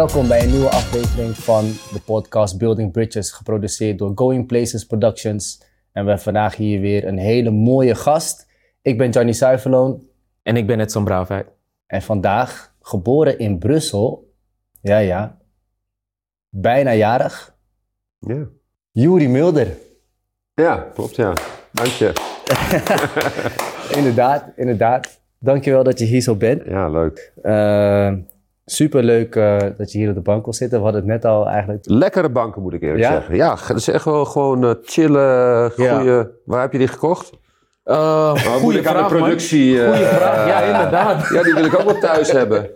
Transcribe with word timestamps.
Welkom 0.00 0.28
bij 0.28 0.42
een 0.42 0.50
nieuwe 0.50 0.68
aflevering 0.68 1.36
van 1.36 1.64
de 1.64 2.00
podcast 2.04 2.58
Building 2.58 2.92
Bridges, 2.92 3.30
geproduceerd 3.30 3.98
door 3.98 4.12
Going 4.14 4.46
Places 4.46 4.84
Productions. 4.84 5.58
En 5.60 5.66
we 6.02 6.08
hebben 6.08 6.18
vandaag 6.18 6.56
hier 6.56 6.80
weer 6.80 7.06
een 7.06 7.18
hele 7.18 7.50
mooie 7.50 7.94
gast. 7.94 8.46
Ik 8.82 8.98
ben 8.98 9.10
Johnny 9.10 9.32
Zuiverloon 9.32 10.02
En 10.42 10.56
ik 10.56 10.66
ben 10.66 10.80
Edson 10.80 11.04
Braafheid. 11.04 11.46
en 11.86 12.02
vandaag 12.02 12.74
geboren 12.80 13.38
in 13.38 13.58
Brussel. 13.58 14.32
Ja, 14.82 14.98
ja. 14.98 15.38
Bijna 16.48 16.92
jarig. 16.92 17.56
Ja. 18.18 18.46
Juri 18.90 19.28
Mulder. 19.28 19.76
ja, 20.54 20.76
klopt 20.94 21.16
ja. 21.16 21.32
Dank 21.72 21.88
je. 21.88 22.12
Inderdaad, 23.98 24.44
inderdaad. 24.56 25.20
Dankjewel 25.38 25.84
dat 25.84 25.98
je 25.98 26.04
hier 26.04 26.20
zo 26.20 26.36
bent. 26.36 26.64
Ja, 26.64 26.88
leuk. 26.88 27.32
Super 28.70 29.02
superleuk 29.02 29.36
eh, 29.36 29.56
dat 29.76 29.92
je 29.92 29.98
hier 29.98 30.08
op 30.08 30.14
de 30.14 30.20
bank 30.20 30.44
wil 30.44 30.52
zitten. 30.54 30.78
We 30.78 30.84
hadden 30.84 31.02
het 31.02 31.10
net 31.10 31.24
al 31.24 31.48
eigenlijk... 31.48 31.84
Lekkere 31.84 32.30
banken 32.30 32.62
moet 32.62 32.72
ik 32.72 32.82
eerlijk 32.82 33.04
Ja? 33.04 33.10
zeggen. 33.10 33.36
Ja, 33.36 33.56
dat 33.68 33.76
is 33.76 33.88
echt 33.88 34.04
wel 34.04 34.24
gewoon 34.24 34.64
eh, 34.64 34.70
chillen, 34.82 35.70
goede... 35.70 36.30
Waar 36.44 36.60
heb 36.60 36.72
je 36.72 36.78
die 36.78 36.88
gekocht? 36.88 37.30
Uh, 37.90 37.96
Oh, 37.96 38.62
moet 38.62 38.74
ik 38.74 38.86
aan 38.86 38.96
de 39.08 39.14
productie... 39.16 39.82
eh, 39.82 39.88
Goeie 39.88 40.04
vraag, 40.06 40.46
ja 40.46 40.60
inderdaad. 40.60 41.28
Ja, 41.34 41.42
die 41.42 41.54
wil 41.54 41.64
ik 41.64 41.74
ook 41.78 41.84
wel 41.84 41.98
thuis 41.98 42.32
hebben. 42.32 42.68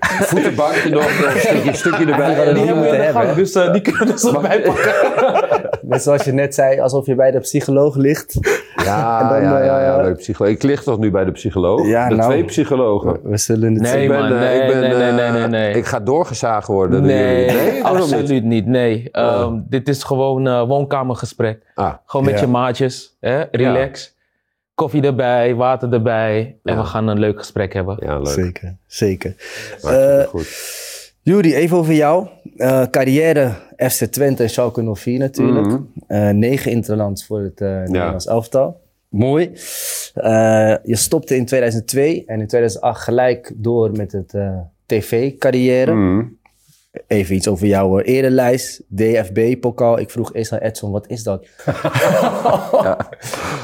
Voetenbankje 0.00 0.90
nog, 0.90 1.04
een 1.04 1.40
stukje, 1.40 1.68
een 1.68 1.74
stukje 1.76 2.06
Ja, 2.06 2.10
erbij. 2.12 2.44
die 2.44 2.54
Die 2.54 2.64
hebben 2.64 2.82
we 2.82 2.88
in 2.88 2.96
de 2.96 2.98
moeten 2.98 3.12
gang, 3.12 3.14
hebben. 3.26 3.36
dus 3.36 3.54
eh, 3.54 3.72
die 3.72 3.80
kunnen 3.80 4.18
ze 4.18 4.34
erbij 4.34 4.60
pakken. 4.62 5.70
Net 5.90 6.02
zoals 6.02 6.24
je 6.24 6.32
net 6.32 6.54
zei, 6.54 6.80
alsof 6.80 7.06
je 7.06 7.14
bij 7.14 7.30
de 7.30 7.38
psycholoog 7.40 7.96
ligt. 7.96 8.38
Ja, 8.84 9.28
dan, 9.32 9.42
ja, 9.42 9.58
ja, 9.64 9.80
ja, 9.82 9.90
eh, 9.96 10.00
bij 10.00 10.08
de 10.10 10.14
psycholoog. 10.16 10.52
Ik 10.52 10.62
lig 10.62 10.82
toch 10.82 10.98
nu 10.98 11.10
bij 11.10 11.24
de 11.24 11.32
psycholoog? 11.32 11.86
Ja, 11.86 12.08
de 12.08 12.14
nou. 12.14 12.30
twee 12.30 12.44
psychologen. 12.44 13.18
We 13.22 13.36
zullen 13.36 13.72
het 13.72 13.82
Nee, 13.82 13.92
zien. 13.92 14.02
ik 14.02 14.08
ben, 14.08 14.18
man, 14.18 14.32
eh, 14.32 14.38
nee, 14.38 14.60
ik 14.60 14.66
ben, 14.68 14.80
nee, 14.80 14.90
nee, 14.94 15.08
eh, 15.08 15.14
nee, 15.14 15.30
nee, 15.40 15.46
nee. 15.48 15.74
Ik 15.74 15.86
ga 15.86 16.00
doorgezagen 16.00 16.74
worden 16.74 16.98
door 16.98 17.10
Nee, 17.10 17.44
jullie. 17.44 17.60
Nee, 17.70 17.82
waarom 17.82 18.00
niet? 18.06 18.12
absoluut 18.14 18.44
niet. 18.44 18.66
Nee, 18.66 19.08
Ehm, 19.12 19.54
dit 19.68 19.88
is 19.88 20.02
gewoon 20.02 20.46
eh 20.46 20.62
woonkamergesprek. 20.66 21.62
Ah, 21.74 21.92
Gewoon 22.06 22.26
met 22.26 22.34
Ja. 22.34 22.40
je 22.40 22.46
maatjes, 22.46 23.16
hè? 23.20 23.42
relax. 23.50 24.14
Koffie 24.74 25.02
erbij, 25.02 25.54
water 25.54 25.92
erbij. 25.92 26.56
En 26.62 26.74
Ja. 26.74 26.80
we 26.80 26.86
gaan 26.86 27.08
een 27.08 27.18
leuk 27.18 27.38
gesprek 27.38 27.72
hebben. 27.72 27.96
ja, 28.00 28.18
leuk. 28.18 28.26
Zeker, 28.32 28.76
zeker. 28.86 29.34
Eh, 29.82 30.22
goed. 30.22 30.80
Juri, 31.22 31.54
even 31.54 31.76
over 31.76 31.94
jou. 31.94 32.26
Eh, 32.56 32.82
carrière 32.90 33.50
FC 33.76 34.04
Twente 34.04 34.42
en 34.42 34.50
Schalke 34.50 34.82
04 34.94 35.18
natuurlijk. 35.18 35.66
Mhm. 35.66 35.80
Eh, 36.06 36.28
negen 36.30 36.70
interlands 36.70 37.26
voor 37.26 37.40
het 37.40 37.60
eh 37.60 37.68
Nederlands 37.68 38.26
elftal. 38.26 38.80
Mooi. 39.08 39.44
Eh, 40.14 40.74
je 40.82 40.96
stopte 40.96 41.36
in 41.36 41.46
2002 41.46 42.24
en 42.26 42.40
in 42.40 42.46
2008 42.46 43.00
gelijk 43.02 43.52
door 43.56 43.90
met 43.92 44.12
het 44.12 44.34
eh, 44.34 44.58
tv-carrière. 44.86 45.94
Mhm. 45.94 46.24
Even 47.06 47.34
iets 47.34 47.48
over 47.48 47.66
jouw 47.66 47.98
eh, 47.98 48.14
erenlijst. 48.16 48.82
DFB-pokaal. 48.88 49.98
Ik 49.98 50.10
vroeg 50.10 50.34
eerst 50.34 50.52
aan 50.52 50.58
Edson, 50.58 50.90
wat 50.90 51.08
is 51.08 51.22
dat? 51.22 51.46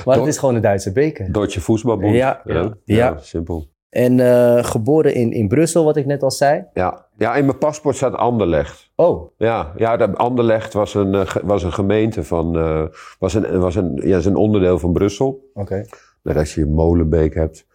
Maar 0.04 0.16
het 0.16 0.26
is 0.26 0.38
gewoon 0.38 0.54
een 0.54 0.60
Duitse 0.60 0.92
beker. 0.92 1.32
Deutsche 1.32 1.60
Voetbalbond. 1.60 2.14
Ja. 2.14 2.40
ja. 2.44 2.74
Ja. 2.84 3.18
simpel. 3.18 3.68
En 3.90 4.20
eh, 4.20 4.64
geboren 4.64 5.14
in, 5.14 5.32
in 5.32 5.48
Brussel, 5.48 5.84
wat 5.84 5.96
ik 5.96 6.06
net 6.06 6.22
al 6.22 6.30
zei. 6.30 6.64
Ja. 6.74 7.06
ja, 7.16 7.34
in 7.34 7.44
mijn 7.44 7.58
paspoort 7.58 7.96
staat 7.96 8.14
Anderlecht. 8.14 8.90
Oh, 8.96 9.30
Ja, 9.38 9.72
ja 9.76 9.96
de 9.96 10.16
Anderlecht 10.16 10.72
was 10.72 10.94
een, 10.94 11.14
eh, 11.14 11.34
was 11.42 11.62
een 11.62 11.72
gemeente 11.72 12.24
van, 12.24 12.58
eh, 12.58 12.82
was 13.18 13.34
een, 13.34 13.60
was 13.60 13.74
een, 13.74 14.00
ja, 14.04 14.16
is 14.16 14.26
een 14.26 14.36
onderdeel 14.36 14.78
van 14.78 14.92
Brussel. 14.92 15.50
oké. 15.54 15.84
Net 16.22 16.36
als 16.36 16.54
je 16.54 16.66
Molenbeek 16.66 17.34
hebt. 17.34 17.66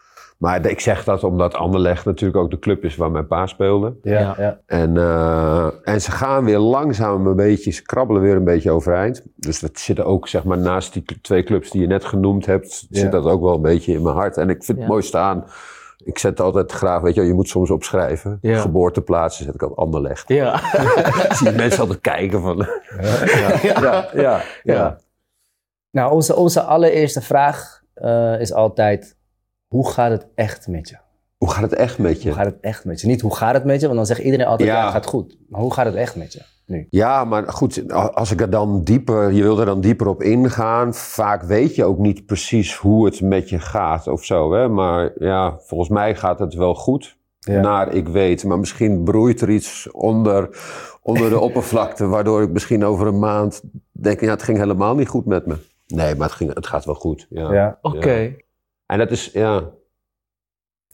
Maar 0.43 0.65
ik 0.65 0.79
zeg 0.79 1.03
dat 1.03 1.23
omdat 1.23 1.55
Anderlecht 1.55 2.05
natuurlijk 2.05 2.39
ook 2.39 2.51
de 2.51 2.59
club 2.59 2.83
is 2.83 2.95
waar 2.95 3.11
mijn 3.11 3.27
pa 3.27 3.45
speelde. 3.45 3.95
Ja. 4.01 4.59
En, 4.65 4.97
eh, 4.97 5.67
en 5.83 6.01
ze 6.01 6.11
gaan 6.11 6.45
weer 6.45 6.57
langzaam 6.57 7.27
een 7.27 7.35
beetje, 7.35 7.71
ze 7.71 7.81
krabbelen 7.81 8.21
weer 8.21 8.35
een 8.35 8.43
beetje 8.43 8.71
overeind. 8.71 9.23
Dus 9.35 9.59
dat 9.59 9.79
zit 9.79 9.99
ook, 10.01 10.27
zeg 10.27 10.43
maar, 10.43 10.57
naast 10.57 10.93
die 10.93 11.03
twee 11.21 11.43
clubs 11.43 11.69
die 11.69 11.81
je 11.81 11.87
net 11.87 12.05
genoemd 12.05 12.45
hebt, 12.45 12.85
Ja. 12.89 12.99
zit 12.99 13.11
dat 13.11 13.25
ook 13.25 13.41
wel 13.41 13.55
een 13.55 13.61
beetje 13.61 13.93
in 13.93 14.01
mijn 14.03 14.15
hart. 14.15 14.37
En 14.37 14.49
ik 14.49 14.63
vind 14.63 14.67
het 14.77 14.87
Ja. 14.87 14.87
mooi 14.87 15.01
staan. 15.01 15.45
Ik 16.03 16.17
zet 16.17 16.39
altijd 16.39 16.71
graag, 16.71 17.01
weet 17.01 17.13
je, 17.13 17.19
wel, 17.19 17.29
je 17.29 17.35
moet 17.35 17.47
soms 17.49 17.69
opschrijven. 17.71 18.37
Ja. 18.41 18.59
Geboorteplaatsen 18.59 19.45
zet 19.45 19.53
ik 19.53 19.61
altijd 19.61 19.79
Anderlecht. 19.79 20.27
Ja. 20.27 20.57
zie 21.35 21.49
je 21.49 21.55
mensen 21.55 21.79
altijd 21.81 22.01
kijken 22.01 22.41
van... 22.41 22.57
ja, 23.25 23.59
ja, 23.81 24.09
ja, 24.13 24.41
ja. 24.63 24.97
Nou, 25.91 26.11
onze, 26.11 26.35
onze 26.35 26.61
allereerste 26.61 27.21
vraag 27.21 27.81
eh, 27.93 28.39
is 28.39 28.53
altijd: 28.53 29.15
hoe 29.73 29.89
gaat 29.89 30.11
het 30.11 30.27
echt 30.35 30.67
met 30.67 30.89
je? 30.89 30.97
Hoe 31.37 31.51
gaat 31.51 31.61
het 31.61 31.73
echt 31.73 31.97
met 31.97 32.21
je? 32.21 32.27
Hoe 32.29 32.37
gaat 32.37 32.45
het 32.45 32.59
echt 32.61 32.85
met 32.85 33.01
je? 33.01 33.07
Niet 33.07 33.21
hoe 33.21 33.35
gaat 33.35 33.53
het 33.53 33.63
met 33.63 33.79
je, 33.79 33.85
want 33.85 33.97
dan 33.97 34.05
zegt 34.05 34.19
iedereen 34.19 34.45
altijd: 34.45 34.69
ja, 34.69 34.75
Ja. 34.75 34.83
het 34.83 34.91
gaat 34.93 35.05
goed. 35.05 35.37
Maar 35.49 35.61
hoe 35.61 35.73
gaat 35.73 35.85
het 35.85 35.95
echt 35.95 36.15
met 36.15 36.33
je 36.33 36.41
nu? 36.65 36.87
Ja, 36.89 37.25
maar 37.25 37.47
goed, 37.47 37.91
als 37.93 38.31
ik 38.31 38.41
er 38.41 38.49
dan 38.49 38.83
dieper, 38.83 39.31
je 39.31 39.41
wil 39.41 39.59
er 39.59 39.65
dan 39.65 39.81
dieper 39.81 40.07
op 40.07 40.21
ingaan. 40.23 40.93
Vaak 40.93 41.43
weet 41.43 41.75
je 41.75 41.83
ook 41.83 41.97
niet 41.97 42.25
precies 42.25 42.75
hoe 42.75 43.05
het 43.05 43.21
met 43.21 43.49
je 43.49 43.59
gaat 43.59 44.07
of 44.07 44.23
zo. 44.23 44.53
Hè? 44.53 44.67
Maar 44.67 45.11
ja, 45.17 45.57
volgens 45.59 45.89
mij 45.89 46.15
gaat 46.15 46.39
het 46.39 46.53
wel 46.53 46.75
goed. 46.75 47.17
Ja. 47.39 47.61
Naar 47.61 47.93
ik 47.93 48.07
weet. 48.07 48.43
Maar 48.43 48.59
misschien 48.59 49.03
broeit 49.03 49.41
er 49.41 49.49
iets 49.49 49.91
onder, 49.91 50.49
onder 51.01 51.29
de 51.29 51.39
oppervlakte. 51.47 52.07
Waardoor 52.07 52.41
ik 52.41 52.49
misschien 52.49 52.85
over 52.85 53.07
een 53.07 53.19
maand 53.19 53.61
denk: 53.91 54.19
ja, 54.21 54.29
het 54.29 54.43
ging 54.43 54.57
helemaal 54.57 54.95
niet 54.95 55.07
goed 55.07 55.25
met 55.25 55.45
me. 55.45 55.55
Nee, 55.87 56.15
maar 56.15 56.27
het, 56.27 56.35
ging, 56.37 56.53
het 56.53 56.67
gaat 56.67 56.85
wel 56.85 56.95
goed. 56.95 57.27
Ja. 57.29 57.53
Ja. 57.53 57.77
Oké. 57.81 58.35
En 58.85 58.97
dat 58.97 59.11
is, 59.11 59.31
ja. 59.31 59.69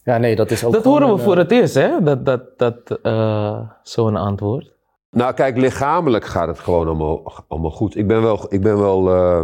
ja, 0.03 0.17
nee, 0.17 0.35
dat 0.35 0.51
is 0.51 0.63
ook. 0.63 0.73
Dat 0.73 0.83
horen 0.83 1.07
we 1.07 1.13
een, 1.13 1.19
voor 1.19 1.33
eh, 1.33 1.39
het 1.39 1.51
eerst, 1.51 1.73
hè? 1.73 2.03
Dat, 2.03 2.25
dat, 2.25 2.57
dat 2.57 2.99
eh, 3.01 3.59
zo'n 3.83 4.15
antwoord. 4.15 4.77
Nou, 5.11 5.33
kijk, 5.33 5.57
lichamelijk 5.57 6.25
gaat 6.25 6.47
het 6.47 6.59
gewoon 6.59 6.87
allemaal, 6.87 7.33
allemaal 7.47 7.71
goed. 7.71 7.95
Ik 7.95 8.07
ben 8.07 8.21
wel, 8.21 8.45
ik 8.49 8.61
ben 8.61 8.79
wel 8.79 9.09
eh, 9.09 9.41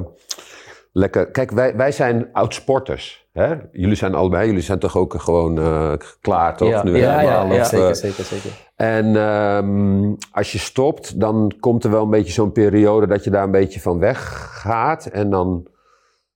lekker. 0.91 1.31
Kijk, 1.31 1.51
wij, 1.51 1.75
wij 1.75 1.91
zijn 1.91 2.29
oud-sporters. 2.31 3.27
Hè? 3.31 3.55
Jullie 3.71 3.95
zijn 3.95 4.15
allebei, 4.15 4.47
jullie 4.47 4.61
zijn 4.61 4.79
toch 4.79 4.97
ook 4.97 5.21
gewoon 5.21 5.59
eh, 5.59 5.93
klaar, 6.21 6.57
toch? 6.57 6.69
Ja, 6.69 6.83
nu 6.83 6.97
Ja, 6.97 7.21
ja, 7.21 7.31
helemaal, 7.31 7.55
ja, 7.55 7.61
of, 7.61 7.67
zeker, 7.67 7.95
zeker, 7.95 8.23
zeker. 8.23 8.51
en 8.75 9.15
ehm, 9.15 10.13
als 10.31 10.51
je 10.51 10.57
stopt, 10.57 11.19
dan 11.19 11.51
komt 11.59 11.83
er 11.83 11.91
wel 11.91 12.03
een 12.03 12.09
beetje 12.09 12.33
zo'n 12.33 12.51
periode 12.51 13.07
dat 13.07 13.23
je 13.23 13.29
daar 13.29 13.43
een 13.43 13.51
beetje 13.51 13.79
van 13.79 13.99
weggaat. 13.99 15.05
En 15.05 15.29
dan, 15.29 15.67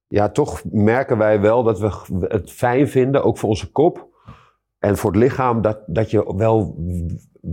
ja, 0.10 0.30
toch 0.30 0.62
merken 0.72 1.18
wij 1.18 1.42
wel 1.42 1.64
dat 1.64 1.80
we 1.80 1.92
het 2.28 2.52
fijn 2.52 2.88
vinden, 2.88 3.24
ook 3.24 3.38
voor 3.38 3.50
onze 3.50 3.72
kop. 3.72 4.08
En 4.80 4.98
voor 4.98 5.12
het 5.12 5.20
lichaam, 5.20 5.62
dat, 5.62 5.80
dat 5.86 6.12
je 6.12 6.34
wel, 6.36 6.76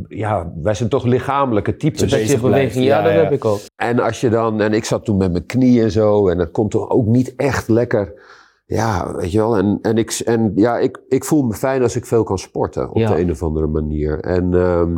ja, 0.09 0.53
wij 0.63 0.75
zijn 0.75 0.89
toch 0.89 1.05
lichamelijke 1.05 1.77
types. 1.77 2.11
Dat 2.11 2.29
je 2.31 2.41
beweging, 2.41 2.85
ja, 2.85 2.97
Ja, 2.99 3.03
dat 3.05 3.13
ja. 3.13 3.19
heb 3.19 3.33
ik 3.33 3.45
ook. 3.45 3.59
En 3.77 3.99
als 3.99 4.21
je 4.21 4.29
dan, 4.29 4.61
en 4.61 4.73
ik 4.73 4.85
zat 4.85 5.05
toen 5.05 5.17
met 5.17 5.33
mijn 5.33 5.47
knieën 5.47 5.83
en 5.85 5.91
zo, 5.91 6.29
en 6.29 6.39
dat 6.39 6.51
komt 6.51 6.71
toch 6.71 6.91
ook 6.91 7.07
niet 7.07 7.35
echt 7.37 7.69
lekker. 7.69 8.35
Ja, 8.67 9.15
weet 9.15 9.33
je 9.33 9.39
wel. 9.39 9.57
En, 9.57 9.79
en, 9.83 9.99
ik, 9.99 10.11
en 10.25 10.53
ja, 10.55 10.79
ik, 10.79 11.03
ik 11.09 11.25
voel 11.25 11.43
me 11.43 11.53
fijn 11.55 11.83
als 11.83 11.97
ik 11.97 12.07
veel 12.07 12.23
kan 12.23 12.39
sporten 12.39 12.91
op 12.91 12.97
Ja. 12.97 13.15
de 13.15 13.21
een 13.21 13.31
of 13.31 13.43
andere 13.43 13.67
manier. 13.67 14.21
En, 14.21 14.55
ehm, 14.55 14.97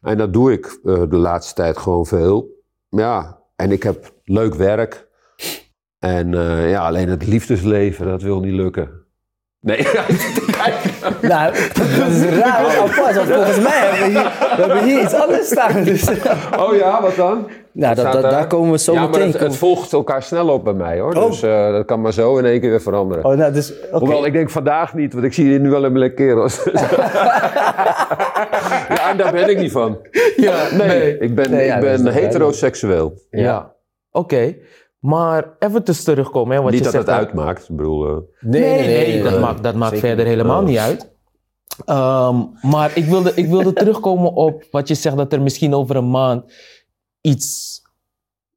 en 0.00 0.18
dat 0.18 0.32
doe 0.32 0.52
ik 0.52 0.80
eh, 0.84 1.02
de 1.08 1.16
laatste 1.16 1.54
tijd 1.54 1.76
gewoon 1.78 2.06
veel. 2.06 2.48
Ja, 2.88 3.38
en 3.56 3.70
ik 3.72 3.82
heb 3.82 4.12
leuk 4.24 4.54
werk. 4.54 5.08
En 6.02 6.34
eh, 6.34 6.70
ja, 6.70 6.86
alleen 6.86 7.08
het 7.08 7.26
liefdesleven, 7.26 8.06
dat 8.06 8.22
wil 8.22 8.40
niet 8.40 8.52
lukken. 8.52 8.90
Nee, 9.60 9.76
Nou, 11.22 11.52
dat 11.52 11.86
is 12.08 12.24
raar, 12.24 12.62
dat 12.62 12.72
is 12.72 12.78
apart. 12.78 13.16
Want 13.16 13.28
volgens 13.28 13.60
mij 13.60 13.78
hebben 13.78 13.98
we 13.98 14.18
hier, 14.18 14.32
we 14.56 14.62
hebben 14.62 14.84
hier 14.84 15.02
iets 15.02 15.14
anders 15.14 15.46
staan. 15.46 15.84
Dus, 15.84 16.08
oh 16.58 16.74
ja, 16.76 17.02
wat 17.02 17.16
dan? 17.16 17.48
nou, 17.72 17.94
dat, 17.94 18.12
daar? 18.12 18.22
daar 18.22 18.46
komen 18.46 18.70
we 18.70 18.78
zo 18.78 18.92
ja, 18.92 19.06
maar 19.06 19.20
het, 19.20 19.38
het 19.38 19.56
volgt 19.56 19.92
elkaar 19.92 20.22
snel 20.22 20.48
op 20.48 20.64
bij 20.64 20.72
mij 20.72 21.00
hoor. 21.00 21.14
Oh. 21.14 21.26
Dus 21.26 21.42
eh, 21.42 21.72
dat 21.72 21.86
kan 21.86 22.00
maar 22.00 22.12
zo 22.12 22.38
in 22.38 22.44
één 22.44 22.60
keer 22.60 22.70
weer 22.70 22.82
veranderen. 22.82 23.24
Oh, 23.24 23.36
nou, 23.36 23.52
dus, 23.52 23.72
oké. 23.72 23.98
Hoewel, 23.98 24.26
ik 24.26 24.32
denk 24.32 24.50
vandaag 24.50 24.94
niet, 24.94 25.12
want 25.12 25.24
ik 25.24 25.32
zie 25.32 25.46
hier 25.46 25.60
nu 25.60 25.70
wel 25.70 25.84
een 25.84 25.98
lekker 25.98 26.26
kerels. 26.26 26.62
ja, 28.96 29.10
en 29.10 29.16
daar 29.16 29.32
ben 29.32 29.48
ik 29.48 29.58
niet 29.58 29.72
van. 29.72 29.98
Ja, 30.36 30.56
Nee, 30.76 31.18
ik 31.18 31.34
ben, 31.34 31.50
Nee, 31.50 31.66
ja, 31.66 31.74
ik 31.74 31.80
ben 31.80 32.04
toch 32.04 32.14
heteroseksueel. 32.14 33.14
Ja. 33.30 33.74
Oké. 34.10 34.54
Maar 35.02 35.56
even 35.58 35.84
te 35.84 36.02
terugkomen, 36.02 36.56
hè, 36.56 36.62
wat 36.62 36.70
Niet 36.70 36.78
je 36.78 36.84
dat 36.84 36.94
zegt. 36.94 37.06
het 37.06 37.16
uitmaakt. 37.16 37.68
Ik 37.68 37.76
bedoel, 37.76 38.08
eh, 38.08 38.16
Nee, 38.40 38.86
nee, 38.86 39.22
dat 39.22 39.40
maakt, 39.40 39.62
dat 39.62 39.74
maakt 39.74 39.98
verder 39.98 40.26
helemaal 40.26 40.62
niet 40.62 40.78
uit. 40.78 41.10
Ehm, 41.84 42.42
maar 42.62 42.96
ik 42.96 43.04
wilde, 43.04 43.32
ik 43.34 43.46
wilde 43.46 43.72
terugkomen 43.82 44.32
op 44.32 44.64
wat 44.70 44.88
je 44.88 44.94
zegt 44.94 45.16
dat 45.16 45.32
er 45.32 45.42
misschien 45.42 45.74
over 45.74 45.96
een 45.96 46.10
maand 46.10 46.52
iets 47.20 47.80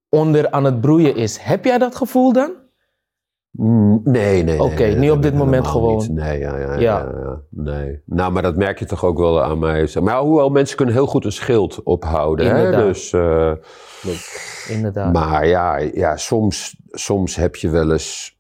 onder 0.10 0.52
aan 0.52 0.64
het 0.64 0.82
broeien 0.82 1.16
is. 1.16 1.38
Heb 1.38 1.66
jij 1.66 1.78
dat 1.78 1.96
gevoel 1.96 2.34
dan? 2.34 2.52
Nee, 4.04 4.44
nee. 4.44 4.62
Oké, 4.62 4.84
nee, 4.84 4.96
nu 4.96 5.08
dat 5.08 5.16
op 5.16 5.22
dit 5.22 5.34
moment 5.34 5.68
gewoon. 5.68 5.98
niet. 5.98 6.10
Nee, 6.10 6.40
ja, 6.40 6.58
ja, 6.58 6.80
ja, 6.80 7.42
nee. 7.50 8.02
Nou, 8.06 8.32
maar 8.32 8.42
dat 8.42 8.56
merk 8.56 8.80
je 8.80 8.86
toch 8.86 9.04
ook 9.06 9.18
wel 9.18 9.44
aan 9.44 9.60
mij. 9.60 9.90
Maar 10.02 10.20
hoewel 10.20 10.50
mensen 10.50 10.78
kunnen 10.78 10.96
heel 10.96 11.08
goed 11.08 11.26
een 11.26 11.32
schild 11.32 11.84
ophouden. 11.84 12.46
Hè? 12.46 12.56
Inderdaad. 12.58 12.84
Dus, 12.86 13.14
eh, 13.14 13.52
Inderdaad. 14.70 15.14
maar 15.14 15.48
ja, 15.48 15.78
ja 15.78 16.18
soms, 16.18 16.82
soms 16.92 17.36
heb 17.36 17.56
je 17.56 17.70
wel 17.70 17.92
eens... 17.92 18.40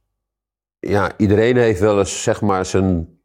Ja, 0.80 1.12
iedereen 1.18 1.58
heeft 1.58 1.80
wel 1.80 2.00
eens 2.00 2.24
zeg 2.24 2.42
maar 2.42 2.66
zijn 2.66 3.16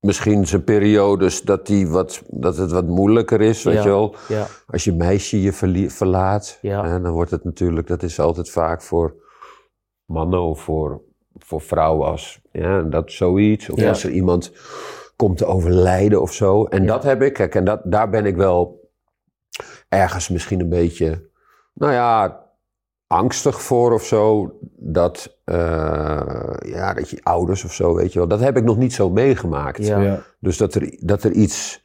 misschien 0.00 0.46
zijn 0.46 0.64
periodes 0.64 1.42
dat, 1.42 1.66
die 1.66 1.88
wat, 1.88 2.22
dat 2.28 2.56
het 2.56 2.70
wat 2.70 2.86
moeilijker 2.86 3.40
is, 3.40 3.62
weet 3.62 3.74
Ja. 3.74 3.82
je 3.82 3.88
wel. 3.88 4.14
Ja. 4.28 4.46
Als 4.66 4.84
je 4.84 4.92
meisje 4.92 5.42
je 5.42 5.52
verlaat, 5.90 6.58
Ja. 6.60 6.84
hè, 6.88 7.00
dan 7.00 7.12
wordt 7.12 7.30
het 7.30 7.44
natuurlijk, 7.44 7.86
dat 7.86 8.02
is 8.02 8.20
altijd 8.20 8.50
vaak 8.50 8.82
voor 8.82 9.14
mannen 10.04 10.40
of 10.40 10.60
voor, 10.60 11.00
voor 11.44 11.60
vrouwen 11.60 12.06
als 12.08 12.40
ja, 12.52 12.82
dat 12.82 13.12
zoiets. 13.12 13.70
Of 13.70 13.80
Ja. 13.80 13.88
als 13.88 14.04
er 14.04 14.10
iemand 14.10 14.52
komt 15.16 15.38
te 15.38 15.46
overlijden 15.46 16.20
of 16.20 16.32
zo. 16.32 16.64
En 16.64 16.86
dat 16.86 17.02
heb 17.02 17.22
ik, 17.22 17.32
kijk, 17.32 17.54
en 17.54 17.64
dat, 17.64 17.80
daar 17.84 18.10
ben 18.10 18.26
ik 18.26 18.36
wel 18.36 18.90
ergens 19.88 20.28
misschien 20.28 20.60
een 20.60 20.68
beetje, 20.68 21.28
nou 21.74 21.92
ja, 21.92 22.40
angstig 23.06 23.62
voor 23.62 23.92
of 23.92 24.04
zo. 24.04 24.56
Dat, 24.76 25.36
eh, 25.44 26.52
ja, 26.60 26.94
dat 26.94 27.10
je 27.10 27.18
ouders 27.22 27.64
of 27.64 27.72
zo, 27.72 27.94
weet 27.94 28.12
je 28.12 28.18
wel. 28.18 28.28
Dat 28.28 28.40
heb 28.40 28.56
ik 28.56 28.64
nog 28.64 28.76
niet 28.76 28.92
zo 28.92 29.10
meegemaakt. 29.10 29.86
Ja. 29.86 30.00
Ja. 30.00 30.22
Dus 30.38 30.56
dat 30.56 30.74
er, 30.74 30.96
dat 31.00 31.22
er 31.24 31.32
iets, 31.32 31.84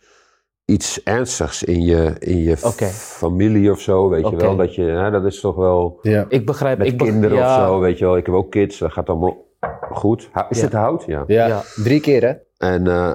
iets 0.65 1.03
ernstigs 1.03 1.63
in 1.63 1.81
je, 1.83 2.15
in 2.19 2.37
je 2.37 2.57
familie 2.57 3.71
of 3.71 3.79
zo, 3.79 4.09
weet 4.09 4.29
je 4.29 4.35
wel. 4.35 4.55
Dat, 4.55 4.75
je, 4.75 4.81
hè, 4.83 5.11
dat 5.11 5.25
is 5.25 5.39
toch 5.39 5.55
wel 5.55 5.99
Ja. 6.01 6.25
Ik 6.29 6.45
begrijp. 6.45 6.77
met 6.77 6.87
ik 6.87 6.97
kinderen 6.97 7.37
ja, 7.37 7.61
of 7.61 7.67
zo, 7.67 7.79
weet 7.79 7.97
je 7.97 8.05
wel. 8.05 8.17
Ik 8.17 8.25
heb 8.25 8.35
ook 8.35 8.51
kids, 8.51 8.77
dat 8.77 8.91
gaat 8.91 9.09
allemaal 9.09 9.46
goed. 9.91 10.29
Is 10.49 10.57
Ja. 10.57 10.63
het 10.63 10.73
hout? 10.73 11.03
Ja. 11.07 11.23
Ja. 11.27 11.47
Ja. 11.47 11.61
Drie 11.83 11.99
keer 11.99 12.21
hè? 12.23 12.33
En 12.69 12.87
eh, 12.87 13.11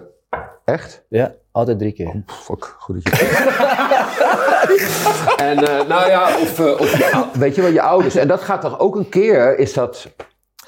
echt? 0.65 1.05
Ja, 1.09 1.33
altijd 1.53 1.79
drie 1.79 1.93
keer. 1.93 2.23
Fuck, 2.27 2.65
goed 2.79 3.05
dat 3.05 3.19
je... 3.19 3.27
en 5.51 5.59
eh, 5.59 5.89
nou 5.89 6.09
ja, 6.11 6.23
of, 6.41 6.59
eh, 6.59 6.81
of 6.81 7.31
weet 7.39 7.55
je 7.55 7.63
wel, 7.63 7.71
je 7.71 7.83
ouders. 7.83 8.15
En 8.15 8.29
dat 8.29 8.41
gaat 8.41 8.61
toch 8.61 8.79
ook 8.79 8.97
een 8.97 9.09
keer, 9.09 9.59
is 9.59 9.73
dat... 9.73 10.09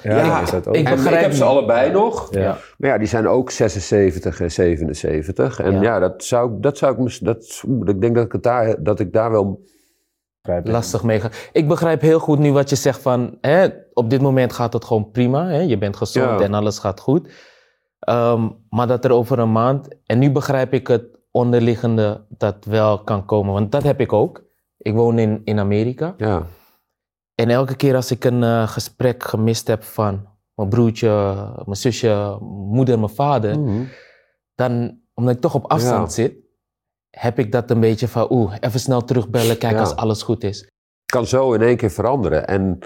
Ja, 0.01 0.17
Ja, 0.17 0.41
is 0.41 0.49
dat 0.51 0.67
ook. 0.67 0.75
ik 0.75 0.85
En 0.85 0.91
ik 0.91 0.97
begrijp 0.97 1.21
heb 1.21 1.33
ze 1.33 1.43
allebei 1.43 1.91
nog. 1.91 2.27
ja. 2.33 2.57
Maar 2.77 2.89
ja, 2.89 2.97
die 2.97 3.07
zijn 3.07 3.27
ook 3.27 3.51
76 3.51 4.41
en 4.41 4.51
77. 4.51 5.59
En 5.59 5.71
Ja. 5.73 5.81
ja, 5.81 5.99
dat 5.99 6.23
zou, 6.23 6.51
dat 6.59 6.77
zou 6.77 7.05
ik... 7.07 7.17
Dat, 7.25 7.63
ik 7.85 8.01
denk 8.01 8.15
dat 8.15 8.25
ik, 8.25 8.31
het 8.31 8.43
daar, 8.43 8.75
dat 8.83 8.99
ik 8.99 9.13
daar 9.13 9.31
wel... 9.31 9.61
begrijp 10.41 10.67
lastig 10.67 11.03
meegaan. 11.03 11.31
Ik 11.51 11.67
begrijp 11.67 12.01
heel 12.01 12.19
goed 12.19 12.39
nu 12.39 12.51
wat 12.51 12.69
je 12.69 12.75
zegt 12.75 13.01
van, 13.01 13.37
hè, 13.41 13.67
op 13.95 14.09
dit 14.09 14.21
moment 14.21 14.53
gaat 14.53 14.73
het 14.73 14.85
gewoon 14.85 15.11
prima. 15.11 15.47
Hè? 15.47 15.59
Je 15.59 15.77
bent 15.77 15.95
gezond 15.97 16.39
Ja. 16.39 16.45
en 16.45 16.53
alles 16.53 16.79
gaat 16.79 16.99
goed. 16.99 17.29
Ehm, 17.99 18.49
maar 18.69 18.87
dat 18.87 19.05
er 19.05 19.11
over 19.11 19.39
een 19.39 19.51
maand, 19.51 19.87
en 20.05 20.19
nu 20.19 20.31
begrijp 20.31 20.73
ik 20.73 20.87
het 20.87 21.05
onderliggende 21.31 22.25
dat 22.29 22.65
wel 22.65 23.03
kan 23.03 23.25
komen. 23.25 23.53
Want 23.53 23.71
dat 23.71 23.83
heb 23.83 23.99
ik 23.99 24.13
ook. 24.13 24.43
Ik 24.77 24.93
woon 24.93 25.19
in, 25.19 25.41
in 25.43 25.59
Amerika. 25.59 26.13
Ja, 26.17 26.45
En 27.35 27.49
elke 27.49 27.75
keer 27.75 27.95
als 27.95 28.11
ik 28.11 28.23
een 28.23 28.43
eh, 28.43 28.67
gesprek 28.67 29.23
gemist 29.23 29.67
heb 29.67 29.83
van 29.83 30.27
mijn 30.55 30.69
broertje, 30.69 31.09
mijn 31.65 31.75
zusje, 31.75 32.37
moeder, 32.41 32.99
mijn 32.99 33.11
vader, 33.15 33.59
Mhm. 33.59 33.83
dan, 34.55 34.99
omdat 35.13 35.35
ik 35.35 35.41
toch 35.41 35.55
op 35.55 35.71
afstand 35.71 36.07
Ja. 36.07 36.13
zit, 36.13 36.33
heb 37.09 37.39
ik 37.39 37.51
dat 37.51 37.69
een 37.71 37.79
beetje 37.79 38.07
van, 38.07 38.27
oeh, 38.29 38.55
even 38.59 38.79
snel 38.79 39.03
terugbellen, 39.03 39.57
kijken 39.57 39.77
Ja. 39.79 39.83
als 39.83 39.95
alles 39.95 40.21
goed 40.23 40.43
is. 40.43 40.69
kan 41.05 41.25
zo 41.25 41.53
in 41.53 41.61
één 41.61 41.77
keer 41.77 41.91
veranderen. 41.91 42.47
En 42.47 42.79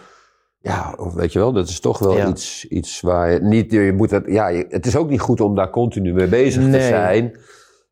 ja, 0.62 0.96
weet 1.16 1.34
je 1.34 1.40
wel, 1.40 1.52
dat 1.54 1.68
is 1.68 1.80
toch 1.80 2.00
wel 2.00 2.16
Ja. 2.16 2.28
iets, 2.28 2.68
iets 2.68 3.02
waar 3.02 3.32
je 3.32 3.40
niet... 3.40 3.72
Je 3.72 3.94
moet 3.98 4.12
het, 4.12 4.24
ja, 4.28 4.48
je- 4.48 4.66
het 4.70 4.86
is 4.86 4.96
ook 4.98 5.10
niet 5.10 5.22
goed 5.22 5.42
om 5.42 5.56
daar 5.56 5.70
continu 5.70 6.14
mee 6.14 6.28
bezig 6.28 6.64
te 6.72 6.82
zijn. 6.82 7.38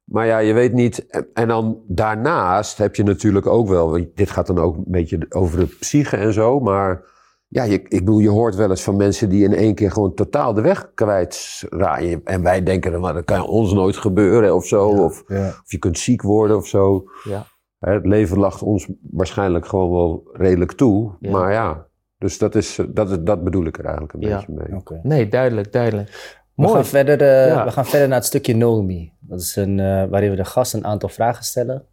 Maar 0.04 0.26
ja, 0.26 0.38
je 0.38 0.54
weet 0.54 0.74
niet... 0.74 1.08
En, 1.08 1.28
en 1.34 1.48
dan 1.48 1.82
daarnaast 1.88 2.78
heb 2.78 2.96
je 2.96 3.04
natuurlijk 3.04 3.48
ook 3.48 3.68
wel... 3.68 4.00
Dit 4.16 4.30
gaat 4.30 4.48
dan 4.48 4.58
ook 4.60 4.76
een 4.76 4.84
beetje 4.88 5.26
over 5.30 5.60
de 5.60 5.66
psyche 5.80 6.18
en 6.18 6.34
zo, 6.34 6.60
maar... 6.60 7.16
Ja, 7.50 7.64
je, 7.64 7.74
ik 7.74 7.90
bedoel, 7.90 8.20
je 8.20 8.30
hoort 8.30 8.56
wel 8.56 8.70
eens 8.70 8.84
van 8.84 8.96
mensen 8.96 9.30
die 9.30 9.44
in 9.44 9.54
één 9.54 9.76
keer 9.76 9.92
gewoon 9.92 10.14
totaal 10.14 10.54
de 10.54 10.62
weg 10.62 10.92
kwijtraken. 10.94 12.22
En 12.24 12.42
wij 12.44 12.64
denken, 12.64 12.92
dan, 12.92 13.02
dat 13.02 13.26
kan 13.26 13.46
ons 13.48 13.74
nooit 13.74 13.98
gebeuren 13.98 14.56
of 14.56 14.66
zo. 14.66 14.88
Of, 14.88 15.24
Ja. 15.28 15.48
of 15.48 15.72
je 15.72 15.78
kunt 15.78 16.00
ziek 16.00 16.22
worden 16.22 16.58
of 16.58 16.68
zo. 16.68 17.04
Ja. 17.24 17.46
Het 17.80 18.06
leven 18.06 18.38
lacht 18.38 18.62
ons 18.62 18.88
waarschijnlijk 19.12 19.66
gewoon 19.68 19.92
wel 19.92 20.30
redelijk 20.34 20.72
toe. 20.72 21.12
Maar 21.20 21.52
ja, 21.52 21.87
dus 22.18 22.38
dat, 22.38 22.56
is, 22.56 22.78
eh, 22.78 22.86
dat, 22.90 23.12
is- 23.12 23.18
dat 23.22 23.44
bedoel 23.44 23.66
ik 23.66 23.78
er 23.78 23.84
eigenlijk 23.84 24.14
een 24.14 24.20
Ja. 24.22 24.36
beetje 24.36 24.54
mee. 24.54 25.00
Nee, 25.04 25.28
duidelijk, 25.28 25.72
duidelijk. 25.72 26.10
We 26.56 26.64
Mooi. 26.64 26.74
gaan, 26.76 26.86
verder, 26.86 27.22
eh, 27.22 27.48
Ja. 27.48 27.64
we 27.66 27.72
gaan 27.72 27.86
verder 27.86 28.08
naar 28.08 28.18
het 28.18 28.26
stukje 28.28 28.54
Know 28.54 28.86
Me. 28.86 29.10
Dat 29.20 29.40
is 29.42 29.56
een, 29.56 29.80
eh, 29.80 30.04
waarin 30.06 30.30
we 30.30 30.36
de 30.36 30.46
gast 30.46 30.74
een 30.74 30.86
aantal 30.86 31.10
vragen 31.10 31.44
stellen. 31.44 31.86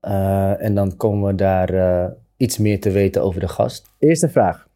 Eh, 0.00 0.62
en 0.62 0.74
dan 0.74 0.96
komen 0.96 1.28
we 1.28 1.34
daar 1.34 1.68
eh, 1.70 2.10
iets 2.36 2.58
meer 2.58 2.80
te 2.80 2.90
weten 2.90 3.22
over 3.22 3.40
de 3.40 3.48
gast. 3.48 3.90
Eerste 3.98 4.28
vraag. 4.28 4.66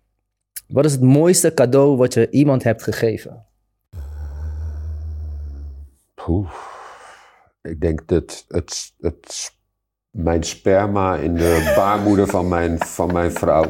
Wat 0.68 0.84
is 0.84 0.92
het 0.92 1.00
mooiste 1.02 1.54
cadeau 1.54 1.96
wat 1.96 2.14
je 2.14 2.30
iemand 2.30 2.62
hebt 2.62 2.82
gegeven? 2.82 3.46
Ik 7.62 7.80
denk 7.80 8.08
dat 8.08 8.44
het, 8.48 8.92
het, 9.00 9.52
mijn 10.10 10.42
sperma 10.42 11.16
in 11.16 11.34
de 11.34 11.72
baarmoeder 11.76 12.26
van 12.26 12.48
mijn, 12.48 12.78
van 12.78 13.12
mijn 13.12 13.32
vrouw. 13.32 13.64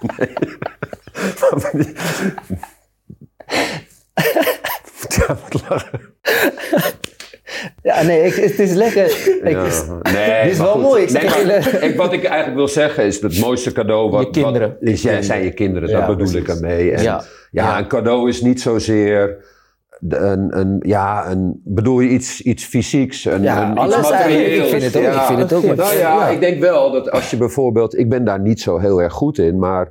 Nee. 0.00 0.32
Ja, 5.08 5.26
wat 5.50 5.62
lachen. 5.68 6.00
Ja, 7.82 8.02
nee, 8.02 8.22
ik, 8.22 8.34
het 8.34 8.58
is 8.58 8.72
lekker. 8.72 9.04
Ik, 9.42 9.50
Ja, 9.50 9.96
nee, 10.02 10.42
Dit 10.42 10.52
is 10.52 10.58
wel 10.58 10.72
goed. 10.72 10.82
mooi. 10.82 11.02
Ik 11.02 11.10
Nee, 11.10 11.22
zeg 11.22 11.44
maar 11.46 11.60
hele- 11.62 11.86
ik, 11.88 11.96
wat 11.96 12.12
ik 12.12 12.24
eigenlijk 12.24 12.56
wil 12.56 12.68
zeggen 12.68 13.04
is: 13.04 13.20
het 13.20 13.38
mooiste 13.38 13.72
cadeau 13.72 14.10
wat, 14.10 14.24
Je 14.34 14.42
kinderen. 14.42 14.68
wat 14.80 14.88
is, 14.88 15.02
ja, 15.02 15.22
zijn 15.22 15.44
je 15.44 15.52
kinderen. 15.52 15.88
Ja, 15.88 15.98
dat 15.98 16.06
bedoel 16.16 16.30
precies. 16.32 16.40
ik 16.40 16.48
ermee. 16.54 16.92
En, 16.92 17.02
ja. 17.02 17.24
Ja. 17.50 17.64
Ja. 17.64 17.78
een 17.78 17.88
cadeau 17.88 18.28
is 18.28 18.40
niet 18.40 18.60
zozeer. 18.60 19.44
Een, 20.08 20.58
een, 20.58 20.76
ja, 20.86 21.30
een, 21.30 21.60
bedoel 21.64 22.00
je 22.00 22.08
iets, 22.08 22.40
iets 22.42 22.64
fysieks? 22.64 23.24
Een, 23.24 23.42
Ja, 23.42 23.70
een, 23.70 23.78
alles 23.78 23.98
iets 23.98 24.10
eigenlijk. 24.10 24.46
Ik 24.64 24.64
vind 24.70 24.82
het 24.82 24.96
ook. 24.96 25.02
Ja. 25.02 25.20
Ik 25.20 25.26
vind 25.26 25.38
het 25.38 25.52
ook 25.52 25.64
maar- 25.64 25.76
Nou 25.76 25.94
ja, 25.94 25.98
Ja. 25.98 26.28
ik 26.28 26.40
denk 26.40 26.60
wel 26.60 26.90
dat 26.92 27.10
als 27.10 27.30
je 27.30 27.36
bijvoorbeeld. 27.36 27.98
Ik 27.98 28.08
ben 28.08 28.24
daar 28.24 28.40
niet 28.40 28.60
zo 28.60 28.78
heel 28.78 29.02
erg 29.02 29.12
goed 29.12 29.38
in, 29.38 29.58
maar 29.58 29.88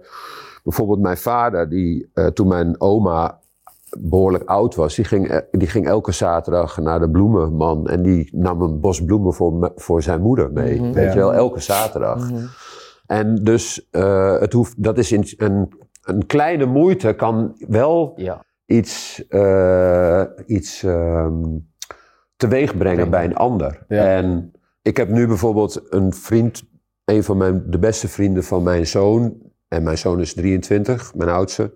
bijvoorbeeld 0.64 1.00
mijn 1.00 1.18
vader, 1.18 1.70
die 1.70 2.10
eh, 2.14 2.26
toen 2.28 2.48
mijn 2.48 2.82
oma 2.82 3.40
behoorlijk 4.00 4.44
oud 4.50 4.76
was, 4.76 4.96
die 4.96 5.06
ging, 5.06 5.28
eh, 5.30 5.38
die 5.52 5.68
ging 5.68 5.88
elke 5.88 6.12
zaterdag 6.12 6.78
naar 6.78 7.00
de 7.00 7.10
bloemenman 7.10 7.88
en 7.88 8.02
die 8.04 8.30
nam 8.32 8.62
een 8.62 8.80
bos 8.80 9.04
bloemen 9.04 9.34
voor, 9.34 9.54
me- 9.54 9.72
voor 9.76 10.04
zijn 10.04 10.22
moeder 10.22 10.52
mee. 10.52 10.82
Mhm. 10.82 10.92
Weet 10.92 11.04
Ja. 11.06 11.12
je 11.14 11.20
wel, 11.20 11.34
elke 11.34 11.60
zaterdag. 11.60 12.30
Mhm. 12.32 12.44
En 13.08 13.36
dus 13.36 13.88
uh, 13.92 14.40
het 14.40 14.54
hoeft, 14.54 14.84
dat 14.84 14.98
is 14.98 15.12
in, 15.12 15.26
een, 15.38 15.70
een 16.04 16.26
kleine 16.26 16.66
moeite 16.66 17.14
kan 17.14 17.54
wel 17.68 18.14
Ja. 18.16 18.44
Iets, 18.66 19.24
uh, 19.30 20.24
iets 20.46 20.84
um, 20.84 21.72
teweeg 22.36 22.78
brengen 22.78 23.10
bij 23.10 23.24
een 23.24 23.36
ander. 23.36 23.86
Ja. 23.88 24.06
En 24.06 24.52
ik 24.82 24.98
heb 24.98 25.10
nu 25.10 25.28
bijvoorbeeld 25.28 25.82
een 25.90 26.14
vriend, 26.14 26.64
een 27.06 27.24
van 27.24 27.38
mijn, 27.38 27.64
de 27.68 27.80
beste 27.80 28.08
vrienden 28.08 28.44
van 28.44 28.64
mijn 28.64 28.88
zoon, 28.88 29.46
en 29.68 29.84
mijn 29.84 29.98
zoon 29.98 30.20
is 30.20 30.34
23, 30.34 31.16
mijn 31.16 31.30
oudste. 31.30 31.74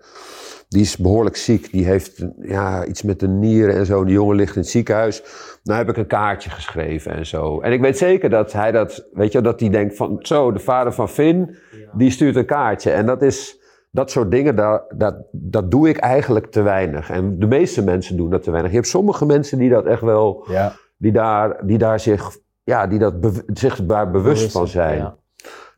Die 0.69 0.81
is 0.81 0.97
behoorlijk 0.97 1.35
ziek. 1.35 1.71
Die 1.71 1.85
heeft 1.85 2.25
ja, 2.41 2.85
iets 2.85 3.03
met 3.03 3.19
de 3.19 3.27
nieren 3.27 3.75
en 3.75 3.85
zo. 3.85 4.03
Die 4.03 4.13
jongen 4.13 4.35
ligt 4.35 4.55
in 4.55 4.61
het 4.61 4.69
ziekenhuis. 4.69 5.23
Nou 5.63 5.77
heb 5.79 5.89
ik 5.89 5.97
een 5.97 6.07
kaartje 6.07 6.49
geschreven 6.49 7.11
en 7.11 7.25
zo. 7.25 7.59
En 7.59 7.71
ik 7.71 7.81
weet 7.81 7.97
zeker 7.97 8.29
dat 8.29 8.51
hij 8.53 8.71
dat, 8.71 9.07
weet 9.13 9.31
je, 9.31 9.41
dat 9.41 9.59
hij 9.59 9.69
denkt 9.69 9.95
van, 9.95 10.17
zo, 10.19 10.51
de 10.51 10.59
vader 10.59 10.93
van 10.93 11.09
Finn, 11.09 11.57
die 11.93 12.11
stuurt 12.11 12.35
een 12.35 12.45
kaartje. 12.45 12.91
En 12.91 13.05
dat 13.05 13.21
is, 13.21 13.58
dat 13.91 14.11
soort 14.11 14.31
dingen, 14.31 14.55
dat, 14.55 14.83
dat, 14.95 15.15
dat 15.31 15.71
doe 15.71 15.89
ik 15.89 15.97
eigenlijk 15.97 16.51
te 16.51 16.61
weinig. 16.61 17.09
En 17.09 17.39
de 17.39 17.47
meeste 17.47 17.83
mensen 17.83 18.17
doen 18.17 18.29
dat 18.29 18.43
te 18.43 18.51
weinig. 18.51 18.71
Je 18.71 18.77
hebt 18.77 18.89
sommige 18.89 19.25
mensen 19.25 19.57
die 19.57 19.69
dat 19.69 19.85
echt 19.85 20.01
wel, 20.01 20.45
Ja. 20.47 20.73
die 20.97 21.11
daar, 21.11 21.65
die 21.65 21.77
daar 21.77 21.99
zich, 21.99 22.37
ja, 22.63 22.87
die 22.87 22.99
dat 22.99 23.19
be, 23.19 23.43
zich 23.53 23.85
daar 23.85 24.11
bewust 24.11 24.51
van 24.51 24.67
zijn. 24.67 24.97
Ja. 24.97 25.17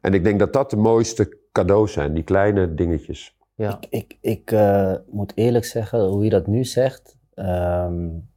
En 0.02 0.14
ik 0.14 0.24
denk 0.24 0.40
dat 0.40 0.54
dat 0.54 0.70
de 0.70 0.78
mooiste 0.78 1.38
cadeaus 1.52 1.94
zijn, 1.94 2.14
die 2.14 2.24
kleine 2.24 2.74
dingetjes. 2.74 3.38
Ja. 3.56 3.80
Ik, 3.90 4.18
ik 4.22 4.52
uh, 4.52 4.94
moet 5.10 5.32
eerlijk 5.36 5.66
zeggen, 5.66 6.00
hoe 6.08 6.24
je 6.24 6.30
dat 6.30 6.48
nu 6.48 6.64
zegt, 6.64 7.18
um, 7.36 8.30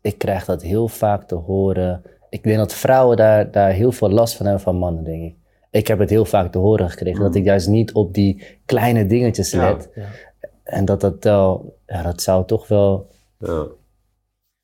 ik 0.00 0.18
krijg 0.18 0.44
dat 0.44 0.62
heel 0.62 0.88
vaak 0.88 1.22
te 1.22 1.34
horen. 1.34 2.02
Ik 2.30 2.42
denk 2.42 2.58
dat 2.58 2.74
vrouwen 2.74 3.16
daar, 3.16 3.50
daar 3.50 3.70
heel 3.70 3.92
veel 3.92 4.10
last 4.10 4.36
van 4.36 4.46
hebben 4.46 4.64
van 4.64 4.76
mannen, 4.76 5.04
denk 5.04 5.22
ik. 5.22 5.36
Ik 5.70 5.86
heb 5.86 5.98
het 5.98 6.10
heel 6.10 6.24
vaak 6.24 6.52
te 6.52 6.58
horen 6.58 6.90
gekregen, 6.90 7.18
mm. 7.18 7.24
dat 7.26 7.34
ik 7.34 7.44
juist 7.44 7.68
niet 7.68 7.92
op 7.92 8.14
die 8.14 8.58
kleine 8.64 9.06
dingetjes 9.06 9.52
let. 9.52 9.90
Ja. 9.94 10.04
En 10.64 10.84
dat 10.84 11.00
dat 11.00 11.24
wel, 11.24 11.76
ja, 11.86 12.02
dat 12.02 12.22
zou 12.22 12.46
toch 12.46 12.68
wel 12.68 13.08
Ja. 13.38 13.66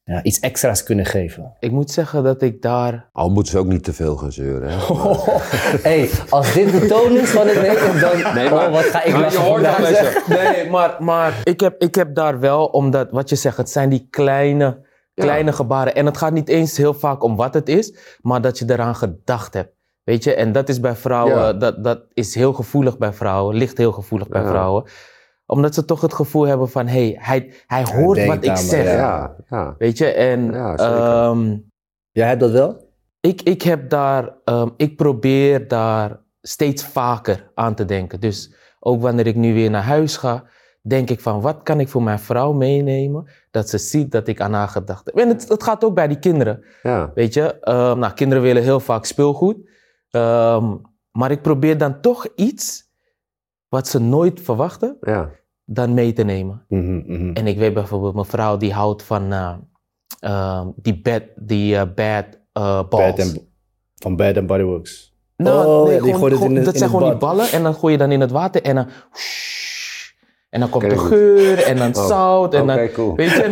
ja, 0.04 0.22
iets 0.22 0.40
extra's 0.40 0.82
kunnen 0.82 1.04
geven. 1.04 1.52
Ik 1.58 1.70
moet 1.70 1.90
zeggen 1.90 2.22
dat 2.24 2.42
ik 2.42 2.62
daar... 2.62 3.08
Al 3.12 3.30
moeten 3.30 3.52
ze 3.52 3.58
ook 3.58 3.66
niet 3.66 3.84
te 3.84 3.92
veel 3.92 4.16
gaan 4.16 4.32
zeuren. 4.32 4.70
Hè? 4.70 4.76
hey, 5.90 6.10
als 6.28 6.52
dit 6.52 6.80
de 6.80 6.86
toon 6.86 7.16
is 7.16 7.30
van 7.30 7.46
het 7.46 7.56
leven, 7.60 8.00
dan 8.00 8.34
Nee, 8.34 8.50
maar- 8.50 8.66
oh, 8.66 8.72
wat 8.72 8.84
ga 8.84 9.02
ik 9.04 9.12
maar 9.12 9.20
lachen 9.20 9.40
je 9.40 9.46
hoort 9.46 9.62
vandaag, 9.66 9.76
wel 9.76 9.86
zeg. 9.86 10.14
eens- 10.14 10.26
Nee, 10.26 10.70
maar, 10.70 10.96
maar 11.02 11.40
ik, 11.44 11.60
heb, 11.60 11.82
ik 11.82 11.94
heb 11.94 12.14
daar 12.14 12.40
wel, 12.40 12.66
omdat 12.66 13.10
wat 13.10 13.28
je 13.28 13.36
zegt, 13.36 13.56
het 13.56 13.70
zijn 13.70 13.88
die 13.88 14.06
kleine, 14.10 14.84
kleine 15.14 15.52
gebaren. 15.52 15.94
En 15.94 16.06
het 16.06 16.16
gaat 16.16 16.32
niet 16.32 16.48
eens 16.48 16.76
heel 16.76 16.94
vaak 16.94 17.22
om 17.22 17.36
wat 17.36 17.54
het 17.54 17.68
is, 17.68 17.96
maar 18.20 18.40
dat 18.40 18.58
je 18.58 18.64
eraan 18.68 18.96
gedacht 18.96 19.54
hebt. 19.54 19.74
Weet 20.06 20.24
je, 20.24 20.34
en 20.34 20.52
dat 20.52 20.68
is 20.68 20.80
bij 20.80 20.94
vrouwen, 20.96 21.36
Ja. 21.36 21.52
dat, 21.52 21.84
dat 21.84 22.00
is 22.12 22.34
heel 22.34 22.52
gevoelig 22.52 22.98
bij 22.98 23.12
vrouwen, 23.12 23.54
ligt 23.56 23.78
heel 23.78 23.92
gevoelig 23.92 24.28
bij 24.28 24.40
Ja. 24.42 24.48
vrouwen. 24.48 24.84
Omdat 25.46 25.74
ze 25.74 25.84
toch 25.84 26.00
het 26.00 26.14
gevoel 26.14 26.46
hebben 26.46 26.68
van, 26.68 26.86
hé, 26.86 26.92
hey, 26.92 27.16
hij, 27.20 27.52
hij 27.66 27.84
hoort 27.84 28.26
wat 28.26 28.44
ik 28.44 28.56
zeg. 28.56 28.84
ja. 28.84 28.92
Ja, 28.96 29.36
ja. 29.48 29.74
Weet 29.78 29.98
je, 29.98 30.06
en 30.06 30.54
ehm, 30.76 31.56
Jij 32.10 32.28
hebt 32.28 32.40
dat 32.40 32.50
wel? 32.50 32.90
ik, 33.20 33.42
ik 33.42 33.62
heb 33.62 33.90
daar, 33.90 34.34
ehm, 34.44 34.68
ik 34.76 34.96
probeer 34.96 35.68
daar 35.68 36.20
steeds 36.42 36.84
vaker 36.84 37.50
aan 37.54 37.74
te 37.74 37.84
denken. 37.84 38.20
Dus 38.20 38.54
ook 38.80 39.02
wanneer 39.02 39.26
ik 39.26 39.36
nu 39.36 39.54
weer 39.54 39.70
naar 39.70 39.82
huis 39.82 40.16
ga, 40.16 40.44
denk 40.82 41.10
ik 41.10 41.20
van 41.20 41.40
wat 41.40 41.62
kan 41.62 41.80
ik 41.80 41.88
voor 41.88 42.02
mijn 42.02 42.18
vrouw 42.18 42.52
meenemen, 42.52 43.28
dat 43.50 43.68
ze 43.68 43.78
ziet 43.78 44.12
dat 44.12 44.28
ik 44.28 44.40
aan 44.40 44.52
haar 44.52 44.68
gedacht 44.68 45.06
heb. 45.06 45.16
En 45.16 45.28
het, 45.28 45.48
het 45.48 45.62
gaat 45.62 45.84
ook 45.84 45.94
bij 45.94 46.08
die 46.08 46.18
kinderen, 46.18 46.64
ja. 46.82 47.10
weet 47.14 47.34
je. 47.34 47.60
Ehm, 47.60 47.98
nou, 47.98 48.12
kinderen 48.12 48.42
willen 48.42 48.62
heel 48.62 48.80
vaak 48.80 49.04
speelgoed, 49.04 49.56
Ehm, 50.10 50.74
maar 51.12 51.30
ik 51.30 51.42
probeer 51.42 51.78
dan 51.78 52.00
toch 52.00 52.26
iets 52.34 52.84
wat 53.68 53.88
ze 53.88 53.98
nooit 53.98 54.40
verwachten, 54.40 54.96
ja. 55.00 55.30
dan 55.64 55.94
mee 55.94 56.12
te 56.12 56.22
nemen. 56.22 56.64
Mhm, 56.68 57.02
mhm. 57.06 57.30
En 57.32 57.46
ik 57.46 57.58
weet 57.58 57.74
bijvoorbeeld, 57.74 58.14
mijn 58.14 58.26
vrouw 58.26 58.56
die 58.56 58.72
houdt 58.72 59.02
van 59.02 59.32
eh, 59.32 59.54
ehm, 60.20 60.68
die 60.76 61.00
bad, 61.02 61.22
die 61.36 61.76
eh, 61.76 61.82
bad 61.94 62.24
eh, 62.52 62.88
balls. 62.88 63.16
Bad 63.16 63.20
and- 63.20 63.44
van 63.94 64.16
Bad 64.16 64.36
and 64.36 64.46
Body 64.46 64.62
Works. 64.62 65.14
Nou, 65.36 65.66
Oh, 65.66 65.84
nee, 65.86 65.94
ja, 65.96 66.02
die 66.02 66.12
gewoon, 66.14 66.18
gooit 66.18 66.32
het 66.32 66.40
gewoon- 66.42 66.50
in 66.50 66.56
het- 66.56 66.64
dat 66.64 66.74
in 66.74 66.80
zijn 66.80 66.90
het 66.90 66.98
gewoon 67.00 67.18
die 67.18 67.26
ballen 67.28 67.50
en 67.52 67.62
dan 67.62 67.74
gooi 67.74 67.92
je 67.92 67.98
dan 67.98 68.12
in 68.12 68.20
het 68.20 68.30
water 68.30 68.62
en 68.62 68.74
dan... 68.74 68.88
En 70.56 70.62
dan 70.62 70.70
komt 70.70 70.90
de 70.90 70.98
geur 70.98 71.62
en 71.62 71.76
dan 71.76 71.96
Oh, 71.96 72.06
zout 72.06 72.54
en 72.54 72.62
oké, 72.62 72.74
dan... 72.76 72.92
cool. 72.92 73.14
Weet 73.16 73.30
je? 73.30 73.48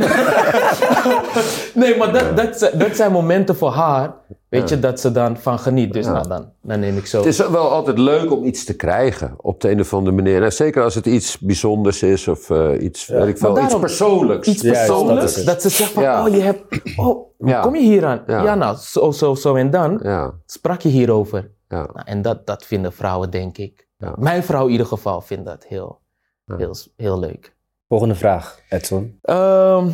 nee, 1.81 1.97
maar 1.97 2.13
dat, 2.13 2.37
dat, 2.37 2.59
zijn- 2.59 2.79
dat 2.79 2.97
zijn 2.97 3.13
momenten 3.13 3.57
voor 3.57 3.71
haar, 3.71 4.15
weet 4.49 4.69
je, 4.69 4.79
dat 4.81 5.01
ze 5.01 5.13
dan 5.13 5.37
van 5.37 5.59
geniet. 5.59 5.93
Dus 5.93 6.05
Ja. 6.07 6.13
nou, 6.13 6.29
dan, 6.29 6.53
dan 6.63 6.81
neem 6.81 6.97
ik 6.97 7.07
zo... 7.07 7.17
Het 7.17 7.27
is 7.27 7.39
wel 7.39 7.71
altijd 7.71 7.99
leuk 7.99 8.33
om 8.33 8.45
iets 8.45 8.65
te 8.65 8.77
krijgen 8.77 9.35
op 9.37 9.61
de 9.61 9.71
een 9.71 9.81
of 9.81 9.95
andere 9.95 10.17
manier. 10.17 10.43
En 10.43 10.53
zeker 10.53 10.83
als 10.83 10.95
het 10.95 11.07
iets 11.07 11.39
bijzonders 11.39 12.03
is 12.03 12.29
of 12.29 12.51
eh, 12.51 12.83
iets, 12.83 13.07
weet 13.07 13.27
ik 13.29 13.39
veel, 13.39 13.59
iets 13.63 13.79
persoonlijks. 13.79 14.49
Iets 14.49 14.63
dat 14.63 14.73
persoonlijks, 14.73 15.37
is 15.37 15.45
dat, 15.45 15.63
het. 15.63 15.63
ze 15.63 15.69
zegt 15.69 15.91
van, 15.91 16.03
Ja. 16.03 16.27
oh, 16.27 16.35
je 16.35 16.41
hebt... 16.43 16.63
Oh, 16.97 17.05
hoe 17.05 17.49
Ja. 17.49 17.61
kom 17.61 17.75
je 17.75 17.83
hier 17.83 18.05
aan? 18.05 18.23
Ja. 18.27 18.43
Ja. 18.43 18.55
nou, 18.55 18.77
zo, 18.77 19.11
zo, 19.11 19.35
zo 19.35 19.55
en 19.55 19.71
dan 19.71 20.01
Ja, 20.03 20.33
sprak 20.47 20.81
je 20.81 20.89
hierover. 20.89 21.51
ja. 21.69 21.77
Nou, 21.79 22.01
en 22.05 22.23
dat, 22.23 22.47
dat 22.47 22.65
vinden 22.65 22.93
vrouwen, 22.93 23.31
denk 23.31 23.59
ik. 23.59 23.87
Ja. 23.99 24.15
Mijn 24.19 24.43
vrouw 24.43 24.65
in 24.67 24.71
ieder 24.73 24.87
geval 24.87 25.21
vindt 25.21 25.47
dat 25.47 25.65
heel, 25.69 26.01
Ja. 26.01 26.04
Heel, 26.45 26.75
heel 26.97 27.19
leuk. 27.19 27.57
Volgende 27.89 28.15
vraag, 28.15 28.61
Edson. 28.69 29.19
Ehm, 29.23 29.91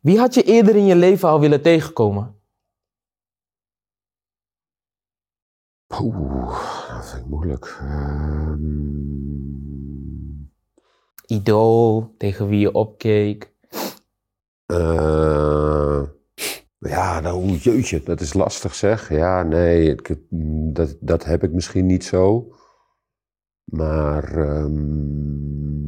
wie 0.00 0.18
had 0.18 0.34
je 0.34 0.42
eerder 0.42 0.76
in 0.76 0.84
je 0.86 0.96
leven 0.96 1.28
al 1.28 1.40
willen 1.40 1.62
tegenkomen? 1.62 2.38
Oeh, 6.00 6.88
dat 6.96 7.08
vind 7.10 7.22
ik 7.24 7.28
moeilijk. 7.30 7.76
Ehm, 7.80 8.62
Idool, 11.26 12.14
tegen 12.18 12.48
wie 12.48 12.58
je 12.60 12.72
opkeek. 12.72 13.52
eh, 14.66 16.02
ja, 16.78 17.20
nou, 17.20 17.46
jeetje, 17.46 18.02
dat 18.02 18.20
is 18.20 18.32
lastig 18.34 18.74
zeg. 18.74 19.08
Ja, 19.08 19.42
nee, 19.42 19.90
ik, 19.90 20.16
dat, 20.74 20.96
dat 21.00 21.24
heb 21.24 21.42
ik 21.42 21.52
misschien 21.52 21.86
niet 21.86 22.04
zo. 22.04 22.52
Maar. 23.64 24.36
ehm, 24.36 25.83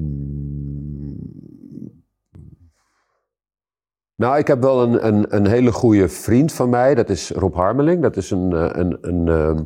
nou, 4.16 4.38
ik 4.38 4.46
heb 4.46 4.62
wel 4.62 4.82
een, 4.82 5.06
een, 5.06 5.37
een 5.37 5.46
hele 5.46 5.73
goede 5.73 6.08
vriend 6.08 6.52
van 6.52 6.68
mij. 6.68 6.94
Dat 6.94 7.08
is 7.08 7.30
Rob 7.30 7.54
Harmeling. 7.54 8.02
Dat 8.02 8.16
is 8.16 8.30
een, 8.30 8.52
eh, 8.52 8.68
een, 8.73 8.99
een, 9.00 9.28
ehm, 9.28 9.62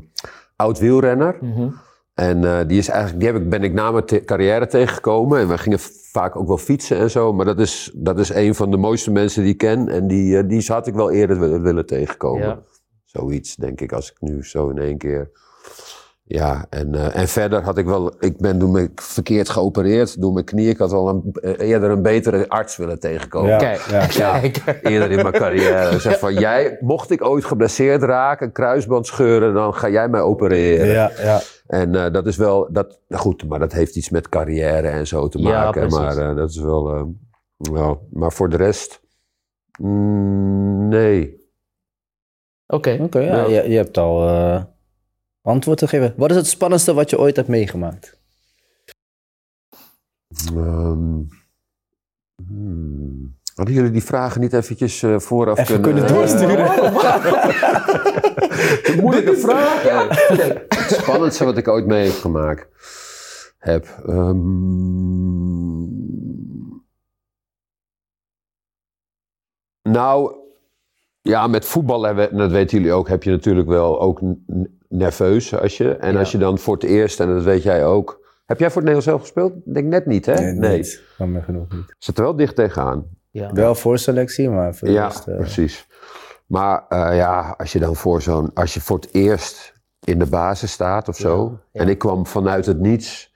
oud 0.56 0.78
wielrenner. 0.78 1.38
Mhm. 1.40 1.68
En 2.14 2.44
eh, 2.44 2.66
die, 2.66 2.78
is 2.78 2.88
eigenlijk, 2.88 3.20
die 3.20 3.32
heb 3.32 3.42
ik, 3.42 3.48
ben 3.50 3.62
ik 3.62 3.72
na 3.72 3.90
mijn 3.90 4.04
te- 4.04 4.24
carrière 4.24 4.66
tegengekomen. 4.66 5.38
En 5.38 5.48
we 5.48 5.58
gingen 5.58 5.78
vaak 6.12 6.36
ook 6.36 6.46
wel 6.46 6.58
fietsen 6.58 6.96
en 6.98 7.10
zo. 7.10 7.32
Maar 7.32 7.44
dat 7.44 7.58
is, 7.58 7.90
dat 7.94 8.18
is 8.18 8.28
een 8.28 8.54
van 8.54 8.70
de 8.70 8.76
mooiste 8.76 9.10
mensen 9.10 9.42
die 9.42 9.52
ik 9.52 9.58
ken. 9.58 9.88
En 9.88 10.06
die, 10.06 10.38
eh, 10.38 10.48
die 10.48 10.64
had 10.66 10.86
ik 10.86 10.94
wel 10.94 11.10
eerder 11.10 11.38
willen, 11.38 11.62
willen 11.62 11.86
tegenkomen. 11.86 12.46
Ja. 12.46 12.62
Zoiets, 13.04 13.56
denk 13.56 13.80
ik, 13.80 13.92
als 13.92 14.10
ik 14.10 14.20
nu 14.20 14.44
zo 14.44 14.68
in 14.68 14.78
één 14.78 14.98
keer... 14.98 15.30
Ja, 16.32 16.66
en, 16.68 16.94
eh, 16.94 17.16
en 17.16 17.28
verder 17.28 17.62
had 17.62 17.78
ik 17.78 17.86
wel... 17.86 18.12
Ik 18.18 18.38
ben 18.38 18.58
toen 18.58 18.72
ben 18.72 18.82
ik 18.82 19.00
verkeerd 19.00 19.48
geopereerd 19.48 20.20
door 20.20 20.32
mijn 20.32 20.44
knie. 20.44 20.68
Ik 20.68 20.78
had 20.78 20.90
wel 20.90 21.08
een, 21.08 21.32
eh, 21.32 21.68
eerder 21.68 21.90
een 21.90 22.02
betere 22.02 22.48
arts 22.48 22.76
willen 22.76 23.00
tegenkomen. 23.00 23.50
Ja. 23.50 23.56
Kijk, 23.58 23.80
Ja. 23.80 24.06
kijk. 24.40 24.62
Eerder 24.82 25.10
in 25.10 25.16
mijn 25.22 25.32
carrière. 25.32 25.98
Zeg 25.98 26.18
van, 26.18 26.34
jij, 26.34 26.76
mocht 26.80 27.10
ik 27.10 27.24
ooit 27.24 27.44
geblesseerd 27.44 28.02
raken, 28.02 28.46
een 28.46 28.52
kruisband 28.52 29.06
scheuren, 29.06 29.54
dan 29.54 29.74
ga 29.74 29.88
jij 29.88 30.08
mij 30.08 30.20
opereren. 30.20 30.86
Ja, 30.86 31.10
ja. 31.22 31.40
En 31.66 31.94
eh, 31.94 32.12
dat 32.12 32.26
is 32.26 32.36
wel, 32.36 32.68
dat, 32.72 33.00
nou 33.08 33.22
goed, 33.22 33.48
maar 33.48 33.58
dat 33.58 33.72
heeft 33.72 33.96
iets 33.96 34.10
met 34.10 34.28
carrière 34.28 34.88
en 34.88 35.06
zo 35.06 35.28
te 35.28 35.38
Ja, 35.38 35.64
maken. 35.64 35.80
precies. 35.80 35.98
maar 35.98 36.30
eh, 36.30 36.36
dat 36.36 36.50
is 36.50 36.60
wel, 36.60 36.94
eh, 36.94 37.02
wel, 37.56 38.06
maar 38.10 38.32
voor 38.32 38.48
de 38.48 38.56
rest, 38.56 39.00
mm, 39.80 40.88
nee. 40.88 41.38
Oké. 42.66 42.98
Oké, 43.00 43.18
ja, 43.18 43.36
Ja. 43.36 43.46
Je, 43.62 43.70
je 43.70 43.76
hebt 43.76 43.98
al 43.98 44.28
eh, 44.28 44.62
antwoord 45.42 45.78
te 45.78 45.88
geven. 45.88 46.14
Wat 46.16 46.30
is 46.30 46.36
het 46.36 46.46
spannendste 46.46 46.94
wat 46.94 47.10
je 47.10 47.18
ooit 47.18 47.36
hebt 47.36 47.48
meegemaakt? 47.48 48.18
Ehm, 50.46 51.20
hmm. 52.46 53.38
Hadden 53.54 53.74
jullie 53.74 53.90
die 53.90 54.02
vragen 54.04 54.40
niet 54.40 54.52
eventjes 54.52 55.02
eh, 55.02 55.18
vooraf 55.18 55.58
Even 55.58 55.80
kunnen... 55.80 56.04
kunnen 56.04 56.18
doorsturen. 56.18 56.70
Een 58.92 59.00
moeilijke 59.00 59.36
vraag. 59.36 59.84
Ja. 59.84 60.06
Kijk, 60.06 60.74
Het 60.74 60.90
spannendste 61.00 61.44
wat 61.44 61.56
ik 61.56 61.68
ooit 61.68 61.86
mee 61.86 62.04
heb 62.06 62.14
gemaakt 62.20 62.66
heb. 63.58 63.86
ehm, 64.06 64.38
nou, 69.82 70.34
ja, 71.20 71.46
met 71.46 71.64
voetbal, 71.64 72.02
hebben, 72.02 72.30
en 72.30 72.36
dat 72.36 72.50
weten 72.50 72.78
jullie 72.78 72.92
ook, 72.92 73.08
heb 73.08 73.22
je 73.22 73.30
natuurlijk 73.30 73.68
wel 73.68 74.00
ook 74.00 74.20
nerveus 74.94 75.54
als 75.54 75.76
je. 75.76 75.94
En 75.96 76.12
Ja. 76.12 76.18
als 76.18 76.32
je 76.32 76.38
dan 76.38 76.58
voor 76.58 76.74
het 76.74 76.82
eerst, 76.82 77.20
en 77.20 77.34
dat 77.34 77.42
weet 77.42 77.62
jij 77.62 77.84
ook. 77.86 78.18
Heb 78.46 78.58
jij 78.58 78.70
voor 78.70 78.82
het 78.82 78.90
Nederlands 78.90 79.06
zelf 79.06 79.20
gespeeld? 79.20 79.52
Ik 79.66 79.74
Denk 79.74 79.86
net 79.86 80.06
niet, 80.06 80.26
hè? 80.26 80.52
niet. 80.52 81.02
Kan 81.16 81.32
me 81.32 81.42
genoeg 81.42 81.72
niet. 81.72 81.94
Zit 81.98 82.18
er 82.18 82.24
wel 82.24 82.36
dicht 82.36 82.56
tegenaan. 82.56 83.04
Ja. 83.30 83.52
Wel 83.52 83.74
voorselectie, 83.74 84.50
maar 84.50 84.74
voor 84.74 84.88
de 84.88 84.94
Ja, 84.94 85.06
rest, 85.06 85.26
eh, 85.26 85.36
precies. 85.36 85.86
Maar 86.46 86.84
eh, 86.88 87.16
ja, 87.16 87.54
als 87.58 87.72
je 87.72 87.78
dan 87.78 87.96
voor 87.96 88.22
zo'n, 88.22 88.50
als 88.54 88.74
je 88.74 88.80
voor 88.80 88.96
het 88.96 89.08
eerst 89.14 89.72
in 90.04 90.18
de 90.18 90.26
basis 90.26 90.72
staat 90.72 91.08
of 91.08 91.16
zo. 91.16 91.58
ja. 91.72 91.80
En 91.80 91.88
ik 91.88 91.98
kwam 91.98 92.26
vanuit 92.26 92.66
het 92.66 92.78
niets. 92.78 93.34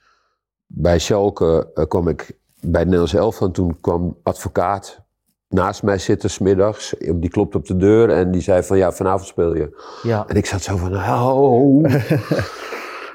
Bij 0.67 0.99
Schalke 0.99 1.71
eh, 1.73 1.85
kwam 1.87 2.07
ik 2.07 2.37
bij 2.61 2.79
het 2.79 2.89
Nederlands 2.89 3.13
elftal. 3.13 3.47
En 3.47 3.53
toen 3.53 3.77
kwam 3.81 4.17
advocaat 4.23 5.04
naast 5.49 5.83
mij 5.83 5.97
zitten 5.97 6.29
smiddags. 6.29 6.95
Die 7.15 7.29
klopte 7.29 7.57
op 7.57 7.65
de 7.65 7.75
deur 7.77 8.09
en 8.09 8.31
die 8.31 8.41
zei 8.41 8.63
van 8.63 8.77
ja, 8.77 8.91
vanavond 8.91 9.27
speel 9.27 9.55
je. 9.55 9.83
Ja. 10.03 10.25
En 10.27 10.35
ik 10.35 10.45
zat 10.45 10.61
zo 10.61 10.77
van 10.77 10.95
oh. 10.95 11.83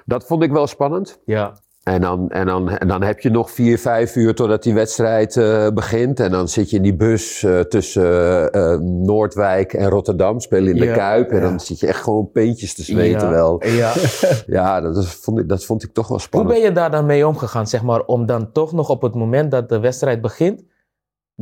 Dat 0.04 0.26
vond 0.26 0.42
ik 0.42 0.50
wel 0.52 0.66
spannend. 0.66 1.18
Ja. 1.24 1.52
En 1.82 2.00
dan, 2.00 2.30
en, 2.30 2.46
dan, 2.46 2.68
en 2.70 2.88
dan 2.88 3.02
heb 3.02 3.20
je 3.20 3.30
nog 3.30 3.50
vier, 3.50 3.78
vijf 3.78 4.16
uur 4.16 4.34
totdat 4.34 4.62
die 4.62 4.74
wedstrijd 4.74 5.36
eh, 5.36 5.68
begint. 5.68 6.20
En 6.20 6.30
dan 6.30 6.48
zit 6.48 6.70
je 6.70 6.76
in 6.76 6.82
die 6.82 6.96
bus 6.96 7.42
eh, 7.42 7.60
tussen 7.60 8.50
eh, 8.52 8.78
Noordwijk 8.80 9.72
en 9.72 9.88
Rotterdam, 9.88 10.40
spelen 10.40 10.72
in 10.74 10.80
de 10.80 10.84
Ja, 10.84 10.94
Kuip. 10.94 11.30
En 11.30 11.36
ja. 11.36 11.42
dan 11.42 11.60
zit 11.60 11.80
je 11.80 11.86
echt 11.86 12.02
gewoon 12.02 12.30
peentjes 12.32 12.74
te 12.74 12.82
zweten 12.82 13.28
Ja. 13.28 13.30
wel. 13.30 13.62
ja. 13.66 13.92
Ja, 14.46 14.80
dat, 14.80 14.96
is, 14.96 15.06
vond 15.12 15.38
ik, 15.38 15.48
dat 15.48 15.64
vond 15.64 15.82
ik 15.82 15.92
toch 15.92 16.08
wel 16.08 16.16
Hoe 16.16 16.26
spannend. 16.26 16.54
ben 16.54 16.62
je 16.62 16.72
daar 16.72 16.90
dan 16.90 17.06
mee 17.06 17.26
omgegaan, 17.26 17.66
zeg 17.66 17.82
maar, 17.82 18.00
om 18.00 18.26
dan 18.26 18.52
toch 18.52 18.72
nog 18.72 18.88
op 18.88 19.02
het 19.02 19.14
moment 19.14 19.50
dat 19.50 19.68
de 19.68 19.80
wedstrijd 19.80 20.20
begint, 20.20 20.64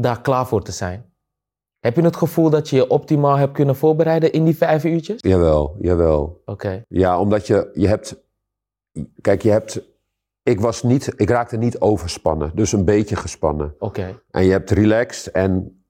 daar 0.01 0.21
klaar 0.21 0.47
voor 0.47 0.63
te 0.63 0.73
zijn? 0.73 1.05
Heb 1.79 1.97
je 1.97 2.03
het 2.03 2.17
gevoel 2.17 2.51
dat 2.51 2.69
je 2.69 2.77
je 2.77 2.89
optimaal 2.89 3.37
hebt 3.37 3.53
kunnen 3.53 3.77
voorbereiden 3.77 4.33
in 4.33 4.45
die 4.45 4.57
vijf 4.57 4.85
uurtjes? 4.85 5.21
Jawel, 5.21 5.77
jawel. 5.81 6.43
Oké. 6.45 6.85
Ja, 6.89 7.21
omdat 7.21 7.47
je, 7.47 7.71
je 7.73 7.89
hebt... 7.89 8.17
Kijk, 9.21 9.43
je 9.43 9.51
hebt... 9.51 9.81
Ik 10.43 10.61
was 10.61 10.83
niet... 10.83 11.13
Ik 11.17 11.31
raakte 11.31 11.57
niet 11.57 11.81
overspannen. 11.81 12.51
Dus 12.55 12.73
een 12.73 12.85
beetje 12.85 13.17
gespannen. 13.17 13.75
Oké. 13.79 14.21
En 14.31 14.45
je 14.45 14.51
hebt 14.51 14.71
relaxed 14.71 15.33
en 15.33 15.83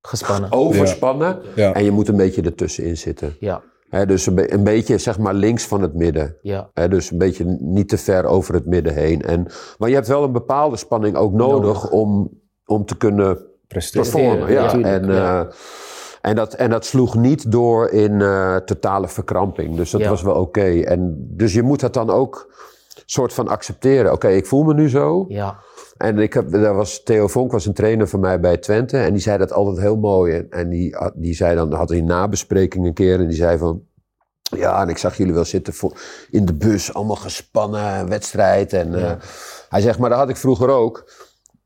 Gespannen. 0.00 0.52
overspannen. 0.52 1.42
ja. 1.54 1.72
En 1.74 1.84
je 1.84 1.90
moet 1.90 2.08
een 2.08 2.16
beetje 2.16 2.42
ertussenin 2.42 2.96
zitten. 2.96 3.36
Ja. 3.40 3.62
Hè, 3.88 4.06
dus 4.06 4.26
een, 4.26 4.34
be- 4.34 4.52
een 4.52 4.64
beetje, 4.64 4.98
zeg 4.98 5.18
maar, 5.18 5.34
links 5.34 5.66
van 5.66 5.82
het 5.82 5.94
midden. 5.94 6.36
Ja. 6.42 6.70
Hè, 6.74 6.88
dus 6.88 7.10
een 7.10 7.18
beetje 7.18 7.44
niet 7.60 7.88
te 7.88 7.98
ver 7.98 8.24
over 8.24 8.54
het 8.54 8.66
midden 8.66 8.94
heen. 8.94 9.22
En, 9.22 9.46
maar 9.78 9.88
je 9.88 9.94
hebt 9.94 10.08
wel 10.08 10.24
een 10.24 10.32
bepaalde 10.32 10.76
spanning 10.76 11.16
ook 11.16 11.32
nodig, 11.32 11.60
Nodig. 11.74 11.90
Om, 11.90 12.42
om 12.66 12.84
te 12.86 12.96
kunnen 12.96 13.38
presteren. 13.68 14.10
performen. 14.10 14.52
Ja. 14.52 14.62
natuurlijk, 14.62 15.02
en, 15.02 15.12
ja. 15.14 15.40
eh, 15.40 15.46
en, 16.20 16.36
dat, 16.36 16.54
en 16.54 16.70
dat 16.70 16.84
sloeg 16.84 17.14
niet 17.14 17.50
door 17.52 17.88
in 17.90 18.20
eh, 18.20 18.56
totale 18.56 19.08
verkramping. 19.08 19.76
Dus 19.76 19.90
dat 19.90 20.00
Ja. 20.00 20.08
was 20.08 20.22
wel 20.22 20.34
oké. 20.34 20.80
En 20.80 21.16
Dus 21.30 21.52
je 21.52 21.62
moet 21.62 21.80
dat 21.80 21.94
dan 21.94 22.10
ook 22.10 22.52
soort 23.06 23.32
van 23.32 23.48
accepteren. 23.48 24.12
Oké, 24.12 24.28
ik 24.28 24.46
voel 24.46 24.62
me 24.62 24.74
nu 24.74 24.88
zo. 24.88 25.24
Ja. 25.28 25.56
En 25.96 26.18
ik 26.18 26.32
heb, 26.34 26.50
daar 26.50 26.74
was, 26.74 27.02
Theo 27.02 27.26
Vonk 27.26 27.52
was 27.52 27.66
een 27.66 27.74
trainer 27.74 28.08
van 28.08 28.20
mij 28.20 28.40
bij 28.40 28.56
Twente. 28.56 28.98
En 28.98 29.12
die 29.12 29.22
zei 29.22 29.38
dat 29.38 29.52
altijd 29.52 29.78
heel 29.78 29.96
mooi. 29.96 30.34
En, 30.34 30.46
en 30.50 30.68
die, 30.68 30.94
had- 30.96 31.12
die 31.16 31.34
zei 31.34 31.54
dan, 31.56 31.72
had 31.72 31.88
hij 31.88 31.98
een 31.98 32.04
nabespreking 32.04 32.86
een 32.86 32.94
keer. 32.94 33.20
En 33.20 33.26
die 33.28 33.36
zei 33.36 33.58
van... 33.58 33.82
Ja, 34.56 34.82
en 34.82 34.88
ik 34.88 34.98
zag 34.98 35.16
jullie 35.16 35.34
wel 35.34 35.44
zitten 35.44 35.72
voor, 35.74 35.92
in 36.30 36.44
de 36.44 36.54
bus. 36.54 36.94
Allemaal 36.94 37.16
gespannen, 37.16 38.08
wedstrijd. 38.08 38.72
En, 38.72 38.94
eh, 38.94 39.12
hij 39.68 39.80
zegt, 39.80 39.98
maar 39.98 40.10
dat 40.10 40.18
had 40.18 40.28
ik 40.28 40.36
vroeger 40.36 40.68
ook. 40.68 41.12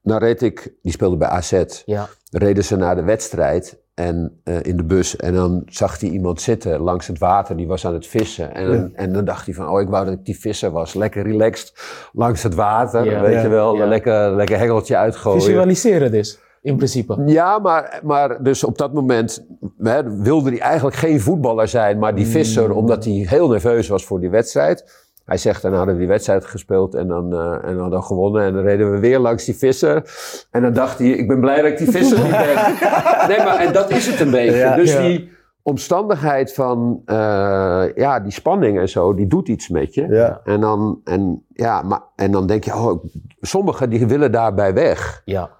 Nou 0.08 0.20
reed 0.20 0.42
ik, 0.42 0.74
die 0.82 0.92
speelde 0.92 1.16
bij 1.16 1.28
AZ. 1.28 1.62
Ja. 1.84 2.08
reden 2.30 2.64
ze 2.64 2.76
naar 2.76 2.94
de 2.96 3.02
wedstrijd 3.02 3.78
en, 3.94 4.40
eh, 4.44 4.62
in 4.62 4.76
de 4.76 4.84
bus. 4.84 5.16
En 5.16 5.34
dan 5.34 5.62
zag 5.66 6.00
hij 6.00 6.08
iemand 6.10 6.40
zitten 6.40 6.80
langs 6.80 7.06
het 7.06 7.18
water, 7.18 7.56
die 7.56 7.66
was 7.66 7.86
aan 7.86 7.94
het 7.94 8.06
vissen. 8.06 8.54
En, 8.54 8.66
dan- 8.66 8.90
en 8.94 9.12
dan 9.12 9.24
dacht 9.24 9.44
hij 9.46 9.54
van, 9.54 9.68
oh, 9.68 9.80
ik 9.80 9.88
wou 9.88 10.04
dat 10.04 10.14
ik 10.14 10.24
die 10.24 10.38
visser 10.40 10.70
was. 10.70 10.94
Lekker 10.94 11.22
relaxed 11.22 11.72
langs 12.12 12.42
het 12.42 12.54
water, 12.54 13.04
Ja. 13.04 13.20
weet 13.20 13.42
je 13.42 13.48
wel. 13.48 13.76
Lekker, 13.78 14.34
lekker 14.36 14.58
hengeltje 14.58 14.96
uitgooien. 14.96 15.42
Visualiseren 15.42 16.10
dus, 16.10 16.38
in 16.62 16.76
principe. 16.76 17.22
Ja, 17.26 17.58
maar, 17.58 18.00
maar 18.02 18.42
dus 18.42 18.64
op 18.64 18.78
dat 18.78 18.92
moment 18.92 19.46
hè, 19.78 20.16
wilde 20.22 20.50
hij 20.50 20.60
eigenlijk 20.60 20.96
geen 20.96 21.20
voetballer 21.20 21.68
zijn, 21.68 21.98
maar 21.98 22.14
die 22.14 22.26
visser, 22.26 22.72
omdat 22.72 23.04
hij 23.04 23.12
heel 23.28 23.48
nerveus 23.48 23.88
was 23.88 24.04
voor 24.04 24.20
die 24.20 24.30
wedstrijd. 24.30 25.06
Hij 25.28 25.36
zegt, 25.36 25.62
dan 25.62 25.74
hadden 25.74 25.94
we 25.94 26.00
die 26.00 26.08
wedstrijd 26.08 26.44
gespeeld 26.44 26.94
en 26.94 27.08
dan, 27.08 27.32
eh, 27.32 27.68
en 27.70 27.76
dan, 27.76 27.90
dan 27.90 28.02
gewonnen. 28.02 28.42
En 28.42 28.52
dan 28.52 28.62
reden 28.62 28.92
we 28.92 28.98
weer 28.98 29.18
langs 29.18 29.44
die 29.44 29.56
visser. 29.56 30.02
En 30.50 30.62
dan 30.62 30.72
dacht 30.72 30.98
hij, 30.98 31.08
ik 31.08 31.28
ben 31.28 31.40
blij 31.40 31.62
dat 31.62 31.70
ik 31.70 31.78
die 31.78 31.90
visser 31.90 32.22
niet 32.22 32.30
ben. 32.30 32.56
Nee, 33.28 33.38
maar 33.38 33.58
en 33.58 33.72
dat 33.72 33.90
is 33.90 34.06
het 34.06 34.20
een 34.20 34.30
beetje. 34.30 34.56
Ja. 34.56 34.76
dus 34.76 34.92
Ja. 34.92 35.00
die 35.00 35.30
omstandigheid 35.62 36.54
van, 36.54 37.02
eh, 37.04 37.84
ja, 37.94 38.20
die 38.20 38.32
spanning 38.32 38.78
en 38.78 38.88
zo, 38.88 39.14
die 39.14 39.26
doet 39.26 39.48
iets 39.48 39.68
met 39.68 39.94
je. 39.94 40.06
Ja. 40.08 40.40
En, 40.44 40.60
dan, 40.60 41.00
en, 41.04 41.44
ja, 41.52 41.82
maar, 41.82 42.00
en 42.16 42.30
dan 42.30 42.46
denk 42.46 42.64
je, 42.64 42.74
oh, 42.74 43.04
sommigen 43.40 43.90
die 43.90 44.06
willen 44.06 44.32
daarbij 44.32 44.74
weg. 44.74 45.22
Ja. 45.24 45.50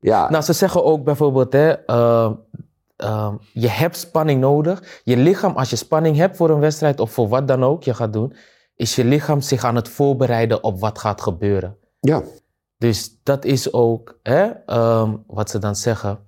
Ja, 0.00 0.30
Nou, 0.30 0.42
ze 0.42 0.52
zeggen 0.52 0.84
ook 0.84 1.04
bijvoorbeeld, 1.04 1.52
hè, 1.52 1.72
eh, 1.86 3.32
je 3.52 3.68
hebt 3.68 3.96
spanning 3.96 4.40
nodig. 4.40 5.00
Je 5.04 5.16
lichaam, 5.16 5.56
als 5.56 5.70
je 5.70 5.76
spanning 5.76 6.16
hebt 6.16 6.36
voor 6.36 6.50
een 6.50 6.60
wedstrijd 6.60 7.00
of 7.00 7.10
voor 7.10 7.28
wat 7.28 7.48
dan 7.48 7.64
ook 7.64 7.82
je 7.82 7.94
gaat 7.94 8.12
doen, 8.12 8.32
is 8.76 8.94
je 8.94 9.04
lichaam 9.04 9.40
zich 9.40 9.64
aan 9.64 9.74
het 9.76 9.88
voorbereiden 9.88 10.64
op 10.64 10.80
wat 10.80 10.98
gaat 10.98 11.20
gebeuren. 11.20 11.76
ja. 12.00 12.22
Dus 12.78 13.18
dat 13.22 13.44
is 13.44 13.72
ook 13.72 14.18
hè, 14.22 14.44
ehm, 14.44 15.16
wat 15.26 15.50
ze 15.50 15.58
dan 15.58 15.76
zeggen, 15.76 16.18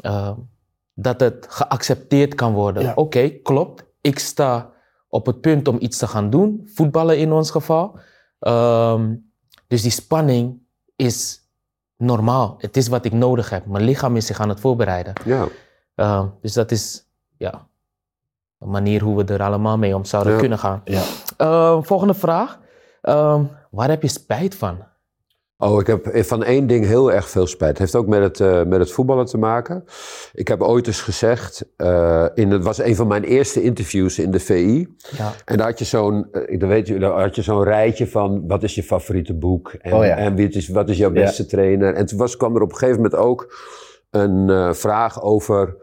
ehm, 0.00 0.34
dat 0.94 1.20
het 1.20 1.46
geaccepteerd 1.48 2.34
kan 2.34 2.52
worden. 2.52 2.82
Ja. 2.82 2.92
Oké, 2.94 3.28
klopt. 3.28 3.84
Ik 4.00 4.18
sta 4.18 4.70
op 5.08 5.26
het 5.26 5.40
punt 5.40 5.68
om 5.68 5.76
iets 5.80 5.98
te 5.98 6.06
gaan 6.06 6.30
doen, 6.30 6.70
voetballen 6.74 7.18
in 7.18 7.32
ons 7.32 7.50
geval. 7.50 7.98
Ehm, 8.38 9.14
dus 9.66 9.82
die 9.82 9.90
spanning 9.90 10.62
is 10.96 11.48
normaal. 11.96 12.54
Het 12.58 12.76
is 12.76 12.88
wat 12.88 13.04
ik 13.04 13.12
nodig 13.12 13.50
heb. 13.50 13.66
Mijn 13.66 13.84
lichaam 13.84 14.16
is 14.16 14.26
zich 14.26 14.40
aan 14.40 14.48
het 14.48 14.60
voorbereiden. 14.60 15.12
ja. 15.24 15.48
Dus 16.40 16.52
dat 16.52 16.70
is 16.70 17.06
ja, 17.36 17.68
manier 18.58 19.02
hoe 19.02 19.24
we 19.24 19.32
er 19.32 19.42
allemaal 19.42 19.78
mee 19.78 19.94
om 19.96 20.04
zouden 20.04 20.32
Ja. 20.32 20.38
kunnen 20.38 20.58
gaan. 20.58 20.80
Ja. 20.84 21.02
Ehm, 21.36 21.82
volgende 21.82 22.14
vraag. 22.14 22.58
Ehm, 23.02 23.42
waar 23.70 23.88
heb 23.88 24.02
je 24.02 24.08
spijt 24.08 24.54
van? 24.54 24.78
Oh, 25.56 25.80
ik 25.80 25.86
heb 25.86 26.10
van 26.26 26.44
één 26.44 26.66
ding 26.66 26.86
heel 26.86 27.12
erg 27.12 27.28
veel 27.28 27.46
spijt. 27.46 27.70
Het 27.70 27.78
heeft 27.78 27.94
ook 27.94 28.06
met 28.06 28.22
het, 28.22 28.40
eh, 28.40 28.62
met 28.62 28.78
het 28.78 28.92
voetballen 28.92 29.26
te 29.26 29.38
maken. 29.38 29.84
Ik 30.32 30.48
heb 30.48 30.62
ooit 30.62 30.86
eens 30.86 31.00
gezegd, 31.00 31.64
eh, 31.76 32.26
in, 32.34 32.50
het 32.50 32.64
was 32.64 32.78
een 32.78 32.96
van 32.96 33.06
mijn 33.06 33.22
eerste 33.24 33.62
interviews 33.62 34.18
in 34.18 34.30
de 34.30 34.40
VI. 34.40 34.94
Ja. 35.16 35.32
En 35.44 35.56
daar 35.56 35.66
had 35.66 35.78
je 35.78 35.84
zo'n, 35.84 36.28
eh, 36.32 36.58
dan 36.58 36.68
weet 36.68 36.86
je, 36.86 36.98
daar 36.98 37.20
had 37.20 37.34
je 37.34 37.42
zo'n 37.42 37.62
rijtje 37.64 38.06
van 38.06 38.46
wat 38.46 38.62
is 38.62 38.74
je 38.74 38.82
favoriete 38.82 39.34
boek 39.34 39.72
en, 39.72 39.92
Oh 39.92 40.04
ja. 40.04 40.16
en 40.16 40.34
wie 40.34 40.46
het 40.46 40.54
is, 40.54 40.68
wat 40.68 40.88
is 40.88 40.96
jouw 40.96 41.12
Ja. 41.14 41.20
beste 41.20 41.46
trainer. 41.46 41.94
En 41.94 42.06
toen 42.06 42.18
was, 42.18 42.36
kwam 42.36 42.56
er 42.56 42.62
op 42.62 42.70
een 42.70 42.76
gegeven 42.76 43.02
moment 43.02 43.20
ook 43.20 43.54
een 44.10 44.50
eh, 44.50 44.72
vraag 44.72 45.22
over, 45.22 45.76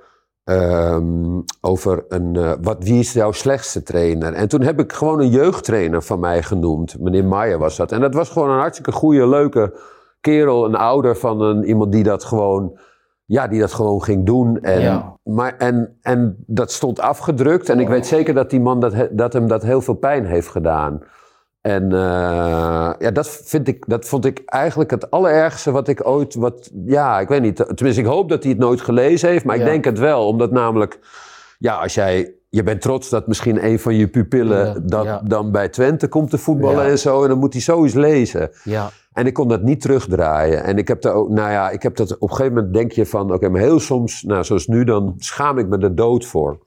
ehm, 0.60 1.41
over 1.62 2.05
een, 2.08 2.36
eh, 2.36 2.51
wat, 2.62 2.84
wie 2.84 3.00
is 3.00 3.13
jouw 3.13 3.31
slechtste 3.31 3.84
trainer. 3.84 4.34
En 4.34 4.48
toen 4.48 4.62
heb 4.62 4.79
ik 4.79 4.93
gewoon 4.93 5.20
een 5.20 5.29
jeugdtrainer 5.29 6.01
van 6.01 6.20
mij 6.20 6.44
genoemd. 6.44 7.00
Meneer 7.00 7.25
Maier 7.25 7.57
was 7.59 7.75
dat. 7.77 7.92
En 7.92 8.00
dat 8.01 8.14
was 8.14 8.29
gewoon 8.29 8.50
een 8.50 8.59
hartstikke 8.59 8.92
goede, 8.92 9.27
leuke 9.27 9.74
kerel, 10.22 10.66
een 10.66 10.75
ouder 10.75 11.16
van 11.18 11.42
een, 11.42 11.64
iemand 11.64 11.92
die 11.92 12.03
dat 12.03 12.24
gewoon 12.24 12.79
ja, 13.25 13.48
die 13.48 13.59
dat 13.59 13.74
gewoon 13.74 14.03
ging 14.03 14.25
doen. 14.25 14.59
En, 14.61 14.81
Ja. 14.81 15.18
maar, 15.24 15.55
en, 15.57 15.98
en 16.01 16.44
dat 16.48 16.72
stond 16.72 17.00
afgedrukt. 17.00 17.70
En 17.70 17.79
ik 17.79 17.87
weet 17.87 18.07
zeker 18.07 18.33
dat 18.33 18.50
die 18.50 18.59
man 18.59 18.79
dat, 18.79 18.94
dat 19.11 19.33
hem 19.33 19.48
dat 19.48 19.64
heel 19.64 19.81
veel 19.81 19.94
pijn 19.94 20.25
heeft 20.25 20.48
gedaan. 20.48 21.01
En 21.61 21.91
eh, 21.91 22.93
ja, 23.00 23.11
dat, 23.13 23.29
vind 23.29 23.67
ik, 23.67 23.83
dat 23.87 24.05
vond 24.05 24.25
ik 24.25 24.41
eigenlijk 24.45 24.91
het 24.91 25.11
allerergste 25.11 25.71
wat 25.71 25.87
ik 25.87 26.07
ooit... 26.07 26.35
Wat, 26.35 26.71
ja, 26.85 27.19
ik 27.19 27.27
weet 27.27 27.41
niet. 27.41 27.55
Tenminste, 27.55 28.01
ik 28.01 28.07
hoop 28.07 28.29
dat 28.29 28.43
hij 28.43 28.51
het 28.51 28.61
nooit 28.61 28.81
gelezen 28.81 29.29
heeft. 29.29 29.45
Maar 29.45 29.55
ik 29.55 29.63
denk 29.63 29.85
het 29.85 30.00
wel. 30.00 30.27
Omdat 30.27 30.51
namelijk... 30.51 31.00
Ja, 31.59 31.75
als 31.75 31.93
jij... 31.93 32.33
Je 32.50 32.63
bent 32.63 32.81
trots 32.81 33.09
dat 33.09 33.27
misschien 33.27 33.65
een 33.65 33.79
van 33.79 33.95
je 33.95 34.07
pupillen... 34.07 34.65
Ja, 34.65 34.75
dat 34.83 35.03
ja. 35.03 35.21
dan 35.24 35.51
bij 35.51 35.69
Twente 35.69 36.07
komt 36.07 36.29
te 36.29 36.37
voetballen 36.37 36.85
en 36.85 37.00
zo. 37.00 37.24
En 37.24 37.29
dan 37.29 37.37
moet 37.37 37.53
hij 37.53 37.61
zoiets 37.61 37.93
lezen. 37.93 38.50
Ja. 38.63 38.89
En 39.13 39.25
ik 39.25 39.33
kon 39.33 39.47
dat 39.47 39.61
niet 39.61 39.81
terugdraaien. 39.81 40.63
En 40.63 40.77
ik 40.77 40.87
heb 40.87 41.01
daar 41.01 41.13
ook, 41.13 41.29
nou 41.29 41.51
ja, 41.51 41.69
ik 41.69 41.83
heb 41.83 41.95
dat 41.95 42.17
op 42.17 42.29
een 42.29 42.35
gegeven 42.35 42.53
moment 42.53 42.74
denk 42.74 42.91
je 42.91 43.05
van, 43.05 43.33
oké, 43.33 43.50
maar 43.50 43.61
heel 43.61 43.79
soms, 43.79 44.24
nou 44.24 44.43
zoals 44.43 44.67
nu, 44.67 44.83
dan 44.83 45.15
schaam 45.17 45.57
ik 45.57 45.67
me 45.67 45.77
er 45.77 45.95
dood 45.95 46.25
voor. 46.25 46.59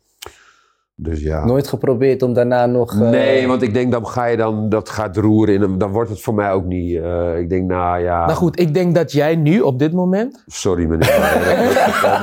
Dus 0.96 1.20
ja. 1.20 1.44
Nooit 1.44 1.68
geprobeerd 1.68 2.22
om 2.22 2.33
daarna 2.33 2.66
nog... 2.66 2.92
eh, 2.92 2.98
Nee, 2.98 3.46
want 3.48 3.62
ik 3.62 3.74
denk 3.74 3.92
dan 3.92 4.07
ga 4.07 4.24
je 4.24 4.37
dan, 4.37 4.68
dat 4.68 4.88
gaat 4.88 5.16
roeren 5.16 5.54
in 5.54 5.61
hem, 5.61 5.78
dan 5.78 5.90
wordt 5.90 6.11
het 6.11 6.20
voor 6.20 6.35
mij 6.35 6.52
ook 6.52 6.64
niet. 6.64 6.96
eh, 7.02 7.38
ik 7.38 7.48
denk, 7.48 7.68
nou 7.68 7.98
ja, 8.02 8.18
Nou 8.26 8.37
goed, 8.37 8.61
ik 8.61 8.74
denk 8.74 8.94
dat 8.94 9.12
jij 9.12 9.37
nu 9.37 9.61
op 9.61 9.78
dit 9.78 9.92
moment. 9.92 10.42
sorry 10.46 10.85
meneer. 10.87 11.09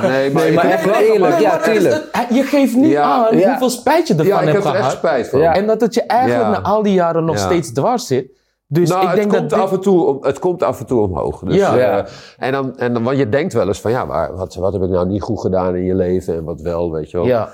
nee, 0.02 0.30
maar, 0.32 0.42
Nee, 0.44 0.52
maar 0.54 0.64
ik- 0.64 0.70
echt 0.70 1.00
eerlijk, 1.00 1.38
ja, 1.38 1.58
tuurlijk. 1.58 2.08
Je 2.30 2.42
geeft 2.42 2.76
niet 2.76 2.90
Ja. 2.90 3.02
aan 3.28 3.38
Ja. 3.38 3.48
hoeveel 3.48 3.70
spijt 3.70 4.06
je 4.06 4.12
ervan 4.14 4.26
ja, 4.26 4.40
ik 4.40 4.44
hebt 4.48 4.56
heb 4.56 4.66
er 4.66 4.78
echt 4.78 4.78
gehad. 4.84 4.96
spijt 4.98 5.28
van. 5.28 5.40
Ja. 5.40 5.54
En 5.54 5.66
dat 5.66 5.80
het 5.80 5.94
je 5.94 6.02
eigenlijk 6.02 6.42
Ja. 6.42 6.50
na 6.50 6.60
al 6.62 6.82
die 6.82 6.94
jaren 6.94 7.24
nog 7.24 7.36
Ja. 7.36 7.42
steeds 7.42 7.72
dwars 7.72 8.06
zit. 8.06 8.40
Dus 8.66 8.88
nou, 8.88 9.08
ik 9.08 9.14
denk 9.14 9.20
het, 9.20 9.30
dat 9.30 9.38
komt 9.40 9.50
dit- 9.50 9.58
af 9.60 9.72
en 9.72 9.80
toe, 9.80 10.26
het 10.26 10.38
komt 10.38 10.62
af 10.62 10.80
en 10.80 10.86
toe 10.86 11.00
omhoog. 11.00 11.40
Dus, 11.40 11.54
Ja. 11.56 11.72
eh, 11.74 11.80
Ja. 11.80 12.04
en 12.38 12.52
dan, 12.52 12.76
en 12.78 12.92
dan, 12.94 13.02
want 13.02 13.16
je 13.18 13.28
denkt 13.28 13.52
wel 13.52 13.66
eens 13.66 13.80
van, 13.80 13.90
ja, 13.90 14.04
maar 14.04 14.36
wat, 14.36 14.54
wat 14.54 14.72
heb 14.72 14.82
ik 14.82 14.88
nou 14.88 15.06
niet 15.06 15.22
goed 15.22 15.40
gedaan 15.40 15.74
in 15.76 15.84
je 15.84 15.94
leven 15.94 16.34
en 16.36 16.44
wat 16.44 16.60
wel, 16.60 16.92
weet 16.92 17.10
je 17.10 17.16
wel. 17.16 17.26
Ja, 17.26 17.48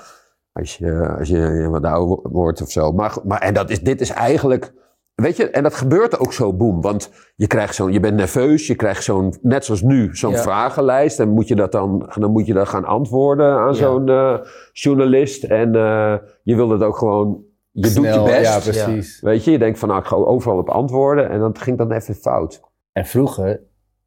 Als 0.59 0.77
je, 0.77 1.15
als 1.19 1.27
je 1.27 1.67
wat 1.69 1.83
ouder 1.83 2.31
wordt 2.31 2.61
of 2.61 2.71
zo. 2.71 2.91
Maar, 2.91 3.17
maar 3.23 3.41
en 3.41 3.53
dat 3.53 3.69
is, 3.69 3.81
dit 3.81 4.01
is 4.01 4.09
eigenlijk. 4.09 4.73
Weet 5.15 5.37
je, 5.37 5.49
en 5.49 5.63
dat 5.63 5.73
gebeurt 5.75 6.19
ook 6.19 6.33
zo 6.33 6.53
boem. 6.53 6.81
Want 6.81 7.11
je 7.35 7.47
krijgt 7.47 7.75
zo'n, 7.75 7.91
je 7.91 7.99
bent 7.99 8.15
nerveus, 8.15 8.67
je 8.67 8.75
krijgt 8.75 9.03
zo'n, 9.03 9.33
net 9.41 9.65
zoals 9.65 9.81
nu, 9.81 10.15
zo'n 10.15 10.31
Ja. 10.31 10.41
vragenlijst. 10.41 11.19
En 11.19 11.29
moet 11.29 11.47
je 11.47 11.55
dat 11.55 11.71
dan, 11.71 12.11
dan 12.19 12.31
moet 12.31 12.45
je 12.45 12.53
dat 12.53 12.67
gaan 12.67 12.85
antwoorden 12.85 13.51
aan 13.59 13.67
Ja. 13.67 13.73
zo'n 13.73 14.09
eh, 14.09 14.37
journalist. 14.73 15.43
En 15.43 15.75
eh, 15.75 16.15
je 16.43 16.55
wil 16.55 16.69
het 16.69 16.81
ook 16.83 16.97
gewoon, 16.97 17.43
je 17.71 17.81
doet 17.93 18.13
je 18.13 18.21
best. 18.23 18.75
Ja, 18.75 18.83
precies. 18.83 19.21
Weet 19.21 19.43
je, 19.43 19.51
je 19.51 19.59
denkt 19.59 19.79
van 19.79 19.87
nou, 19.89 19.99
ik 20.01 20.07
ga 20.07 20.15
overal 20.15 20.57
op 20.57 20.69
antwoorden. 20.69 21.29
En 21.29 21.39
dat 21.39 21.59
ging 21.59 21.77
dan 21.77 21.91
even 21.91 22.15
fout. 22.15 22.61
En 22.91 23.05
vroeger, 23.05 23.61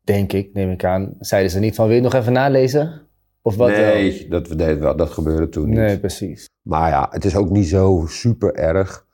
denk 0.05 0.33
ik, 0.33 0.51
neem 0.53 0.71
ik 0.71 0.85
aan, 0.85 1.15
zeiden 1.19 1.51
ze 1.51 1.59
niet 1.59 1.75
van, 1.75 1.87
wil 1.87 1.97
je 1.97 2.03
nog 2.03 2.15
even 2.15 2.33
nalezen? 2.33 3.07
Of 3.43 3.57
wat? 3.57 3.69
nee, 3.69 4.29
dat, 4.29 4.49
nee, 4.49 4.79
dat, 4.79 4.99
dat 4.99 5.11
gebeurde 5.11 5.49
toen 5.49 5.69
niet. 5.69 5.79
Nee, 5.79 5.99
precies. 5.99 6.49
Maar 6.63 6.91
ja, 6.91 7.07
het 7.11 7.25
is 7.25 7.37
ook 7.37 7.51
niet 7.51 7.69
zo 7.69 8.05
super 8.09 8.55
erg. 8.55 9.07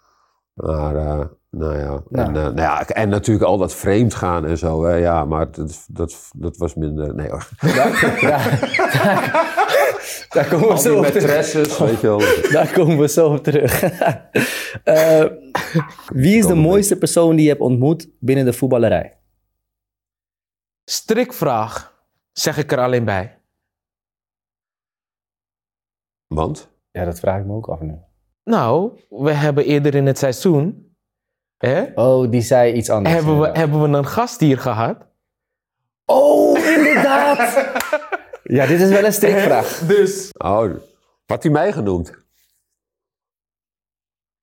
Maar, 0.54 0.96
eh, 0.96 1.24
nou 1.50 1.78
ja. 1.78 2.02
Nou. 2.08 2.28
En, 2.28 2.36
eh, 2.36 2.42
nou 2.42 2.60
ja. 2.60 2.86
En 2.86 3.08
natuurlijk 3.08 3.46
al 3.46 3.58
dat 3.58 3.74
vreemd 3.74 4.14
gaan 4.14 4.46
en 4.46 4.58
zo. 4.58 4.84
Hè, 4.84 4.94
ja, 4.94 5.24
maar 5.24 5.50
dat, 5.50 5.86
dat, 5.88 6.30
dat 6.36 6.56
was 6.56 6.74
minder. 6.74 7.14
Nee 7.14 7.28
hoor. 7.28 7.48
Ja, 7.60 7.86
ja, 8.20 8.38
daar, 8.92 10.26
daar 10.28 10.48
komen 10.48 10.66
we 10.66 10.72
Al 10.72 10.78
zo 10.78 10.98
op 10.98 11.06
terug. 11.06 11.78
weet 11.78 12.00
je 12.00 12.06
wel. 12.06 12.18
Daar 12.52 12.72
komen 12.72 12.98
we 12.98 13.08
zo 13.08 13.32
op 13.32 13.44
terug. 13.44 13.82
Eh, 14.84 15.24
wie 16.12 16.38
is 16.38 16.46
de 16.46 16.54
mooiste 16.54 16.98
persoon 16.98 17.34
die 17.34 17.42
je 17.42 17.48
hebt 17.48 17.60
ontmoet 17.60 18.08
binnen 18.20 18.44
de 18.44 18.52
voetballerij? 18.52 19.18
strikvraag 20.88 21.92
zeg 22.32 22.58
ik 22.58 22.72
er 22.72 22.78
alleen 22.78 23.04
bij. 23.04 23.38
Want? 26.28 26.68
Ja, 26.90 27.04
dat 27.04 27.18
vraag 27.20 27.40
ik 27.40 27.46
me 27.46 27.52
ook 27.54 27.68
af 27.68 27.80
nu. 27.80 27.94
Nou, 28.44 29.00
we 29.08 29.32
hebben 29.32 29.64
eerder 29.64 29.94
in 29.94 30.06
het 30.06 30.18
seizoen. 30.18 30.96
Hè, 31.56 31.86
Oh, 31.94 32.30
die 32.30 32.40
zei 32.40 32.72
iets 32.72 32.90
anders. 32.90 33.14
hebben, 33.14 33.32
we, 33.32 33.46
inderdaad. 33.46 33.56
hebben 33.70 33.90
we 33.90 33.96
een 33.98 34.06
gast 34.06 34.40
hier 34.40 34.58
gehad. 34.58 35.06
Oh, 36.04 36.58
inderdaad! 36.58 37.38
ja, 38.56 38.66
dit 38.66 38.80
is 38.80 38.88
wel 38.88 39.04
een 39.04 39.12
strikvraag. 39.12 39.78
Dus 39.96 40.30
Oh, 40.32 40.74
had 41.26 41.42
hij 41.42 41.52
mij 41.52 41.72
genoemd? 41.72 42.12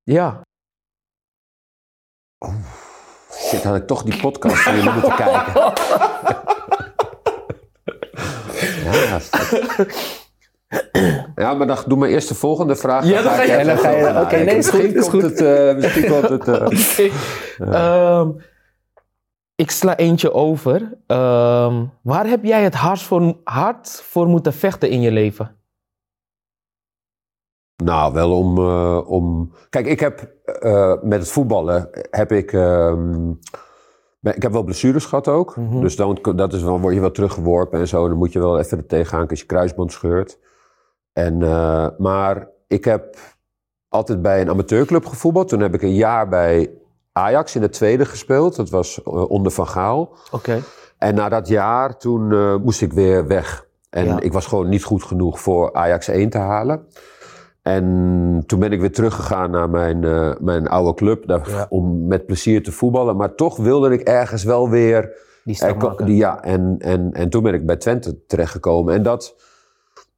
ja. 0.03 0.41
Shit, 3.31 3.63
had 3.63 3.75
ik 3.75 3.87
toch 3.87 4.03
die 4.03 4.19
podcast 4.21 4.61
van 4.61 4.75
jullie 4.75 4.91
moeten 4.91 5.15
kijken. 5.15 5.53
ja, 8.83 9.19
ja, 11.36 11.54
maar 11.54 11.67
dan 11.67 11.78
doe 11.88 11.97
maar 11.97 12.10
eerst 12.10 12.28
de 12.28 12.36
volgende 12.36 12.75
vraag. 12.75 13.06
Ja, 13.06 13.21
dan 13.21 13.32
ga 13.32 13.41
je- 13.43 13.51
En 13.51 13.65
dan 13.67 13.78
ga 13.78 13.89
je- 13.89 13.97
even 13.97 14.21
oké, 14.21 14.36
nee, 14.38 14.58
is 14.58 14.69
goed, 14.69 14.80
is 14.82 15.08
goed. 15.08 15.21
Het, 15.21 15.41
eh, 15.41 15.75
misschien 15.75 16.08
komt 16.10 16.30
het... 16.30 16.47
eh. 17.60 17.73
Ehm, 17.73 18.30
ik 19.56 19.71
sla 19.71 19.97
eentje 19.97 20.34
over. 20.34 20.97
Ehm, 21.08 21.86
waar 22.01 22.28
heb 22.28 22.43
jij 22.43 22.63
het 22.63 22.73
hardst 22.75 23.06
voor, 23.06 23.38
hard 23.43 24.01
voor 24.01 24.28
moeten 24.28 24.54
vechten 24.54 24.89
in 24.89 25.01
je 25.01 25.12
leven? 25.12 25.56
Nou, 27.84 28.13
wel 28.13 28.38
om, 28.38 28.58
eh, 28.58 29.01
om... 29.12 29.51
Kijk, 29.69 29.86
ik 29.86 29.99
heb 29.99 30.34
met 31.04 31.19
het 31.19 31.30
voetballen 31.32 31.89
heb 32.10 32.32
ik... 32.32 32.54
ehm, 32.54 33.30
Ik 34.21 34.41
heb 34.41 34.51
wel 34.51 34.63
blessures 34.63 35.06
gehad 35.06 35.28
ook. 35.28 35.56
Mhm. 35.56 35.80
Dus 35.82 35.95
dan, 35.95 36.19
dat 36.36 36.54
is, 36.54 36.62
dan 36.63 36.82
word 36.82 36.93
je 36.93 36.99
wel 36.99 37.12
teruggeworpen 37.12 37.80
en 37.80 37.88
zo. 37.88 38.08
Dan 38.08 38.17
moet 38.17 38.32
je 38.32 38.39
wel 38.39 38.60
even 38.60 38.78
er 38.78 38.86
tegenaan 38.86 39.28
als 39.28 39.39
je 39.39 39.45
kruisband 39.45 39.91
scheurt. 39.91 40.39
En, 41.15 41.41
eh, 41.41 41.88
maar 41.97 42.47
ik 42.67 42.86
heb 42.86 43.15
altijd 43.89 44.21
bij 44.21 44.41
een 44.41 44.49
amateurclub 44.49 45.06
gevoetbald. 45.06 45.47
Toen 45.47 45.60
heb 45.60 45.73
ik 45.73 45.82
een 45.82 45.95
jaar 45.95 46.28
bij 46.30 46.71
Ajax 47.12 47.56
in 47.56 47.62
het 47.62 47.73
tweede 47.73 48.06
gespeeld. 48.06 48.56
Dat 48.56 48.69
was 48.69 49.04
eh, 49.04 49.30
onder 49.30 49.51
Van 49.51 49.67
Gaal. 49.67 50.15
Oké. 50.32 50.62
En 50.97 51.15
na 51.15 51.30
dat 51.30 51.47
jaar, 51.47 51.97
toen 51.97 52.32
eh, 52.32 52.56
moest 52.56 52.82
ik 52.82 52.93
weer 52.93 53.28
weg. 53.28 53.67
En 53.89 54.06
Ja. 54.06 54.19
ik 54.19 54.34
was 54.34 54.45
gewoon 54.45 54.69
niet 54.69 54.84
goed 54.84 55.04
genoeg 55.04 55.39
voor 55.39 55.73
Ajax 55.73 56.08
1 56.08 56.30
te 56.30 56.38
halen. 56.38 56.88
En 57.62 58.43
toen 58.45 58.60
ben 58.60 58.71
ik 58.71 58.80
weer 58.80 58.91
teruggegaan 58.91 59.51
naar 59.51 59.69
mijn, 59.69 59.99
mijn 60.43 60.67
oude 60.67 60.93
club. 60.93 61.28
daar- 61.28 61.49
Ja. 61.49 61.65
Om 61.69 62.08
met 62.08 62.25
plezier 62.25 62.63
te 62.63 62.71
voetballen. 62.71 63.15
Maar 63.15 63.36
toch 63.36 63.58
wilde 63.58 63.89
ik 63.93 64.01
ergens 64.01 64.43
wel 64.43 64.69
weer... 64.69 65.23
Die 65.43 65.56
stap 65.56 65.80
ko- 65.80 65.88
maken. 65.88 66.06
die, 66.06 66.15
ja, 66.15 66.43
en, 66.43 66.75
en, 66.80 67.12
en 67.13 67.30
toen 67.30 67.43
ben 67.43 67.54
ik 67.54 67.65
bij 67.65 67.75
Twente 67.78 68.25
terechtgekomen. 68.25 68.93
En 68.93 69.04
dat... 69.04 69.36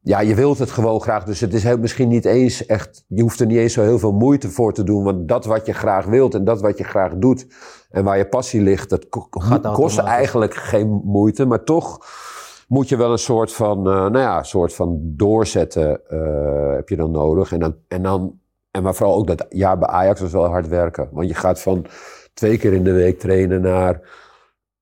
Ja, 0.08 0.20
je 0.20 0.36
wilt 0.36 0.60
het 0.60 0.72
gewoon 0.72 1.02
graag. 1.02 1.24
Dus 1.24 1.39
het 1.39 1.54
is 1.54 1.63
heel, 1.63 1.78
misschien 1.78 2.08
niet 2.08 2.26
eens 2.26 2.65
echt... 2.65 3.04
Je 3.08 3.22
hoeft 3.22 3.39
er 3.39 3.46
niet 3.46 3.58
eens 3.58 3.74
zo 3.74 3.82
heel 3.82 4.00
veel 4.00 4.12
moeite 4.12 4.50
voor 4.50 4.74
te 4.74 4.84
doen. 4.84 5.04
Want 5.04 5.28
dat 5.28 5.46
wat 5.46 5.65
je 5.65 5.74
graag 5.74 6.06
wilt 6.06 6.34
en 6.34 6.43
dat 6.43 6.62
wat 6.62 6.78
je 6.78 6.84
graag 6.84 7.13
doet... 7.15 7.48
en 7.89 8.04
waar 8.04 8.17
je 8.17 8.28
passie 8.28 8.62
ligt... 8.62 8.89
dat 8.89 9.10
ko- 9.10 9.28
Gaat 9.30 9.72
kost 9.72 9.98
eigenlijk 9.98 10.54
geen 10.54 11.02
moeite. 11.04 11.46
Maar 11.46 11.63
toch 11.63 12.00
moet 12.67 12.89
je 12.89 12.98
wel 12.98 13.12
een 13.12 13.17
soort 13.17 13.54
van... 13.54 13.78
eh, 13.78 13.93
nou 13.93 14.20
ja, 14.20 14.38
een 14.38 14.46
soort 14.46 14.74
van 14.74 15.00
doorzetten 15.02 16.08
eh, 16.10 16.76
heb 16.76 16.89
je 16.89 16.96
dan 16.96 17.12
nodig. 17.12 17.52
En 17.52 17.60
dan, 17.60 17.76
en 17.88 18.04
dan... 18.04 18.39
En 18.72 18.84
maar 18.84 18.96
vooral 18.96 19.15
ook 19.15 19.28
dat 19.28 19.46
jaar 19.50 19.78
bij 19.78 19.88
Ajax 19.88 20.22
was 20.22 20.32
wel 20.32 20.46
hard 20.46 20.67
werken. 20.67 21.10
Want 21.12 21.28
je 21.28 21.34
gaat 21.34 21.62
van 21.62 21.86
twee 22.34 22.58
keer 22.58 22.74
in 22.74 22.84
de 22.84 22.91
week 22.91 23.20
trainen 23.20 23.62
naar 23.62 24.02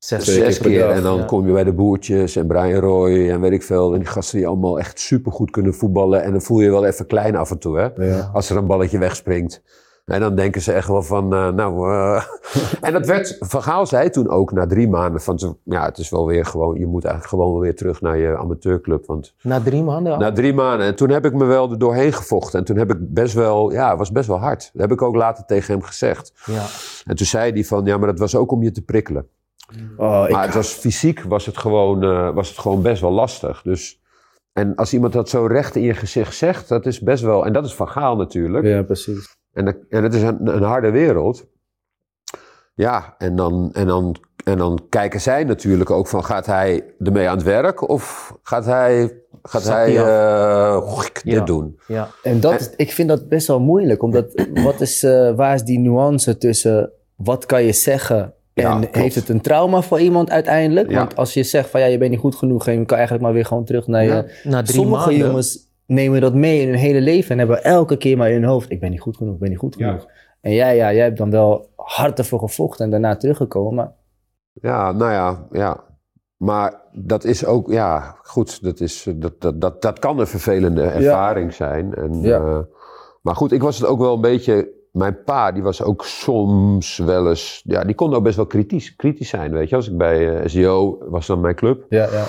Zes, 0.05 0.33
zes 0.33 0.57
keer 0.57 0.89
En 0.89 1.03
dan 1.03 1.17
ja. 1.17 1.23
kom 1.23 1.47
je 1.47 1.53
bij 1.53 1.63
de 1.63 1.73
Boertjes 1.73 2.35
en 2.35 2.47
Brian 2.47 2.79
Roy 2.79 3.29
en 3.29 3.41
weet 3.41 3.51
ik 3.51 3.63
veel. 3.63 3.93
En 3.93 3.99
die 3.99 4.07
gasten 4.07 4.37
die 4.37 4.47
allemaal 4.47 4.79
echt 4.79 4.99
supergoed 4.99 5.51
kunnen 5.51 5.73
voetballen. 5.73 6.23
En 6.23 6.31
dan 6.31 6.41
voel 6.41 6.59
je 6.59 6.65
je 6.65 6.71
wel 6.71 6.85
even 6.85 7.05
klein 7.05 7.35
af 7.35 7.51
en 7.51 7.57
toe, 7.59 7.77
hè. 7.77 8.05
Ja. 8.05 8.29
Als 8.33 8.49
er 8.49 8.57
een 8.57 8.65
balletje 8.67 8.97
wegspringt. 8.97 9.61
En 10.05 10.19
dan 10.19 10.35
denken 10.35 10.61
ze 10.61 10.71
echt 10.71 10.87
wel 10.87 11.01
van, 11.01 11.33
eh, 11.33 11.49
nou... 11.51 11.91
eh. 11.91 12.23
en 12.81 12.93
dat 12.93 13.05
werd, 13.05 13.37
Van 13.39 13.63
Gaal 13.63 13.85
zei 13.85 14.09
toen 14.09 14.29
ook 14.29 14.51
na 14.51 14.65
drie 14.67 14.89
maanden 14.89 15.21
van... 15.21 15.57
Ja, 15.63 15.85
het 15.85 15.97
is 15.97 16.09
wel 16.09 16.25
weer 16.27 16.45
gewoon, 16.45 16.79
je 16.79 16.85
moet 16.85 17.03
eigenlijk 17.03 17.33
gewoon 17.35 17.51
wel 17.51 17.61
weer 17.61 17.75
terug 17.75 18.01
naar 18.01 18.17
je 18.17 18.37
amateurclub. 18.37 19.05
Want 19.05 19.33
Na 19.41 19.61
drie 19.61 19.83
maanden 19.83 20.13
al? 20.13 20.19
na 20.19 20.31
drie 20.31 20.53
maanden. 20.53 20.87
En 20.87 20.95
toen 20.95 21.09
heb 21.09 21.25
ik 21.25 21.33
me 21.33 21.45
wel 21.45 21.71
er 21.71 21.79
doorheen 21.79 22.13
gevochten. 22.13 22.59
En 22.59 22.65
toen 22.65 22.77
heb 22.77 22.91
ik 22.91 22.97
best 22.99 23.33
wel, 23.33 23.71
ja, 23.71 23.89
het 23.89 23.97
was 23.97 24.11
best 24.11 24.27
wel 24.27 24.39
hard. 24.39 24.69
Dat 24.73 24.81
heb 24.81 24.91
ik 24.91 25.01
ook 25.01 25.15
later 25.15 25.45
tegen 25.45 25.73
hem 25.73 25.83
gezegd. 25.83 26.33
Ja. 26.45 26.65
En 27.05 27.15
toen 27.15 27.25
zei 27.25 27.51
hij 27.51 27.63
van, 27.63 27.85
ja, 27.85 27.97
maar 27.97 28.07
dat 28.07 28.19
was 28.19 28.35
ook 28.35 28.51
om 28.51 28.63
je 28.63 28.71
te 28.71 28.81
prikkelen. 28.81 29.27
Oh, 29.97 30.23
ik, 30.28 30.32
Maar 30.34 30.45
het 30.45 30.54
was 30.54 30.71
fysiek 30.73 31.23
was 31.23 31.45
het, 31.45 31.58
gewoon, 31.58 32.04
eh, 32.04 32.34
was 32.34 32.49
het 32.49 32.58
gewoon 32.58 32.82
best 32.82 33.01
wel 33.01 33.12
lastig. 33.12 33.62
Dus, 33.62 34.01
en 34.54 34.75
als 34.75 34.93
iemand 34.93 35.13
dat 35.13 35.30
zo 35.30 35.45
recht 35.45 35.75
in 35.75 35.82
je 35.82 35.93
gezicht 35.93 36.36
zegt, 36.36 36.67
dat 36.69 36.86
is 36.86 36.99
best 36.99 37.23
wel... 37.23 37.45
En 37.45 37.54
dat 37.54 37.65
is 37.65 37.73
van 37.73 37.89
Gaal 37.89 38.15
natuurlijk. 38.15 38.65
ja, 38.65 38.82
precies. 38.84 39.36
En, 39.54 39.65
dat- 39.65 39.78
en 39.89 40.04
het 40.04 40.13
is 40.13 40.21
een, 40.21 40.47
een 40.56 40.63
harde 40.63 40.89
wereld. 40.91 41.45
Ja, 42.75 43.15
en 43.17 43.36
dan, 43.36 43.69
en, 43.73 43.88
dan, 43.88 44.15
en 44.43 44.58
dan 44.58 44.86
kijken 44.89 45.21
zij 45.21 45.43
natuurlijk 45.43 45.89
ook 45.89 46.08
van... 46.08 46.23
Gaat 46.23 46.45
hij 46.45 46.93
ermee 46.99 47.30
aan 47.30 47.36
het 47.38 47.45
werk 47.45 47.89
of 47.89 48.34
gaat 48.43 48.65
hij, 48.65 49.21
gaat 49.43 49.63
hij 49.63 49.97
eh, 49.97 50.99
dit 51.01 51.21
Ja. 51.23 51.43
doen? 51.43 51.80
Ja. 51.88 52.10
En 52.23 52.39
dat, 52.39 52.60
is- 52.60 52.73
ik 52.75 52.91
vind 52.91 53.10
dat 53.10 53.28
best 53.30 53.47
wel 53.47 53.60
moeilijk, 53.60 54.04
omdat 54.04 54.45
wat 54.54 54.82
is, 54.82 55.04
eh, 55.04 55.36
waar 55.36 55.54
is 55.54 55.63
die 55.63 55.80
nuance 55.80 56.38
tussen 56.38 56.91
wat 57.15 57.45
kan 57.45 57.63
je 57.63 57.71
zeggen 57.73 58.34
en 58.63 58.79
klopt. 58.79 58.95
heeft 58.95 59.15
het 59.15 59.29
een 59.29 59.41
trauma 59.41 59.81
voor 59.81 59.99
iemand 59.99 60.29
uiteindelijk? 60.29 60.89
Ja. 60.89 60.97
Want 60.97 61.15
als 61.15 61.33
je 61.33 61.43
zegt 61.43 61.69
van 61.69 61.79
ja, 61.79 61.85
je 61.85 61.97
bent 61.97 62.11
niet 62.11 62.19
goed 62.19 62.35
genoeg 62.35 62.67
en 62.67 62.79
je 62.79 62.85
kan 62.85 62.95
eigenlijk 62.97 63.25
maar 63.25 63.33
weer 63.35 63.45
gewoon 63.45 63.65
terug 63.65 63.87
naar 63.87 64.03
je... 64.03 64.09
Ja. 64.09 64.25
Na 64.43 64.61
drie 64.61 64.75
Sommige 64.79 65.09
maanden. 65.09 65.27
jongens 65.27 65.73
nemen 65.85 66.21
dat 66.21 66.33
mee 66.33 66.61
in 66.61 66.67
hun 66.67 66.77
hele 66.77 67.01
leven 67.01 67.31
en 67.31 67.37
hebben 67.37 67.63
elke 67.63 67.97
keer 67.97 68.17
maar 68.17 68.29
in 68.29 68.41
hun 68.41 68.49
hoofd, 68.49 68.71
ik 68.71 68.79
ben 68.79 68.91
niet 68.91 69.01
goed 69.01 69.17
genoeg, 69.17 69.33
ik 69.33 69.39
ben 69.39 69.49
niet 69.49 69.57
goed 69.57 69.75
Ja. 69.77 69.87
genoeg. 69.87 70.05
En 70.41 70.53
jij, 70.53 70.75
ja, 70.75 70.93
jij 70.93 71.03
hebt 71.03 71.17
dan 71.17 71.29
wel 71.31 71.69
hard 71.75 72.19
ervoor 72.19 72.39
gevochten 72.39 72.85
en 72.85 72.91
daarna 72.91 73.15
teruggekomen, 73.15 73.73
maar 73.75 73.91
Ja, 74.53 74.91
nou 74.91 75.11
ja, 75.11 75.47
ja. 75.51 75.83
Maar 76.37 76.81
dat 76.91 77.23
is 77.23 77.45
ook, 77.45 77.71
ja, 77.71 78.15
goed, 78.23 78.63
dat, 78.63 78.79
is, 78.79 79.07
dat, 79.15 79.41
dat, 79.41 79.61
dat, 79.61 79.81
dat 79.81 79.99
kan 79.99 80.19
een 80.19 80.27
vervelende 80.27 80.81
ervaring 80.83 81.53
zijn. 81.53 81.93
En, 81.93 82.21
Ja. 82.21 82.37
eh, 82.39 82.59
maar 83.21 83.35
goed, 83.35 83.51
ik 83.51 83.61
was 83.61 83.77
het 83.79 83.87
ook 83.87 83.99
wel 83.99 84.13
een 84.15 84.21
beetje. 84.21 84.69
Mijn 84.95 85.23
pa, 85.23 85.51
die 85.51 85.63
was 85.63 85.84
ook 85.84 86.05
soms 86.05 86.97
wel 86.97 87.29
eens. 87.29 87.62
Ja, 87.65 87.84
die 87.84 87.95
kon 87.95 88.13
ook 88.13 88.23
best 88.23 88.36
wel 88.36 88.45
kritisch, 88.45 88.95
kritisch 88.95 89.29
zijn. 89.29 89.51
Weet 89.51 89.69
je, 89.69 89.75
als 89.75 89.89
ik 89.89 89.97
bij 89.97 90.39
eh, 90.39 90.47
SEO 90.49 90.97
was 91.10 91.27
dan 91.27 91.39
mijn 91.39 91.55
club. 91.55 91.86
ja, 91.89 92.08
ja. 92.12 92.23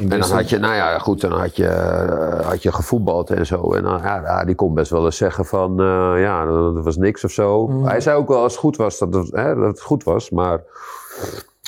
En 0.00 0.08
dan 0.08 0.20
had 0.20 0.48
je, 0.50 0.58
nou 0.58 0.74
ja, 0.74 0.98
goed, 0.98 1.20
dan 1.20 1.32
had 1.32 1.56
je, 1.56 1.66
eh, 1.66 2.46
had 2.46 2.62
je 2.62 2.72
gevoetbald 2.72 3.30
en 3.30 3.46
zo. 3.46 3.72
En 3.72 3.82
dan, 3.82 4.00
ja, 4.02 4.44
die 4.44 4.54
kon 4.54 4.74
best 4.74 4.90
wel 4.90 5.04
eens 5.04 5.16
zeggen 5.16 5.44
van, 5.44 5.80
eh, 5.80 6.12
ja, 6.16 6.44
dat 6.46 6.84
was 6.84 6.96
niks 6.96 7.24
of 7.24 7.30
zo. 7.30 7.66
Mm. 7.66 7.84
Hij 7.84 8.00
zei 8.00 8.16
ook 8.16 8.28
wel 8.28 8.42
als 8.42 8.52
het 8.52 8.60
goed 8.60 8.76
was, 8.76 8.98
dat 8.98 9.14
het, 9.14 9.30
hè, 9.30 9.54
dat 9.54 9.66
het 9.66 9.80
goed 9.80 10.04
was. 10.04 10.30
Maar, 10.30 10.62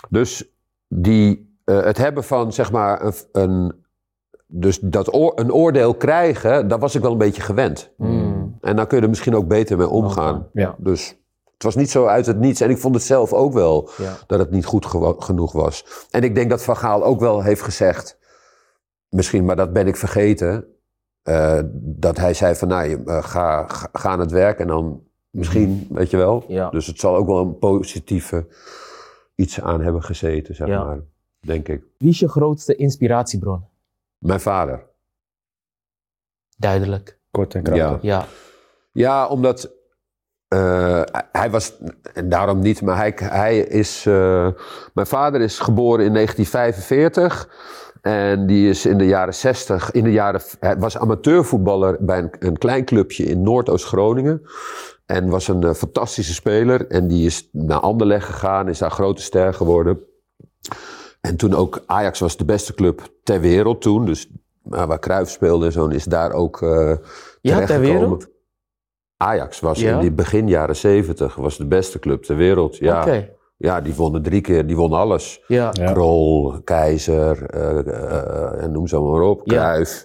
dus 0.09 0.51
die, 0.89 1.57
het 1.65 1.99
hebben 1.99 2.25
van, 2.25 2.53
zeg 2.53 2.73
maar, 2.73 3.05
een, 3.05 3.13
een, 3.33 3.73
dus 4.47 4.79
dat 4.79 5.15
oor- 5.15 5.33
een 5.35 5.53
oordeel 5.53 5.95
krijgen, 5.95 6.69
daar 6.69 6.79
was 6.79 6.95
ik 6.95 7.03
wel 7.03 7.13
een 7.13 7.19
beetje 7.19 7.43
gewend. 7.43 7.91
Mm. 7.97 8.22
En 8.63 8.77
dan 8.77 8.87
kun 8.87 8.97
je 8.97 9.03
er 9.03 9.09
misschien 9.09 9.35
ook 9.35 9.49
beter 9.49 9.77
mee 9.77 9.89
omgaan. 9.89 10.49
Ja. 10.53 10.75
Dus 10.79 11.09
het 11.53 11.63
was 11.63 11.75
niet 11.75 11.91
zo 11.91 12.07
uit 12.07 12.27
het 12.27 12.39
niets. 12.39 12.61
En 12.61 12.71
ik 12.71 12.79
vond 12.79 12.95
het 12.95 13.05
zelf 13.05 13.33
ook 13.33 13.53
wel 13.53 13.91
Ja. 13.99 14.17
dat 14.27 14.39
het 14.39 14.51
niet 14.51 14.65
goed 14.65 14.87
genoeg 15.19 15.53
was. 15.53 16.07
En 16.11 16.23
ik 16.23 16.35
denk 16.35 16.51
dat 16.51 16.63
Van 16.65 16.77
Gaal 16.77 17.05
ook 17.05 17.21
wel 17.21 17.43
heeft 17.43 17.63
gezegd, 17.63 18.19
misschien, 19.09 19.45
maar 19.45 19.57
dat 19.57 19.73
ben 19.73 19.87
ik 19.87 19.97
vergeten, 19.97 20.67
eh, 21.23 21.61
dat 21.75 22.17
hij 22.17 22.35
zei 22.35 22.55
van, 22.55 22.69
nou, 22.69 22.89
je, 22.89 23.03
eh, 23.05 23.23
ga, 23.25 23.67
ga, 23.69 23.89
ga 23.93 24.09
aan 24.11 24.21
het 24.21 24.31
werk 24.31 24.59
en 24.59 24.67
dan 24.67 25.03
misschien, 25.31 25.87
weet 25.91 26.11
je 26.11 26.17
wel. 26.17 26.45
Ja. 26.49 26.71
Dus 26.71 26.87
het 26.87 26.99
zal 27.01 27.17
ook 27.17 27.27
wel 27.27 27.39
een 27.39 27.59
positieve 27.59 28.47
iets 29.35 29.61
aan 29.61 29.81
hebben 29.81 30.03
gezeten, 30.03 30.55
zeg 30.55 30.69
Ja. 30.69 30.85
maar, 30.85 31.01
denk 31.41 31.69
ik. 31.69 31.83
Wie 31.99 32.09
is 32.11 32.19
je 32.19 32.29
grootste 32.29 32.77
inspiratiebron? 32.77 33.65
Mijn 34.19 34.41
vader. 34.41 34.87
Duidelijk. 36.57 37.19
Kort 37.31 37.55
en 37.55 37.63
krachtig. 37.63 38.03
Ja. 38.03 38.19
Ja. 38.19 38.27
Ja, 38.93 39.27
omdat 39.27 39.73
eh, 40.53 41.03
hij 41.33 41.51
was, 41.51 41.79
en 42.15 42.29
daarom 42.29 42.59
niet, 42.59 42.83
maar 42.83 42.97
hij, 42.97 43.13
hij 43.17 43.59
is, 43.59 44.07
eh, 44.07 44.49
mijn 44.95 45.07
vader 45.07 45.41
is 45.41 45.59
geboren 45.59 46.05
in 46.05 46.13
1945 46.13 47.49
en 48.01 48.47
die 48.47 48.69
is 48.69 48.87
in 48.87 48.99
de 48.99 49.07
jaren 49.07 49.35
60, 49.35 49.91
in 49.91 50.05
de 50.05 50.13
jaren, 50.13 50.41
hij 50.61 50.79
was 50.79 50.99
amateurvoetballer 50.99 51.97
bij 52.01 52.19
een, 52.19 52.31
een 52.39 52.59
klein 52.59 52.85
clubje 52.85 53.25
in 53.25 53.43
Noordoost-Groningen 53.43 54.43
en 55.07 55.29
was 55.29 55.49
een 55.49 55.63
eh, 55.63 55.75
fantastische 55.75 56.35
speler 56.35 56.87
en 56.87 57.09
die 57.09 57.27
is 57.27 57.49
naar 57.53 57.81
Anderlecht 57.81 58.27
gegaan, 58.27 58.69
is 58.69 58.79
daar 58.79 58.91
grote 58.91 59.23
ster 59.23 59.55
geworden. 59.55 60.01
En 61.21 61.37
toen 61.37 61.55
ook, 61.55 61.83
Ajax 61.87 62.19
was 62.19 62.37
de 62.37 62.45
beste 62.45 62.75
club 62.75 63.09
ter 63.23 63.41
wereld 63.41 63.83
toen, 63.83 64.05
dus 64.05 64.31
waar 64.63 64.99
Cruijff 64.99 65.31
speelde 65.31 65.67
en 65.67 65.73
zo, 65.73 65.87
is 65.87 66.05
daar 66.05 66.33
ook 66.33 66.61
uh, 66.61 66.95
Ja, 67.41 67.65
ter 67.65 67.81
wereld? 67.81 68.31
Ajax 69.23 69.61
was 69.61 69.81
Ja? 69.81 69.93
in 69.95 70.01
die 70.01 70.13
begin 70.13 70.49
jaren 70.49 70.77
zeventig 70.77 71.35
was 71.35 71.57
de 71.57 71.67
beste 71.67 71.99
club 71.99 72.23
ter 72.23 72.37
wereld. 72.37 72.77
Ja, 72.77 73.07
ja 73.57 73.81
die 73.81 73.95
wonnen 73.95 74.23
drie 74.23 74.41
keer, 74.41 74.67
die 74.67 74.77
wonnen 74.77 74.99
alles. 74.99 75.43
Ja. 75.47 75.71
Ja. 75.73 75.93
Krol, 75.93 76.61
Keizer, 76.65 77.47
eh, 77.51 77.79
eh, 77.79 78.63
en 78.63 78.73
noem 78.73 78.87
ze 78.87 78.99
maar 78.99 79.21
op. 79.21 79.41
Ja. 79.45 79.55
Cruijff, 79.55 80.05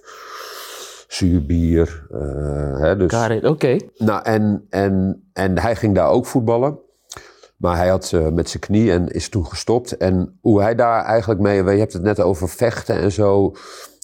Zuurbier. 1.08 2.06
eh, 2.12 2.80
hè, 2.80 2.98
dus, 2.98 3.08
Karin, 3.12 3.48
Oké. 3.48 3.78
nou, 3.98 4.22
en, 4.24 4.66
en, 4.70 5.24
en 5.34 5.60
hij 5.60 5.76
ging 5.76 5.96
daar 5.96 6.10
ook 6.10 6.26
voetballen. 6.26 6.80
Maar 7.58 7.78
hij 7.78 7.88
had 7.88 8.12
eh, 8.14 8.28
met 8.28 8.50
zijn 8.50 8.64
knie 8.64 8.92
en 8.92 9.08
is 9.08 9.30
toen 9.30 9.46
gestopt. 9.46 9.98
En 9.98 10.38
hoe 10.42 10.62
hij 10.62 10.76
daar 10.76 11.04
eigenlijk 11.04 11.40
mee... 11.40 11.64
Je 11.64 11.70
hebt 11.80 11.94
het 11.94 12.02
net 12.02 12.20
over 12.20 12.50
vechten 12.50 12.96
en 12.96 13.12
zo. 13.12 13.52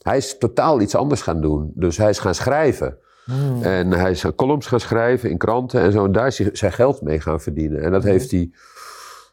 Hij 0.04 0.18
is 0.18 0.38
totaal 0.38 0.82
iets 0.82 0.96
anders 0.96 1.22
gaan 1.22 1.42
doen. 1.42 1.72
Dus 1.76 1.98
hij 1.98 2.10
is 2.10 2.20
gaan 2.20 2.36
schrijven. 2.36 2.98
Hmm. 3.26 3.64
En 3.64 3.92
hij 3.92 4.12
is 4.12 4.26
columns 4.36 4.68
gaan 4.68 4.80
schrijven 4.80 5.30
in 5.30 5.38
kranten 5.38 5.82
en 5.82 5.92
zo. 5.92 6.06
En 6.06 6.12
daar 6.12 6.28
is 6.28 6.38
hij 6.38 6.50
zijn 6.54 6.72
geld 6.72 7.02
mee 7.02 7.20
gaan 7.20 7.42
verdienen. 7.42 7.82
En 7.82 7.92
dat 7.92 8.04
heeft 8.04 8.32
hij... 8.32 8.52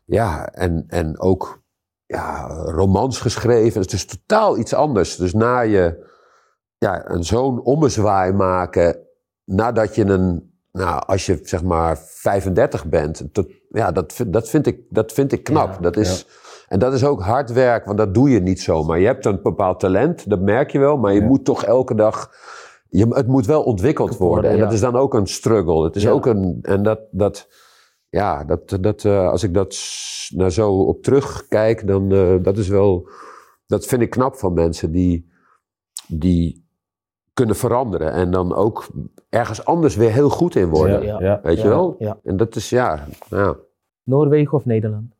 Ja, 0.05 0.49
en, 0.53 0.85
en 0.89 1.21
ook 1.21 1.63
ja, 2.07 2.47
romans 2.65 3.21
geschreven. 3.21 3.81
Het 3.81 3.93
is 3.93 4.05
totaal 4.07 4.59
iets 4.59 4.75
anders. 4.75 5.17
Dus 5.17 5.33
na 5.33 5.61
je 5.61 6.09
ja, 6.79 7.11
een 7.11 7.25
zo'n 7.25 7.61
ommezwaai 7.61 8.33
maken... 8.33 8.99
nadat 9.45 9.95
je 9.95 10.05
een... 10.05 10.49
Nou, 10.73 11.03
als 11.07 11.27
je 11.27 11.39
zeg 11.43 11.63
maar 11.63 11.99
35 11.99 12.87
bent... 12.87 13.23
Tot, 13.33 13.51
ja, 13.69 13.93
dat, 13.93 14.13
vind- 14.13 14.33
dat, 14.33 14.49
vind 14.49 14.67
ik, 14.67 14.81
dat 14.89 15.13
vind 15.13 15.33
ik 15.33 15.45
knap. 15.45 15.73
Ja, 15.73 15.79
dat 15.81 15.97
is... 15.97 16.27
En 16.69 16.79
dat 16.79 16.93
is 16.93 17.05
ook 17.05 17.23
hard 17.23 17.53
werk, 17.53 17.85
want 17.85 17.99
dat 17.99 18.15
doe 18.15 18.31
je 18.31 18.41
niet 18.41 18.61
zomaar. 18.61 18.99
Je 18.99 19.07
hebt 19.07 19.25
een 19.27 19.43
bepaald 19.43 19.81
talent, 19.81 20.31
dat 20.31 20.41
merk 20.41 20.71
je 20.71 20.79
wel, 20.79 20.97
maar 20.97 21.13
je 21.13 21.21
Ja. 21.21 21.27
moet 21.27 21.45
toch 21.45 21.65
elke 21.65 21.95
dag. 21.95 22.31
Je, 22.91 23.07
het 23.09 23.27
moet 23.27 23.47
wel 23.47 23.63
ontwikkeld 23.63 24.17
worden. 24.17 24.51
En 24.51 24.59
dat 24.59 24.73
is 24.73 24.81
dan 24.81 24.97
ook 24.97 25.15
een 25.15 25.27
struggle. 25.27 25.85
Het 25.85 25.97
is 25.97 26.03
Ja. 26.03 26.11
ook 26.11 26.27
een. 26.27 26.59
En 26.63 26.83
dat, 26.83 27.01
dat. 27.11 27.49
ja, 28.09 28.45
dat, 28.45 28.79
dat, 28.81 29.05
eh, 29.05 29.29
als 29.29 29.43
ik 29.43 29.55
dat 29.55 29.75
s- 29.75 30.33
nou 30.35 30.51
zo 30.51 30.73
op 30.83 31.03
terugkijk, 31.03 31.87
dan 31.87 32.13
eh, 32.13 32.35
dat 32.43 32.59
is 32.59 32.69
wel, 32.69 33.09
dat 33.67 33.87
vind 33.87 34.03
ik 34.03 34.11
knap 34.11 34.37
van 34.37 34.53
mensen 34.53 34.93
die, 34.93 35.31
die 36.09 36.69
kunnen 37.35 37.57
veranderen 37.57 38.13
en 38.13 38.31
dan 38.31 38.55
ook 38.55 38.89
ergens 39.29 39.65
anders 39.65 39.97
weer 39.97 40.13
heel 40.13 40.31
goed 40.31 40.55
in 40.57 40.69
worden. 40.69 41.03
Ja, 41.03 41.21
Ja. 41.21 41.27
ja. 41.27 41.41
Weet 41.43 41.61
je 41.61 41.69
wel? 41.69 41.97
En 42.23 42.37
dat 42.37 42.57
is 42.57 42.69
ja, 42.71 43.07
ja. 43.29 43.57
Noorwegen 44.03 44.53
of 44.53 44.65
Nederland? 44.65 45.15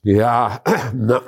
Ja, 0.00 0.62
nou, 0.94 1.22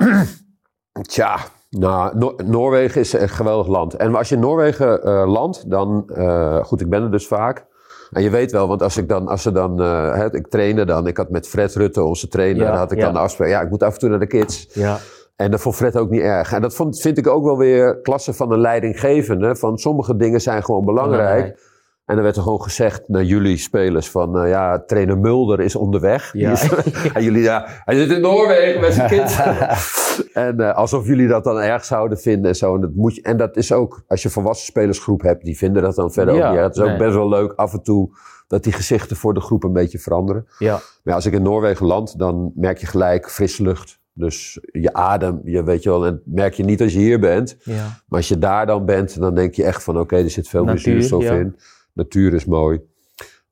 tja, 1.13 1.39
nou, 1.79 2.19
No- 2.19 2.35
Noorwegen 2.45 3.01
is 3.01 3.13
een 3.13 3.29
geweldig 3.29 3.67
land. 3.67 3.95
En 3.95 4.15
als 4.15 4.29
je 4.29 4.35
in 4.35 4.41
Noorwegen 4.41 5.03
eh, 5.03 5.33
landt, 5.33 5.71
dan, 5.71 6.05
eh, 6.15 6.65
goed, 6.65 6.81
ik 6.81 6.89
ben 6.91 7.03
er 7.03 7.11
dus 7.11 7.27
vaak. 7.27 7.67
En 8.13 8.23
je 8.23 8.31
weet 8.31 8.53
wel, 8.53 8.69
want 8.69 8.83
als 8.83 8.97
ik 8.97 9.09
dan, 9.09 9.29
als 9.29 9.43
ze 9.43 9.53
dan, 9.53 9.79
hè, 9.81 10.35
ik 10.35 10.49
trainde 10.49 10.85
dan, 10.85 11.07
ik 11.07 11.17
had 11.17 11.31
met 11.31 11.49
Fred 11.49 11.75
Rutte, 11.75 12.03
onze 12.03 12.29
trainer, 12.29 12.63
Ja, 12.67 12.77
had 12.77 12.93
ik 12.93 12.99
ja. 12.99 13.05
dan 13.05 13.13
de 13.13 13.19
afspraak, 13.19 13.49
ja, 13.49 13.61
ik 13.61 13.71
moet 13.71 13.83
af 13.83 13.93
en 13.95 13.99
toe 13.99 14.09
naar 14.09 14.19
de 14.19 14.27
kids. 14.27 14.69
Ja. 14.73 14.99
En 15.37 15.51
dat 15.51 15.61
vond 15.61 15.75
Fred 15.77 15.97
ook 15.97 16.11
niet 16.11 16.21
erg. 16.21 16.53
En 16.53 16.61
dat 16.63 16.75
vond, 16.75 17.01
vind 17.01 17.19
ik 17.19 17.27
ook 17.27 17.45
wel 17.45 17.59
weer 17.59 18.01
klasse 18.01 18.33
van 18.33 18.53
een 18.53 18.61
leidinggevende. 18.61 19.57
Van 19.57 19.79
sommige 19.79 20.17
dingen 20.17 20.41
zijn 20.41 20.65
gewoon 20.65 20.85
belangrijk. 20.85 21.73
En 22.05 22.15
dan 22.15 22.25
werd 22.25 22.37
er 22.37 22.43
gewoon 22.43 22.63
gezegd 22.63 23.09
naar 23.09 23.23
jullie 23.23 23.57
spelers 23.57 24.11
van, 24.11 24.39
eh, 24.39 24.49
ja, 24.49 24.83
trainer 24.87 25.19
Mulder 25.19 25.61
is 25.61 25.77
onderweg. 25.77 26.33
Ja. 26.33 26.51
is- 26.53 26.69
en 27.15 27.23
jullie, 27.23 27.43
ja, 27.43 27.65
hij 27.85 27.97
zit 27.97 28.11
in 28.11 28.21
Noorwegen 28.21 28.81
met 28.81 28.93
zijn 28.95 29.09
kind. 29.09 29.37
en 30.33 30.61
eh, 30.61 30.75
alsof 30.77 31.07
jullie 31.07 31.29
dat 31.29 31.45
dan 31.45 31.61
erg 31.61 31.85
zouden 31.85 32.19
vinden 32.19 32.51
en 32.51 32.57
zo. 32.57 32.75
En 32.75 32.81
dat, 32.81 32.95
moet 32.95 33.15
je, 33.15 33.23
en 33.23 33.37
dat 33.37 33.57
is 33.57 33.73
ook, 33.73 34.03
als 34.09 34.23
je 34.23 34.29
een 34.29 34.35
volwassen 34.35 34.67
spelersgroep 34.67 35.23
hebt, 35.23 35.45
die 35.45 35.57
vinden 35.57 35.83
dat 35.83 35.95
dan 35.95 36.13
verder 36.13 36.35
Ja, 36.35 36.47
ook 36.49 36.53
niet. 36.55 36.63
Het 36.63 36.77
is 36.77 36.83
ook 36.83 36.99
best 36.99 37.15
wel 37.15 37.29
leuk 37.29 37.53
af 37.53 37.73
en 37.73 37.83
toe 37.83 38.11
dat 38.47 38.63
die 38.65 38.73
gezichten 38.73 39.17
voor 39.17 39.35
de 39.35 39.41
groep 39.41 39.65
een 39.65 39.73
beetje 39.73 39.99
veranderen. 39.99 40.47
Ja. 40.59 40.81
Maar 41.03 41.15
als 41.15 41.27
ik 41.27 41.33
in 41.33 41.43
Noorwegen 41.43 41.87
land, 41.87 42.19
dan 42.19 42.53
merk 42.55 42.79
je 42.79 42.87
gelijk 42.87 43.31
frisse 43.31 43.63
lucht. 43.63 43.99
Dus 44.13 44.59
je 44.73 44.93
adem, 44.93 45.41
je 45.45 45.63
weet 45.65 45.83
je 45.83 45.89
wel, 45.91 46.07
en 46.07 46.23
merk 46.25 46.55
je 46.55 46.65
niet 46.65 46.83
als 46.83 46.93
je 46.93 46.99
hier 46.99 47.21
bent. 47.21 47.57
ja. 47.63 47.75
Maar 48.09 48.19
als 48.19 48.29
je 48.29 48.39
daar 48.39 48.67
dan 48.67 48.85
bent, 48.85 49.21
dan 49.21 49.35
denk 49.35 49.55
je 49.55 49.65
echt 49.65 49.83
van 49.83 49.99
oké, 49.99 50.17
er 50.17 50.31
zit 50.31 50.49
veel 50.49 50.65
meer 50.65 50.75
Natuur, 50.75 50.93
zuurstof 50.93 51.23
ja. 51.23 51.33
in. 51.33 51.57
Natuur 51.95 52.35
is 52.35 52.45
mooi. 52.45 52.81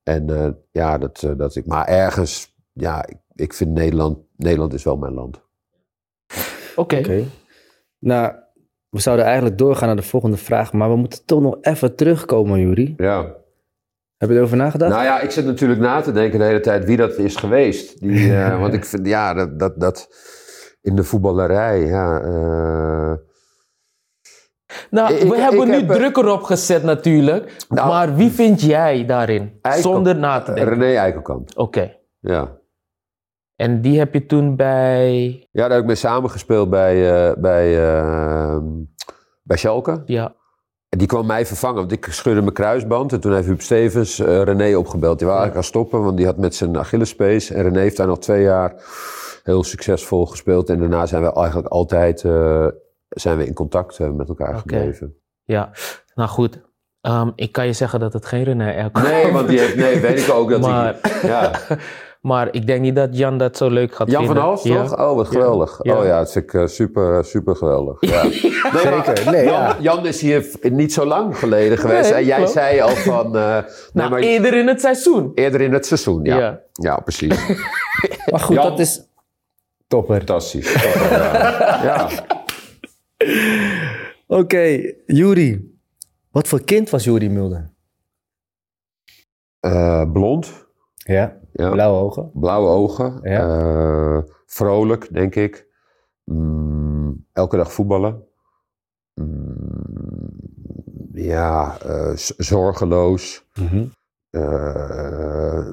En 0.02 0.30
eh, 0.30 0.48
ja, 0.70 0.98
dat, 0.98 1.22
eh, 1.22 1.30
dat 1.36 1.56
ik. 1.56 1.66
Maar 1.66 1.86
ergens, 1.86 2.54
ja, 2.72 3.06
ik, 3.06 3.16
ik 3.34 3.52
vind 3.52 3.70
Nederland, 3.70 4.18
Nederland 4.36 4.74
is 4.74 4.84
wel 4.84 4.96
mijn 4.96 5.14
land. 5.14 5.40
Oké. 6.76 6.98
Oké. 6.98 7.24
Nou, 7.98 8.34
we 8.88 9.00
zouden 9.00 9.24
eigenlijk 9.24 9.58
doorgaan 9.58 9.86
naar 9.86 9.96
de 9.96 10.02
volgende 10.02 10.36
vraag, 10.36 10.72
maar 10.72 10.90
we 10.90 10.96
moeten 10.96 11.24
toch 11.24 11.40
nog 11.40 11.56
even 11.60 11.96
terugkomen, 11.96 12.60
Juri. 12.60 12.94
Ja. 12.96 13.34
Heb 14.16 14.30
je 14.30 14.36
erover 14.36 14.56
nagedacht? 14.56 14.92
Nou 14.92 15.04
ja, 15.04 15.20
ik 15.20 15.30
zit 15.30 15.44
natuurlijk 15.44 15.80
na 15.80 16.00
te 16.00 16.12
denken 16.12 16.38
de 16.38 16.44
hele 16.44 16.60
tijd 16.60 16.84
wie 16.84 16.96
dat 16.96 17.18
is 17.18 17.36
geweest. 17.36 18.00
Die, 18.00 18.34
eh, 18.34 18.58
want 18.60 18.74
ik 18.74 18.84
vind, 18.84 19.06
ja, 19.06 19.34
dat, 19.34 19.58
dat, 19.58 19.80
dat 19.80 20.08
in 20.80 20.96
de 20.96 21.04
voetballerij, 21.04 21.80
ja. 21.80 22.20
Nou, 24.90 25.14
Ik- 25.14 25.28
we 25.28 25.36
hebben 25.40 25.68
nu 25.68 25.74
heb, 25.74 25.90
eh, 25.90 25.96
druk 25.96 26.16
erop 26.16 26.42
gezet 26.42 26.82
natuurlijk. 26.82 27.56
Nou, 27.68 27.88
maar 27.88 28.14
wie 28.14 28.30
vind 28.30 28.60
jij 28.60 29.04
daarin? 29.06 29.58
Zonder 29.80 30.16
na 30.16 30.40
te 30.40 30.52
denken. 30.52 30.74
René 30.78 30.94
Eikelkamp. 30.96 31.48
Oké. 31.54 31.94
Ja. 32.20 32.60
En 33.56 33.80
die 33.80 33.98
heb 33.98 34.14
je 34.14 34.26
toen 34.26 34.56
bij... 34.56 35.20
ja, 35.52 35.62
daar 35.62 35.70
heb 35.70 35.80
ik 35.80 35.86
mee 35.86 35.94
samengespeeld 35.94 36.70
bij, 36.70 37.26
eh, 37.28 37.36
bij, 37.36 37.94
eh, 37.96 38.56
bij 39.42 39.56
Schalke. 39.56 40.02
Ja. 40.06 40.34
En 40.88 40.98
die 40.98 41.06
kwam 41.06 41.26
mij 41.26 41.46
vervangen, 41.46 41.76
want 41.78 41.92
ik 41.92 42.06
scheurde 42.10 42.40
mijn 42.40 42.52
kruisband. 42.52 43.12
En 43.12 43.20
toen 43.20 43.34
heeft 43.34 43.46
Huub 43.46 43.60
Stevens 43.60 44.18
eh, 44.18 44.42
René 44.42 44.76
opgebeld. 44.76 45.18
Die 45.18 45.26
wou 45.26 45.38
eigenlijk 45.40 45.54
gaan 45.54 45.80
stoppen, 45.80 46.02
want 46.04 46.16
die 46.16 46.26
had 46.26 46.36
met 46.36 46.54
zijn 46.54 46.78
Achillespees. 46.78 47.50
En 47.50 47.62
René 47.62 47.78
heeft 47.80 47.96
daar 47.96 48.06
nog 48.06 48.18
twee 48.18 48.42
jaar 48.42 48.74
heel 49.42 49.64
succesvol 49.64 50.26
gespeeld. 50.26 50.68
En 50.70 50.78
daarna 50.78 51.06
zijn 51.06 51.22
we 51.22 51.32
eigenlijk 51.32 51.68
altijd 51.68 52.24
zijn 53.14 53.36
we 53.38 53.46
in 53.46 53.54
contact 53.54 53.98
eh, 53.98 54.10
met 54.10 54.28
elkaar 54.28 54.48
Oké. 54.48 54.58
gebleven. 54.60 55.14
Ja. 55.44 55.70
Nou 56.14 56.28
goed. 56.28 56.60
Ehm, 57.00 57.30
ik 57.34 57.52
kan 57.52 57.66
je 57.66 57.72
zeggen 57.72 58.00
dat 58.00 58.12
het 58.12 58.26
geen 58.26 58.42
René 58.44 58.70
Elkamp 58.70 59.06
Nee, 59.06 59.32
want 59.32 59.48
die 59.48 59.58
heeft, 59.58 59.76
nee, 59.76 60.00
weet 60.00 60.26
ik 60.26 60.32
ook 60.34 60.50
dat 60.50 60.60
Maar- 60.60 60.96
hij... 61.02 61.28
Ja. 61.30 61.50
Maar 62.22 62.48
ik 62.50 62.66
denk 62.66 62.80
niet 62.80 62.96
dat 62.96 63.16
Jan 63.18 63.38
dat 63.38 63.56
zo 63.56 63.68
leuk 63.70 63.94
gaat 63.94 64.10
Jan 64.10 64.16
van 64.16 64.24
vinden. 64.26 64.42
Hals, 64.44 64.62
Ja. 64.62 64.82
toch? 64.84 64.98
Oh, 65.00 65.14
wat 65.16 65.28
geweldig. 65.28 65.78
Ja. 65.82 65.98
Oh 65.98 66.04
ja, 66.04 66.18
dat 66.18 66.32
vind 66.32 66.44
ik 66.44 66.54
eh, 66.54 66.66
super, 66.66 67.24
super 67.24 67.56
geweldig. 67.56 67.96
Ja. 68.00 68.22
Zeker. 68.82 69.30
Nee, 69.32 69.44
Jan, 69.44 69.52
ja. 69.60 69.76
Jan 69.80 70.06
is 70.06 70.20
hier 70.20 70.46
niet 70.62 70.92
zo 70.92 71.04
lang 71.06 71.38
geleden 71.38 71.78
geweest. 71.78 72.10
Nee, 72.10 72.18
en 72.18 72.24
jij 72.24 72.36
klopt. 72.36 72.52
zei 72.52 72.80
al 72.80 72.88
van... 72.88 73.36
eh, 73.36 73.52
nee, 73.56 73.62
Nou, 73.92 74.10
maar 74.10 74.20
eerder 74.20 74.54
in 74.58 74.68
het 74.68 74.80
seizoen. 74.80 75.32
eerder 75.34 75.60
in 75.60 75.72
het 75.72 75.86
seizoen, 75.86 76.24
ja. 76.24 76.38
Ja. 76.38 76.60
Ja, 76.72 76.96
precies. 76.96 77.46
Maar 78.30 78.40
goed, 78.40 78.56
Jan. 78.56 78.68
dat 78.70 78.78
is 78.78 79.08
topper. 79.88 80.16
Fantastisch. 80.16 80.72
ja. 81.10 81.82
ja. 81.82 82.08
Oké, 84.40 84.92
Juri. 85.06 85.70
Wat 86.30 86.48
voor 86.48 86.62
kind 86.64 86.90
was 86.90 87.04
Juri 87.04 87.30
Mulder? 87.30 87.70
Eh, 89.60 90.12
blond, 90.12 90.66
Ja, 90.94 91.38
ja. 91.52 91.70
blauwe 91.70 92.00
ogen. 92.02 92.30
blauwe 92.34 92.68
ogen, 92.68 93.18
Ja. 93.22 93.58
eh, 93.58 94.22
vrolijk, 94.46 95.12
denk 95.14 95.34
ik. 95.34 95.66
Mm, 96.24 97.26
elke 97.32 97.56
dag 97.56 97.72
voetballen. 97.72 98.24
Mm, 99.14 100.30
ja, 101.12 101.78
eh, 101.80 102.12
zorgeloos. 102.36 103.46
Mhm. 103.54 103.84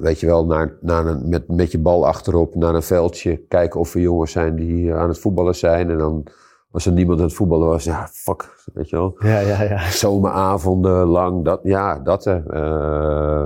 Weet 0.02 0.20
je 0.20 0.26
wel, 0.26 0.46
naar, 0.46 0.76
naar 0.80 1.06
een, 1.06 1.28
met, 1.28 1.48
met 1.48 1.70
je 1.72 1.78
bal 1.78 2.06
achterop 2.06 2.54
naar 2.54 2.74
een 2.74 2.82
veldje. 2.82 3.36
Kijken 3.48 3.80
of 3.80 3.94
er 3.94 4.00
jongens 4.00 4.32
zijn 4.32 4.56
die 4.56 4.94
aan 4.94 5.08
het 5.08 5.18
voetballen 5.18 5.54
zijn. 5.54 5.90
En 5.90 5.98
dan, 5.98 6.26
als 6.70 6.86
er 6.86 6.92
niemand 6.92 7.18
aan 7.18 7.24
het 7.24 7.34
voetballen 7.34 7.68
was, 7.68 7.84
ja, 7.84 8.08
fuck, 8.12 8.64
weet 8.74 8.88
je 8.88 8.96
wel. 8.96 9.14
Ja, 9.18 9.38
ja, 9.38 9.62
ja. 9.62 9.90
Zomeravonden 9.90 11.06
lang, 11.06 11.44
dat, 11.44 11.60
ja, 11.62 11.98
dat. 11.98 12.26
Eh, 12.26 13.42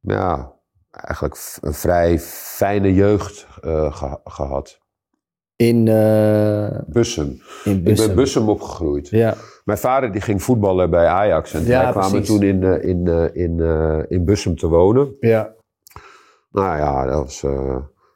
ja, 0.00 0.52
eigenlijk 0.90 1.58
een 1.60 1.74
vrij 1.74 2.18
fijne 2.20 2.94
jeugd 2.94 3.46
eh, 3.60 3.92
geha- 3.96 4.20
gehad. 4.24 4.78
In, 5.56 5.88
eh 5.88 6.78
Bussum. 6.86 7.40
in 7.64 7.86
Ik 7.86 7.96
ben 7.96 8.14
Bussum 8.14 8.48
opgegroeid. 8.48 9.08
Ja, 9.08 9.34
Mijn 9.64 9.78
vader 9.78 10.12
die 10.12 10.20
ging 10.20 10.42
voetballen 10.42 10.90
bij 10.90 11.06
Ajax. 11.06 11.54
En 11.54 11.64
Ja, 11.64 11.82
wij 11.82 11.90
kwamen 11.92 12.10
precies. 12.10 12.28
toen 12.28 12.42
in, 12.42 12.62
in, 12.82 13.06
in, 13.34 13.60
in 14.08 14.24
Bussum 14.24 14.56
te 14.56 14.68
wonen. 14.68 15.16
ja. 15.20 15.56
Nou 16.50 16.76
ja, 16.76 17.06
dat 17.06 17.18
was... 17.18 17.44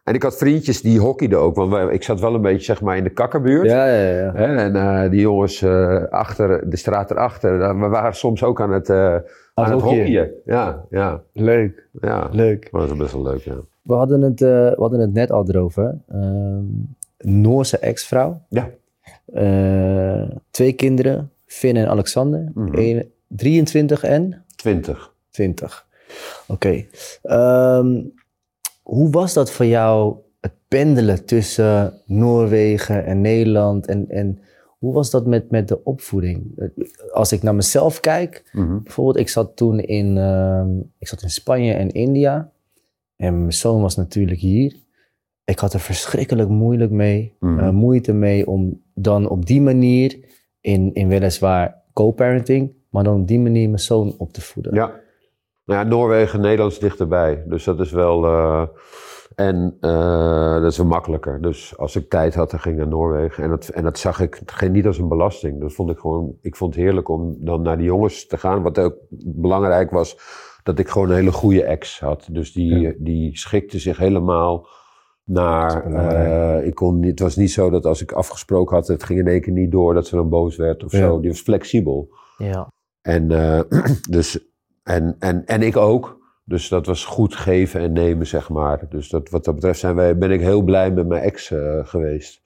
En 0.05 0.15
ik 0.15 0.23
had 0.23 0.37
vriendjes 0.37 0.83
die 0.83 0.99
hockeyden 1.01 1.39
ook. 1.41 1.55
Want 1.57 1.71
wij- 1.73 1.93
ik 1.93 2.03
zat 2.03 2.21
wel 2.21 2.35
een 2.35 2.43
beetje 2.43 2.65
zeg 2.65 2.81
maar 2.81 2.97
in 2.97 3.05
de 3.05 3.11
kakkerbuurt. 3.11 3.67
Ja, 3.67 3.87
ja, 3.87 4.09
ja. 4.19 4.33
En 4.35 4.77
eh, 4.77 5.11
die 5.11 5.21
jongens 5.21 5.63
eh, 5.63 6.03
achter, 6.09 6.71
de 6.71 6.77
straat 6.77 7.11
erachter, 7.11 7.79
we 7.79 7.87
waren 7.89 8.15
soms 8.15 8.43
ook 8.45 8.61
aan 8.61 8.73
het, 8.73 8.91
eh 8.91 9.15
aan 9.55 9.71
het 9.71 9.73
hockeyen. 9.73 9.99
hockeyen. 10.05 10.31
Ja, 10.45 10.85
ja, 10.91 11.23
Leuk, 11.33 11.89
ja. 12.01 12.29
leuk. 12.33 12.69
Maar 12.71 12.81
dat 12.81 12.91
is 12.91 12.97
best 12.97 13.13
wel 13.13 13.23
leuk, 13.23 13.41
ja. 13.41 13.55
We 13.83 13.95
hadden 13.95 14.21
het, 14.23 14.41
we 14.41 14.75
hadden 14.79 15.01
het 15.01 15.13
net 15.13 15.31
al 15.31 15.49
erover. 15.49 15.99
Ehm, 16.09 16.65
Noorse 17.19 17.79
ex-vrouw. 17.79 18.41
Ja. 18.49 18.71
Twee 20.51 20.73
kinderen, 20.73 21.31
Finn 21.47 21.77
en 21.77 21.89
Alexander. 21.89 22.53
Eén- 22.73 23.11
23 23.29 24.05
en 24.05 24.45
20. 24.57 25.13
20. 25.31 25.87
Oké. 26.49 26.85
Ehm, 27.23 28.01
hoe 28.93 29.11
was 29.11 29.33
dat 29.35 29.51
voor 29.51 29.67
jou, 29.67 30.17
het 30.41 30.53
pendelen 30.69 31.25
tussen 31.25 31.93
Noorwegen 32.07 33.05
en 33.05 33.21
Nederland? 33.21 33.87
En, 33.87 34.09
en 34.09 34.39
hoe 34.79 34.93
was 34.93 35.11
dat 35.11 35.27
met, 35.27 35.51
met 35.51 35.69
de 35.69 35.85
opvoeding? 35.85 36.71
Als 37.13 37.33
ik 37.33 37.43
naar 37.43 37.55
mezelf 37.55 38.01
kijk, 38.01 38.51
Mhm. 38.53 38.83
bijvoorbeeld, 38.83 39.17
ik 39.17 39.29
zat 39.29 39.57
toen 39.57 39.81
in, 39.81 40.17
ehm, 40.19 40.79
ik 40.99 41.09
zat 41.09 41.23
in 41.23 41.31
Spanje 41.31 41.73
en 41.73 41.91
India. 41.93 42.51
En 43.17 43.39
mijn 43.39 43.53
zoon 43.53 43.81
was 43.83 43.97
natuurlijk 43.97 44.41
hier. 44.41 44.77
Ik 45.45 45.59
had 45.59 45.73
er 45.73 45.81
verschrikkelijk 45.81 46.49
moeilijk 46.49 46.91
mee, 46.91 47.35
Mhm. 47.41 47.59
eh, 47.59 47.71
moeite 47.71 48.13
mee 48.13 48.47
om 48.47 48.81
dan 48.95 49.29
op 49.29 49.47
die 49.47 49.61
manier, 49.61 50.19
in, 50.61 50.91
in 50.95 51.09
weliswaar 51.09 51.83
co-parenting, 51.93 52.73
maar 52.91 53.05
dan 53.05 53.21
op 53.21 53.29
die 53.29 53.39
manier 53.41 53.69
mijn 53.69 53.83
zoon 53.83 54.15
op 54.19 54.33
te 54.33 54.41
voeden. 54.41 54.75
Ja. 54.75 55.01
Nou 55.65 55.81
ja, 55.81 55.87
Noorwegen, 55.87 56.41
Nederland 56.41 56.73
is 56.73 56.79
dichterbij. 56.79 57.45
Dus 57.47 57.65
dat 57.65 57.81
is 57.81 57.91
wel... 57.93 58.25
eh, 58.25 58.63
en 59.35 59.77
eh, 59.81 60.55
dat 60.63 60.71
is 60.71 60.77
wel 60.77 60.87
makkelijker. 60.87 61.43
Dus 61.43 61.79
als 61.79 61.97
ik 61.97 62.09
tijd 62.11 62.35
had, 62.35 62.51
dan 62.51 62.61
ging 62.61 62.75
ik 62.75 62.81
naar 62.81 62.91
Noorwegen. 62.91 63.45
En 63.45 63.51
dat, 63.51 63.69
en 63.69 63.83
dat 63.83 63.99
zag 63.99 64.21
ik 64.21 64.43
geen, 64.47 64.73
niet 64.73 64.87
als 64.87 64.99
een 64.99 65.09
belasting. 65.09 65.61
Dat 65.61 65.73
vond 65.73 65.91
ik 65.91 65.99
gewoon... 65.99 66.37
Ik 66.41 66.57
vond 66.57 66.75
het 66.75 66.83
heerlijk 66.85 67.09
om 67.09 67.37
dan 67.39 67.63
naar 67.63 67.77
die 67.77 67.87
jongens 67.87 68.27
te 68.27 68.37
gaan. 68.39 68.63
Wat 68.63 68.79
ook 68.79 68.95
belangrijk 69.25 69.91
was, 69.91 70.19
dat 70.63 70.79
ik 70.79 70.89
gewoon 70.89 71.09
een 71.11 71.15
hele 71.17 71.33
goede 71.33 71.65
ex 71.65 72.01
had. 72.01 72.29
Dus 72.31 72.53
die, 72.53 72.79
Ja. 72.81 72.93
die 72.99 73.37
schikte 73.39 73.79
zich 73.79 73.97
helemaal 73.97 74.67
naar... 75.25 75.85
Eh, 75.93 76.67
ik 76.67 76.75
kon, 76.75 76.99
niet- 77.01 77.11
het 77.11 77.21
was 77.21 77.37
niet 77.37 77.53
zo 77.53 77.71
dat 77.71 77.87
als 77.87 78.03
ik 78.03 78.13
afgesproken 78.13 78.77
had, 78.77 78.87
het 78.87 79.03
ging 79.05 79.19
in 79.19 79.27
één 79.29 79.41
keer 79.41 79.53
niet 79.53 79.71
door, 79.73 79.95
dat 79.95 80.07
ze 80.07 80.17
dan 80.17 80.29
boos 80.29 80.57
werd 80.57 80.85
of 80.85 80.93
Ja. 80.93 80.99
zo. 80.99 81.21
Die 81.21 81.31
was 81.31 81.41
flexibel. 81.41 82.09
Ja. 82.37 82.69
En 83.03 83.29
dus 84.11 84.52
en, 84.83 85.17
en, 85.19 85.45
en 85.47 85.63
ik 85.63 85.77
ook. 85.77 86.21
Dus 86.45 86.69
dat 86.69 86.87
was 86.87 87.05
goed 87.05 87.35
geven 87.35 87.81
en 87.81 87.93
nemen, 87.93 88.27
zeg 88.27 88.49
maar. 88.49 88.87
Dus 88.89 89.09
dat, 89.09 89.31
wat 89.31 89.45
dat 89.45 89.55
betreft 89.55 89.79
zijn 89.79 89.95
wij, 89.95 90.19
ben 90.19 90.31
ik 90.31 90.41
heel 90.41 90.63
blij 90.63 90.91
met 90.91 91.07
mijn 91.07 91.23
ex 91.23 91.51
eh, 91.51 91.79
geweest 91.83 92.41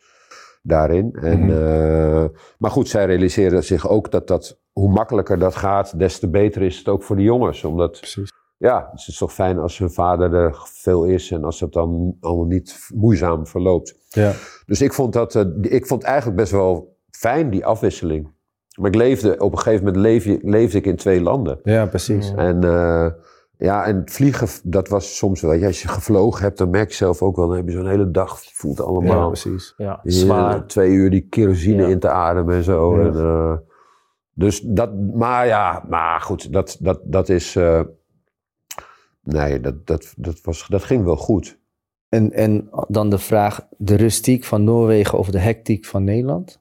daarin. 0.62 1.12
En, 1.12 1.40
Mhm. 1.40 1.50
eh, 1.50 2.24
maar 2.58 2.70
goed, 2.70 2.88
zij 2.88 3.06
realiseerde 3.06 3.60
zich 3.60 3.88
ook 3.88 4.10
dat, 4.10 4.26
dat 4.26 4.60
hoe 4.72 4.90
makkelijker 4.90 5.38
dat 5.38 5.54
gaat, 5.56 5.98
des 5.98 6.18
te 6.18 6.28
beter 6.30 6.62
is 6.62 6.78
het 6.78 6.88
ook 6.88 7.02
voor 7.02 7.16
de 7.16 7.22
jongens. 7.22 7.64
Omdat 7.64 7.98
Precies. 7.98 8.32
ja, 8.56 8.88
het 8.90 9.08
is 9.08 9.18
toch 9.18 9.32
fijn 9.32 9.58
als 9.58 9.78
hun 9.78 9.90
vader 9.90 10.34
er 10.34 10.56
veel 10.64 11.04
is 11.04 11.30
en 11.30 11.44
als 11.44 11.60
het 11.60 11.72
dan 11.72 12.16
allemaal 12.20 12.46
niet 12.46 12.88
moeizaam 12.94 13.46
verloopt. 13.46 13.96
Ja. 14.08 14.32
Dus 14.66 14.80
ik 14.82 14.92
vond 14.92 15.12
dat, 15.12 15.34
eh, 15.34 15.44
ik 15.60 15.86
vond 15.86 16.02
eigenlijk 16.02 16.36
best 16.36 16.52
wel 16.52 16.96
fijn, 17.10 17.50
die 17.50 17.66
afwisseling. 17.66 18.34
Maar 18.76 18.90
ik 18.90 18.96
leefde, 18.96 19.38
op 19.38 19.52
een 19.52 19.58
gegeven 19.58 19.84
moment 19.84 20.02
leefde, 20.02 20.38
leefde 20.42 20.78
ik 20.78 20.86
in 20.86 20.96
twee 20.96 21.20
landen. 21.20 21.60
ja, 21.62 21.86
precies. 21.86 22.32
En 22.36 22.64
eh, 22.64 23.06
ja, 23.58 23.84
en 23.84 24.02
vliegen, 24.04 24.48
dat 24.64 24.88
was 24.88 25.16
soms 25.16 25.40
wel, 25.40 25.64
als 25.64 25.82
je 25.82 25.88
gevlogen 25.88 26.42
hebt, 26.42 26.58
dan 26.58 26.70
merk 26.70 26.88
je 26.88 26.94
zelf 26.96 27.22
ook 27.22 27.36
wel, 27.36 27.46
dan 27.48 27.56
heb 27.56 27.66
je 27.66 27.72
zo'n 27.72 27.88
hele 27.88 28.10
dag, 28.10 28.42
je 28.42 28.50
voelt 28.54 28.78
het 28.78 28.86
Ja, 28.86 28.92
allemaal. 28.92 29.26
precies. 29.28 29.74
Ja, 29.76 30.00
Ja, 30.02 30.10
zwaar. 30.12 30.66
twee 30.66 30.90
uur 30.90 31.10
die 31.10 31.26
kerosine 31.28 31.82
Ja. 31.82 31.88
in 31.88 31.98
te 31.98 32.08
ademen 32.08 32.54
en 32.54 32.62
zo. 32.62 33.00
Ja. 33.00 33.06
En, 33.06 33.14
eh, 33.14 33.56
dus 34.32 34.60
dat, 34.60 34.90
maar 35.14 35.46
ja, 35.46 35.84
maar 35.88 36.20
goed, 36.20 36.52
dat, 36.52 36.76
dat, 36.80 37.00
dat 37.04 37.28
is, 37.28 37.56
eh, 37.56 37.80
nee, 39.22 39.60
dat, 39.60 39.86
dat, 39.86 40.14
dat, 40.16 40.40
was, 40.42 40.66
dat 40.68 40.84
ging 40.84 41.04
wel 41.04 41.16
goed. 41.16 41.58
En, 42.08 42.32
en 42.32 42.68
dan 42.88 43.10
de 43.10 43.18
vraag, 43.18 43.66
de 43.78 43.94
rustiek 43.96 44.44
van 44.44 44.64
Noorwegen 44.64 45.18
of 45.18 45.30
de 45.30 45.38
hectiek 45.38 45.84
van 45.84 46.04
Nederland? 46.04 46.60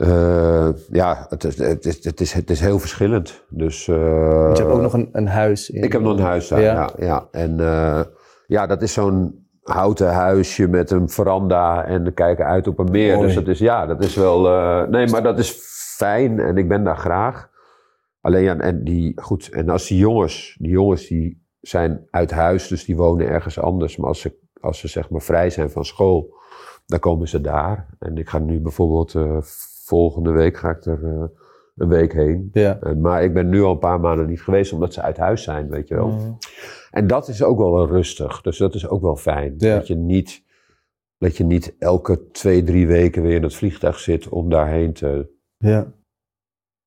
Eh, 0.00 0.68
ja, 0.90 1.26
het 1.28 1.44
is, 1.44 1.58
het, 1.58 1.86
is, 1.86 2.04
het, 2.04 2.20
is, 2.20 2.32
het 2.32 2.50
is 2.50 2.60
heel 2.60 2.78
verschillend. 2.78 3.44
Dus, 3.48 3.88
eh, 3.88 3.96
Want 4.42 4.56
je 4.56 4.62
hebt 4.62 4.74
ook 4.74 4.82
nog 4.82 4.92
een, 4.92 5.08
een 5.12 5.28
huis. 5.28 5.70
In, 5.70 5.82
Ik 5.82 5.92
heb 5.92 6.02
nog 6.02 6.16
een 6.16 6.24
huis 6.24 6.48
daar, 6.48 6.60
Ja. 6.60 6.72
ja. 6.72 6.90
ja, 6.98 7.28
En 7.30 7.60
eh, 7.60 8.00
ja, 8.46 8.66
dat 8.66 8.82
is 8.82 8.92
zo'n 8.92 9.48
houten 9.62 10.12
huisje 10.12 10.68
met 10.68 10.90
een 10.90 11.08
veranda 11.08 11.84
en 11.84 12.04
we 12.04 12.12
kijken 12.12 12.44
uit 12.44 12.66
op 12.66 12.78
een 12.78 12.90
meer. 12.90 13.14
Mooi. 13.14 13.26
Dus 13.26 13.34
dat 13.34 13.48
is, 13.48 13.58
ja, 13.58 13.86
dat 13.86 14.04
is 14.04 14.14
wel... 14.14 14.40
nee, 14.86 15.06
maar 15.06 15.22
dat 15.22 15.38
is 15.38 15.50
fijn 15.96 16.38
en 16.38 16.56
ik 16.56 16.68
ben 16.68 16.84
daar 16.84 16.96
graag. 16.96 17.50
Alleen 18.20 18.42
ja, 18.42 18.56
en 18.56 18.84
die, 18.84 19.20
goed, 19.20 19.48
en 19.48 19.68
als 19.68 19.88
die 19.88 19.98
jongens, 19.98 20.56
die 20.58 20.70
jongens 20.70 21.06
die 21.06 21.46
zijn 21.60 22.06
uit 22.10 22.30
huis, 22.30 22.68
dus 22.68 22.84
die 22.84 22.96
wonen 22.96 23.28
ergens 23.28 23.58
anders. 23.58 23.96
Maar 23.96 24.08
als 24.08 24.20
ze, 24.20 24.38
als 24.60 24.78
ze 24.78 24.88
zeg 24.88 25.10
maar 25.10 25.22
vrij 25.22 25.50
zijn 25.50 25.70
van 25.70 25.84
school, 25.84 26.34
dan 26.86 26.98
komen 26.98 27.28
ze 27.28 27.40
daar. 27.40 27.86
En 27.98 28.16
ik 28.18 28.28
ga 28.28 28.38
nu 28.38 28.60
bijvoorbeeld, 28.60 29.14
volgende 29.90 30.30
week 30.30 30.56
ga 30.56 30.70
ik 30.70 30.84
er 30.84 31.04
eh, 31.04 31.24
een 31.76 31.88
week 31.88 32.12
heen. 32.12 32.48
Ja. 32.52 32.78
Eh, 32.80 32.94
maar 32.94 33.24
ik 33.24 33.34
ben 33.34 33.48
nu 33.48 33.62
al 33.62 33.72
een 33.72 33.78
paar 33.78 34.00
maanden 34.00 34.26
niet 34.26 34.42
geweest, 34.42 34.72
omdat 34.72 34.92
ze 34.92 35.02
uit 35.02 35.16
huis 35.16 35.42
zijn, 35.42 35.68
weet 35.68 35.88
je 35.88 35.94
wel. 35.94 36.08
Mm. 36.08 36.38
En 36.90 37.06
dat 37.06 37.28
is 37.28 37.42
ook 37.42 37.58
wel 37.58 37.86
rustig. 37.86 38.40
Dus 38.40 38.58
dat 38.58 38.74
is 38.74 38.88
ook 38.88 39.02
wel 39.02 39.16
fijn. 39.16 39.54
Ja. 39.58 39.74
Dat, 39.74 39.86
je 39.86 39.96
niet, 39.96 40.44
dat 41.18 41.36
je 41.36 41.44
niet 41.44 41.74
elke 41.78 42.30
twee, 42.30 42.62
drie 42.62 42.86
weken 42.86 43.22
weer 43.22 43.36
in 43.36 43.42
het 43.42 43.54
vliegtuig 43.54 43.98
zit 43.98 44.28
om 44.28 44.50
daarheen 44.50 44.92
te... 44.92 45.30
ja. 45.56 45.92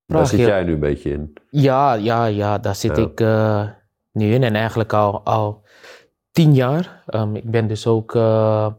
Daar 0.05 0.27
zit 0.27 0.39
jij 0.39 0.63
nu 0.63 0.73
een 0.73 0.79
beetje 0.79 1.09
in. 1.09 1.33
Ja, 1.49 1.93
ja, 1.93 2.25
ja, 2.25 2.57
daar 2.57 2.75
zit 2.75 2.97
Ja. 2.97 3.03
ik 3.03 3.19
eh, 3.19 3.69
nu 4.11 4.33
in. 4.33 4.43
En 4.43 4.55
eigenlijk 4.55 4.93
al, 4.93 5.23
al 5.25 5.63
tien 6.31 6.53
jaar. 6.53 7.03
Ehm, 7.05 7.35
ik 7.35 7.51
ben 7.51 7.67
dus 7.67 7.87
ook 7.87 8.15
eh, 8.15 8.71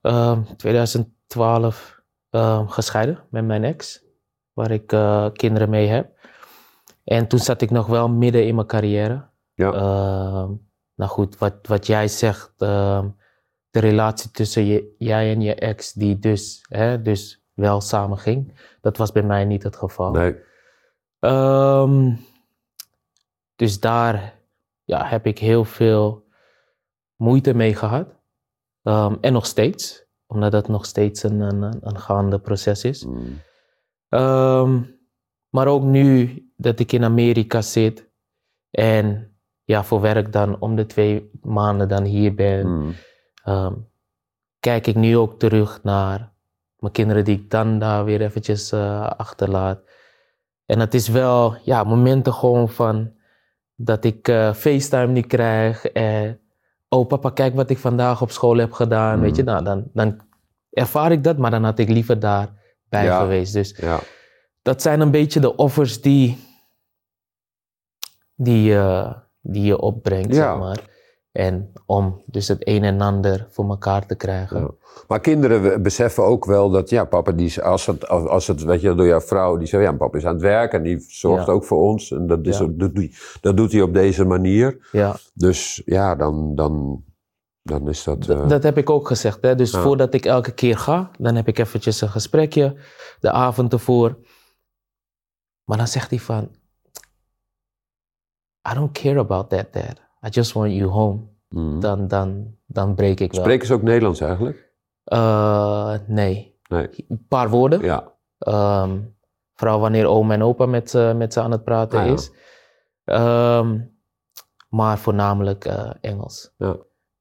ehm, 0.00 0.42
2012 0.56 2.01
ehm, 2.32 2.66
gescheiden 2.66 3.18
met 3.30 3.44
mijn 3.44 3.64
ex. 3.64 4.04
Waar 4.52 4.70
ik 4.70 4.92
eh, 4.92 5.26
kinderen 5.32 5.70
mee 5.70 5.88
heb. 5.88 6.18
En 7.04 7.28
toen 7.28 7.38
zat 7.38 7.62
ik 7.62 7.70
nog 7.70 7.86
wel 7.86 8.08
midden 8.08 8.46
in 8.46 8.54
mijn 8.54 8.66
carrière. 8.66 9.28
Ja. 9.54 9.72
Ehm, 9.72 10.50
nou 10.94 11.10
goed, 11.10 11.38
wat, 11.38 11.54
wat 11.62 11.86
jij 11.86 12.08
zegt. 12.08 12.52
ehm, 12.58 13.08
de 13.70 13.78
relatie 13.80 14.30
tussen 14.30 14.64
je, 14.64 14.94
jij 14.98 15.32
en 15.32 15.40
je 15.40 15.54
ex, 15.54 15.92
die 15.92 16.18
dus, 16.18 16.64
hè, 16.68 17.02
dus 17.02 17.44
wel 17.54 17.80
samen 17.80 18.18
ging. 18.18 18.60
Dat 18.80 18.96
was 18.96 19.12
bij 19.12 19.22
mij 19.22 19.44
niet 19.44 19.62
het 19.62 19.76
geval. 19.76 20.10
Nee. 20.10 20.36
Dus 23.56 23.80
daar 23.80 24.40
ja, 24.84 25.06
heb 25.06 25.26
ik 25.26 25.38
heel 25.38 25.64
veel 25.64 26.24
moeite 27.16 27.54
mee 27.54 27.74
gehad. 27.74 28.08
En 29.20 29.32
nog 29.32 29.46
steeds, 29.46 30.04
omdat 30.32 30.52
dat 30.52 30.68
nog 30.68 30.84
steeds 30.86 31.22
een, 31.22 31.40
een, 31.40 31.78
een 31.80 31.98
gaande 31.98 32.38
proces 32.38 32.84
is. 32.84 33.04
Mm. 33.04 33.40
Ehm, 34.08 34.80
maar 35.48 35.66
ook 35.66 35.82
nu 35.82 36.42
dat 36.56 36.78
ik 36.78 36.92
in 36.92 37.04
Amerika 37.04 37.62
zit 37.62 38.10
en 38.70 39.36
ja, 39.64 39.84
voor 39.84 40.00
werk 40.00 40.32
dan 40.32 40.60
om 40.60 40.76
de 40.76 40.86
twee 40.86 41.30
maanden 41.42 41.88
dan 41.88 42.04
hier 42.04 42.34
ben, 42.34 42.66
Mm. 42.66 42.94
ehm, 43.44 43.74
kijk 44.60 44.86
ik 44.86 44.94
nu 44.96 45.16
ook 45.16 45.38
terug 45.38 45.82
naar 45.82 46.32
mijn 46.76 46.92
kinderen 46.92 47.24
die 47.24 47.38
ik 47.38 47.50
dan 47.50 47.78
daar 47.78 48.04
weer 48.04 48.20
eventjes 48.20 48.72
eh, 48.72 49.10
achterlaat. 49.10 49.80
En 50.66 50.80
het 50.80 50.94
is 50.94 51.08
wel 51.08 51.56
ja, 51.64 51.84
momenten 51.84 52.32
gewoon 52.32 52.68
van 52.68 53.12
dat 53.74 54.04
ik 54.04 54.28
eh, 54.28 54.54
FaceTime 54.54 55.12
niet 55.12 55.26
krijg. 55.26 55.86
En, 55.86 56.40
oh 56.92 57.06
papa, 57.06 57.30
kijk 57.30 57.54
wat 57.54 57.70
ik 57.70 57.78
vandaag 57.78 58.22
op 58.22 58.30
school 58.30 58.56
heb 58.56 58.72
gedaan. 58.72 59.16
Mm. 59.16 59.22
Weet 59.22 59.36
je, 59.36 59.42
nou, 59.42 59.64
dan, 59.64 59.90
dan 59.92 60.20
ervaar 60.70 61.12
ik 61.12 61.24
dat, 61.24 61.38
maar 61.38 61.50
dan 61.50 61.64
had 61.64 61.78
ik 61.78 61.88
liever 61.88 62.18
daarbij 62.20 63.04
Ja. 63.04 63.20
geweest. 63.20 63.52
Dus 63.52 63.74
Ja. 63.76 63.98
dat 64.62 64.82
zijn 64.82 65.00
een 65.00 65.10
beetje 65.10 65.40
de 65.40 65.56
offers 65.56 66.00
die, 66.00 66.38
die, 68.34 68.74
eh, 68.76 69.12
die 69.40 69.62
je 69.64 69.80
opbrengt, 69.80 70.34
Ja. 70.34 70.50
zeg 70.50 70.58
maar. 70.58 70.90
En 71.32 71.72
om 71.86 72.22
dus 72.26 72.48
het 72.48 72.68
een 72.68 72.84
en 72.84 73.00
ander 73.00 73.46
voor 73.50 73.68
elkaar 73.68 74.06
te 74.06 74.14
krijgen. 74.14 74.60
Ja. 74.60 74.70
Maar 75.08 75.20
kinderen 75.20 75.82
beseffen 75.82 76.24
ook 76.24 76.44
wel 76.44 76.70
dat, 76.70 76.90
ja, 76.90 77.04
papa, 77.04 77.32
die, 77.32 77.62
als 77.62 77.86
het, 77.86 78.08
als 78.08 78.46
het, 78.46 78.62
weet 78.62 78.80
je, 78.80 78.94
door 78.94 79.06
jouw 79.06 79.20
vrouw, 79.20 79.56
die 79.56 79.66
zegt, 79.66 79.82
ja, 79.84 79.92
papa 79.92 80.18
is 80.18 80.26
aan 80.26 80.32
het 80.32 80.42
werk 80.42 80.72
en 80.72 80.82
die 80.82 81.04
zorgt 81.08 81.46
Ja. 81.46 81.52
ook 81.52 81.64
voor 81.64 81.78
ons. 81.82 82.10
En 82.10 82.26
dat, 82.26 82.46
is, 82.46 82.58
Ja. 82.58 82.64
dat, 82.66 82.78
doet, 82.78 82.96
hij- 82.96 83.12
dat 83.40 83.56
doet 83.56 83.72
hij 83.72 83.82
op 83.82 83.94
deze 83.94 84.24
manier. 84.24 84.88
Ja. 84.92 85.16
Dus 85.34 85.82
ja, 85.84 86.14
dan, 86.14 86.54
dan, 86.54 87.04
dan 87.62 87.88
is 87.88 88.04
dat... 88.04 88.28
Eh, 88.28 88.48
dat 88.48 88.62
heb 88.62 88.78
ik 88.78 88.90
ook 88.90 89.06
gezegd. 89.06 89.42
Hè? 89.42 89.54
Dus 89.54 89.70
voordat 89.76 90.14
ik 90.14 90.24
elke 90.24 90.52
keer 90.54 90.76
ga, 90.78 91.10
dan 91.18 91.34
heb 91.34 91.48
ik 91.48 91.58
eventjes 91.58 92.00
een 92.00 92.08
gesprekje 92.10 92.76
de 93.20 93.30
avond 93.30 93.72
ervoor. 93.72 94.18
Maar 95.64 95.76
dan 95.78 95.88
zegt 95.88 96.10
hij 96.10 96.18
van, 96.18 96.48
I 98.70 98.74
don't 98.74 98.92
care 98.92 99.18
about 99.18 99.50
that, 99.50 99.72
dad. 99.72 100.01
I 100.26 100.28
just 100.28 100.52
want 100.52 100.72
you 100.72 100.90
home. 100.90 101.20
mm. 101.48 101.80
Dan, 101.80 102.08
dan, 102.08 102.56
dan 102.66 102.94
breek 102.94 103.20
ik 103.20 103.32
wel. 103.32 103.40
Spreken 103.40 103.66
ze 103.66 103.74
ook 103.74 103.82
Nederlands 103.82 104.20
eigenlijk? 104.20 104.70
Eh, 105.04 105.94
nee. 106.06 106.58
Nee. 106.68 106.88
Een 107.08 107.24
paar 107.28 107.48
woorden. 107.50 107.80
Ja. 107.80 108.12
Ehm, 108.38 108.98
vooral 109.54 109.80
wanneer 109.80 110.06
oom 110.06 110.30
en 110.30 110.42
opa 110.42 110.66
met, 110.66 110.90
ze- 110.90 111.14
met 111.16 111.32
ze 111.32 111.40
aan 111.40 111.50
het 111.50 111.64
praten 111.64 111.98
Ah, 111.98 112.06
ja. 112.06 112.12
is. 112.12 112.30
Ehm, 113.04 113.78
maar 114.68 114.98
voornamelijk 114.98 115.64
eh, 115.64 115.90
Engels. 116.00 116.54
Ja. 116.56 116.76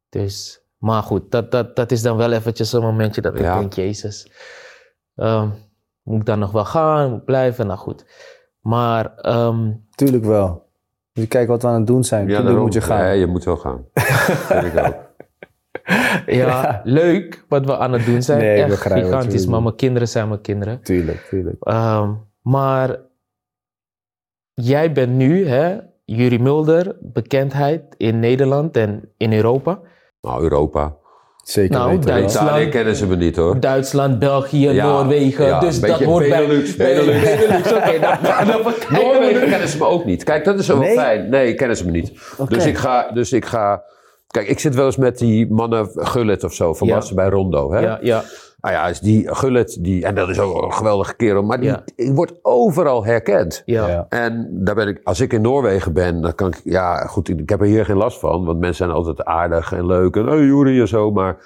Dus, 0.09 0.61
maar 0.77 1.03
goed, 1.03 1.31
dat, 1.31 1.51
dat, 1.51 1.75
dat 1.75 1.91
is 1.91 2.01
dan 2.01 2.17
wel 2.17 2.31
eventjes 2.31 2.73
een 2.73 2.81
momentje 2.81 3.21
dat 3.21 3.33
ik 3.35 3.41
Ja. 3.41 3.59
denk, 3.59 3.73
jezus. 3.73 4.31
ehm, 5.15 5.49
moet 6.03 6.19
ik 6.19 6.25
dan 6.25 6.39
nog 6.39 6.51
wel 6.51 6.65
gaan? 6.65 7.09
Moet 7.09 7.19
ik 7.19 7.25
blijven? 7.25 7.67
Nou 7.67 7.79
goed. 7.79 8.05
Maar 8.59 9.15
ehm, 9.15 9.71
Tuurlijk 9.95 10.23
wel. 10.25 10.69
Moet 11.13 11.23
je 11.23 11.27
kijken 11.27 11.49
wat 11.49 11.61
we 11.61 11.67
aan 11.67 11.73
het 11.73 11.87
doen 11.87 12.03
zijn. 12.03 12.27
Daarom. 12.27 12.55
moet 12.55 12.73
je 12.73 12.81
gaan. 12.81 12.99
Nee, 12.99 13.19
je 13.19 13.27
moet 13.27 13.43
wel 13.43 13.57
gaan. 13.57 13.85
Vind 13.93 14.65
ik 14.65 14.77
ook. 14.85 15.09
ja, 16.25 16.81
leuk 16.83 17.45
wat 17.47 17.65
we 17.65 17.77
aan 17.77 17.93
het 17.93 18.05
doen 18.05 18.21
zijn. 18.21 18.39
Nee, 18.39 18.63
Echt 18.63 18.81
gigantisch. 18.81 19.45
Maar 19.45 19.61
mijn 19.61 19.75
kinderen 19.75 20.07
zijn 20.07 20.27
mijn 20.27 20.41
kinderen. 20.41 20.81
Tuurlijk, 20.81 21.27
tuurlijk. 21.29 21.63
Ehm, 21.63 22.13
maar 22.41 22.99
jij 24.53 24.91
bent 24.91 25.13
nu, 25.13 25.47
hè, 25.47 25.79
Jurie 26.05 26.39
Mulder, 26.39 26.95
bekendheid 26.99 27.95
in 27.97 28.19
Nederland 28.19 28.77
en 28.77 29.13
in 29.17 29.33
Europa. 29.33 29.79
Nou, 30.21 30.41
Europa. 30.43 30.97
Zeker 31.43 31.77
Nou, 31.77 31.89
weten. 31.89 32.05
Duitsland. 32.05 32.47
Italië 32.47 32.69
kennen 32.69 32.95
ze 32.95 33.07
me 33.07 33.15
niet 33.15 33.35
hoor. 33.35 33.59
Duitsland, 33.59 34.19
België, 34.19 34.69
Ja, 34.69 34.85
Noorwegen. 34.85 35.45
ja, 35.45 35.59
dus 35.59 35.79
dat 35.79 36.03
hoort 36.03 36.29
Benelux, 36.29 36.75
bij... 36.75 36.93
Benelux. 36.95 37.21
Benelux, 37.37 37.69
dan, 37.69 38.47
dan 38.47 38.63
bekijken 38.63 38.97
we 38.97 39.03
Noorwegen 39.03 39.49
kennen 39.49 39.67
ze 39.67 39.77
me 39.77 39.85
ook 39.85 40.05
niet. 40.05 40.23
Kijk, 40.23 40.43
dat 40.45 40.59
is 40.59 40.67
wel 40.67 40.77
Nee? 40.77 40.93
fijn. 40.95 41.29
Nee, 41.29 41.53
kennen 41.53 41.77
ze 41.77 41.85
me 41.85 41.91
niet. 41.91 42.11
Dus, 42.47 42.65
ik 42.65 42.77
ga, 42.77 43.11
dus 43.13 43.31
ik 43.33 43.45
ga... 43.45 43.83
Kijk, 44.27 44.47
ik 44.47 44.59
zit 44.59 44.75
wel 44.75 44.85
eens 44.85 44.97
met 44.97 45.17
die 45.17 45.51
mannen 45.51 45.89
Gullit 45.93 46.43
of 46.43 46.53
zo, 46.53 46.73
van 46.73 46.87
Ja. 46.87 47.01
Bij 47.15 47.29
Rondo. 47.29 47.73
Hè? 47.73 47.79
Ja, 47.79 47.99
ja, 48.01 48.23
Nou 48.61 48.73
ja, 48.75 48.87
is 48.87 48.99
die 48.99 49.35
Gullit, 49.35 49.83
die, 49.83 50.05
en 50.05 50.15
dat 50.15 50.29
is 50.29 50.39
ook 50.39 50.61
een 50.63 50.73
geweldige 50.73 51.15
kerel, 51.15 51.43
maar 51.43 51.59
die, 51.59 51.69
Ja. 51.69 51.83
die 51.95 52.11
wordt 52.13 52.33
overal 52.41 53.05
herkend. 53.05 53.61
ja. 53.65 53.87
Ja. 53.87 54.05
En 54.09 54.47
daar 54.51 54.75
ben 54.75 54.87
ik, 54.87 55.01
als 55.03 55.19
ik 55.19 55.33
in 55.33 55.41
Noorwegen 55.41 55.93
ben, 55.93 56.21
dan 56.21 56.35
kan 56.35 56.47
ik, 56.47 56.61
ja 56.63 57.05
goed, 57.05 57.29
ik 57.29 57.49
heb 57.49 57.59
er 57.61 57.65
hier 57.67 57.85
geen 57.85 57.97
last 57.97 58.19
van, 58.19 58.45
want 58.45 58.59
mensen 58.59 58.75
zijn 58.85 58.97
altijd 58.97 59.23
aardig 59.23 59.71
en 59.73 59.85
leuk 59.85 60.15
en 60.15 60.25
hey 60.25 60.37
Juri 60.45 60.79
en 60.81 60.87
zo, 60.87 61.11
maar 61.11 61.37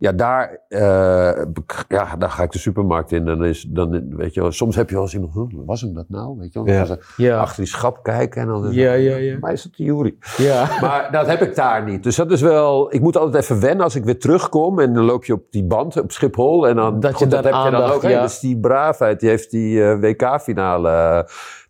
ja, 0.00 0.12
daar, 0.12 0.60
eh, 0.68 1.44
bek- 1.48 1.84
ja, 1.88 2.16
daar 2.16 2.30
ga 2.30 2.42
ik 2.42 2.52
de 2.52 2.58
supermarkt 2.58 3.12
in. 3.12 3.24
Dan 3.24 3.44
is, 3.44 3.62
dan, 3.68 4.16
weet 4.16 4.34
je 4.34 4.40
wel, 4.40 4.52
soms 4.52 4.76
heb 4.76 4.88
je 4.88 4.94
wel 4.94 5.04
eens 5.04 5.14
iemand, 5.14 5.32
"Huh, 5.34 5.44
was 5.66 5.80
hem 5.80 5.94
dat 5.94 6.04
nou? 6.08 6.38
Weet 6.38 6.52
je 6.52 6.58
wel, 6.62 6.68
Ja. 6.74 6.78
Dan 6.78 6.86
gaan 6.86 6.96
ze 7.16 7.22
Ja. 7.22 7.38
achter 7.40 7.56
die 7.62 7.72
schap 7.72 8.02
kijken 8.02 8.42
en 8.42 8.48
dan 8.48 8.72
Ja, 8.72 8.92
ja, 8.92 9.16
ja. 9.16 9.36
Maar 9.40 9.52
is 9.52 9.64
het 9.64 9.76
Jury? 9.76 10.14
Ja. 10.36 10.66
Maar 10.80 11.08
dat 11.12 11.26
heb 11.26 11.42
ik 11.42 11.54
daar 11.54 11.84
niet. 11.84 12.02
Dus 12.02 12.16
dat 12.16 12.30
is 12.30 12.40
wel, 12.40 12.94
ik 12.94 13.00
moet 13.00 13.16
altijd 13.16 13.42
even 13.44 13.60
wennen 13.60 13.84
als 13.84 13.94
ik 13.94 14.04
weer 14.04 14.18
terugkom. 14.18 14.80
En 14.80 14.92
dan 14.94 15.04
loop 15.04 15.24
je 15.24 15.32
op 15.32 15.42
die 15.50 15.64
band 15.64 16.00
op 16.00 16.12
Schiphol. 16.12 16.68
En 16.68 16.76
dan, 16.76 17.00
Dat 17.00 17.10
je 17.10 17.16
goed, 17.16 17.30
dat 17.30 17.42
dan 17.42 17.54
heb 17.54 17.64
je 17.64 17.70
dan 17.78 17.90
ook. 17.90 18.02
ja. 18.02 18.22
Dus 18.22 18.40
die 18.40 18.58
braafheid, 18.60 19.20
die 19.20 19.28
heeft 19.28 19.50
die 19.50 19.82
eh, 19.84 20.00
WK-finale. 20.00 20.88
eh, 20.90 21.20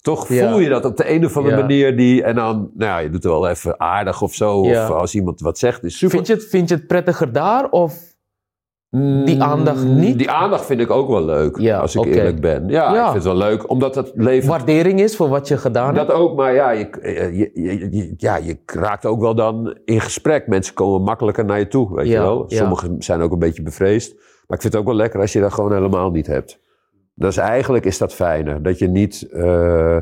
toch 0.02 0.28
Ja. 0.28 0.50
voel 0.50 0.58
je 0.58 0.68
dat 0.68 0.84
op 0.84 0.96
de 0.96 1.10
een 1.10 1.24
of 1.24 1.36
andere 1.36 1.54
Ja. 1.56 1.60
manier. 1.60 1.96
Die, 1.96 2.22
en 2.22 2.34
dan, 2.34 2.56
nou 2.74 2.90
ja, 2.90 2.98
je 2.98 3.10
doet 3.10 3.24
er 3.24 3.30
wel 3.30 3.48
even 3.48 3.80
aardig 3.80 4.22
of 4.22 4.34
zo. 4.34 4.64
Ja. 4.64 4.84
Of 4.84 4.90
als 4.96 5.14
iemand 5.14 5.40
wat 5.40 5.58
zegt, 5.58 5.84
is 5.84 5.98
super. 5.98 6.14
Vind 6.16 6.26
je, 6.26 6.32
het, 6.32 6.44
vind 6.44 6.68
je 6.68 6.74
het 6.74 6.86
prettiger 6.86 7.32
daar 7.32 7.68
of 7.70 8.07
die 8.90 9.34
Mm, 9.36 9.42
aandacht 9.42 9.84
niet? 9.84 10.18
Die 10.18 10.30
aandacht 10.30 10.64
vind 10.66 10.80
ik 10.80 10.90
ook 10.90 11.08
wel 11.08 11.24
leuk, 11.24 11.58
Ja, 11.58 11.78
als 11.78 11.94
ik 11.94 12.04
eerlijk 12.04 12.40
ben. 12.40 12.68
Ja, 12.68 12.92
Ja. 12.94 12.98
ik 12.98 13.02
vind 13.12 13.14
het 13.14 13.22
wel 13.24 13.36
leuk, 13.36 13.70
omdat 13.70 13.94
het 13.94 14.10
leven... 14.14 14.48
waardering 14.48 15.00
is 15.00 15.16
voor 15.16 15.28
wat 15.28 15.48
je 15.48 15.56
gedaan 15.56 15.94
Dat 15.94 16.06
hebt? 16.06 16.18
ook, 16.18 16.36
maar 16.36 16.54
ja 16.54 16.70
je, 16.70 16.88
je, 17.32 17.88
je, 17.90 18.14
ja, 18.16 18.36
je 18.36 18.58
raakt 18.66 19.06
ook 19.06 19.20
wel 19.20 19.34
dan 19.34 19.78
in 19.84 20.00
gesprek. 20.00 20.46
Mensen 20.46 20.74
komen 20.74 21.02
makkelijker 21.02 21.44
naar 21.44 21.58
je 21.58 21.68
toe, 21.68 21.94
weet 21.94 22.08
je 22.08 22.18
wel. 22.18 22.44
Sommigen 22.46 23.02
zijn 23.02 23.20
ook 23.20 23.32
een 23.32 23.38
beetje 23.38 23.62
bevreesd. 23.62 24.14
Maar 24.14 24.56
ik 24.56 24.62
vind 24.62 24.72
het 24.72 24.76
ook 24.76 24.88
wel 24.88 24.96
lekker 24.96 25.20
als 25.20 25.32
je 25.32 25.40
dat 25.40 25.52
gewoon 25.52 25.72
helemaal 25.72 26.10
niet 26.10 26.26
hebt. 26.26 26.60
Dus 27.14 27.36
eigenlijk 27.36 27.84
is 27.84 27.98
dat 27.98 28.14
fijner. 28.14 28.62
Dat 28.62 28.78
je 28.78 28.88
niet... 28.88 29.28
eh, 29.32 29.96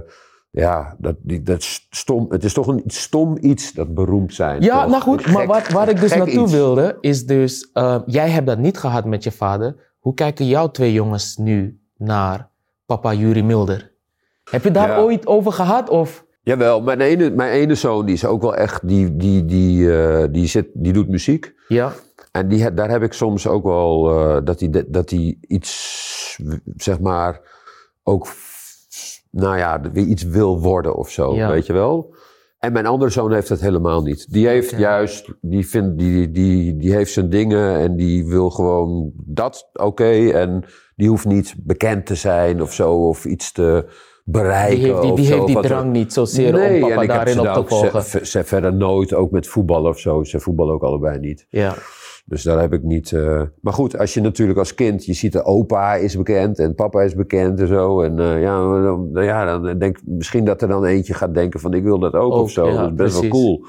ja, 0.56 0.96
dat, 0.98 1.16
die, 1.22 1.42
dat 1.42 1.62
stom, 1.90 2.26
het 2.28 2.44
is 2.44 2.52
toch 2.52 2.66
een 2.66 2.82
stom 2.86 3.36
iets, 3.40 3.72
dat 3.72 3.94
beroemd 3.94 4.34
zijn. 4.34 4.62
Ja, 4.62 4.80
toch? 4.82 4.90
nou 4.90 5.02
goed, 5.02 5.26
maar 5.32 5.54
gek- 5.62 5.70
waar, 5.72 5.88
ik 5.88 6.00
dus 6.00 6.14
naartoe 6.14 6.42
iets. 6.42 6.52
wilde, 6.52 6.98
is 7.00 7.26
dus, 7.26 7.70
eh, 7.72 7.98
jij 8.06 8.30
hebt 8.30 8.46
dat 8.46 8.58
niet 8.58 8.78
gehad 8.78 9.04
met 9.04 9.24
je 9.24 9.32
vader. 9.32 9.94
Hoe 9.98 10.14
kijken 10.14 10.46
jouw 10.46 10.70
twee 10.70 10.92
jongens 10.92 11.36
nu 11.36 11.80
naar 11.96 12.48
papa 12.86 13.12
Yuri 13.12 13.42
Milder? 13.42 13.92
Heb 14.50 14.64
je 14.64 14.70
daar 14.70 14.88
Ja. 14.88 14.98
ooit 14.98 15.26
over 15.26 15.52
gehad? 15.52 15.88
Of? 15.90 16.24
Jawel, 16.42 16.80
mijn 16.82 17.00
ene, 17.00 17.30
mijn 17.30 17.52
ene 17.52 17.74
zoon 17.74 18.06
die 18.06 18.14
is 18.14 18.24
ook 18.24 18.42
wel 18.42 18.54
echt... 18.56 18.88
Die, 18.88 19.16
die, 19.16 19.44
die, 19.44 19.96
eh, 19.96 20.24
die, 20.30 20.46
zit, 20.46 20.66
die 20.74 20.92
doet 20.92 21.08
muziek. 21.08 21.54
Ja, 21.68 21.92
En 22.32 22.48
die, 22.48 22.74
daar 22.74 22.90
heb 22.90 23.02
ik 23.02 23.12
soms 23.12 23.46
ook 23.46 23.64
wel 23.64 24.10
eh, 24.10 24.44
dat 24.44 24.60
hij 24.60 24.84
dat 24.88 25.10
hij 25.10 25.38
iets, 25.40 26.38
zeg 26.76 27.00
maar, 27.00 27.40
ook, 28.02 28.26
nou 29.30 29.56
ja, 29.58 29.80
weer 29.92 30.04
iets 30.04 30.22
wil 30.22 30.60
worden 30.60 30.94
of 30.94 31.10
zo, 31.10 31.34
Ja. 31.34 31.50
weet 31.50 31.66
je 31.66 31.72
wel. 31.72 32.14
En 32.58 32.72
mijn 32.72 32.86
andere 32.86 33.10
zoon 33.10 33.32
heeft 33.32 33.48
dat 33.48 33.60
helemaal 33.60 34.02
niet. 34.02 34.32
Die 34.32 34.46
heeft 34.46 34.70
juist, 34.78 35.34
die, 35.40 35.68
vindt, 35.68 35.98
die, 35.98 36.30
die, 36.30 36.76
die 36.76 36.92
heeft 36.94 37.12
zijn 37.12 37.30
dingen 37.30 37.78
en 37.78 37.96
die 37.96 38.26
wil 38.26 38.50
gewoon 38.50 39.12
dat 39.14 39.70
oké. 39.72 40.28
en 40.30 40.64
die 40.96 41.08
hoeft 41.08 41.26
niet 41.26 41.54
bekend 41.58 42.06
te 42.06 42.14
zijn 42.14 42.62
of 42.62 42.72
zo, 42.72 43.08
of 43.08 43.24
iets 43.24 43.52
te 43.52 43.88
bereiken. 44.24 44.78
die 44.78 44.90
heeft 44.90 45.16
die, 45.16 45.26
heeft 45.26 45.46
die 45.46 45.60
drang 45.60 45.92
niet 45.92 46.12
zozeer 46.12 46.54
om 46.54 46.60
en 46.60 46.80
papa 46.80 47.06
daarin 47.06 47.38
op 47.40 47.44
te 47.44 47.58
ook 47.58 47.68
volgen. 47.68 48.02
ze, 48.02 48.26
ze 48.26 48.44
verder 48.44 48.74
nooit, 48.74 49.14
ook 49.14 49.30
met 49.30 49.46
voetballen 49.46 49.90
of 49.90 49.98
zo. 49.98 50.24
Ze 50.24 50.40
voetballen 50.40 50.74
ook 50.74 50.82
allebei 50.82 51.18
niet. 51.18 51.46
Ja, 51.48 51.74
Dus 52.28 52.42
daar 52.42 52.60
heb 52.60 52.72
ik 52.72 52.82
niet. 52.82 53.12
eh, 53.12 53.42
Maar 53.60 53.72
goed, 53.72 53.98
als 53.98 54.14
je 54.14 54.20
natuurlijk 54.20 54.58
als 54.58 54.74
kind, 54.74 55.04
je 55.04 55.12
ziet 55.12 55.32
de 55.32 55.44
opa 55.44 55.94
is 55.94 56.16
bekend 56.16 56.58
en 56.58 56.74
papa 56.74 57.02
is 57.02 57.14
bekend 57.14 57.60
en 57.60 57.66
zo. 57.66 58.00
En 58.00 58.18
eh, 58.18 58.40
ja, 58.42 58.58
dan, 58.82 59.10
nou 59.12 59.24
ja, 59.26 59.58
dan 59.58 59.78
denk 59.78 59.98
misschien 60.04 60.44
dat 60.44 60.62
er 60.62 60.68
dan 60.68 60.84
eentje 60.84 61.14
gaat 61.14 61.34
denken 61.34 61.60
van 61.60 61.74
ik 61.74 61.82
wil 61.82 61.98
dat 61.98 62.14
ook, 62.14 62.32
Ook, 62.32 62.42
of 62.42 62.50
zo. 62.50 62.66
ja, 62.66 62.72
dat 62.76 62.90
is 62.90 62.94
best 62.94 63.18
precies. 63.18 63.30
wel 63.30 63.40
cool. 63.40 63.66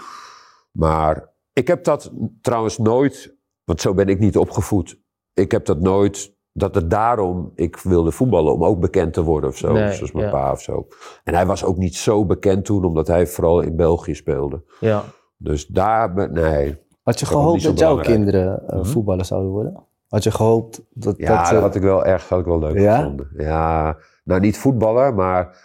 Maar 0.71 1.33
ik 1.53 1.67
heb 1.67 1.83
dat 1.83 2.13
trouwens 2.41 2.77
nooit, 2.77 3.37
want 3.63 3.81
zo 3.81 3.93
ben 3.93 4.07
ik 4.07 4.19
niet 4.19 4.37
opgevoed. 4.37 5.01
Ik 5.33 5.51
heb 5.51 5.65
dat 5.65 5.79
nooit, 5.79 6.35
dat 6.51 6.75
het 6.75 6.89
daarom 6.89 7.51
ik 7.55 7.77
wilde 7.77 8.11
voetballen, 8.11 8.53
om 8.53 8.63
ook 8.63 8.79
bekend 8.79 9.13
te 9.13 9.23
worden 9.23 9.49
of 9.49 9.57
zo. 9.57 9.71
Nee, 9.73 9.93
zoals 9.93 10.11
mijn 10.11 10.25
ja. 10.25 10.31
pa 10.31 10.51
of 10.51 10.61
zo. 10.61 10.87
En 11.23 11.33
hij 11.33 11.45
was 11.45 11.63
ook 11.63 11.77
niet 11.77 11.95
zo 11.95 12.25
bekend 12.25 12.65
toen, 12.65 12.85
omdat 12.85 13.07
hij 13.07 13.27
vooral 13.27 13.61
in 13.61 13.75
België 13.75 14.15
speelde. 14.15 14.63
ja. 14.79 15.03
Dus 15.39 15.65
daar, 15.67 16.31
nee. 16.31 16.85
Had 17.07 17.19
je 17.19 17.25
Dat 17.25 17.33
gehoopt 17.35 17.63
dat 17.63 17.79
jouw 17.79 17.97
kinderen 17.97 18.63
Mhm. 18.67 18.83
voetballer 18.83 19.25
zouden 19.25 19.51
worden? 19.51 19.83
Had 20.07 20.23
je 20.23 20.31
gehoopt 20.31 20.81
dat... 20.93 21.17
Ja, 21.17 21.27
dat, 21.27 21.45
dat, 21.45 21.53
eh, 21.53 21.59
had 21.61 21.75
ik 21.75 21.81
wel 21.81 22.05
erg 22.05 22.29
had 22.29 22.39
ik 22.39 22.45
wel 22.45 22.59
leuk 22.59 22.79
Ja? 22.79 22.97
gevonden. 22.97 23.29
Ja, 23.37 23.97
nou 24.23 24.39
niet 24.39 24.57
voetballen, 24.57 25.15
maar 25.15 25.57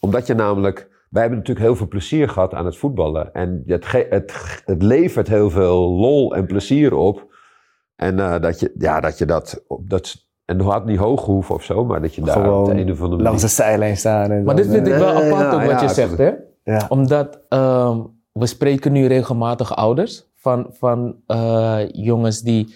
omdat 0.00 0.26
je 0.26 0.34
namelijk... 0.34 0.88
Wij 1.10 1.20
hebben 1.20 1.38
natuurlijk 1.38 1.66
heel 1.66 1.76
veel 1.76 1.88
plezier 1.88 2.28
gehad 2.28 2.54
aan 2.54 2.64
het 2.64 2.76
voetballen. 2.76 3.32
En 3.32 3.62
het, 3.66 3.84
ge- 3.86 4.06
het, 4.10 4.32
het 4.64 4.82
levert 4.82 5.28
heel 5.28 5.50
veel 5.50 5.78
lol 5.90 6.34
en 6.34 6.46
plezier 6.46 6.94
op. 6.94 7.26
En 7.96 8.18
eh, 8.20 8.40
dat, 8.40 8.60
je, 8.60 8.72
ja, 8.78 9.00
dat 9.00 9.18
je 9.18 9.24
dat... 9.26 9.64
op- 9.66 9.90
dat 9.90 10.26
en 10.44 10.58
het 10.58 10.66
had 10.66 10.84
niet 10.84 10.98
hoog 10.98 11.24
hoeven 11.24 11.54
of 11.54 11.62
zo, 11.62 11.84
maar 11.84 12.00
dat 12.02 12.14
je 12.14 12.22
daar 12.22 12.36
Gewoon 12.36 12.58
op 12.58 12.64
de 12.74 12.80
een 12.80 12.90
of 12.90 13.02
andere 13.02 13.22
langs 13.22 13.42
de 13.42 13.48
zijlijn 13.48 13.96
staan. 13.96 14.30
En 14.30 14.44
Maar 14.44 14.56
dit 14.56 14.66
vind 14.66 14.86
ik 14.86 14.94
wel 14.94 15.08
apart 15.08 15.30
ja, 15.30 15.52
ook 15.52 15.60
wat 15.60 15.70
ja, 15.70 15.82
je 15.82 15.88
zegt, 15.88 16.18
hè? 16.18 16.30
Ja. 16.64 16.86
Omdat 16.88 17.40
ehm, 17.48 18.00
we 18.32 18.46
spreken 18.46 18.92
nu 18.92 19.06
regelmatig 19.06 19.76
ouders 19.76 20.27
van, 20.38 20.66
van 20.70 21.22
eh, 21.26 21.80
jongens 21.92 22.40
die, 22.40 22.74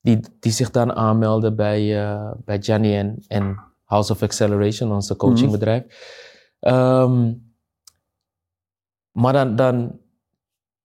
die, 0.00 0.20
die 0.40 0.52
zich 0.52 0.70
dan 0.70 0.92
aanmelden 0.92 1.56
bij, 1.56 2.04
eh 2.04 2.30
bij 2.44 2.62
Gianni 2.62 2.96
en, 2.96 3.24
en 3.26 3.58
House 3.84 4.12
of 4.12 4.22
Acceleration, 4.22 4.92
onze 4.92 5.16
coachingbedrijf. 5.16 5.84
Ehm, 6.60 7.32
maar 9.10 9.32
dan, 9.32 9.56
dan 9.56 9.98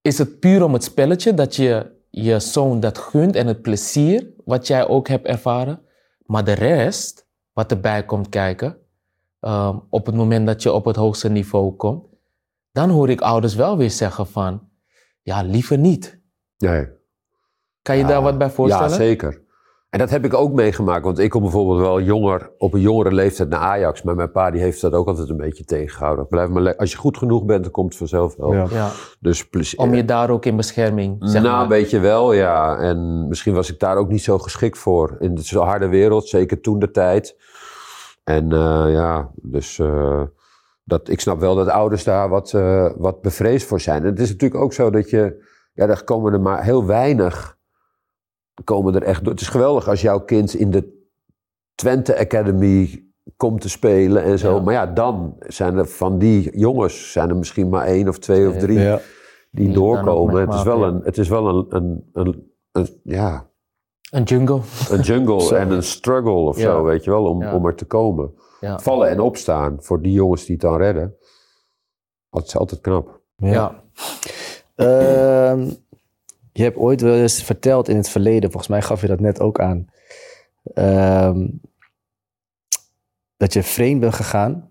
is 0.01 0.17
het 0.17 0.39
puur 0.39 0.63
om 0.63 0.73
het 0.73 0.83
spelletje 0.83 1.33
dat 1.33 1.55
je 1.55 1.97
je 2.09 2.39
zoon 2.39 2.79
dat 2.79 2.97
gunt 2.97 3.35
en 3.35 3.47
het 3.47 3.61
plezier 3.61 4.27
wat 4.45 4.67
jij 4.67 4.87
ook 4.87 5.07
hebt 5.07 5.27
ervaren. 5.27 5.81
Maar 6.25 6.43
de 6.43 6.53
rest, 6.53 7.27
wat 7.53 7.71
erbij 7.71 8.05
komt 8.05 8.29
kijken, 8.29 8.77
ehm, 9.39 9.77
op 9.89 10.05
het 10.05 10.15
moment 10.15 10.47
dat 10.47 10.63
je 10.63 10.71
op 10.71 10.85
het 10.85 10.95
hoogste 10.95 11.29
niveau 11.29 11.71
komt, 11.75 12.05
dan 12.71 12.89
hoor 12.89 13.09
ik 13.09 13.21
ouders 13.21 13.55
wel 13.55 13.77
weer 13.77 13.91
zeggen 13.91 14.27
van, 14.27 14.69
ja, 15.21 15.41
liever 15.41 15.77
niet. 15.77 16.18
Nee. 16.59 16.87
Kan 17.81 17.95
je 17.95 18.01
Ja, 18.01 18.07
daar 18.07 18.21
wat 18.21 18.37
bij 18.37 18.49
voorstellen? 18.49 18.89
Ja, 18.89 18.95
zeker. 18.95 19.47
En 19.89 19.99
dat 19.99 20.09
heb 20.09 20.25
ik 20.25 20.33
ook 20.33 20.53
meegemaakt, 20.53 21.03
want 21.03 21.19
ik 21.19 21.29
kom 21.29 21.41
bijvoorbeeld 21.41 21.79
wel 21.79 22.01
jonger, 22.01 22.51
op 22.57 22.73
een 22.73 22.81
jongere 22.81 23.11
leeftijd 23.11 23.49
naar 23.49 23.59
Ajax. 23.59 24.01
Maar 24.01 24.15
mijn 24.15 24.31
pa 24.31 24.51
die 24.51 24.61
heeft 24.61 24.81
dat 24.81 24.93
ook 24.93 25.07
altijd 25.07 25.29
een 25.29 25.37
beetje 25.37 25.63
tegengehouden. 25.63 26.27
Blijf 26.27 26.49
maar 26.49 26.75
Als 26.75 26.91
je 26.91 26.97
goed 26.97 27.17
genoeg 27.17 27.45
bent, 27.45 27.63
dan 27.63 27.71
komt 27.71 27.89
het 27.89 27.97
vanzelf 27.97 28.35
wel. 28.35 28.53
Ja. 28.53 28.67
Ja, 28.69 28.91
Dus 29.19 29.47
plezier. 29.49 29.79
om 29.79 29.93
je 29.93 30.05
daar 30.05 30.29
ook 30.29 30.45
in 30.45 30.55
bescherming, 30.55 31.17
zeg 31.19 31.41
nou, 31.41 31.53
maar. 31.53 31.61
een 31.61 31.67
beetje 31.67 31.99
wel, 31.99 32.33
ja. 32.33 32.77
En 32.77 33.27
misschien 33.27 33.53
was 33.53 33.71
ik 33.71 33.79
daar 33.79 33.97
ook 33.97 34.09
niet 34.09 34.23
zo 34.23 34.37
geschikt 34.37 34.77
voor. 34.77 35.15
In 35.19 35.35
de 35.35 35.43
zo 35.43 35.61
harde 35.61 35.87
wereld, 35.87 36.27
zeker 36.27 36.61
toen 36.61 36.79
de 36.79 36.91
tijd. 36.91 37.35
En 38.23 38.51
eh, 38.51 38.85
ja, 38.87 39.31
dus 39.35 39.79
eh, 39.79 40.21
dat, 40.83 41.09
ik 41.09 41.19
snap 41.19 41.39
wel 41.39 41.55
dat 41.55 41.67
ouders 41.67 42.03
daar 42.03 42.29
wat, 42.29 42.53
eh, 42.53 42.89
wat 42.97 43.21
bevreesd 43.21 43.67
voor 43.67 43.79
zijn. 43.79 44.01
En 44.01 44.09
het 44.09 44.19
is 44.19 44.29
natuurlijk 44.29 44.61
ook 44.61 44.73
zo 44.73 44.89
dat 44.89 45.09
je, 45.09 45.47
ja, 45.79 45.85
daar 45.85 46.03
komen 46.03 46.33
er 46.33 46.41
maar 46.41 46.63
heel 46.63 46.85
weinig, 46.85 47.57
komen 48.63 48.95
er 48.95 49.03
echt 49.03 49.23
door. 49.23 49.31
Het 49.33 49.41
is 49.41 49.47
geweldig 49.47 49.87
als 49.87 50.01
jouw 50.01 50.19
kind 50.19 50.53
in 50.53 50.71
de 50.71 51.07
Twente 51.75 52.17
Academy 52.19 53.03
komt 53.37 53.61
te 53.61 53.69
spelen 53.69 54.23
en 54.23 54.39
zo. 54.39 54.55
Ja. 54.55 54.61
Maar 54.61 54.73
ja, 54.73 54.85
dan 54.85 55.35
zijn 55.47 55.77
er 55.77 55.87
van 55.87 56.17
die 56.17 56.57
jongens, 56.57 57.11
zijn 57.11 57.29
er 57.29 57.35
misschien 57.35 57.69
maar 57.69 57.85
één 57.85 58.07
of 58.07 58.17
twee 58.19 58.47
of 58.49 58.57
drie 58.57 58.79
Ja. 58.79 58.99
die 59.51 59.71
doorkomen. 59.71 60.41
Het 60.41 60.53
is 60.53 60.63
wel 60.63 60.83
een, 60.83 61.01
het 61.03 61.17
is 61.17 61.27
wel 61.29 61.47
een, 61.47 61.65
een, 61.69 62.09
een, 62.13 62.51
een- 62.71 62.99
ja, 63.03 63.49
Een 64.11 64.23
jungle. 64.23 64.61
een 64.89 65.01
jungle 65.01 65.57
en 65.57 65.71
een 65.71 65.83
struggle 65.83 66.31
of 66.31 66.57
Ja. 66.57 66.63
zo, 66.63 66.83
weet 66.83 67.03
je 67.03 67.09
wel, 67.09 67.25
om, 67.25 67.41
Ja. 67.41 67.53
om 67.55 67.65
er 67.65 67.75
te 67.75 67.85
komen. 67.85 68.33
Ja. 68.59 68.79
Vallen 68.79 69.09
en 69.09 69.19
opstaan 69.19 69.77
voor 69.83 70.01
die 70.01 70.11
jongens 70.13 70.45
die 70.45 70.51
het 70.55 70.61
dan 70.61 70.77
redden. 70.77 71.15
Dat 72.29 72.45
is 72.45 72.57
altijd 72.57 72.81
knap. 72.81 73.21
Ja. 73.35 73.83
Ehm, 74.79 75.69
je 76.53 76.63
hebt 76.63 76.77
ooit 76.77 77.01
wel 77.01 77.15
eens 77.15 77.43
verteld 77.43 77.87
in 77.89 77.95
het 77.95 78.09
verleden, 78.09 78.49
volgens 78.51 78.71
mij 78.71 78.81
gaf 78.81 79.01
je 79.01 79.07
dat 79.07 79.19
net 79.19 79.39
ook 79.39 79.59
aan, 79.59 79.87
ehm, 80.73 81.47
dat 83.37 83.53
je 83.53 83.63
vreemd 83.63 83.99
bent 83.99 84.13
gegaan 84.13 84.67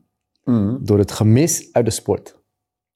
door 0.81 0.99
het 0.99 1.13
gemis 1.13 1.69
uit 1.73 1.85
de 1.85 1.91
sport. 1.91 2.39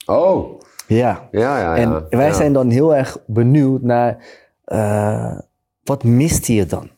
Oh, 0.07 0.61
Ja. 0.87 1.29
ja, 1.31 1.59
ja. 1.59 1.77
En 1.77 1.91
ja. 1.91 2.07
wij 2.11 2.27
Ja. 2.27 2.33
zijn 2.33 2.53
dan 2.53 2.71
heel 2.71 2.95
erg 2.95 3.19
benieuwd 3.27 3.83
naar, 3.83 4.25
eh, 4.65 5.39
wat 5.85 6.05
miste 6.05 6.55
je 6.55 6.67
dan? 6.67 6.91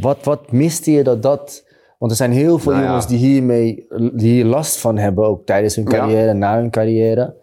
Wat, 0.00 0.24
wat 0.24 0.52
miste 0.52 0.90
je 0.90 1.02
dat 1.04 1.22
dat... 1.22 1.68
Want 1.98 2.10
er 2.12 2.18
zijn 2.18 2.32
heel 2.32 2.58
veel 2.58 2.72
Nou 2.72 2.82
ja. 2.84 2.88
jongens 2.88 3.06
die, 3.06 3.18
hiermee, 3.18 3.86
die 4.12 4.32
hier 4.32 4.44
last 4.44 4.78
van 4.78 4.98
hebben, 4.98 5.24
ook 5.26 5.46
tijdens 5.46 5.76
hun 5.76 5.84
carrière, 5.84 6.32
na 6.32 6.56
hun 6.56 6.70
carrière. 6.70 7.34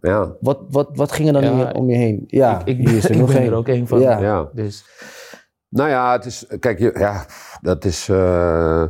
Ja, 0.00 0.36
Wat, 0.40 0.58
wat, 0.70 0.88
wat 0.92 1.12
ging 1.12 1.26
er 1.28 1.32
dan 1.34 1.42
Ja, 1.42 1.50
om 1.52 1.58
je- 1.58 1.74
om 1.74 1.90
je 1.90 1.96
heen? 1.96 2.24
Ja, 2.26 2.62
ik, 2.64 2.76
hier 2.76 2.96
is 2.96 3.04
er 3.04 3.10
ik 3.10 3.16
nog 3.18 3.32
ben 3.32 3.42
er 3.42 3.54
ook 3.54 3.68
één 3.68 3.86
van. 3.86 4.00
Ja. 4.00 4.18
ja. 4.18 4.48
Dus 4.52 4.84
Nou 5.68 5.88
ja, 5.88 6.12
het 6.12 6.24
is, 6.24 6.46
kijk, 6.60 6.78
je, 6.78 6.90
ja, 6.98 7.24
dat 7.60 7.84
is, 7.84 8.08
eh, 8.08 8.84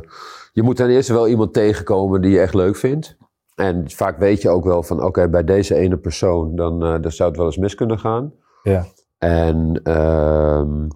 je 0.53 0.63
moet 0.63 0.75
ten 0.75 0.89
eerste 0.89 1.13
wel 1.13 1.27
iemand 1.27 1.53
tegenkomen 1.53 2.21
die 2.21 2.31
je 2.31 2.39
echt 2.39 2.53
leuk 2.53 2.75
vindt. 2.75 3.17
En 3.55 3.89
vaak 3.89 4.17
weet 4.19 4.41
je 4.41 4.49
ook 4.49 4.63
wel 4.65 4.83
van, 4.83 5.03
oké, 5.03 5.29
bij 5.29 5.43
deze 5.43 5.75
ene 5.75 5.97
persoon, 5.97 6.55
dan, 6.55 6.83
eh, 6.85 7.01
dan 7.01 7.11
zou 7.11 7.29
het 7.29 7.37
wel 7.37 7.47
eens 7.47 7.57
mis 7.57 7.75
kunnen 7.75 7.99
gaan. 7.99 8.33
Ja. 8.63 8.85
En 9.17 9.79
ehm, 9.83 10.87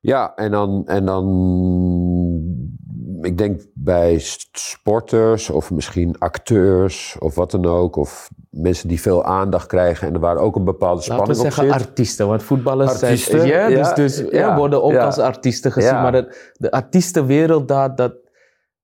Ja, 0.00 0.34
en 0.34 0.50
dan, 0.50 0.82
en 0.86 1.04
dan, 1.04 1.24
ik 3.20 3.38
denk 3.38 3.62
bij 3.74 4.16
sporters 4.52 5.50
of 5.50 5.70
misschien 5.70 6.18
acteurs 6.18 7.16
of 7.18 7.34
wat 7.34 7.50
dan 7.50 7.64
ook, 7.66 7.96
of 7.96 8.30
mensen 8.54 8.88
die 8.88 9.00
veel 9.00 9.24
aandacht 9.24 9.66
krijgen 9.66 10.08
en 10.08 10.14
er 10.14 10.20
waar 10.20 10.36
ook 10.36 10.56
een 10.56 10.64
bepaalde 10.64 11.08
Laten 11.08 11.08
we 11.08 11.14
spanning 11.14 11.38
op 11.38 11.44
zeggen 11.44 11.78
zit. 11.78 11.88
artiesten, 11.88 12.28
want 12.28 12.42
voetballers 12.42 13.02
Artiesten, 13.02 13.38
zijn... 13.38 13.50
Ja, 13.50 13.66
ja, 13.66 13.94
dus, 13.94 13.94
dus 13.94 14.30
ja, 14.30 14.56
worden 14.56 14.82
ook 14.82 14.96
als 14.96 15.18
artiesten 15.18 15.72
gezien. 15.72 15.92
Maar 15.92 16.12
de, 16.12 16.52
de 16.52 16.70
artiestenwereld, 16.70 17.68
daar, 17.68 17.94
dat, 17.94 18.14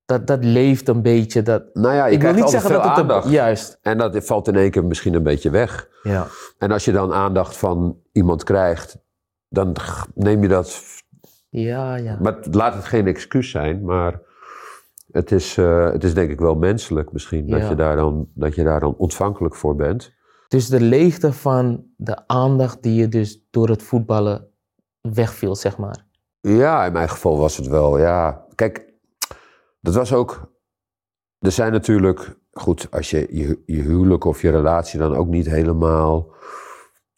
dat, 0.04 0.26
dat 0.26 0.44
leeft 0.44 0.88
een 0.88 1.02
beetje. 1.02 1.42
Dat, 1.42 1.62
Nou 1.72 1.94
ja, 1.94 2.06
je 2.06 2.14
ik 2.14 2.22
wil 2.22 2.32
niet 2.32 2.50
zeggen 2.50 2.70
dat 2.70 2.82
het... 2.82 2.98
aandacht. 2.98 3.24
Een, 3.24 3.30
juist. 3.30 3.78
En 3.82 3.98
dat 3.98 4.24
valt 4.24 4.48
in 4.48 4.56
één 4.56 4.70
keer 4.70 4.84
misschien 4.84 5.14
een 5.14 5.22
beetje 5.22 5.50
weg. 5.50 5.88
Ja. 6.02 6.26
En 6.58 6.70
als 6.70 6.84
je 6.84 6.92
dan 6.92 7.12
aandacht 7.12 7.56
van 7.56 7.98
iemand 8.12 8.44
krijgt, 8.44 8.98
dan 9.48 9.76
neem 10.14 10.42
je 10.42 10.48
dat. 10.48 10.82
Ja, 11.48 11.94
ja. 11.94 12.16
Maar 12.20 12.36
laat 12.50 12.74
het 12.74 12.84
geen 12.84 13.06
excuus 13.06 13.50
zijn, 13.50 13.84
maar 13.84 14.20
het 15.12 15.32
is, 15.32 15.56
eh, 15.56 15.90
het 15.92 16.04
is 16.04 16.14
denk 16.14 16.30
ik 16.30 16.40
wel 16.40 16.54
menselijk 16.54 17.12
misschien 17.12 17.50
dat, 17.50 17.68
je 17.68 17.74
daar 17.74 17.96
dan, 17.96 18.28
dat 18.34 18.54
je 18.54 18.64
daar 18.64 18.80
dan 18.80 18.94
ontvankelijk 18.96 19.54
voor 19.54 19.76
bent. 19.76 20.14
Dus 20.48 20.68
de 20.68 20.80
leegte 20.80 21.32
van 21.32 21.84
de 21.96 22.26
aandacht 22.26 22.82
die 22.82 22.94
je 22.94 23.08
dus 23.08 23.46
door 23.50 23.68
het 23.68 23.82
voetballen 23.82 24.48
wegviel, 25.00 25.56
zeg 25.56 25.78
maar. 25.78 26.06
Ja, 26.40 26.84
in 26.86 26.92
mijn 26.92 27.08
geval 27.08 27.38
was 27.38 27.56
het 27.56 27.66
wel, 27.66 27.98
ja. 27.98 28.44
Kijk, 28.54 28.92
dat 29.80 29.94
was 29.94 30.12
ook. 30.12 30.52
Er 31.38 31.52
zijn 31.52 31.72
natuurlijk, 31.72 32.38
goed, 32.52 32.86
als 32.90 33.10
je 33.10 33.26
je, 33.30 33.62
je 33.66 33.82
huwelijk 33.82 34.24
of 34.24 34.42
je 34.42 34.50
relatie 34.50 34.98
dan 34.98 35.16
ook 35.16 35.28
niet 35.28 35.46
helemaal. 35.46 36.32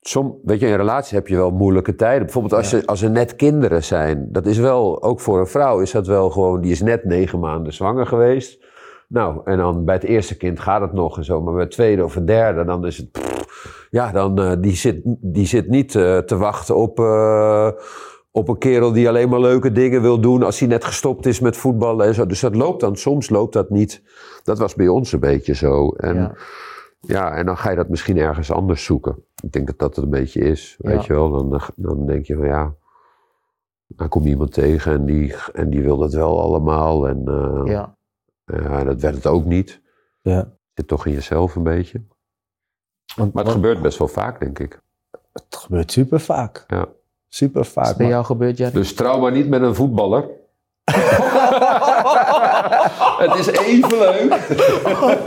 Som, 0.05 0.39
weet 0.45 0.61
je, 0.61 0.67
in 0.67 0.73
een 0.73 0.79
relatie 0.79 1.17
heb 1.17 1.29
je 1.29 1.37
wel 1.37 1.51
moeilijke 1.51 1.95
tijden. 1.95 2.23
Bijvoorbeeld 2.23 2.55
als, 2.55 2.71
je, 2.71 2.87
als 2.87 3.03
er 3.03 3.11
net 3.11 3.37
kinderen 3.37 3.85
zijn. 3.85 4.29
Dat 4.31 4.47
is 4.47 4.59
wel, 4.59 5.03
ook 5.03 5.21
voor 5.21 5.41
een 5.41 5.47
vrouw 5.47 5.81
is 5.81 5.91
dat 5.91 6.07
wel 6.07 6.31
gewoon, 6.31 6.61
die 6.61 6.73
is 6.73 6.83
net 6.83 7.05
negen 7.05 7.39
maanden 7.39 7.73
zwanger 7.73 8.07
geweest. 8.07 8.65
Nou, 9.09 9.41
en 9.45 9.59
dan 9.59 9.85
bij 9.85 9.95
het 9.95 10.05
eerste 10.05 10.37
kind 10.37 10.61
gaat 10.61 10.81
het 10.81 10.93
nog 10.93 11.17
en 11.17 11.25
zo. 11.25 11.41
Maar 11.43 11.53
bij 11.53 11.63
het 11.63 11.73
tweede 11.73 12.05
of 12.05 12.15
het 12.15 12.27
derde, 12.27 12.65
dan 12.65 12.87
is 12.87 12.97
het... 12.97 13.11
pff, 13.11 13.87
ja, 13.91 14.13
dan, 14.13 14.39
eh, 14.39 14.53
die, 14.59 14.77
zit, 14.77 15.01
die 15.21 15.47
zit 15.47 15.69
niet 15.69 15.95
eh, 15.95 16.19
te 16.19 16.37
wachten 16.37 16.77
op, 16.77 16.99
eh, 17.01 17.69
op 18.31 18.49
een 18.49 18.59
kerel 18.59 18.93
die 18.93 19.09
alleen 19.09 19.29
maar 19.29 19.41
leuke 19.41 19.73
dingen 19.73 20.03
wil 20.03 20.21
doen... 20.21 20.43
als 20.43 20.59
hij 20.59 20.69
net 20.69 20.85
gestopt 20.85 21.27
is 21.27 21.41
met 21.41 21.57
voetballen 21.57 22.07
en 22.07 22.15
zo. 22.15 22.27
Dus 22.27 22.41
dat 22.41 22.55
loopt 22.55 22.81
dan, 22.81 22.97
soms 22.97 23.31
loopt 23.31 23.53
dat 23.53 23.71
niet. 23.71 24.03
Dat 24.45 24.59
was 24.59 24.75
bij 24.75 24.89
ons 24.89 25.13
een 25.13 25.21
beetje 25.21 25.55
zo. 25.55 25.89
En, 25.89 26.15
Ja. 26.15 26.35
ja. 27.01 27.35
en 27.35 27.47
dan 27.47 27.57
ga 27.57 27.71
je 27.71 27.77
dat 27.77 27.89
misschien 27.89 28.19
ergens 28.19 28.53
anders 28.53 28.85
zoeken. 28.85 29.25
Ik 29.43 29.53
denk 29.53 29.67
dat 29.67 29.79
dat 29.79 29.97
het 29.97 30.05
een 30.05 30.11
beetje 30.11 30.41
is, 30.41 30.77
weet 30.79 31.01
Ja. 31.01 31.05
je 31.07 31.13
wel. 31.13 31.31
Dan, 31.49 31.61
dan 31.77 32.07
denk 32.07 32.27
je 32.27 32.37
van 32.37 32.47
ja... 32.47 32.75
Dan 33.87 34.09
kom 34.09 34.23
je 34.23 34.29
iemand 34.29 34.53
tegen 34.53 34.93
en 34.93 35.05
die, 35.05 35.35
en 35.53 35.71
die 35.71 35.83
wil 35.83 35.97
dat 35.99 36.13
wel 36.13 36.41
allemaal. 36.41 37.09
En 37.09 37.23
eh, 37.29 37.63
Ja. 37.65 37.97
ja, 38.45 38.85
dat 38.85 39.01
werd 39.01 39.15
het 39.15 39.27
ook 39.27 39.45
niet. 39.45 39.81
Ja. 40.21 40.57
Zit 40.75 40.89
toch 40.89 41.07
in 41.07 41.13
jezelf 41.13 41.55
een 41.57 41.63
beetje. 41.63 42.03
Want, 43.17 43.33
Maar 43.33 43.45
het 43.45 43.53
want 43.53 43.65
gebeurt 43.65 43.83
best 43.83 43.99
wel 43.99 44.09
vaak, 44.09 44.41
denk 44.41 44.59
ik. 44.59 44.81
het 45.33 45.57
gebeurt 45.57 45.93
super 45.93 46.21
vaak. 46.21 46.65
Ja. 46.67 46.87
Super 47.29 47.65
vaak. 47.65 47.87
het 47.87 47.97
bij 47.97 48.09
jou 48.09 48.25
gebeurd, 48.25 48.57
Jerry? 48.57 48.73
Dus 48.73 48.95
trouw 48.95 49.19
maar 49.21 49.33
niet 49.33 49.49
met 49.49 49.63
een 49.63 49.75
voetballer. 49.75 50.29
het 53.25 53.35
is 53.39 53.47
even 53.47 53.99
leuk. 53.99 54.29
Maar- 54.29 55.19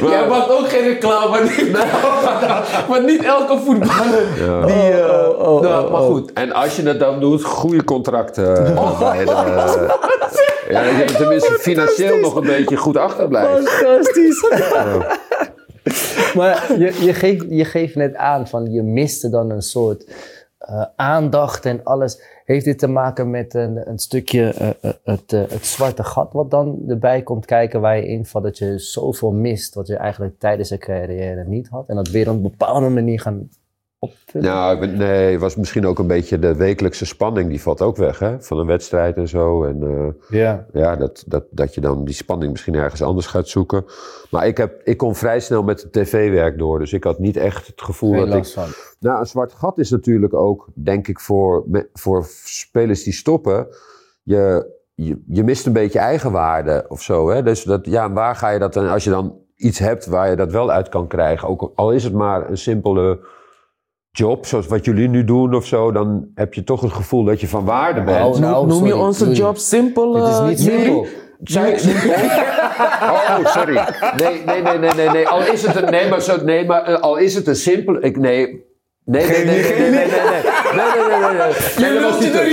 Jij 0.10 0.26
maakt 0.28 0.50
ook 0.50 0.68
geen 0.68 0.82
reclame, 0.84 1.28
maar 1.30 1.42
niet, 1.42 1.72
maar 2.88 3.04
niet 3.04 3.24
elke 3.24 3.58
voetballer. 3.58 4.44
Ja. 4.46 4.66
Die, 4.66 4.90
eh, 4.90 5.14
Oh, 5.38 5.54
oh, 5.54 5.60
nou, 5.62 5.84
oh, 5.84 5.90
maar 5.92 6.00
oh. 6.00 6.06
goed. 6.06 6.32
En 6.32 6.52
als 6.52 6.76
je 6.76 6.82
het 6.82 6.98
dan 7.00 7.20
doet, 7.20 7.44
goede 7.44 7.84
contracten. 7.84 8.56
eh, 8.66 8.66
de- 8.66 8.74
ja, 10.68 10.82
dat 10.82 10.96
je 10.96 11.02
er 11.04 11.16
tenminste 11.16 11.52
financieel 11.60 12.16
nog 12.16 12.34
een 12.34 12.46
beetje 12.46 12.76
goed 12.76 12.96
achterblijft. 12.96 13.68
Fantastisch. 13.68 14.44
maar 16.34 16.64
je, 16.78 17.04
je, 17.04 17.14
geeft, 17.14 17.44
je 17.48 17.64
geeft 17.64 17.94
net 17.94 18.14
aan 18.16 18.48
van 18.48 18.72
je 18.72 18.82
miste 18.82 19.30
dan 19.30 19.50
een 19.50 19.62
soort 19.62 20.04
eh, 20.58 20.84
aandacht 20.96 21.64
en 21.64 21.84
alles. 21.84 22.22
Heeft 22.44 22.64
dit 22.64 22.78
te 22.78 22.86
maken 22.86 23.30
met 23.30 23.54
een, 23.54 23.88
een 23.88 23.98
stukje 23.98 24.52
eh, 24.52 24.68
eh, 24.68 24.92
het, 25.04 25.30
het 25.30 25.66
zwarte 25.66 26.04
gat 26.04 26.32
wat 26.32 26.50
dan 26.50 26.82
erbij 26.88 27.22
komt 27.22 27.46
kijken 27.46 27.80
waar 27.80 27.96
je 27.96 28.06
invalt 28.06 28.44
dat 28.44 28.58
je 28.58 28.78
zoveel 28.78 29.32
mist 29.32 29.74
wat 29.74 29.86
je 29.86 29.96
eigenlijk 29.96 30.38
tijdens 30.38 30.68
je 30.68 30.78
carrière 30.78 31.44
niet 31.44 31.68
had 31.68 31.88
en 31.88 31.96
dat 31.96 32.08
weer 32.08 32.28
op 32.28 32.36
een 32.36 32.42
bepaalde 32.42 32.88
manier 32.88 33.20
gaan 33.20 33.48
Nou, 34.32 34.78
ben- 34.78 34.96
nee, 34.96 35.32
het 35.32 35.40
was 35.40 35.56
misschien 35.56 35.86
ook 35.86 35.98
een 35.98 36.06
beetje 36.06 36.38
de 36.38 36.54
wekelijkse 36.56 37.06
spanning. 37.06 37.48
Die 37.48 37.62
valt 37.62 37.82
ook 37.82 37.96
weg, 37.96 38.18
hè? 38.18 38.40
Van 38.42 38.58
een 38.58 38.66
wedstrijd 38.66 39.16
en 39.16 39.28
zo. 39.28 39.64
En 39.64 39.82
eh, 39.82 40.38
Ja. 40.40 40.66
ja, 40.72 40.96
dat, 40.96 41.24
dat, 41.26 41.44
dat 41.50 41.74
je 41.74 41.80
dan 41.80 42.04
die 42.04 42.14
spanning 42.14 42.52
misschien 42.52 42.74
ergens 42.74 43.02
anders 43.02 43.26
gaat 43.26 43.48
zoeken. 43.48 43.84
Maar 44.30 44.46
ik, 44.46 44.56
heb, 44.56 44.80
ik 44.84 44.96
kon 44.96 45.14
vrij 45.14 45.40
snel 45.40 45.62
met 45.62 45.82
het 45.82 45.92
tv-werk 45.92 46.58
door. 46.58 46.78
Dus 46.78 46.92
ik 46.92 47.04
had 47.04 47.18
niet 47.18 47.36
echt 47.36 47.66
het 47.66 47.82
gevoel 47.82 48.12
Geen 48.12 48.28
dat 48.28 48.46
ik... 48.46 48.52
van. 48.52 48.68
Nou, 49.00 49.20
een 49.20 49.26
zwart 49.26 49.52
gat 49.52 49.78
is 49.78 49.90
natuurlijk 49.90 50.34
ook, 50.34 50.68
denk 50.74 51.08
ik, 51.08 51.20
voor, 51.20 51.64
voor 51.92 52.26
spelers 52.44 53.02
die 53.02 53.12
stoppen. 53.12 53.66
Je, 54.22 54.74
je, 54.94 55.22
je 55.26 55.44
mist 55.44 55.66
een 55.66 55.72
beetje 55.72 55.98
eigenwaarde 55.98 56.84
of 56.88 57.02
zo. 57.02 57.30
Hè? 57.30 57.42
Dus 57.42 57.62
dat, 57.62 57.86
ja, 57.86 58.12
waar 58.12 58.36
ga 58.36 58.48
je 58.48 58.58
dat 58.58 58.72
dan, 58.72 58.88
als 58.88 59.04
je 59.04 59.10
dan 59.10 59.38
iets 59.56 59.78
hebt 59.78 60.06
waar 60.06 60.30
je 60.30 60.36
dat 60.36 60.52
wel 60.52 60.70
uit 60.70 60.88
kan 60.88 61.06
krijgen, 61.06 61.48
ook 61.48 61.72
al 61.74 61.92
is 61.92 62.04
het 62.04 62.12
maar 62.12 62.50
een 62.50 62.58
simpele 62.58 63.18
job, 64.16 64.46
zoals 64.46 64.66
wat 64.66 64.84
jullie 64.84 65.08
nu 65.08 65.24
doen 65.24 65.54
of 65.54 65.66
zo, 65.66 65.92
dan 65.92 66.26
heb 66.34 66.54
je 66.54 66.64
toch 66.64 66.80
het 66.80 66.92
gevoel 66.92 67.24
dat 67.24 67.40
je 67.40 67.48
van 67.48 67.64
waarde 67.64 68.02
bent. 68.02 68.18
Nou, 68.18 68.40
nou, 68.40 68.66
Noem 68.66 68.86
je 68.86 68.96
onze 68.96 69.18
sorry. 69.18 69.34
job 69.34 69.56
simpel? 69.56 70.14
Het 70.14 70.28
is 70.32 70.38
eh, 70.38 70.46
niet 70.46 70.60
simpel. 70.60 71.06
Zijn 71.42 71.74
oh, 73.02 73.46
sorry. 73.46 73.74
Nee, 74.16 74.42
nee, 74.46 74.62
nee, 74.62 74.78
nee, 74.78 74.90
nee, 74.96 75.08
nee. 75.08 75.28
Al 75.28 75.40
is 75.52 75.66
het 75.66 75.76
een, 75.76 75.90
nee, 75.90 76.08
maar, 76.08 76.22
zo, 76.22 76.44
nee, 76.44 76.66
maar 76.66 76.82
eh, 76.82 77.00
al 77.00 77.16
is 77.16 77.34
het 77.34 77.46
een 77.46 77.56
simpel, 77.56 78.04
ik, 78.04 78.16
nee. 78.16 78.64
Nee, 79.04 79.26
nee, 79.26 79.44
nee, 79.44 79.62
nee, 79.62 79.62
nee, 79.62 79.90
nee, 79.90 79.90
nee, 79.90 80.08
nee, 80.08 80.42
nee, 80.76 81.08
nee, 81.08 81.18
nee, 81.18 81.28
nee, 81.28 81.38
nee. 81.78 81.90
Nee, 81.90 82.00
dat 82.00 82.10
was 82.10 82.20
niet 82.20 82.34
een- 82.34 82.44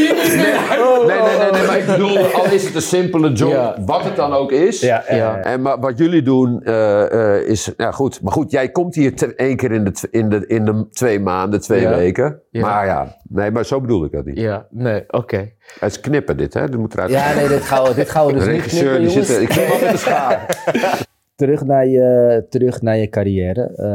Nee, 1.07 1.17
nee, 1.17 1.21
nee, 1.21 1.37
nee, 1.37 1.51
nee, 1.51 1.67
maar 1.67 1.77
ik 1.77 1.85
bedoel, 1.85 2.17
al 2.17 2.45
is 2.45 2.63
het 2.65 2.75
een 2.75 2.81
simpele 2.81 3.31
job, 3.31 3.51
Ja. 3.51 3.75
wat 3.85 4.03
het 4.03 4.15
dan 4.15 4.33
ook 4.33 4.51
is. 4.51 4.79
Ja, 4.79 5.03
ja. 5.09 5.37
En 5.39 5.61
maar 5.61 5.79
wat 5.79 5.97
jullie 5.97 6.21
doen 6.21 6.61
eh, 6.63 7.35
eh, 7.37 7.47
is, 7.47 7.71
ja 7.77 7.91
goed, 7.91 8.21
maar 8.21 8.31
goed, 8.33 8.51
jij 8.51 8.69
komt 8.69 8.95
hier 8.95 9.15
te- 9.15 9.35
één 9.35 9.55
keer 9.57 9.71
in 9.71 9.83
de, 9.83 10.07
in, 10.11 10.29
de, 10.29 10.47
in 10.47 10.65
de 10.65 10.87
twee 10.91 11.19
maanden, 11.19 11.61
twee 11.61 11.81
Ja. 11.81 11.89
weken. 11.95 12.41
Ja. 12.49 12.61
Maar 12.61 12.85
ja, 12.85 13.15
nee, 13.29 13.51
maar 13.51 13.65
zo 13.65 13.81
bedoel 13.81 14.05
ik 14.05 14.11
dat 14.11 14.25
niet. 14.25 14.39
Ja, 14.39 14.65
nee, 14.69 15.03
oké. 15.07 15.51
Het 15.79 15.91
is 15.91 15.99
knippen 15.99 16.37
dit, 16.37 16.53
hè? 16.53 16.69
Dit 16.69 16.79
moet 16.79 16.93
eruit. 16.93 17.09
Ja, 17.11 17.33
nee, 17.33 17.47
dit 17.47 17.61
gaan 17.61 17.83
we, 17.83 17.93
dit 17.93 18.09
gaan 18.09 18.25
we 18.25 18.33
dus 18.33 18.43
de 18.43 18.49
niet 18.51 18.61
regisseur, 18.61 18.95
knippen, 18.95 19.01
die 19.01 19.09
jongens. 19.11 19.27
zit 19.27 19.57
er, 19.57 19.63
ik 19.65 19.71
al 19.71 19.79
met 19.81 19.91
de 19.91 19.97
schaar. 19.97 20.45
Terug 21.35 21.65
naar 21.65 21.87
je, 21.87 22.45
terug 22.49 22.81
naar 22.81 22.97
je 22.97 23.09
carrière. 23.09 23.61
Eh, 23.63 23.85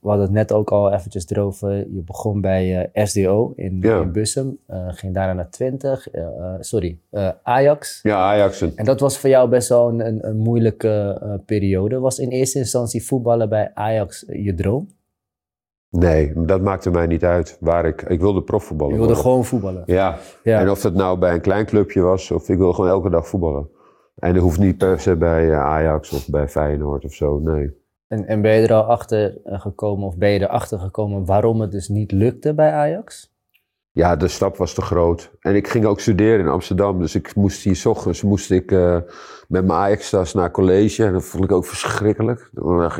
we 0.00 0.08
hadden 0.08 0.22
het 0.24 0.34
net 0.34 0.52
ook 0.52 0.70
al 0.70 0.92
eventjes 0.92 1.28
erover. 1.30 1.70
Je 1.76 2.02
begon 2.04 2.40
bij 2.40 2.88
eh, 2.92 3.04
SDO 3.06 3.52
in, 3.56 3.78
Ja. 3.80 4.00
in 4.00 4.12
Bussum. 4.12 4.58
Eh, 4.66 4.86
ging 4.88 5.14
daarna 5.14 5.32
naar 5.32 5.50
20. 5.50 6.10
eh, 6.10 6.22
eh, 6.22 6.54
sorry, 6.60 6.98
Ajax. 7.42 8.00
Ja, 8.02 8.16
Ajax. 8.16 8.60
en- 8.74 8.84
dat 8.84 9.00
was 9.00 9.18
voor 9.18 9.30
jou 9.30 9.48
best 9.48 9.68
wel 9.68 9.88
een, 9.88 10.06
een, 10.06 10.28
een 10.28 10.36
moeilijke 10.36 11.20
periode. 11.46 11.98
Was 11.98 12.18
in 12.18 12.28
eerste 12.28 12.58
instantie 12.58 13.04
voetballen 13.06 13.48
bij 13.48 13.70
Ajax 13.74 14.24
je 14.28 14.54
droom? 14.54 14.88
Nee, 15.90 16.32
dat 16.36 16.60
maakte 16.60 16.90
mij 16.90 17.06
niet 17.06 17.24
uit. 17.24 17.56
Waar 17.60 17.86
ik, 17.86 18.02
ik 18.02 18.20
wilde 18.20 18.42
profvoetballen. 18.42 18.92
Je 18.94 18.98
wilde 18.98 19.14
worden. 19.14 19.30
gewoon 19.30 19.44
voetballen. 19.44 19.82
Ja. 19.86 20.18
Ja. 20.42 20.60
en 20.60 20.70
of 20.70 20.80
dat 20.80 20.94
nou 20.94 21.18
bij 21.18 21.32
een 21.34 21.40
klein 21.40 21.66
clubje 21.66 22.00
was, 22.00 22.30
of 22.30 22.48
ik 22.48 22.58
wilde 22.58 22.74
gewoon 22.74 22.90
elke 22.90 23.10
dag 23.10 23.28
voetballen. 23.28 23.68
En 24.24 24.34
dat 24.34 24.42
hoeft 24.42 24.58
niet 24.58 24.78
per 24.78 25.00
se 25.00 25.16
bij 25.16 25.50
eh, 25.50 25.60
Ajax 25.60 26.12
of 26.12 26.28
bij 26.28 26.48
Feyenoord 26.48 27.04
of 27.04 27.12
zo, 27.14 27.38
nee. 27.38 27.70
En, 28.06 28.26
en 28.26 28.42
ben 28.42 28.52
je 28.52 28.66
er 28.66 28.74
al 28.74 28.82
achter 28.82 29.40
eh, 29.44 29.60
gekomen, 29.60 30.06
of 30.06 30.16
ben 30.16 30.30
je 30.30 30.40
erachter 30.40 30.78
gekomen 30.78 31.24
waarom 31.24 31.60
het 31.60 31.70
dus 31.70 31.88
niet 31.88 32.12
lukte 32.12 32.54
bij 32.54 32.72
Ajax? 32.72 33.33
Ja, 33.94 34.16
de 34.16 34.28
stap 34.28 34.56
was 34.56 34.74
te 34.74 34.82
groot. 34.82 35.30
En 35.40 35.54
ik 35.54 35.68
ging 35.68 35.84
ook 35.84 36.00
studeren 36.00 36.40
in 36.40 36.48
Amsterdam. 36.48 37.00
Dus 37.00 37.14
ik 37.14 37.34
moest 37.34 37.62
hier 37.62 37.76
's 37.76 37.86
ochtends 37.86 38.22
moest 38.22 38.50
ik, 38.50 38.72
eh, 38.72 38.96
met 39.48 39.66
mijn 39.66 39.78
Ajax-tas 39.78 40.34
naar 40.34 40.50
college. 40.50 41.04
En 41.04 41.12
dat 41.12 41.24
vond 41.24 41.44
ik 41.44 41.52
ook 41.52 41.66
verschrikkelijk. 41.66 42.50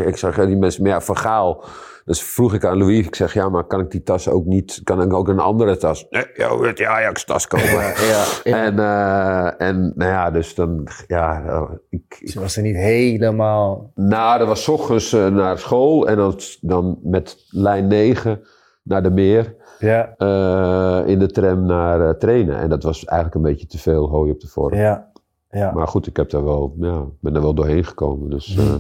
Ik 0.05 0.17
zag 0.17 0.47
die 0.47 0.57
mensen, 0.57 0.83
maar 0.83 0.91
ja, 0.91 1.01
van 1.01 1.17
Gaal. 1.17 1.65
Dus 2.05 2.23
vroeg 2.23 2.55
ik 2.55 2.65
aan 2.65 2.79
Louis, 2.79 3.07
ik 3.07 3.15
zeg, 3.15 3.35
ja, 3.35 3.49
maar 3.49 3.65
kan 3.65 3.81
ik 3.81 3.91
die 3.91 4.03
tas 4.03 4.29
ook 4.29 4.45
niet, 4.45 4.81
kan 4.85 5.03
ik 5.03 5.13
ook 5.13 5.29
een 5.29 5.39
andere 5.39 5.77
tas? 5.77 6.07
Nee, 6.11 6.27
joh, 6.35 6.61
met 6.61 6.77
die 6.77 6.89
Ajax-tas 6.89 7.47
komen. 7.47 7.69
Ja, 7.95 8.25
ja. 8.45 8.65
En, 8.65 8.79
eh, 8.79 9.69
en 9.69 9.93
nou 9.95 10.11
ja, 10.11 10.31
dus 10.31 10.55
dan, 10.55 10.89
ja, 11.07 11.45
eh, 11.47 11.71
ik, 11.91 12.21
Ze 12.25 12.41
was 12.41 12.57
er 12.57 12.63
niet 12.63 12.77
helemaal... 12.77 13.91
nou, 13.95 14.39
dat 14.39 14.49
was 14.49 14.63
's 14.63 14.69
ochtends 14.69 15.13
eh, 15.13 15.27
naar 15.27 15.59
school 15.59 16.09
en 16.09 16.17
dan, 16.17 16.39
dan 16.61 16.99
met 17.03 17.37
lijn 17.51 17.87
9 17.87 18.41
naar 18.85 19.03
de 19.03 19.11
meer. 19.11 19.57
Ja, 19.79 20.15
eh, 20.17 21.09
in 21.09 21.19
de 21.19 21.27
tram 21.31 21.67
naar 21.67 22.09
eh, 22.09 22.15
trainen. 22.15 22.59
En 22.59 22.69
dat 22.69 22.83
was 22.83 23.05
eigenlijk 23.05 23.35
een 23.45 23.51
beetje 23.53 23.67
te 23.67 23.79
veel 23.79 24.09
hooi 24.09 24.31
op 24.31 24.41
de 24.41 24.49
vorm. 24.49 24.75
ja, 24.75 25.11
ja. 25.51 25.73
Maar 25.73 25.89
goed, 25.89 26.07
ik 26.07 26.17
heb 26.17 26.31
daar 26.31 26.45
wel, 26.45 26.75
ja, 26.79 27.05
ben 27.21 27.35
er 27.35 27.43
wel 27.43 27.55
doorheen 27.55 27.85
gekomen. 27.85 28.31
Dus 28.31 28.57
eh, 28.57 28.75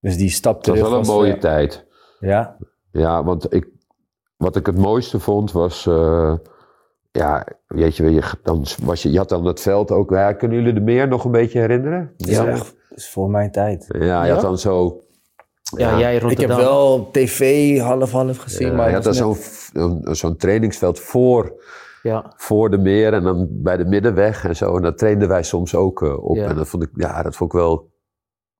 Dus 0.00 0.16
die 0.16 0.30
stap 0.30 0.56
het 0.56 0.66
was 0.66 0.76
terug 0.76 0.90
wel 0.90 0.98
een 1.00 1.06
was, 1.06 1.14
mooie 1.16 1.38
tijd. 1.38 1.86
Ja, 2.20 2.56
Ja, 2.92 3.24
want 3.24 3.54
ik, 3.54 3.68
wat 4.36 4.56
ik 4.56 4.66
het 4.66 4.78
mooiste 4.78 5.18
vond 5.20 5.52
was... 5.52 5.86
eh, 5.86 6.34
ja, 7.10 7.46
weet 7.66 7.96
je, 7.96 8.10
je, 8.12 8.22
dan 8.42 8.64
was 8.82 9.02
je, 9.02 9.10
je 9.10 9.18
had 9.18 9.28
dan 9.28 9.44
het 9.44 9.60
veld 9.60 9.90
ook. 9.90 10.10
Ja, 10.10 10.32
kunnen 10.32 10.58
jullie 10.58 10.72
de 10.74 10.80
meer 10.80 11.08
nog 11.08 11.24
een 11.24 11.30
beetje 11.30 11.58
herinneren? 11.58 12.12
Dat 12.16 12.28
is 12.28 12.36
Ja. 12.36 12.44
dat 12.44 12.74
is 12.94 13.10
voor 13.10 13.30
mijn 13.30 13.50
tijd. 13.52 13.86
Ja, 13.88 13.98
je 14.22 14.28
Ja? 14.28 14.32
had 14.32 14.40
dan 14.42 14.58
zo. 14.58 15.00
Ja, 15.76 15.98
jij 15.98 16.14
Ik 16.14 16.22
Rotterdam. 16.22 16.56
heb 16.56 16.66
wel 16.66 17.10
tv 17.10 17.78
half-half 17.78 18.36
gezien, 18.38 18.66
Ja, 18.68 18.74
maar 18.74 18.88
je 18.88 18.94
had 18.94 19.04
dan 19.04 20.00
was 20.02 20.18
zo'n 20.18 20.36
trainingsveld 20.36 21.00
voor, 21.00 21.62
Ja. 22.02 22.32
voor 22.36 22.70
de 22.70 22.78
meer 22.78 23.12
en 23.12 23.22
dan 23.22 23.46
bij 23.50 23.76
de 23.76 23.84
middenweg 23.84 24.44
en 24.44 24.56
zo. 24.56 24.76
En 24.76 24.82
dat 24.82 24.98
trainden 24.98 25.28
wij 25.28 25.42
soms 25.42 25.74
ook 25.74 26.02
eh, 26.02 26.24
op. 26.24 26.36
Ja. 26.36 26.46
En 26.48 26.56
dat 26.56 26.68
vond 26.68 26.82
ik, 26.82 26.90
ja, 26.94 27.22
dat 27.22 27.36
vond 27.36 27.52
ik 27.52 27.58
wel, 27.60 27.90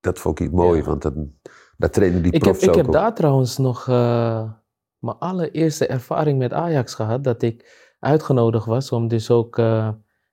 dat 0.00 0.18
vond 0.18 0.40
ik 0.40 0.46
iets 0.46 0.54
mooi, 0.54 0.78
Ja. 0.78 0.84
want 0.86 1.02
dat, 1.02 1.14
daar 1.76 1.90
trainden 1.90 2.22
die 2.22 2.32
Ik 2.32 2.44
heb, 2.44 2.50
profs 2.52 2.62
ik 2.62 2.68
ook 2.70 2.76
heb 2.76 2.86
op. 2.86 2.92
daar 2.92 3.14
trouwens 3.14 3.58
nog 3.58 3.88
eh, 3.88 4.42
mijn 4.98 5.18
allereerste 5.18 5.86
ervaring 5.86 6.38
met 6.38 6.52
Ajax 6.52 6.94
gehad. 6.94 7.24
Dat 7.24 7.42
ik 7.42 7.80
uitgenodigd 7.98 8.66
was 8.66 8.92
om 8.92 9.08
dus 9.08 9.30
ook 9.30 9.58
eh, 9.58 9.88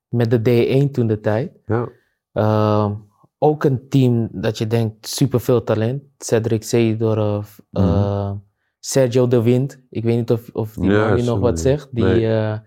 met 0.07 0.31
de 0.31 0.39
D1 0.39 0.91
toen 0.91 1.07
de 1.07 1.19
tijd. 1.19 1.51
Ja. 1.65 1.87
Ehm, 2.33 2.93
ook 3.39 3.63
een 3.63 3.89
team 3.89 4.29
dat 4.31 4.57
je 4.57 4.67
denkt 4.67 5.07
superveel 5.07 5.63
talent. 5.63 6.03
Cedric 6.17 6.63
Seedorf, 6.63 7.61
eh, 7.71 8.31
Sergio 8.79 9.27
de 9.27 9.41
Wind. 9.41 9.81
Ik 9.89 10.03
weet 10.03 10.15
niet 10.17 10.31
of, 10.31 10.49
of 10.53 10.73
die 10.73 10.89
Ja, 10.91 11.07
man 11.07 11.17
je 11.17 11.23
nog 11.23 11.39
wat 11.39 11.59
zegt. 11.59 11.87
Die, 11.91 12.03
nee. 12.03 12.27
eh, 12.37 12.57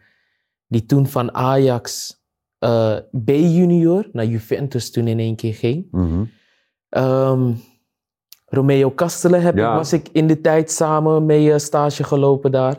die 0.67 0.87
toen 0.87 1.07
van 1.07 1.35
Ajax 1.35 2.17
eh, 2.59 2.97
B-junior 3.25 4.09
naar 4.13 4.25
Juventus 4.27 4.91
toen 4.91 5.07
in 5.07 5.19
één 5.19 5.37
keer 5.37 5.55
ging. 5.55 5.87
Mhm. 5.91 6.25
Ehm, 6.89 7.53
Romeo 8.47 8.91
Kastelen 8.91 9.43
heb 9.43 9.57
Ja. 9.57 9.71
ik, 9.71 9.77
was 9.77 9.93
ik 9.93 10.09
in 10.13 10.27
de 10.27 10.41
tijd 10.41 10.71
samen 10.71 11.27
mee 11.27 11.59
stage 11.59 12.05
gelopen 12.05 12.51
daar. 12.53 12.79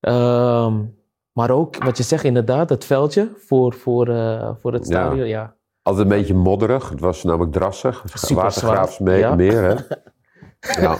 Ehm, 0.00 0.84
maar 1.32 1.50
ook, 1.50 1.84
wat 1.84 1.96
je 1.96 2.02
zegt, 2.02 2.24
inderdaad, 2.24 2.68
het 2.68 2.84
veldje 2.84 3.30
voor, 3.36 3.74
voor, 3.74 4.06
voor 4.60 4.72
het 4.72 4.88
Ja. 4.88 5.06
stadion. 5.06 5.26
Ja. 5.28 5.56
Altijd 5.82 6.04
een 6.10 6.16
beetje 6.18 6.34
modderig. 6.34 6.88
Het 6.88 7.00
was 7.00 7.22
namelijk 7.22 7.52
drassig. 7.52 8.02
Super 8.14 8.42
Watergraafsmeer, 8.42 9.18
ja. 9.18 9.34
meer, 9.34 9.62
hè? 9.62 9.74
ja. 10.82 10.96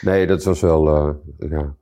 Nee, 0.00 0.26
dat 0.26 0.44
was 0.44 0.60
wel, 0.60 0.88
eh, 0.88 1.10
ja. 1.50 1.74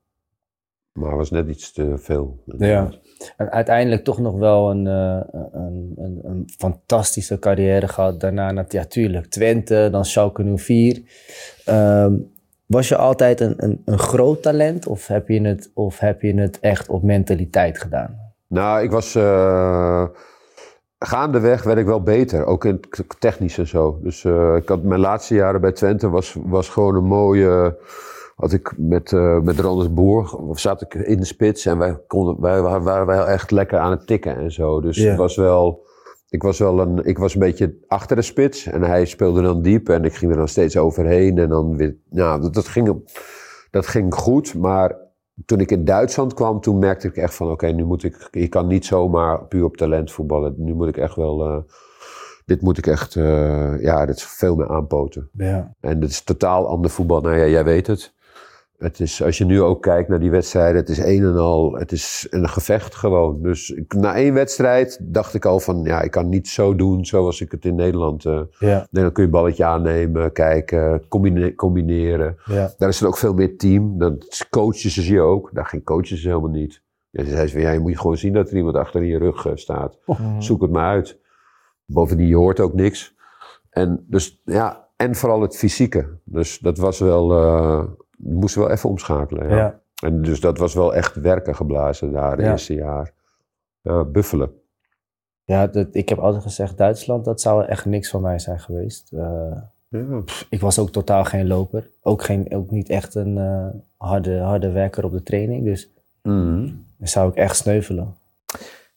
Maar 0.92 1.16
was 1.16 1.30
net 1.30 1.48
iets 1.48 1.72
te 1.72 1.98
veel. 1.98 2.42
Ja. 2.58 2.90
En 3.36 3.50
uiteindelijk 3.50 4.04
toch 4.04 4.18
nog 4.18 4.34
wel 4.38 4.70
een, 4.70 4.86
eh, 4.86 5.20
een, 5.52 5.92
een, 5.96 6.18
een 6.22 6.48
fantastische 6.56 7.38
carrière 7.38 7.88
gehad. 7.88 8.20
Daarna, 8.20 8.50
nat- 8.50 8.72
ja, 8.72 8.84
tuurlijk, 8.84 9.26
Twente, 9.26 9.88
dan 9.92 10.04
Schalke 10.04 10.56
04. 10.56 11.02
Ehm, 11.64 12.14
was 12.66 12.88
je 12.88 12.96
altijd 12.96 13.40
een, 13.40 13.54
een, 13.56 13.82
een 13.84 13.98
groot 13.98 14.42
talent 14.42 14.86
of 14.86 15.06
heb, 15.06 15.28
je 15.28 15.40
het, 15.42 15.70
of 15.74 15.98
heb 15.98 16.22
je 16.22 16.34
het 16.34 16.60
echt 16.60 16.88
op 16.88 17.02
mentaliteit 17.02 17.78
gedaan? 17.78 18.18
Nou, 18.46 18.82
ik 18.82 18.90
was... 18.90 19.14
eh, 19.14 20.06
gaandeweg 21.04 21.62
werd 21.62 21.78
ik 21.78 21.86
wel 21.86 22.02
beter. 22.02 22.46
Ook 22.46 22.64
in 22.64 22.80
technisch 23.18 23.58
en 23.58 23.66
zo. 23.66 23.98
Dus 24.02 24.24
eh, 24.24 24.56
ik 24.56 24.68
had 24.68 24.82
mijn 24.82 25.00
laatste 25.00 25.34
jaren 25.34 25.60
bij 25.60 25.72
Twente 25.72 26.08
was, 26.08 26.36
was 26.44 26.68
gewoon 26.68 26.94
een 26.94 27.04
mooie... 27.04 27.78
Had 28.36 28.52
ik 28.52 28.72
met, 28.76 29.12
eh 29.12 29.40
met 29.40 29.60
Ronald 29.60 29.94
Boer, 29.94 30.40
zat 30.52 30.82
ik 30.82 30.94
in 30.94 31.16
de 31.16 31.24
spits 31.24 31.66
en 31.66 31.78
wij, 31.78 31.98
konden, 32.06 32.40
wij 32.40 32.62
waren, 32.62 33.06
wel 33.06 33.26
echt 33.26 33.50
lekker 33.50 33.78
aan 33.78 33.90
het 33.90 34.06
tikken 34.06 34.36
en 34.36 34.52
zo. 34.52 34.80
Dus 34.80 34.96
het 34.96 35.16
was 35.16 35.36
wel, 35.36 35.86
ik 36.28 36.42
was 36.42 36.58
wel 36.58 36.80
een, 36.80 37.04
ik 37.04 37.18
was 37.18 37.34
een 37.34 37.40
beetje 37.40 37.76
achter 37.88 38.16
de 38.16 38.22
spits 38.22 38.66
en 38.66 38.82
hij 38.82 39.04
speelde 39.04 39.42
dan 39.42 39.62
diep 39.62 39.88
en 39.88 40.04
ik 40.04 40.14
ging 40.14 40.30
er 40.30 40.36
dan 40.36 40.48
steeds 40.48 40.76
overheen 40.76 41.38
en 41.38 41.48
dan 41.48 41.76
weer, 41.76 41.96
nou, 42.10 42.40
dat, 42.40 42.54
dat, 42.54 42.68
ging, 42.68 43.10
dat 43.70 43.86
ging 43.86 44.14
goed, 44.14 44.54
maar 44.54 44.96
toen 45.46 45.60
ik 45.60 45.70
in 45.70 45.84
Duitsland 45.84 46.34
kwam, 46.34 46.60
toen 46.60 46.78
merkte 46.78 47.06
ik 47.06 47.16
echt 47.16 47.34
van, 47.34 47.50
oké, 47.50 47.66
nu 47.66 47.84
moet 47.84 48.04
ik, 48.04 48.28
ik 48.30 48.50
kan 48.50 48.66
niet 48.66 48.84
zomaar 48.86 49.44
puur 49.44 49.64
op 49.64 49.76
talent 49.76 50.12
voetballen. 50.12 50.54
Nu 50.56 50.74
moet 50.74 50.88
ik 50.88 50.96
echt 50.96 51.16
wel, 51.16 51.44
eh, 51.44 51.58
dit 52.44 52.62
moet 52.62 52.78
ik 52.78 52.86
echt, 52.86 53.16
eh, 53.16 53.82
ja, 53.82 54.06
dit 54.06 54.16
is 54.16 54.24
veel 54.24 54.56
meer 54.56 54.68
aanpoten. 54.68 55.30
Ja. 55.32 55.74
En 55.80 56.00
het 56.00 56.10
is 56.10 56.22
totaal 56.22 56.66
ander 56.66 56.90
voetbal. 56.90 57.20
Nou 57.20 57.36
ja, 57.36 57.46
jij 57.46 57.64
weet 57.64 57.86
het. 57.86 58.14
Het 58.80 59.00
is, 59.00 59.22
als 59.22 59.38
je 59.38 59.44
nu 59.44 59.62
ook 59.62 59.82
kijkt 59.82 60.08
naar 60.08 60.20
die 60.20 60.30
wedstrijden, 60.30 60.76
het 60.80 60.88
is 60.88 60.98
een 60.98 61.24
en 61.24 61.36
al, 61.36 61.72
het 61.74 61.92
is 61.92 62.26
een 62.30 62.48
gevecht 62.48 62.94
gewoon. 62.94 63.42
Dus 63.42 63.70
ik- 63.70 63.94
na 63.94 64.14
één 64.14 64.34
wedstrijd 64.34 64.98
dacht 65.02 65.34
ik 65.34 65.44
al 65.44 65.60
van, 65.60 65.82
ja, 65.84 66.00
ik 66.02 66.10
kan 66.10 66.28
niet 66.28 66.48
zo 66.48 66.74
doen 66.76 67.04
zoals 67.04 67.40
ik 67.40 67.50
het 67.50 67.64
in 67.64 67.74
Nederland. 67.74 68.24
eh 68.24 68.40
Ja. 68.58 68.86
nee, 68.90 69.02
dan 69.02 69.12
kun 69.12 69.22
je 69.22 69.28
een 69.28 69.34
balletje 69.34 69.64
aannemen, 69.64 70.32
kijken, 70.32 71.08
combine- 71.08 71.54
combineren. 71.54 72.36
Ja. 72.44 72.70
Daar 72.78 72.88
is 72.88 73.00
het 73.00 73.08
ook 73.08 73.16
veel 73.16 73.34
meer 73.34 73.56
team. 73.58 73.98
Dan 73.98 74.18
coaches 74.50 74.94
ze 74.94 75.12
je 75.12 75.20
ook. 75.20 75.50
Daar 75.52 75.66
geen 75.66 75.82
coaches 75.82 76.20
ze 76.22 76.28
helemaal 76.28 76.50
niet. 76.50 76.82
Ja, 77.10 77.24
ze 77.24 77.30
zei 77.30 77.46
ze 77.46 77.52
van, 77.52 77.62
ja, 77.62 77.70
je 77.70 77.78
moet 77.80 77.98
gewoon 77.98 78.16
zien 78.16 78.32
dat 78.32 78.50
er 78.50 78.56
iemand 78.56 78.76
achter 78.76 79.00
in 79.02 79.08
je 79.08 79.18
rug 79.18 79.46
eh, 79.46 79.52
staat. 79.54 79.98
Mhm. 80.06 80.40
Zoek 80.40 80.62
het 80.62 80.70
maar 80.70 80.88
uit. 80.90 81.18
Bovendien, 81.84 82.26
je 82.28 82.36
hoort 82.36 82.60
ook 82.60 82.74
niks. 82.74 83.14
En, 83.70 84.04
dus, 84.08 84.40
ja, 84.44 84.88
en 84.96 85.14
vooral 85.14 85.40
het 85.40 85.56
fysieke. 85.56 86.08
Dus 86.24 86.58
dat 86.58 86.78
was 86.78 86.98
wel, 86.98 87.32
eh 87.32 87.82
moesten 88.22 88.60
wel 88.62 88.70
even 88.70 88.88
omschakelen. 88.88 89.48
Ja. 89.48 89.56
Ja. 89.56 89.80
En 90.02 90.22
dus 90.22 90.40
dat 90.40 90.58
was 90.58 90.74
wel 90.74 90.94
echt 90.94 91.14
werken 91.14 91.56
geblazen 91.56 92.12
daar, 92.12 92.30
het 92.30 92.40
Ja. 92.40 92.50
eerste 92.50 92.74
jaar. 92.74 93.12
Ja, 93.80 94.04
buffelen. 94.04 94.50
Ja, 95.44 95.66
dat, 95.66 95.86
ik 95.92 96.08
heb 96.08 96.18
altijd 96.18 96.42
gezegd, 96.42 96.76
Duitsland, 96.78 97.24
dat 97.24 97.40
zou 97.40 97.64
echt 97.64 97.84
niks 97.84 98.10
van 98.10 98.20
mij 98.20 98.38
zijn 98.38 98.60
geweest. 98.60 99.12
Eh, 99.12 99.52
Ja. 99.88 100.22
ik 100.50 100.60
was 100.60 100.78
ook 100.78 100.90
totaal 100.90 101.24
geen 101.24 101.46
loper. 101.46 101.90
Ook, 102.02 102.22
geen, 102.22 102.52
ook 102.54 102.70
niet 102.70 102.88
echt 102.88 103.14
een 103.14 103.38
eh, 103.38 103.66
harde, 103.96 104.38
harde 104.38 104.70
werker 104.70 105.04
op 105.04 105.12
de 105.12 105.22
training. 105.22 105.64
Dus 105.64 105.90
Mhm. 106.22 106.68
dan 106.98 107.08
zou 107.08 107.28
ik 107.30 107.34
echt 107.36 107.56
sneuvelen. 107.56 108.14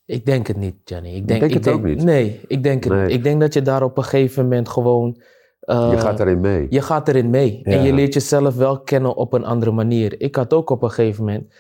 Ik 0.06 0.26
denk 0.26 0.48
het 0.48 0.58
niet, 0.58 0.76
Jenny. 0.86 1.08
Ik 1.16 1.28
denk, 1.28 1.28
denk 1.28 1.44
ik 1.44 1.54
het 1.54 1.64
denk, 1.64 1.76
ook 1.78 1.84
niet. 1.84 2.04
Nee, 2.04 2.42
ik 2.48 2.64
denk 2.64 2.84
het 2.84 2.94
Nee. 2.94 3.10
Ik 3.10 3.24
denk 3.24 3.40
dat 3.40 3.54
je 3.54 3.62
daar 3.62 3.84
op 3.84 3.98
een 3.98 4.04
gegeven 4.04 4.44
moment 4.44 4.70
gewoon... 4.70 5.22
eh, 5.66 5.92
je 5.92 5.98
gaat 5.98 6.18
daarin 6.18 6.40
mee. 6.40 6.68
je 6.70 6.82
gaat 6.82 7.08
erin 7.08 7.30
mee. 7.30 7.60
Ja. 7.64 7.72
En 7.72 7.84
je 7.84 7.94
leert 7.94 8.14
jezelf 8.14 8.56
wel 8.56 8.82
kennen 8.82 9.16
op 9.16 9.34
een 9.34 9.46
andere 9.46 9.72
manier. 9.72 10.22
Ik 10.22 10.36
had 10.36 10.54
ook 10.54 10.70
op 10.70 10.84
een 10.84 10.92
gegeven 10.92 11.24
moment... 11.26 11.54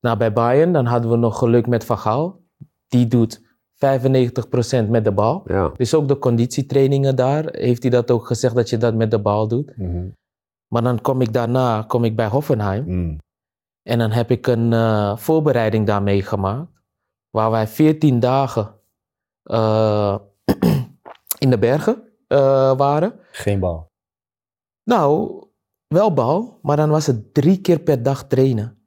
Nou, 0.00 0.16
bij 0.16 0.32
Bayern, 0.32 0.72
dan 0.72 0.86
hadden 0.86 1.10
we 1.10 1.16
nog 1.16 1.38
geluk 1.38 1.66
met 1.66 1.84
Van 1.84 1.98
Gaal. 1.98 2.40
Die 2.88 3.06
doet 3.06 3.42
95% 3.74 4.88
met 4.88 5.04
de 5.04 5.12
bal. 5.12 5.42
Ja. 5.46 5.72
Dus 5.76 5.94
ook 5.94 6.08
de 6.08 6.18
conditietrainingen 6.18 7.16
daar, 7.16 7.48
heeft 7.50 7.82
hij 7.82 7.90
dat 7.90 8.10
ook 8.10 8.26
gezegd 8.26 8.54
dat 8.54 8.70
je 8.70 8.76
dat 8.76 8.94
met 8.94 9.10
de 9.10 9.18
bal 9.18 9.48
doet. 9.48 9.76
Mhm. 9.76 10.06
Maar 10.68 10.82
dan 10.82 11.00
kom 11.00 11.20
ik 11.20 11.32
daarna 11.32 11.82
kom 11.82 12.04
ik 12.04 12.16
bij 12.16 12.26
Hoffenheim. 12.26 12.84
Mm. 12.86 13.18
En 13.82 13.98
dan 13.98 14.10
heb 14.10 14.30
ik 14.30 14.46
een 14.46 14.72
eh, 14.72 15.16
voorbereiding 15.16 15.86
daar 15.86 16.02
meegemaakt. 16.02 16.70
Waar 17.30 17.50
wij 17.50 17.66
14 17.66 18.20
dagen 18.20 18.74
eh, 19.42 20.18
in 21.44 21.50
de 21.50 21.58
bergen 21.58 22.02
eh, 22.28 22.76
waren. 22.76 23.18
Geen 23.32 23.60
bal. 23.60 23.92
Nou, 24.84 25.38
wel 25.86 26.12
bal, 26.12 26.58
maar 26.62 26.76
dan 26.76 26.90
was 26.90 27.06
het 27.06 27.34
drie 27.34 27.60
keer 27.60 27.78
per 27.78 28.02
dag 28.02 28.24
trainen. 28.26 28.78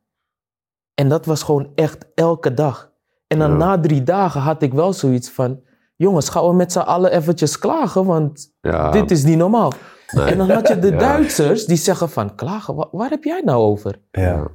En 0.94 1.10
dat 1.10 1.26
was 1.26 1.44
gewoon 1.44 1.72
echt 1.76 2.06
elke 2.16 2.54
dag. 2.54 2.92
En 3.28 3.40
dan 3.40 3.52
Ja. 3.52 3.58
na 3.58 3.80
drie 3.80 4.04
dagen 4.04 4.42
had 4.42 4.62
ik 4.62 4.74
wel 4.74 4.94
zoiets 4.94 5.30
van... 5.30 5.66
Jongens, 5.96 6.30
gaan 6.30 6.48
we 6.48 6.54
met 6.54 6.72
z'n 6.72 6.80
allen 6.80 7.12
eventjes 7.12 7.60
klagen, 7.60 8.06
want 8.06 8.54
Ja. 8.62 8.92
dit 8.92 9.12
is 9.12 9.24
niet 9.24 9.38
normaal. 9.38 9.72
Nee. 10.12 10.26
En 10.26 10.38
dan 10.38 10.50
had 10.50 10.68
je 10.68 10.80
de 10.80 10.92
Ja. 10.92 10.98
Duitsers 10.98 11.66
die 11.66 11.78
zeggen 11.78 12.10
van... 12.10 12.36
Klagen, 12.36 12.76
wa- 12.76 12.88
waar 12.92 13.10
heb 13.10 13.24
jij 13.24 13.42
nou 13.42 13.62
over? 13.62 14.02
Ja. 14.12 14.48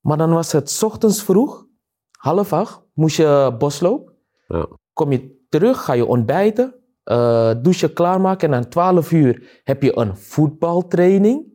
Maar 0.00 0.16
dan 0.16 0.30
was 0.32 0.52
het 0.52 0.70
's 0.70 0.82
ochtends 0.82 1.22
vroeg, 1.22 1.66
half 2.18 2.52
acht, 2.52 2.80
moest 2.94 3.16
je 3.16 3.54
bosloop. 3.58 4.12
Ja. 4.46 4.66
Kom 4.92 5.12
je 5.12 5.44
terug, 5.48 5.84
ga 5.84 5.92
je 5.92 6.06
ontbijten, 6.06 6.74
eh 7.06 7.54
douchen 7.62 7.92
klaarmaken. 7.92 8.48
En 8.48 8.54
aan 8.54 8.68
12 8.68 9.12
uur 9.12 9.60
heb 9.64 9.82
je 9.82 9.98
een 9.98 10.16
voetbaltraining. 10.16 11.54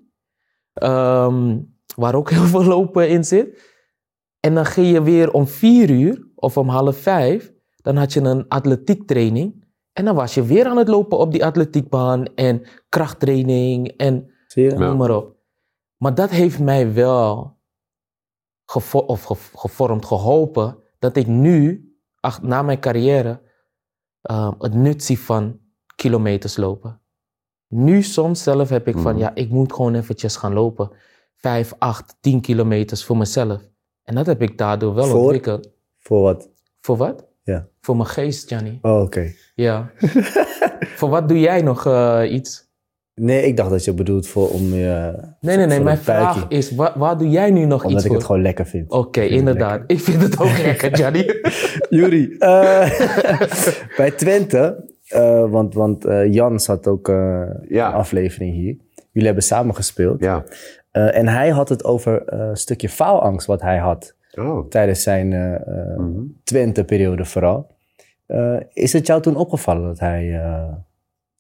ehm, 0.73 1.59
waar 1.95 2.15
ook 2.15 2.29
heel 2.29 2.43
veel 2.45 2.63
lopen 2.65 3.09
in 3.09 3.23
zit. 3.23 3.69
En 4.39 4.53
dan 4.55 4.65
ging 4.65 4.87
je 4.87 5.01
weer 5.03 5.31
om 5.31 5.47
4 5.47 5.89
uur 5.89 6.27
of 6.35 6.57
om 6.57 6.67
half 6.69 6.97
vijf. 6.97 7.53
Dan 7.75 7.95
had 7.95 8.13
je 8.13 8.21
een 8.21 8.47
atletiektraining. 8.47 9.65
En 9.93 10.05
dan 10.05 10.15
was 10.15 10.33
je 10.33 10.43
weer 10.43 10.65
aan 10.65 10.77
het 10.77 10.87
lopen 10.87 11.17
op 11.17 11.31
die 11.31 11.45
atletiekbaan. 11.45 12.25
En 12.35 12.61
krachttraining 12.89 13.87
en 13.87 14.31
noem 14.77 14.97
maar 14.97 15.15
op. 15.15 15.35
Maar 15.97 16.15
dat 16.15 16.29
heeft 16.29 16.59
mij 16.59 16.93
wel 16.93 17.57
gevo- 18.65 18.97
of 18.97 19.23
ge- 19.23 19.57
gevormd, 19.57 20.05
geholpen, 20.05 20.77
dat 20.99 21.15
ik 21.15 21.27
nu, 21.27 21.89
ach- 22.19 22.41
na 22.41 22.61
mijn 22.61 22.79
carrière, 22.79 23.41
ehm, 24.21 24.51
het 24.59 24.73
nut 24.73 25.03
zie 25.03 25.19
van 25.19 25.59
kilometers 25.95 26.57
lopen. 26.57 27.01
Nu 27.67 28.01
soms 28.03 28.43
zelf 28.43 28.69
heb 28.69 28.87
ik 28.87 28.97
van, 28.97 29.11
Mhm. 29.11 29.21
ja, 29.21 29.35
ik 29.35 29.49
moet 29.49 29.73
gewoon 29.73 29.95
eventjes 29.95 30.35
gaan 30.35 30.53
lopen. 30.53 30.91
Vijf, 31.35 31.73
acht, 31.77 32.15
tien 32.21 32.41
kilometers 32.41 33.03
voor 33.05 33.17
mezelf. 33.17 33.61
En 34.03 34.15
dat 34.15 34.25
heb 34.25 34.41
ik 34.41 34.57
daardoor 34.57 34.93
wel 34.93 35.05
Voor? 35.05 35.19
ontwikkeld. 35.19 35.69
Voor 35.99 36.21
wat? 36.21 36.49
Voor 36.81 36.97
wat? 36.97 37.25
Ja. 37.43 37.67
Voor 37.81 37.95
mijn 37.95 38.07
geest, 38.09 38.47
Gianni. 38.47 38.79
Oh, 38.81 39.01
oké. 39.01 39.33
Ja. 39.55 39.91
voor 40.97 41.09
wat 41.09 41.27
doe 41.29 41.39
jij 41.39 41.61
nog 41.61 41.85
eh, 41.85 42.21
iets? 42.31 42.69
Nee, 43.15 43.43
ik 43.43 43.57
dacht 43.57 43.69
dat 43.69 43.85
je 43.85 43.93
bedoelt 43.93 44.27
voor 44.27 44.49
om 44.49 44.61
je... 44.73 45.13
Nee, 45.39 45.57
nee, 45.57 45.65
nee. 45.65 45.75
voor 45.75 45.85
Mijn 45.85 45.97
vraag 45.97 46.45
is, 46.47 46.71
wa- 46.75 46.93
waar 46.97 47.17
doe 47.17 47.29
jij 47.29 47.51
nu 47.51 47.65
nog 47.65 47.83
Omdat 47.83 47.91
iets 47.91 48.01
ik 48.01 48.07
voor? 48.07 48.15
het 48.17 48.25
gewoon 48.25 48.41
lekker 48.41 48.65
vind. 48.65 48.91
Oké, 48.91 49.21
Ik 49.21 49.31
inderdaad. 49.31 49.83
Ik 49.87 49.99
vind 49.99 50.21
het 50.21 50.39
ook 50.39 50.57
lekker, 50.65 50.95
Gianni. 50.95 51.25
Juri, 51.89 52.35
eh, 52.39 52.99
bij 53.97 54.11
Twente, 54.11 54.89
eh, 55.07 55.49
want, 55.51 55.73
want 55.73 56.05
eh, 56.05 56.33
Jan 56.33 56.59
zat 56.59 56.87
ook 56.87 57.09
eh 57.09 57.41
Ja. 57.67 57.87
een 57.87 57.93
aflevering 57.93 58.53
hier. 58.53 58.75
Jullie 59.11 59.25
hebben 59.27 59.43
samen 59.43 59.75
gespeeld. 59.75 60.19
Ja. 60.19 60.43
Eh, 60.91 61.17
en 61.17 61.27
hij 61.27 61.49
had 61.49 61.69
het 61.69 61.83
over 61.83 62.23
eh, 62.25 62.39
een 62.39 62.57
stukje 62.57 62.89
faalangst 62.89 63.47
wat 63.47 63.61
hij 63.61 63.77
had 63.77 64.15
Oh. 64.39 64.67
tijdens 64.69 65.03
zijn 65.03 65.33
eh, 65.33 65.53
eh, 65.55 65.97
Mhm. 65.97 66.21
Twente-periode 66.43 67.25
vooral. 67.25 67.67
Eh, 68.25 68.55
is 68.73 68.93
het 68.93 69.07
jou 69.07 69.21
toen 69.21 69.35
opgevallen 69.35 69.83
dat 69.83 69.99
hij 69.99 70.33
eh, 70.41 70.63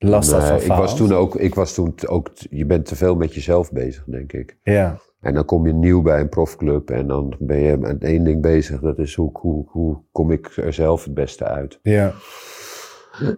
last 0.09 0.31
had 0.31 0.41
Nee, 0.41 0.59
van 0.59 0.75
ik 0.75 0.81
was 0.81 0.95
toen 0.95 1.13
ook, 1.13 1.35
ik 1.35 1.55
was 1.55 1.73
toen 1.73 1.93
ook, 2.07 2.29
je 2.49 2.65
bent 2.65 2.85
te 2.85 2.95
veel 2.95 3.15
met 3.15 3.33
jezelf 3.33 3.71
bezig, 3.71 4.03
denk 4.07 4.33
ik. 4.33 4.57
Ja, 4.63 4.97
En 5.19 5.33
dan 5.33 5.45
kom 5.45 5.67
je 5.67 5.73
nieuw 5.73 6.01
bij 6.01 6.19
een 6.19 6.29
profclub 6.29 6.89
en 6.89 7.07
dan 7.07 7.35
ben 7.39 7.57
je 7.59 7.77
met 7.77 8.03
één 8.03 8.23
ding 8.23 8.41
bezig. 8.41 8.79
Dat 8.81 8.99
is 8.99 9.15
hoe, 9.15 9.29
hoe, 9.33 9.65
hoe 9.69 10.01
kom 10.11 10.31
ik 10.31 10.57
er 10.57 10.73
zelf 10.73 11.03
het 11.03 11.13
beste 11.13 11.45
uit. 11.45 11.79
ja. 11.81 12.13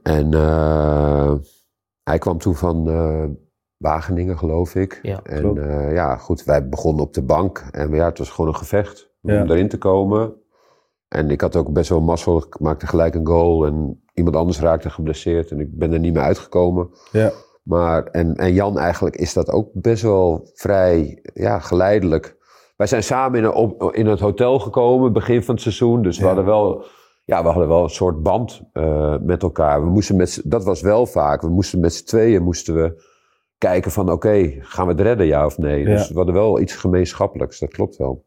En 0.03 0.33
eh, 0.33 1.33
hij 2.03 2.17
kwam 2.17 2.37
toen 2.37 2.55
van 2.55 2.89
eh, 2.89 3.23
Wageningen, 3.77 4.37
geloof 4.37 4.75
ik. 4.75 4.99
Ja, 5.01 5.19
en 5.23 5.57
eh, 5.69 5.93
ja, 5.93 6.15
goed, 6.17 6.43
wij 6.43 6.69
begonnen 6.69 7.03
op 7.03 7.13
de 7.13 7.21
bank. 7.21 7.63
En 7.71 7.89
ja, 7.93 8.05
het 8.05 8.17
was 8.17 8.29
gewoon 8.29 8.49
een 8.49 8.57
gevecht 8.57 9.11
Ja. 9.21 9.41
om 9.41 9.49
erin 9.51 9.69
te 9.69 9.77
komen. 9.77 10.33
En 11.13 11.29
ik 11.29 11.41
had 11.41 11.55
ook 11.55 11.71
best 11.73 11.89
wel 11.89 12.01
mazzel. 12.01 12.37
Ik 12.37 12.59
maakte 12.59 12.87
gelijk 12.87 13.15
een 13.15 13.25
goal 13.27 13.65
en 13.65 14.03
iemand 14.13 14.35
anders 14.35 14.59
raakte 14.59 14.89
geblesseerd. 14.89 15.51
En 15.51 15.59
ik 15.59 15.77
ben 15.77 15.93
er 15.93 15.99
niet 15.99 16.13
meer 16.13 16.21
uitgekomen. 16.23 16.89
ja. 17.11 17.31
Maar, 17.63 18.03
en, 18.03 18.35
en 18.35 18.53
Jan 18.53 18.77
eigenlijk 18.77 19.15
is 19.15 19.33
dat 19.33 19.49
ook 19.49 19.69
best 19.73 20.03
wel 20.03 20.49
vrij 20.53 21.21
ja, 21.33 21.59
geleidelijk. 21.59 22.37
Wij 22.75 22.87
zijn 22.87 23.03
samen 23.03 23.39
in, 23.39 23.45
een, 23.45 23.53
op, 23.53 23.93
in 23.93 24.05
het 24.05 24.19
hotel 24.19 24.59
gekomen, 24.59 25.13
begin 25.13 25.43
van 25.43 25.53
het 25.53 25.63
seizoen. 25.63 26.01
Dus 26.01 26.15
we, 26.17 26.21
Ja. 26.21 26.27
hadden 26.27 26.45
wel, 26.45 26.85
ja, 27.25 27.41
we 27.43 27.47
hadden 27.49 27.67
wel 27.67 27.83
een 27.83 27.89
soort 27.89 28.21
band 28.23 28.61
eh, 28.73 29.15
met 29.21 29.43
elkaar. 29.43 29.81
We 29.83 29.89
moesten 29.89 30.15
met, 30.15 30.41
dat 30.45 30.63
was 30.63 30.81
wel 30.81 31.05
vaak. 31.05 31.41
We 31.41 31.49
moesten 31.49 31.79
met 31.79 31.93
z'n 31.93 32.05
tweeën 32.05 32.43
moesten 32.43 32.75
we 32.75 33.03
kijken 33.57 33.91
van 33.91 34.11
oké, 34.11 34.55
gaan 34.59 34.85
we 34.85 34.91
het 34.91 35.01
redden, 35.01 35.25
ja 35.25 35.45
of 35.45 35.57
nee? 35.57 35.79
Ja. 35.79 35.85
Dus 35.85 36.09
we 36.09 36.15
hadden 36.15 36.33
wel 36.35 36.59
iets 36.59 36.75
gemeenschappelijks, 36.75 37.59
dat 37.59 37.69
klopt 37.71 37.95
wel. 37.97 38.25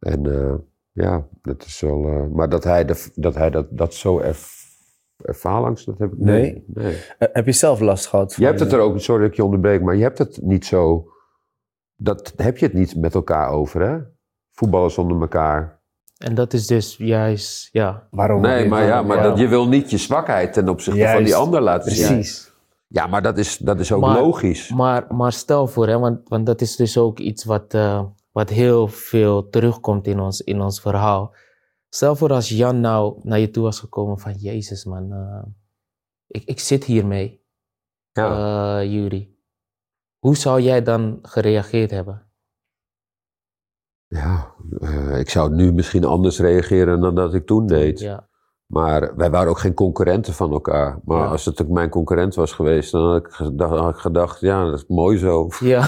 En 0.00 0.26
eh, 0.34 0.54
ja, 1.02 1.26
dat 1.42 1.64
is 1.64 1.80
wel... 1.80 2.04
eh, 2.06 2.26
maar 2.32 2.48
dat 2.48 2.64
hij, 2.64 2.84
de, 2.84 3.10
dat, 3.14 3.34
hij 3.34 3.50
dat, 3.50 3.66
dat 3.70 3.94
zo 3.94 4.18
erv 4.18 4.56
ervaarlangs, 5.24 5.84
dat 5.84 5.98
heb 5.98 6.12
ik 6.12 6.18
Nee. 6.18 6.64
nee. 6.66 6.96
Eh, 7.18 7.28
heb 7.32 7.46
je 7.46 7.52
zelf 7.52 7.80
last 7.80 8.06
gehad? 8.06 8.28
Je 8.30 8.34
van, 8.34 8.44
hebt 8.44 8.60
het 8.60 8.72
er 8.72 8.78
ook, 8.80 9.00
sorry 9.00 9.20
dat 9.22 9.30
ik 9.30 9.36
je 9.36 9.44
onderbreek, 9.44 9.82
maar 9.82 9.96
je 9.96 10.02
hebt 10.02 10.18
het 10.18 10.38
niet 10.42 10.66
zo. 10.66 11.08
Dat 11.96 12.32
heb 12.36 12.58
je 12.58 12.64
het 12.66 12.74
niet 12.74 12.96
met 12.96 13.14
elkaar 13.14 13.48
over, 13.50 13.80
hè? 13.88 13.98
Voetballers 14.52 14.98
onder 14.98 15.20
elkaar. 15.20 15.80
En 16.18 16.34
dat 16.34 16.52
is 16.52 16.66
dus 16.66 16.96
juist, 16.96 17.68
ja. 17.72 18.06
Waarom? 18.10 18.40
Nee, 18.40 18.68
maar 18.68 18.84
ja, 18.84 19.02
maar 19.02 19.22
Dat, 19.22 19.38
je 19.38 19.48
wil 19.48 19.68
niet 19.68 19.90
je 19.90 19.96
zwakheid 19.98 20.52
ten 20.52 20.68
opzichte 20.68 21.06
van 21.08 21.24
die 21.24 21.34
ander 21.36 21.60
laten 21.60 21.92
zien. 21.92 22.06
Precies. 22.06 22.52
Ja, 22.86 23.06
maar 23.06 23.22
dat 23.22 23.38
is, 23.38 23.56
dat 23.58 23.80
is 23.80 23.92
ook 23.92 24.00
Maar- 24.00 24.20
logisch. 24.20 24.70
Maar, 24.70 25.14
maar 25.14 25.32
stel 25.32 25.66
voor, 25.66 25.86
hè, 25.88 25.98
want, 25.98 26.28
want 26.28 26.46
dat 26.46 26.60
is 26.60 26.76
dus 26.76 26.98
ook 26.98 27.18
iets 27.18 27.44
wat, 27.44 27.74
eh, 27.74 28.02
wat 28.38 28.48
heel 28.48 28.88
veel 28.88 29.48
terugkomt 29.48 30.06
in 30.06 30.20
ons, 30.20 30.40
in 30.40 30.60
ons 30.60 30.80
verhaal. 30.80 31.34
Stel 31.88 32.16
voor 32.16 32.32
als 32.32 32.48
Jan 32.48 32.80
nou 32.80 33.20
naar 33.22 33.38
je 33.38 33.50
toe 33.50 33.62
was 33.62 33.80
gekomen 33.80 34.18
van, 34.18 34.32
Jezus 34.32 34.84
man, 34.84 35.12
eh, 35.12 35.44
ik, 36.26 36.44
ik 36.44 36.60
zit 36.60 36.84
hiermee, 36.84 37.46
Ja. 38.12 38.82
Juri. 38.82 39.36
Hoe 40.18 40.36
zou 40.36 40.60
jij 40.60 40.82
dan 40.82 41.18
gereageerd 41.22 41.90
hebben? 41.90 42.26
ja 44.06 44.54
eh, 44.80 45.18
ik 45.18 45.30
zou 45.30 45.54
nu 45.54 45.72
misschien 45.72 46.04
anders 46.04 46.38
reageren 46.38 47.00
dan 47.00 47.14
dat 47.14 47.34
ik 47.34 47.46
toen 47.46 47.66
deed. 47.66 48.00
Ja, 48.00 48.28
Maar 48.72 49.10
wij 49.16 49.30
waren 49.30 49.48
ook 49.50 49.58
geen 49.58 49.74
concurrenten 49.74 50.34
van 50.34 50.52
elkaar. 50.52 50.98
Maar 51.04 51.18
Ja. 51.18 51.26
als 51.26 51.44
het 51.44 51.62
ook 51.62 51.68
mijn 51.68 51.88
concurrent 51.88 52.34
was 52.34 52.52
geweest, 52.52 52.92
dan 52.92 53.02
had 53.02 53.16
ik 53.16 53.26
gedacht, 53.30 53.74
had 53.78 53.90
ik 53.94 53.96
gedacht 54.00 54.40
ja, 54.40 54.64
dat 54.64 54.74
is 54.74 54.84
mooi 54.88 55.18
zo. 55.18 55.46
ja. 55.60 55.82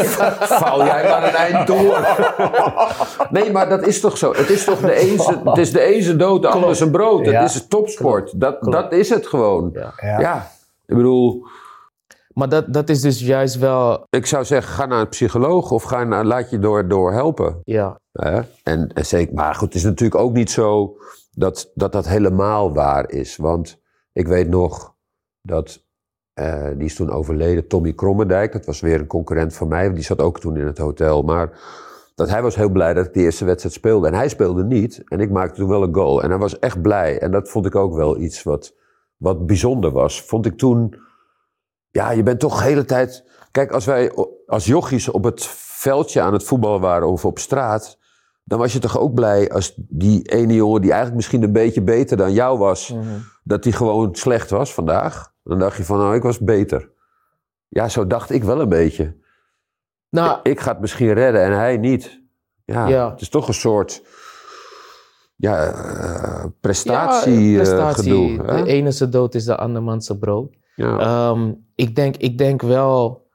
Vouw 0.60 0.84
jij 0.84 1.08
maar 1.08 1.22
een 1.24 1.34
eind 1.34 1.66
door. 1.66 2.06
nee, 3.40 3.52
maar 3.52 3.68
dat 3.68 3.86
is 3.86 4.00
toch 4.00 4.16
zo. 4.18 4.32
Het 4.34 4.50
is 4.50 4.64
toch 4.64 4.80
de 4.80 4.92
ene, 4.92 5.22
het 5.50 5.58
is 5.58 5.72
de 5.72 5.80
ene 5.80 6.02
zijn 6.02 6.18
dood, 6.18 6.42
de 6.42 6.48
ander 6.48 6.76
zijn 6.76 6.90
brood. 6.90 7.24
Ja. 7.24 7.40
Het 7.42 7.50
is 7.54 7.66
topsport. 7.66 8.40
Dat, 8.40 8.58
Klopt. 8.58 8.76
dat 8.76 8.92
is 8.92 9.08
het 9.08 9.26
gewoon. 9.26 9.70
Ja. 9.72 9.92
Ja. 9.96 10.20
Ja. 10.20 10.50
ik 10.86 10.96
bedoel, 10.96 11.46
Maar 12.34 12.48
dat, 12.48 12.72
dat 12.72 12.88
is 12.88 13.00
dus 13.00 13.20
juist 13.20 13.58
wel, 13.58 14.06
ik 14.10 14.26
zou 14.26 14.44
zeggen, 14.44 14.72
ga 14.72 14.86
naar 14.86 15.00
een 15.00 15.08
psycholoog 15.08 15.70
of 15.70 15.82
ga 15.82 16.04
naar, 16.04 16.24
laat 16.24 16.50
je 16.50 16.58
door, 16.58 16.88
door 16.88 17.12
helpen. 17.12 17.60
ja? 17.64 17.98
En, 18.62 18.90
en 18.94 19.06
zeker, 19.06 19.34
maar 19.34 19.54
goed, 19.54 19.66
het 19.66 19.74
is 19.76 19.82
natuurlijk 19.84 20.20
ook 20.20 20.32
niet 20.32 20.50
zo 20.50 20.94
dat 21.30 21.70
dat, 21.74 21.92
dat 21.92 22.08
helemaal 22.08 22.74
waar 22.74 23.10
is. 23.10 23.36
Want 23.36 23.80
ik 24.12 24.26
weet 24.26 24.48
nog 24.48 24.94
dat, 25.42 25.86
eh, 26.32 26.68
die 26.76 26.84
is 26.84 26.94
toen 26.94 27.10
overleden, 27.10 27.68
Tommy 27.68 27.92
Krommendijk. 27.92 28.52
Dat 28.52 28.66
was 28.66 28.80
weer 28.80 29.00
een 29.00 29.06
concurrent 29.06 29.54
van 29.54 29.68
mij, 29.68 29.92
die 29.92 30.02
zat 30.02 30.20
ook 30.20 30.40
toen 30.40 30.56
in 30.56 30.66
het 30.66 30.78
hotel. 30.78 31.22
Maar 31.22 31.58
dat 32.14 32.30
hij 32.30 32.42
was 32.42 32.56
heel 32.56 32.68
blij 32.68 32.94
dat 32.94 33.06
ik 33.06 33.14
de 33.14 33.20
eerste 33.20 33.44
wedstrijd 33.44 33.74
speelde. 33.74 34.06
En 34.06 34.14
hij 34.14 34.28
speelde 34.28 34.64
niet. 34.64 35.02
En 35.08 35.20
ik 35.20 35.30
maakte 35.30 35.60
toen 35.60 35.68
wel 35.68 35.82
een 35.82 35.94
goal. 35.94 36.22
En 36.22 36.30
hij 36.30 36.38
was 36.38 36.58
echt 36.58 36.82
blij. 36.82 37.18
En 37.18 37.30
dat 37.30 37.48
vond 37.48 37.66
ik 37.66 37.74
ook 37.74 37.94
wel 37.94 38.18
iets 38.18 38.42
wat, 38.42 38.74
wat 39.16 39.46
bijzonder 39.46 39.90
was. 39.90 40.22
Vond 40.22 40.46
ik 40.46 40.58
toen... 40.58 40.94
Ja, 41.90 42.10
je 42.10 42.22
bent 42.22 42.40
toch 42.40 42.58
de 42.58 42.64
hele 42.64 42.84
tijd... 42.84 43.24
Kijk, 43.50 43.72
als 43.72 43.84
wij 43.84 44.12
als 44.46 44.66
jochies 44.66 45.08
op 45.08 45.24
het 45.24 45.46
veldje 45.56 46.20
aan 46.20 46.32
het 46.32 46.44
voetballen 46.44 46.80
waren 46.80 47.08
of 47.08 47.24
op 47.24 47.38
straat... 47.38 47.98
dan 48.50 48.58
was 48.58 48.72
je 48.72 48.78
toch 48.78 48.98
ook 48.98 49.14
blij 49.14 49.50
als 49.50 49.74
die 49.76 50.22
ene 50.22 50.54
jongen 50.54 50.80
die 50.80 50.90
eigenlijk 50.90 51.16
misschien 51.16 51.42
een 51.42 51.52
beetje 51.52 51.82
beter 51.82 52.16
dan 52.16 52.32
jou 52.32 52.58
was... 52.58 52.92
Mhm. 52.92 53.04
dat 53.44 53.62
die 53.62 53.72
gewoon 53.72 54.14
slecht 54.14 54.50
was 54.50 54.74
vandaag. 54.74 55.32
Dan 55.44 55.58
dacht 55.58 55.76
je 55.76 55.84
van, 55.84 55.98
nou, 55.98 56.14
ik 56.14 56.22
was 56.22 56.38
beter. 56.38 56.90
Ja, 57.68 57.88
zo 57.88 58.06
dacht 58.06 58.30
ik 58.30 58.44
wel 58.44 58.60
een 58.60 58.68
beetje. 58.68 59.16
Nou, 60.08 60.38
Ik 60.42 60.60
ga 60.60 60.70
het 60.70 60.80
misschien 60.80 61.12
redden 61.12 61.42
en 61.42 61.52
hij 61.52 61.76
niet. 61.76 62.20
Ja, 62.64 62.88
Ja. 62.88 63.10
het 63.10 63.20
is 63.20 63.28
toch 63.28 63.48
een 63.48 63.54
soort 63.54 64.02
ja, 65.36 65.64
eh, 65.66 66.02
ja, 66.02 66.52
prestatie, 66.60 67.48
eh, 67.50 67.62
prestatie. 67.62 68.02
gedoe. 68.38 68.46
de 68.62 68.66
ene 68.66 68.90
zijn 68.90 69.10
dood 69.10 69.34
is 69.34 69.44
de 69.44 69.56
andermans 69.56 70.06
zijn 70.06 70.18
brood. 70.18 70.56
Ja. 70.74 70.98
Ehm, 70.98 71.52
ik, 71.74 71.94
denk, 71.96 72.16
ik 72.16 72.38
denk 72.38 72.62
wel, 72.62 73.26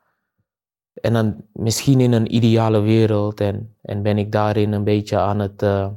en 1.05 1.13
dan 1.13 1.45
misschien 1.53 1.99
in 1.99 2.11
een 2.11 2.35
ideale 2.35 2.79
wereld, 2.81 3.39
en, 3.39 3.75
en 3.81 4.01
ben 4.01 4.17
ik 4.17 4.31
daarin 4.31 4.71
een 4.71 4.83
beetje 4.83 5.17
aan 5.17 5.39
het, 5.39 5.61
eh, 5.61 5.87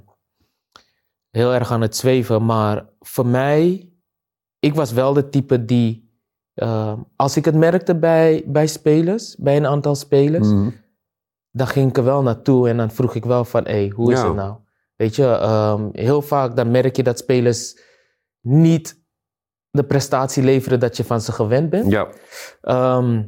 heel 1.30 1.54
erg 1.54 1.72
aan 1.72 1.80
het 1.80 1.96
zweven, 1.96 2.44
maar 2.44 2.86
voor 3.00 3.26
mij, 3.26 3.88
ik 4.59 4.74
was 4.74 4.92
wel 4.92 5.12
de 5.12 5.28
type 5.28 5.64
die, 5.64 6.11
ehm, 6.54 6.98
als 7.16 7.36
ik 7.36 7.44
het 7.44 7.54
merkte 7.54 7.96
bij, 7.98 8.42
bij 8.46 8.66
spelers, 8.66 9.36
bij 9.38 9.56
een 9.56 9.66
aantal 9.66 9.94
spelers, 9.94 10.48
Mhm. 10.48 10.70
dan 11.50 11.66
ging 11.66 11.88
ik 11.88 11.96
er 11.96 12.04
wel 12.04 12.22
naartoe 12.22 12.68
en 12.68 12.76
dan 12.76 12.90
vroeg 12.90 13.14
ik 13.14 13.24
wel 13.24 13.44
van, 13.44 13.64
hé, 13.64 13.70
hey, 13.70 13.88
hoe 13.94 14.12
is 14.12 14.18
Ja. 14.18 14.26
het 14.26 14.34
nou? 14.34 14.56
Weet 14.96 15.16
je, 15.16 15.24
ehm, 15.26 15.88
heel 15.92 16.22
vaak 16.22 16.56
dan 16.56 16.70
merk 16.70 16.96
je 16.96 17.02
dat 17.02 17.18
spelers 17.18 17.80
niet 18.40 19.02
de 19.70 19.84
prestatie 19.84 20.42
leveren 20.42 20.80
dat 20.80 20.96
je 20.96 21.04
van 21.04 21.20
ze 21.20 21.32
gewend 21.32 21.70
bent. 21.70 21.90
Ja. 21.90 22.09
Ehm, 22.61 23.22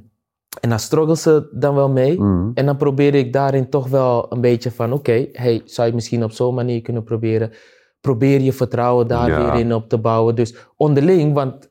en 0.61 0.69
dan 0.69 0.79
struggelen 0.79 1.17
ze 1.19 1.49
dan 1.53 1.75
wel 1.75 1.91
mee. 1.91 2.21
Mhm. 2.21 2.51
En 2.55 2.67
dan 2.67 2.77
probeer 2.77 3.15
ik 3.15 3.33
daarin 3.33 3.69
toch 3.69 3.89
wel 3.89 4.33
een 4.33 4.41
beetje 4.41 4.71
van, 4.71 4.93
oké, 4.93 5.27
hey, 5.33 5.63
zou 5.65 5.89
je 5.89 5.95
misschien 5.95 6.25
op 6.25 6.33
zo'n 6.33 6.55
manier 6.55 6.83
kunnen 6.83 7.05
proberen? 7.05 7.53
Probeer 8.01 8.41
je 8.41 8.53
vertrouwen 8.53 9.07
daar 9.07 9.29
Ja. 9.29 9.53
weer 9.53 9.61
in 9.61 9.75
op 9.75 9.89
te 9.89 9.99
bouwen. 9.99 10.35
Dus 10.35 10.57
onderling, 10.77 11.35
want 11.35 11.71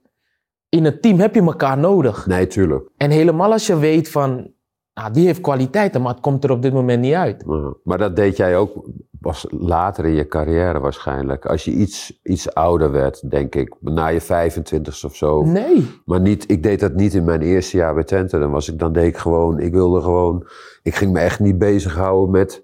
in 0.69 0.85
het 0.85 1.01
team 1.01 1.19
heb 1.19 1.35
je 1.35 1.41
elkaar 1.41 1.77
nodig. 1.77 2.25
Nee, 2.27 2.47
tuurlijk. 2.47 2.89
En 2.97 3.09
helemaal 3.11 3.51
als 3.51 3.67
je 3.67 3.79
weet 3.79 4.09
van, 4.09 4.51
ah, 4.93 5.13
die 5.13 5.25
heeft 5.25 5.41
kwaliteiten, 5.41 6.01
maar 6.01 6.11
het 6.13 6.21
komt 6.21 6.43
er 6.43 6.51
op 6.51 6.61
dit 6.61 6.73
moment 6.73 7.01
niet 7.01 7.13
uit. 7.13 7.43
Ja. 7.47 7.73
Maar 7.83 7.97
dat 7.97 8.15
deed 8.15 8.37
jij 8.37 8.57
ook 8.57 8.89
pas 9.21 9.45
later 9.49 10.05
in 10.05 10.13
je 10.13 10.27
carrière 10.27 10.79
waarschijnlijk. 10.79 11.45
Als 11.45 11.65
je 11.65 11.71
iets, 11.71 12.19
iets 12.23 12.53
ouder 12.53 12.91
werd, 12.91 13.29
denk 13.29 13.55
ik. 13.55 13.75
Na 13.79 14.07
je 14.07 14.21
25ste 14.21 15.05
of 15.05 15.15
zo. 15.15 15.43
Nee. 15.43 15.91
Maar 16.05 16.21
niet, 16.21 16.51
ik 16.51 16.63
deed 16.63 16.79
dat 16.79 16.93
niet 16.93 17.13
in 17.13 17.23
mijn 17.23 17.41
eerste 17.41 17.77
jaar 17.77 17.93
bij 17.93 18.03
Twente. 18.03 18.39
Dan, 18.39 18.51
was 18.51 18.69
ik, 18.69 18.79
dan 18.79 18.93
deed 18.93 19.05
ik 19.05 19.17
gewoon, 19.17 19.59
ik 19.59 19.73
wilde 19.73 20.01
gewoon, 20.01 20.47
ik 20.83 20.95
ging 20.95 21.11
me 21.11 21.19
echt 21.19 21.39
niet 21.39 21.57
bezighouden 21.57 22.31
met, 22.31 22.63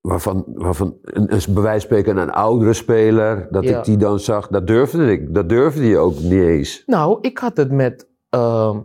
waarvan, 0.00 0.44
waarvan 0.46 0.96
een, 1.02 1.34
een, 1.34 1.54
bij 1.54 1.62
wijze 1.62 1.86
van 1.88 1.96
spreken 1.98 2.16
een 2.16 2.30
oudere 2.32 2.72
speler, 2.72 3.48
dat 3.50 3.64
Ja. 3.64 3.78
ik 3.78 3.84
die 3.84 3.96
dan 3.96 4.18
zag, 4.18 4.48
dat 4.48 4.66
durfde 4.66 5.12
ik, 5.12 5.34
dat 5.34 5.48
durfde 5.48 5.86
je 5.86 5.98
ook 5.98 6.18
niet 6.18 6.32
eens. 6.32 6.82
Nou, 6.86 7.18
ik 7.20 7.38
had 7.38 7.56
het 7.56 7.72
met 7.72 8.08
ehm, 8.28 8.78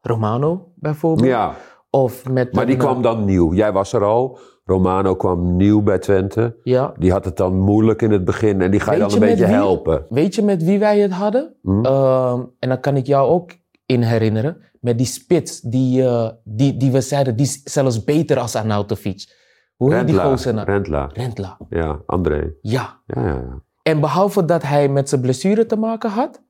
Romano 0.00 0.72
bijvoorbeeld. 0.74 1.28
Ja, 1.28 1.54
Of 1.90 2.28
met 2.28 2.52
maar 2.52 2.66
die 2.66 2.74
een, 2.74 2.80
eh, 2.80 2.86
kwam 2.86 3.02
dan 3.02 3.24
nieuw. 3.24 3.54
Jij 3.54 3.72
was 3.72 3.92
er 3.92 4.04
al, 4.04 4.38
Romano 4.64 5.14
kwam 5.16 5.56
nieuw 5.56 5.82
bij 5.82 5.98
Twente. 5.98 6.56
Ja. 6.62 6.94
Die 6.98 7.12
had 7.12 7.24
het 7.24 7.36
dan 7.36 7.58
moeilijk 7.58 8.02
in 8.02 8.10
het 8.10 8.24
begin 8.24 8.60
en 8.60 8.70
die 8.70 8.80
ga 8.80 8.92
je 8.92 8.98
Weet 8.98 9.10
dan 9.10 9.22
een 9.22 9.24
je 9.28 9.30
beetje 9.34 9.46
wie? 9.46 9.54
helpen. 9.54 10.06
Weet 10.08 10.34
je 10.34 10.42
met 10.42 10.64
wie 10.64 10.78
wij 10.78 10.98
het 10.98 11.12
hadden? 11.12 11.54
Hm? 11.62 11.84
Ehm, 11.84 12.42
en 12.58 12.68
dan 12.68 12.80
kan 12.80 12.96
ik 12.96 13.06
jou 13.06 13.28
ook 13.30 13.50
in 13.86 14.02
herinneren. 14.02 14.56
Met 14.80 14.98
die 14.98 15.06
spits, 15.06 15.60
die, 15.60 16.02
eh, 16.04 16.28
die, 16.44 16.76
die 16.76 16.90
we 16.92 17.00
zeiden, 17.00 17.36
die 17.36 17.46
is 17.46 17.62
zelfs 17.64 18.04
beter 18.04 18.38
als 18.38 18.56
Arnautovic. 18.56 19.38
Hoe 19.76 19.94
heet 19.94 20.06
die 20.06 20.18
gozer 20.18 20.54
nou? 20.54 20.66
Rentla. 20.70 21.10
Rentla. 21.12 21.58
Ja, 21.70 22.00
André. 22.06 22.52
Ja. 22.60 23.00
Ja, 23.06 23.22
ja, 23.22 23.34
ja. 23.34 23.62
En 23.82 24.00
behalve 24.00 24.44
dat 24.44 24.62
hij 24.62 24.88
met 24.88 25.08
zijn 25.08 25.20
blessure 25.20 25.66
te 25.66 25.76
maken 25.76 26.10
had, 26.10 26.42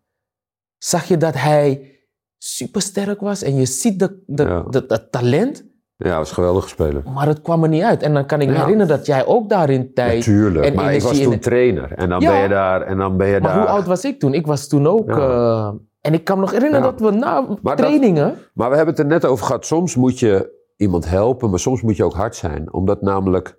zag 0.78 1.04
je 1.04 1.16
dat 1.16 1.34
hij 1.34 1.98
supersterk 2.42 3.20
was. 3.20 3.42
En 3.42 3.54
je 3.56 3.66
ziet 3.66 3.98
de, 3.98 4.22
de, 4.26 4.42
Ja. 4.42 4.62
dat 4.86 5.06
talent, 5.10 5.64
Ja, 5.96 6.16
was 6.16 6.28
een 6.28 6.34
geweldige 6.34 6.68
speler. 6.68 7.02
maar 7.14 7.26
het 7.26 7.42
kwam 7.42 7.62
er 7.62 7.68
niet 7.68 7.82
uit. 7.82 8.02
En 8.02 8.14
dan 8.14 8.26
kan 8.26 8.40
ik 8.40 8.48
me 8.48 8.54
Ja. 8.54 8.60
herinneren 8.60 8.96
dat 8.96 9.06
jij 9.06 9.26
ook 9.26 9.48
daarin 9.48 9.94
tijd... 9.94 10.16
Natuurlijk. 10.26 10.64
en 10.64 10.74
Maar 10.74 10.94
ik 10.94 11.02
was 11.02 11.18
toen 11.20 11.32
in- 11.32 11.40
trainer. 11.40 11.92
En 11.92 12.08
dan 12.08 12.20
Ja. 12.20 12.30
ben 12.32 12.40
je 12.42 12.48
daar. 12.48 12.82
En 12.82 12.96
dan 12.98 13.16
ben 13.16 13.26
je 13.26 13.40
Maar 13.40 13.50
daar. 13.52 13.60
hoe 13.60 13.68
oud 13.70 13.86
was 13.86 14.04
ik 14.04 14.18
toen? 14.20 14.34
Ik 14.34 14.46
was 14.46 14.68
toen 14.68 14.86
ook... 14.86 15.08
Eh, 15.08 15.70
en 16.00 16.12
ik 16.14 16.24
kan 16.24 16.36
me 16.36 16.40
nog 16.42 16.50
herinneren 16.52 16.82
dat 16.82 17.00
we 17.00 17.10
na 17.10 17.46
dat- 17.62 17.76
trainingen... 17.76 18.38
Maar 18.54 18.70
we 18.70 18.76
hebben 18.76 18.94
het 18.94 19.02
er 19.04 19.08
net 19.10 19.24
over 19.24 19.46
gehad. 19.46 19.66
Soms 19.66 19.96
moet 19.96 20.18
je 20.18 20.58
iemand 20.76 21.08
helpen, 21.08 21.50
maar 21.50 21.58
soms 21.58 21.82
moet 21.82 21.96
je 21.96 22.04
ook 22.04 22.14
hard 22.14 22.36
zijn. 22.36 22.72
Omdat 22.72 23.02
namelijk, 23.02 23.58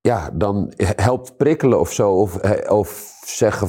ja, 0.00 0.30
dan 0.34 0.72
helpt 0.76 1.36
prikkelen 1.36 1.80
of 1.80 1.92
zo. 1.92 2.10
Of, 2.12 2.36
of 2.68 3.12
zeggen, 3.26 3.68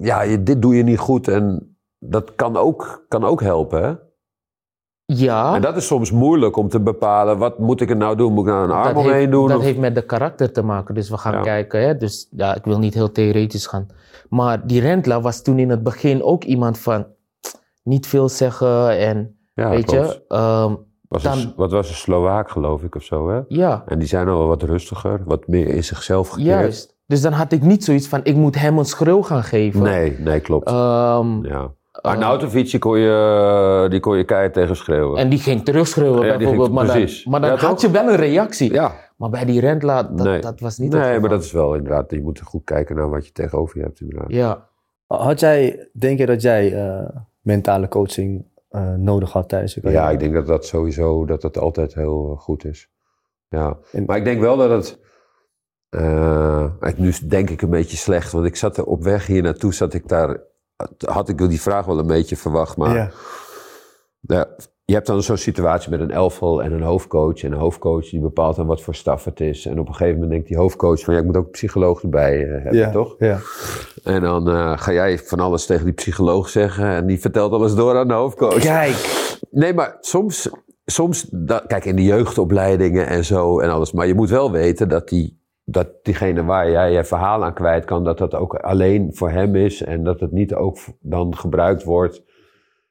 ja, 0.00 0.36
dit 0.36 0.62
doe 0.62 0.76
je 0.76 0.82
niet 0.82 0.98
goed. 0.98 1.28
En 1.28 1.75
dat 2.08 2.34
kan 2.34 2.56
ook, 2.56 3.04
kan 3.08 3.24
ook 3.24 3.40
helpen, 3.42 3.82
hè? 3.82 3.94
Ja, 5.04 5.54
En 5.54 5.62
dat 5.62 5.76
is 5.76 5.86
soms 5.86 6.10
moeilijk 6.12 6.56
om 6.56 6.68
te 6.68 6.80
bepalen, 6.80 7.38
wat 7.38 7.58
moet 7.58 7.80
ik 7.80 7.90
er 7.90 7.96
nou 7.96 8.16
doen? 8.16 8.32
Moet 8.32 8.46
ik 8.46 8.52
nou 8.52 8.64
een 8.64 8.70
arm 8.70 8.94
dat, 8.94 8.96
omheen 9.04 9.14
heeft, 9.18 9.30
doen? 9.30 9.48
dat 9.48 9.56
Of- 9.58 9.62
heeft 9.64 9.78
met 9.78 9.94
de 9.94 10.02
karakter 10.06 10.52
te 10.52 10.62
maken. 10.62 10.94
Dus 10.94 11.10
we 11.10 11.16
gaan 11.16 11.32
Ja. 11.32 11.40
kijken. 11.40 11.80
Hè? 11.86 11.96
Dus 11.96 12.28
ja, 12.30 12.54
ik 12.54 12.64
wil 12.64 12.78
niet 12.78 12.94
heel 12.94 13.12
theoretisch 13.12 13.66
gaan. 13.66 13.86
Maar 14.28 14.66
die 14.66 14.80
Rentla 14.80 15.20
was 15.20 15.42
toen 15.42 15.58
in 15.58 15.70
het 15.70 15.82
begin 15.82 16.22
ook 16.22 16.44
iemand 16.44 16.78
van... 16.78 17.06
Niet 17.82 18.06
veel 18.06 18.28
zeggen 18.28 18.98
en... 18.98 19.36
ja, 19.54 19.68
weet 19.70 19.84
klopt. 19.84 20.12
je... 20.12 20.24
ehm, 20.28 20.74
Was 21.08 21.22
dan- 21.22 21.38
een, 21.38 21.52
wat 21.56 21.70
was 21.70 21.88
een 21.88 21.94
Slovaak, 21.94 22.50
geloof 22.50 22.82
ik, 22.82 22.94
of 22.94 23.02
zo, 23.02 23.28
hè? 23.30 23.40
ja, 23.48 23.82
En 23.86 23.98
die 23.98 24.08
zijn 24.08 24.28
al 24.28 24.38
wel 24.38 24.46
wat 24.46 24.62
rustiger, 24.62 25.22
wat 25.24 25.46
meer 25.46 25.68
in 25.68 25.84
zichzelf 25.84 26.28
gekeerd. 26.28 26.46
juist. 26.48 26.96
Dus 27.06 27.20
dan 27.22 27.32
had 27.32 27.52
ik 27.52 27.62
niet 27.62 27.84
zoiets 27.84 28.08
van... 28.08 28.20
Ik 28.22 28.36
moet 28.36 28.54
hem 28.58 28.78
een 28.78 28.84
schreeuw 28.84 29.22
gaan 29.22 29.42
geven. 29.42 29.82
Nee, 29.82 30.18
nee, 30.18 30.40
klopt. 30.40 30.68
Ehm, 30.68 31.44
ja. 31.44 31.72
Arnautovic, 32.00 32.70
die 32.70 32.78
kon 32.80 32.98
je, 32.98 33.86
die 33.90 34.00
kon 34.00 34.16
je 34.16 34.24
keihard 34.24 34.52
tegen 34.54 34.76
schreeuwen. 34.76 35.18
En 35.18 35.28
die 35.28 35.38
ging 35.38 35.64
terugschreeuwen 35.64 36.26
Ja, 36.26 36.36
bijvoorbeeld. 36.36 36.64
ging- 36.66 36.74
maar 36.74 36.86
dan, 36.86 37.08
maar 37.30 37.40
dan 37.40 37.50
Ja, 37.50 37.56
had 37.66 37.80
je 37.80 37.90
wel 37.90 38.08
een 38.08 38.16
reactie. 38.16 38.72
ja, 38.72 38.92
Maar 39.16 39.30
bij 39.30 39.44
die 39.44 39.60
Rentla, 39.60 40.02
dat, 40.02 40.26
Nee. 40.26 40.40
dat 40.40 40.60
was 40.60 40.78
niet 40.78 40.92
het 40.92 41.02
nee, 41.02 41.20
maar 41.20 41.28
dat 41.30 41.44
is 41.44 41.52
wel 41.52 41.74
inderdaad, 41.74 42.10
je 42.10 42.22
moet 42.22 42.40
goed 42.40 42.64
kijken 42.64 42.96
naar 42.96 43.10
wat 43.10 43.26
je 43.26 43.32
tegenover 43.32 43.78
je 43.78 43.84
hebt 43.84 44.00
inderdaad. 44.00 44.30
Ja. 44.30 44.68
Had 45.06 45.40
jij, 45.40 45.88
denk 45.92 46.18
je 46.18 46.26
dat 46.26 46.42
jij 46.42 46.74
eh, 46.86 47.08
mentale 47.40 47.88
coaching 47.88 48.44
eh, 48.68 48.94
nodig 48.94 49.32
had 49.32 49.48
tijdens 49.48 49.74
je 49.74 49.90
Ja, 49.90 50.10
ik 50.10 50.18
denk 50.18 50.34
dat 50.34 50.46
dat 50.46 50.66
sowieso, 50.66 51.24
dat 51.24 51.40
dat 51.40 51.58
altijd 51.58 51.94
heel 51.94 52.30
eh, 52.32 52.38
goed 52.42 52.64
is. 52.64 52.90
Ja, 53.48 53.76
En- 53.92 54.04
maar 54.06 54.16
ik 54.16 54.24
denk 54.24 54.40
wel 54.40 54.56
dat 54.56 54.70
het, 54.70 54.98
eh, 55.88 56.66
ik- 56.80 56.98
nu 56.98 57.12
denk 57.26 57.50
ik 57.50 57.62
een 57.62 57.70
beetje 57.70 57.96
slecht, 57.96 58.32
want 58.32 58.46
ik 58.46 58.56
zat 58.56 58.76
er 58.76 58.84
op 58.84 59.02
weg 59.02 59.26
hier 59.26 59.42
naartoe, 59.42 59.74
zat 59.74 59.94
ik 59.94 60.08
daar, 60.08 60.40
had 61.04 61.28
ik 61.28 61.38
die 61.38 61.60
vraag 61.60 61.86
wel 61.86 61.98
een 61.98 62.06
beetje 62.06 62.36
verwacht, 62.36 62.76
maar 62.76 62.94
Ja. 62.94 63.10
Ja, 64.20 64.46
je 64.84 64.94
hebt 64.94 65.06
dan 65.06 65.22
zo'n 65.22 65.36
situatie 65.36 65.90
met 65.90 66.00
een 66.00 66.10
elftal 66.10 66.62
en 66.62 66.72
een 66.72 66.82
hoofdcoach. 66.82 67.42
En 67.42 67.52
een 67.52 67.58
hoofdcoach 67.58 68.08
die 68.08 68.20
bepaalt 68.20 68.56
dan 68.56 68.66
wat 68.66 68.82
voor 68.82 68.94
staf 68.94 69.24
het 69.24 69.40
is. 69.40 69.66
En 69.66 69.78
op 69.78 69.88
een 69.88 69.94
gegeven 69.94 70.14
moment 70.14 70.30
denkt 70.30 70.48
die 70.48 70.56
hoofdcoach 70.56 71.00
van... 71.00 71.14
ja, 71.14 71.20
ik 71.20 71.26
moet 71.26 71.36
ook 71.36 71.44
een 71.44 71.50
psycholoog 71.50 72.02
erbij 72.02 72.42
eh, 72.42 72.62
hebben, 72.62 72.76
ja. 72.76 72.90
toch? 72.90 73.14
Ja. 73.18 73.38
En 74.04 74.20
dan 74.20 74.48
eh, 74.50 74.78
ga 74.78 74.92
jij 74.92 75.18
van 75.18 75.40
alles 75.40 75.66
tegen 75.66 75.84
die 75.84 75.94
psycholoog 75.94 76.48
zeggen... 76.48 76.86
en 76.86 77.06
die 77.06 77.20
vertelt 77.20 77.52
alles 77.52 77.74
door 77.74 77.96
aan 77.96 78.08
de 78.08 78.14
hoofdcoach. 78.14 78.58
Kijk. 78.58 79.24
Nee, 79.50 79.74
maar 79.74 79.96
soms... 80.00 80.50
soms 80.84 81.30
kijk, 81.66 81.84
in 81.84 81.96
de 81.96 82.04
jeugdopleidingen 82.04 83.06
en 83.06 83.24
zo 83.24 83.60
en 83.60 83.70
alles... 83.70 83.92
maar 83.92 84.06
je 84.06 84.14
moet 84.14 84.30
wel 84.30 84.50
weten 84.50 84.88
dat, 84.88 85.08
die, 85.08 85.40
dat 85.68 85.88
diegene 86.02 86.44
waar 86.44 86.70
jij 86.70 86.92
je 86.92 87.04
verhaal 87.04 87.44
aan 87.44 87.54
kwijt 87.54 87.84
kan... 87.84 88.04
dat 88.04 88.18
dat 88.18 88.34
ook 88.34 88.54
alleen 88.54 89.10
voor 89.14 89.30
hem 89.30 89.54
is... 89.54 89.82
en 89.82 90.04
dat 90.04 90.20
het 90.20 90.32
niet 90.32 90.54
ook 90.54 90.78
dan 91.00 91.36
gebruikt 91.36 91.84
wordt... 91.84 92.22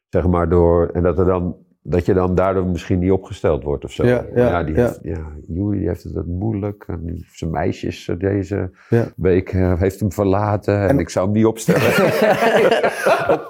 zeg 0.10 0.28
maar 0.28 0.50
door... 0.50 0.90
en 0.94 1.04
dat 1.04 1.20
er 1.20 1.26
dan... 1.26 1.64
Dat 1.88 2.06
je 2.06 2.14
dan 2.14 2.36
daardoor 2.36 2.66
misschien 2.66 3.00
niet 3.00 3.12
opgesteld 3.12 3.64
wordt 3.64 3.84
of 3.84 3.92
zo. 3.92 4.06
Ja, 4.06 4.26
ja, 4.36 4.64
die 4.64 4.76
ja. 4.76 4.82
Heeft, 4.82 5.00
ja, 5.04 5.32
Juri 5.48 5.78
die 5.80 5.88
heeft 5.88 6.04
het 6.04 6.28
moeilijk. 6.28 6.84
En 6.88 7.06
die- 7.06 7.26
zijn 7.32 7.52
meisjes 7.52 8.08
eh, 8.08 8.20
deze 8.20 8.72
Ja. 8.90 9.12
week 9.16 9.54
eh, 9.54 9.80
heeft 9.80 10.00
hem 10.00 10.12
verlaten. 10.12 10.88
En, 10.88 11.00
ik 11.00 11.10
zou 11.10 11.26
hem 11.26 11.36
niet 11.36 11.46
opstellen. 11.46 11.92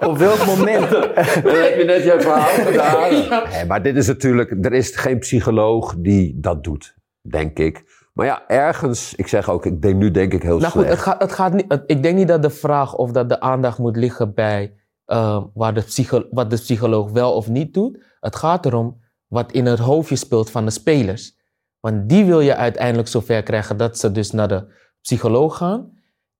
Op 0.09 0.17
welk 0.17 0.45
moment? 0.45 0.89
Dan 1.43 1.55
heb 1.55 1.77
je 1.77 1.83
net 1.85 2.03
je 2.03 2.15
verhaal 2.19 2.65
gedaan. 2.65 3.49
Nee, 3.49 3.65
maar 3.65 3.83
dit 3.83 3.95
is 3.95 4.07
natuurlijk... 4.07 4.65
Er 4.65 4.73
is 4.73 4.95
geen 4.95 5.19
psycholoog 5.19 5.95
die 5.97 6.39
dat 6.39 6.63
doet, 6.63 6.95
denk 7.21 7.59
ik. 7.59 7.83
Maar 8.15 8.25
ja, 8.25 8.47
ergens... 8.47 9.15
Ik 9.15 9.27
zeg 9.27 9.49
ook, 9.49 9.65
ik 9.65 9.81
denk, 9.81 9.95
nu 9.95 10.11
denk 10.11 10.33
ik 10.33 10.41
heel 10.43 10.57
Nou 10.59 10.71
goed, 10.71 10.85
het 10.85 10.99
gaat, 10.99 11.21
het 11.21 11.31
gaat 11.31 11.53
niet, 11.53 11.65
het- 11.67 11.83
ik 11.87 12.03
denk 12.03 12.15
niet 12.17 12.27
dat 12.27 12.41
de 12.41 12.49
vraag 12.49 12.95
of 12.95 13.11
dat 13.11 13.29
de 13.29 13.39
aandacht 13.39 13.77
moet 13.77 13.95
liggen 13.95 14.33
bij 14.33 14.73
ehm, 15.05 15.43
waar 15.53 15.73
de 15.73 15.81
psycho, 15.81 16.23
wat 16.31 16.49
de 16.49 16.55
psycholoog 16.55 17.11
wel 17.11 17.33
of 17.33 17.47
niet 17.49 17.73
doet. 17.73 18.03
Het 18.19 18.35
gaat 18.35 18.65
erom 18.65 18.99
wat 19.27 19.51
in 19.51 19.65
het 19.65 19.79
hoofdje 19.79 20.15
speelt 20.15 20.49
van 20.49 20.65
de 20.65 20.71
spelers. 20.71 21.37
Want 21.79 22.09
die 22.09 22.25
wil 22.25 22.39
je 22.39 22.55
uiteindelijk 22.55 23.07
zover 23.07 23.43
krijgen 23.43 23.77
dat 23.77 23.97
ze 23.97 24.11
dus 24.11 24.31
naar 24.31 24.47
de 24.47 24.65
psycholoog 25.01 25.57
gaan. 25.57 25.91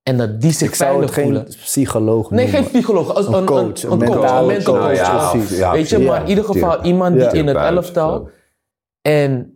En 0.03 0.17
dat 0.17 0.41
die 0.41 0.51
zich 0.51 0.67
Ik 0.69 0.75
zou 0.75 1.01
het 1.01 1.11
veilig 1.11 1.13
geen 1.13 1.23
voelen. 1.45 1.63
psycholoog 1.63 2.29
Nee, 2.31 2.47
geen 2.47 2.63
psycholoog. 2.67 3.15
Een, 3.15 3.27
Een 3.27 3.33
een, 3.39 3.45
coach, 3.45 3.83
een, 3.83 3.91
een 3.91 4.01
een 4.01 4.07
coach, 4.07 4.39
een 4.39 4.45
mental 4.45 4.73
coach. 4.73 4.85
coach. 4.87 5.33
Nou 5.33 5.55
ja, 5.55 5.71
Weet 5.71 5.89
je, 5.89 5.99
maar 5.99 6.21
in 6.21 6.27
ieder 6.29 6.43
geval 6.43 6.83
iemand 6.83 7.13
die 7.15 7.23
Ja. 7.23 7.31
in 7.31 7.47
het 7.47 7.57
elftal. 7.57 8.15
zo. 8.17 8.29
En 9.01 9.54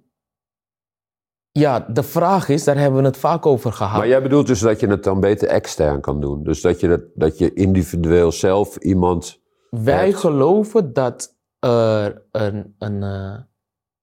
ja, 1.52 1.86
de 1.90 2.04
vraag 2.04 2.50
is, 2.50 2.64
daar 2.64 2.78
hebben 2.78 3.00
we 3.00 3.06
het 3.06 3.18
vaak 3.18 3.46
over 3.46 3.72
gehad. 3.74 3.98
Maar 3.98 4.08
jij 4.08 4.22
bedoelt 4.22 4.48
dus 4.48 4.60
dat 4.60 4.80
je 4.80 4.88
het 4.88 5.04
dan 5.04 5.20
beter 5.20 5.48
extern 5.48 6.02
kan 6.02 6.22
doen. 6.22 6.44
Dus 6.44 6.62
dat 6.62 6.80
je, 6.80 6.88
dat, 6.88 7.02
dat 7.16 7.38
je 7.38 7.54
individueel 7.54 8.32
zelf 8.32 8.76
iemand... 8.78 9.40
Wij 9.70 10.06
hebt. 10.06 10.18
geloven 10.18 10.94
dat 10.94 11.38
er 11.60 12.24
een, 12.32 12.76
een, 12.78 13.04
eh, 13.04 13.36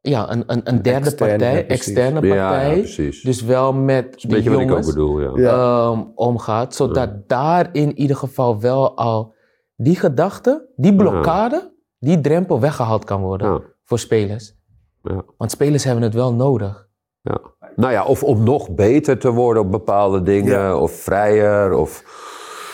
ja, 0.01 0.33
een, 0.33 0.43
een, 0.47 0.61
een 0.65 0.83
derde 0.83 1.07
externe, 1.07 1.31
partij, 1.39 1.57
ja, 1.59 1.65
precies. 1.65 1.87
externe 1.87 2.27
Ja, 2.27 2.35
ja, 2.35 2.49
partij, 2.51 2.79
precies. 2.79 3.23
dus 3.23 3.43
wel 3.43 3.73
met 3.73 4.05
een 4.05 4.29
de 4.29 4.35
beetje 4.35 4.51
wat 4.51 4.59
ik 4.61 4.65
ook 4.65 4.69
jongens 4.71 4.87
bedoel, 4.89 5.21
ja. 5.21 5.31
Ja. 5.35 5.91
ehm, 5.91 6.05
omgaat, 6.15 6.75
zodat 6.75 7.29
daar 7.29 7.69
in 7.73 7.99
ieder 7.99 8.17
geval 8.17 8.61
wel 8.61 8.97
al 8.97 9.35
die 9.77 9.97
gedachte, 9.97 10.69
die 10.77 10.95
blokkade, 10.97 11.75
die 11.99 12.21
drempel 12.21 12.61
weggehaald 12.61 13.05
kan 13.05 13.21
worden 13.21 13.53
Ja. 13.53 13.61
voor 13.85 13.99
spelers. 13.99 14.55
Ja. 15.03 15.25
Want 15.37 15.51
spelers 15.51 15.85
hebben 15.85 16.05
het 16.05 16.15
wel 16.15 16.35
nodig. 16.35 16.86
Ja. 17.27 17.41
Nou 17.77 17.93
ja, 17.93 18.05
of 18.05 18.23
om 18.23 18.43
nog 18.43 18.71
beter 18.71 19.19
te 19.19 19.31
worden 19.31 19.63
op 19.63 19.71
bepaalde 19.71 20.23
dingen, 20.23 20.59
Ja. 20.59 20.77
of 20.77 20.93
vrijer, 20.93 21.73
of... 21.73 22.25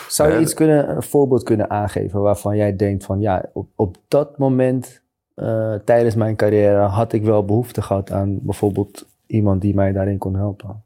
Zou 0.07 0.31
je 0.31 0.39
iets 0.39 0.53
kunnen, 0.53 0.95
een 0.95 1.03
voorbeeld 1.03 1.43
kunnen 1.43 1.69
aangeven 1.69 2.21
waarvan 2.21 2.55
jij 2.55 2.75
denkt 2.75 3.03
van 3.05 3.19
ja, 3.19 3.45
op, 3.53 3.67
op 3.75 3.97
dat 4.07 4.37
moment 4.37 5.01
eh, 5.35 5.73
tijdens 5.73 6.15
mijn 6.15 6.35
carrière 6.35 6.79
had 6.79 7.13
ik 7.13 7.23
wel 7.23 7.45
behoefte 7.45 7.81
gehad 7.81 8.11
aan 8.11 8.39
bijvoorbeeld 8.41 9.05
iemand 9.25 9.61
die 9.61 9.75
mij 9.75 9.91
daarin 9.91 10.17
kon 10.17 10.35
helpen? 10.35 10.83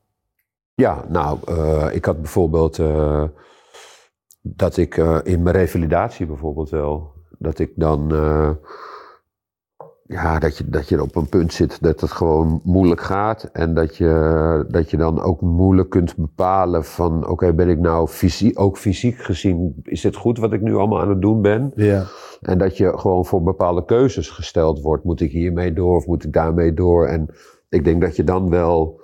Ja, 0.74 1.04
nou, 1.08 1.38
eh, 1.46 1.88
ik 1.92 2.06
had 2.06 2.22
bijvoorbeeld 2.22 2.80
eh, 2.80 3.24
dat 4.42 4.78
ik 4.78 4.96
in 5.24 5.44
mijn 5.44 5.56
revalidatie 5.56 6.26
bijvoorbeeld 6.26 6.70
wel, 6.70 7.12
dat 7.40 7.60
ik 7.60 7.72
dan, 7.76 8.12
ja, 10.08 10.40
dat 10.40 10.58
je, 10.58 10.70
dat 10.70 10.90
je 10.90 11.02
op 11.02 11.16
een 11.16 11.30
punt 11.30 11.54
zit 11.54 11.82
dat 11.82 12.02
het 12.02 12.12
gewoon 12.12 12.62
moeilijk 12.64 13.02
gaat 13.02 13.44
en 13.44 13.74
dat 13.74 13.96
je, 13.96 14.66
dat 14.70 14.90
je 14.90 14.98
dan 14.98 15.22
ook 15.22 15.42
moeilijk 15.42 15.90
kunt 15.90 16.16
bepalen 16.16 16.86
van, 16.86 17.28
oké, 17.28 17.54
ben 17.54 17.70
ik 17.70 17.80
nou 17.80 18.08
fysiek, 18.08 18.60
ook 18.60 18.78
fysiek 18.78 19.18
gezien, 19.18 19.76
is 19.84 20.02
dit 20.02 20.16
goed 20.16 20.38
wat 20.38 20.54
ik 20.54 20.62
nu 20.62 20.76
allemaal 20.76 21.02
aan 21.02 21.10
het 21.10 21.22
doen 21.22 21.42
ben? 21.42 21.72
Ja. 21.76 22.04
En 22.42 22.58
dat 22.58 22.78
je 22.78 22.98
gewoon 22.98 23.26
voor 23.26 23.44
bepaalde 23.44 23.86
keuzes 23.86 24.30
gesteld 24.30 24.82
wordt. 24.82 25.04
Moet 25.04 25.22
ik 25.22 25.32
hiermee 25.32 25.74
door 25.74 25.96
of 25.96 26.08
moet 26.08 26.24
ik 26.24 26.34
daarmee 26.34 26.74
door? 26.74 27.08
En 27.08 27.30
ik 27.70 27.84
denk 27.84 28.02
dat 28.02 28.16
je 28.16 28.24
dan 28.24 28.50
wel, 28.50 29.02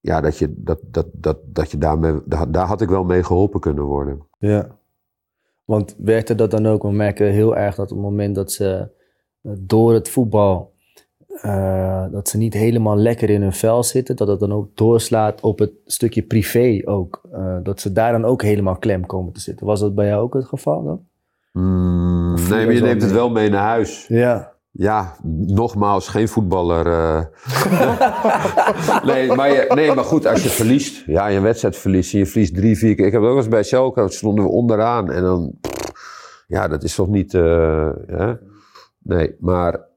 ja, 0.00 0.20
dat 0.20 0.38
je, 0.38 0.54
dat, 0.56 0.78
dat, 0.82 1.06
dat, 1.12 1.38
dat 1.44 1.70
je 1.70 1.78
daarmee, 1.78 2.20
daar, 2.24 2.50
daar 2.50 2.66
had 2.66 2.80
ik 2.80 2.88
wel 2.88 3.04
mee 3.04 3.22
geholpen 3.22 3.60
kunnen 3.60 3.84
worden. 3.84 4.26
Ja. 4.38 4.78
Want 5.64 5.96
werkte 5.98 6.34
dat 6.34 6.50
dan 6.50 6.66
ook? 6.66 6.82
We 6.82 6.92
merken 6.92 7.26
heel 7.26 7.56
erg 7.56 7.74
dat 7.74 7.90
op 7.90 7.96
het 7.96 8.06
moment 8.06 8.34
dat 8.34 8.52
ze 8.52 9.00
door 9.42 9.92
het 9.94 10.08
voetbal, 10.08 10.72
eh, 11.40 12.04
dat 12.10 12.28
ze 12.28 12.36
niet 12.36 12.54
helemaal 12.54 12.96
lekker 12.96 13.30
in 13.30 13.42
hun 13.42 13.52
vel 13.52 13.82
zitten, 13.82 14.16
dat 14.16 14.28
het 14.28 14.40
dan 14.40 14.52
ook 14.52 14.68
doorslaat 14.74 15.40
op 15.40 15.58
het 15.58 15.72
stukje 15.86 16.22
privé 16.22 16.80
ook. 16.84 17.20
Eh, 17.32 17.56
dat 17.62 17.80
ze 17.80 17.92
daar 17.92 18.12
dan 18.12 18.24
ook 18.24 18.42
helemaal 18.42 18.76
klem 18.76 19.06
komen 19.06 19.32
te 19.32 19.40
zitten. 19.40 19.66
Was 19.66 19.80
dat 19.80 19.94
bij 19.94 20.06
jou 20.06 20.22
ook 20.22 20.34
het 20.34 20.44
geval 20.44 20.84
dan? 20.84 21.00
Mm, 21.52 22.34
nee, 22.48 22.64
maar 22.64 22.74
je 22.74 22.80
neemt 22.80 23.02
het 23.02 23.12
wel 23.12 23.30
mee 23.30 23.50
naar 23.50 23.62
huis. 23.68 24.06
Ja. 24.08 24.50
Ja, 24.70 25.16
nogmaals, 25.46 26.08
geen 26.08 26.28
voetballer. 26.28 26.86
eh. 26.86 27.20
nee, 29.14 29.32
maar 29.34 29.48
je, 29.52 29.72
nee, 29.74 29.94
maar 29.94 30.04
goed, 30.04 30.26
als 30.26 30.42
je 30.42 30.48
verliest, 30.48 31.04
ja, 31.06 31.26
je 31.26 31.40
wedstrijd 31.40 31.76
verliest 31.76 32.12
je 32.12 32.26
verliest 32.26 32.54
drie, 32.54 32.78
vier 32.78 32.94
keer. 32.94 33.06
Ik 33.06 33.12
heb 33.12 33.22
het 33.22 33.30
ook 33.30 33.36
eens 33.36 33.48
bij 33.48 33.62
Schalke, 33.62 34.08
stonden 34.08 34.44
we 34.44 34.50
onderaan 34.50 35.10
en 35.10 35.22
dan, 35.22 35.52
pff, 35.60 36.44
ja, 36.46 36.68
dat 36.68 36.82
is 36.82 36.94
toch 36.94 37.08
niet, 37.08 37.34
eh? 37.34 37.88
Nee, 39.02 39.36
maar 39.40 39.90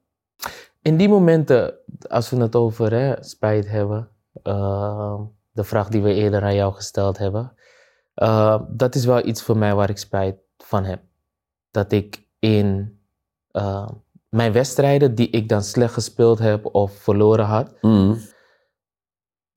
In 0.81 0.97
die 0.97 1.09
momenten, 1.09 1.73
als 2.09 2.29
we 2.29 2.37
het 2.37 2.55
over 2.55 2.91
hè, 2.91 3.23
spijt 3.23 3.69
hebben, 3.69 4.09
eh, 4.43 5.19
de 5.51 5.63
vraag 5.63 5.87
die 5.89 6.01
we 6.01 6.13
eerder 6.13 6.43
aan 6.43 6.55
jou 6.55 6.73
gesteld 6.73 7.17
hebben, 7.17 7.53
eh, 8.13 8.61
dat 8.69 8.95
is 8.95 9.05
wel 9.05 9.25
iets 9.25 9.41
voor 9.43 9.57
mij 9.57 9.75
waar 9.75 9.89
ik 9.89 9.97
spijt 9.97 10.35
van 10.57 10.83
heb. 10.83 11.01
Dat 11.71 11.91
ik 11.91 12.27
in 12.39 12.99
eh, 13.51 13.87
mijn 14.29 14.51
wedstrijden 14.51 15.15
die 15.15 15.29
ik 15.29 15.49
dan 15.49 15.61
slecht 15.63 15.93
gespeeld 15.93 16.39
heb 16.39 16.65
of 16.75 16.91
verloren 16.91 17.45
had, 17.45 17.73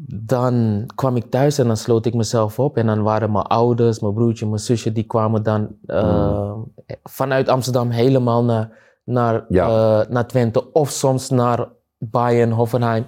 dan 0.03 0.85
kwam 0.95 1.17
ik 1.17 1.31
thuis 1.31 1.59
en 1.59 1.67
dan 1.67 1.77
sloot 1.77 2.07
ik 2.07 2.15
mezelf 2.15 2.59
op. 2.59 2.77
En 2.77 2.87
dan 2.87 3.03
waren 3.03 3.33
mijn 3.33 3.45
ouders, 3.45 4.01
mijn 4.01 4.15
broertje, 4.15 4.47
mijn 4.47 4.59
zusje, 4.59 4.93
die 4.93 5.05
kwamen 5.05 5.43
dan 5.43 5.77
eh, 5.87 6.55
vanuit 7.03 7.49
Amsterdam 7.49 7.91
helemaal 7.91 8.45
naar, 8.45 8.87
naar, 9.09 9.45
Ja. 9.49 9.67
eh, 10.03 10.09
naar 10.11 10.27
Twente. 10.27 10.73
Of 10.73 10.91
soms 10.91 11.29
naar 11.31 11.69
Bayern, 11.99 12.51
Hoffenheim. 12.51 13.07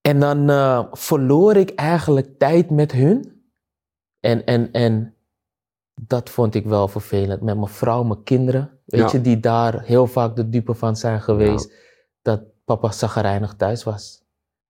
En 0.00 0.20
dan 0.20 0.50
eh, 0.50 0.84
verloor 0.92 1.56
ik 1.56 1.70
eigenlijk 1.70 2.38
tijd 2.38 2.70
met 2.70 2.92
hun. 2.92 3.42
En, 4.20 4.44
en, 4.44 4.72
en 4.72 5.14
dat 6.00 6.30
vond 6.30 6.54
ik 6.54 6.66
wel 6.66 6.88
vervelend. 6.88 7.40
Met 7.42 7.56
mijn 7.56 7.68
vrouw, 7.68 8.02
mijn 8.02 8.22
kinderen. 8.22 8.78
Weet 8.84 9.00
Ja. 9.00 9.08
je, 9.12 9.20
die 9.20 9.40
daar 9.40 9.82
heel 9.82 10.06
vaak 10.06 10.36
de 10.36 10.48
dupe 10.48 10.74
van 10.74 10.96
zijn 10.96 11.20
geweest. 11.20 11.72
Dat 12.22 12.42
papa 12.64 12.90
zagrijnig 12.92 13.54
thuis 13.54 13.84
was. 13.84 14.22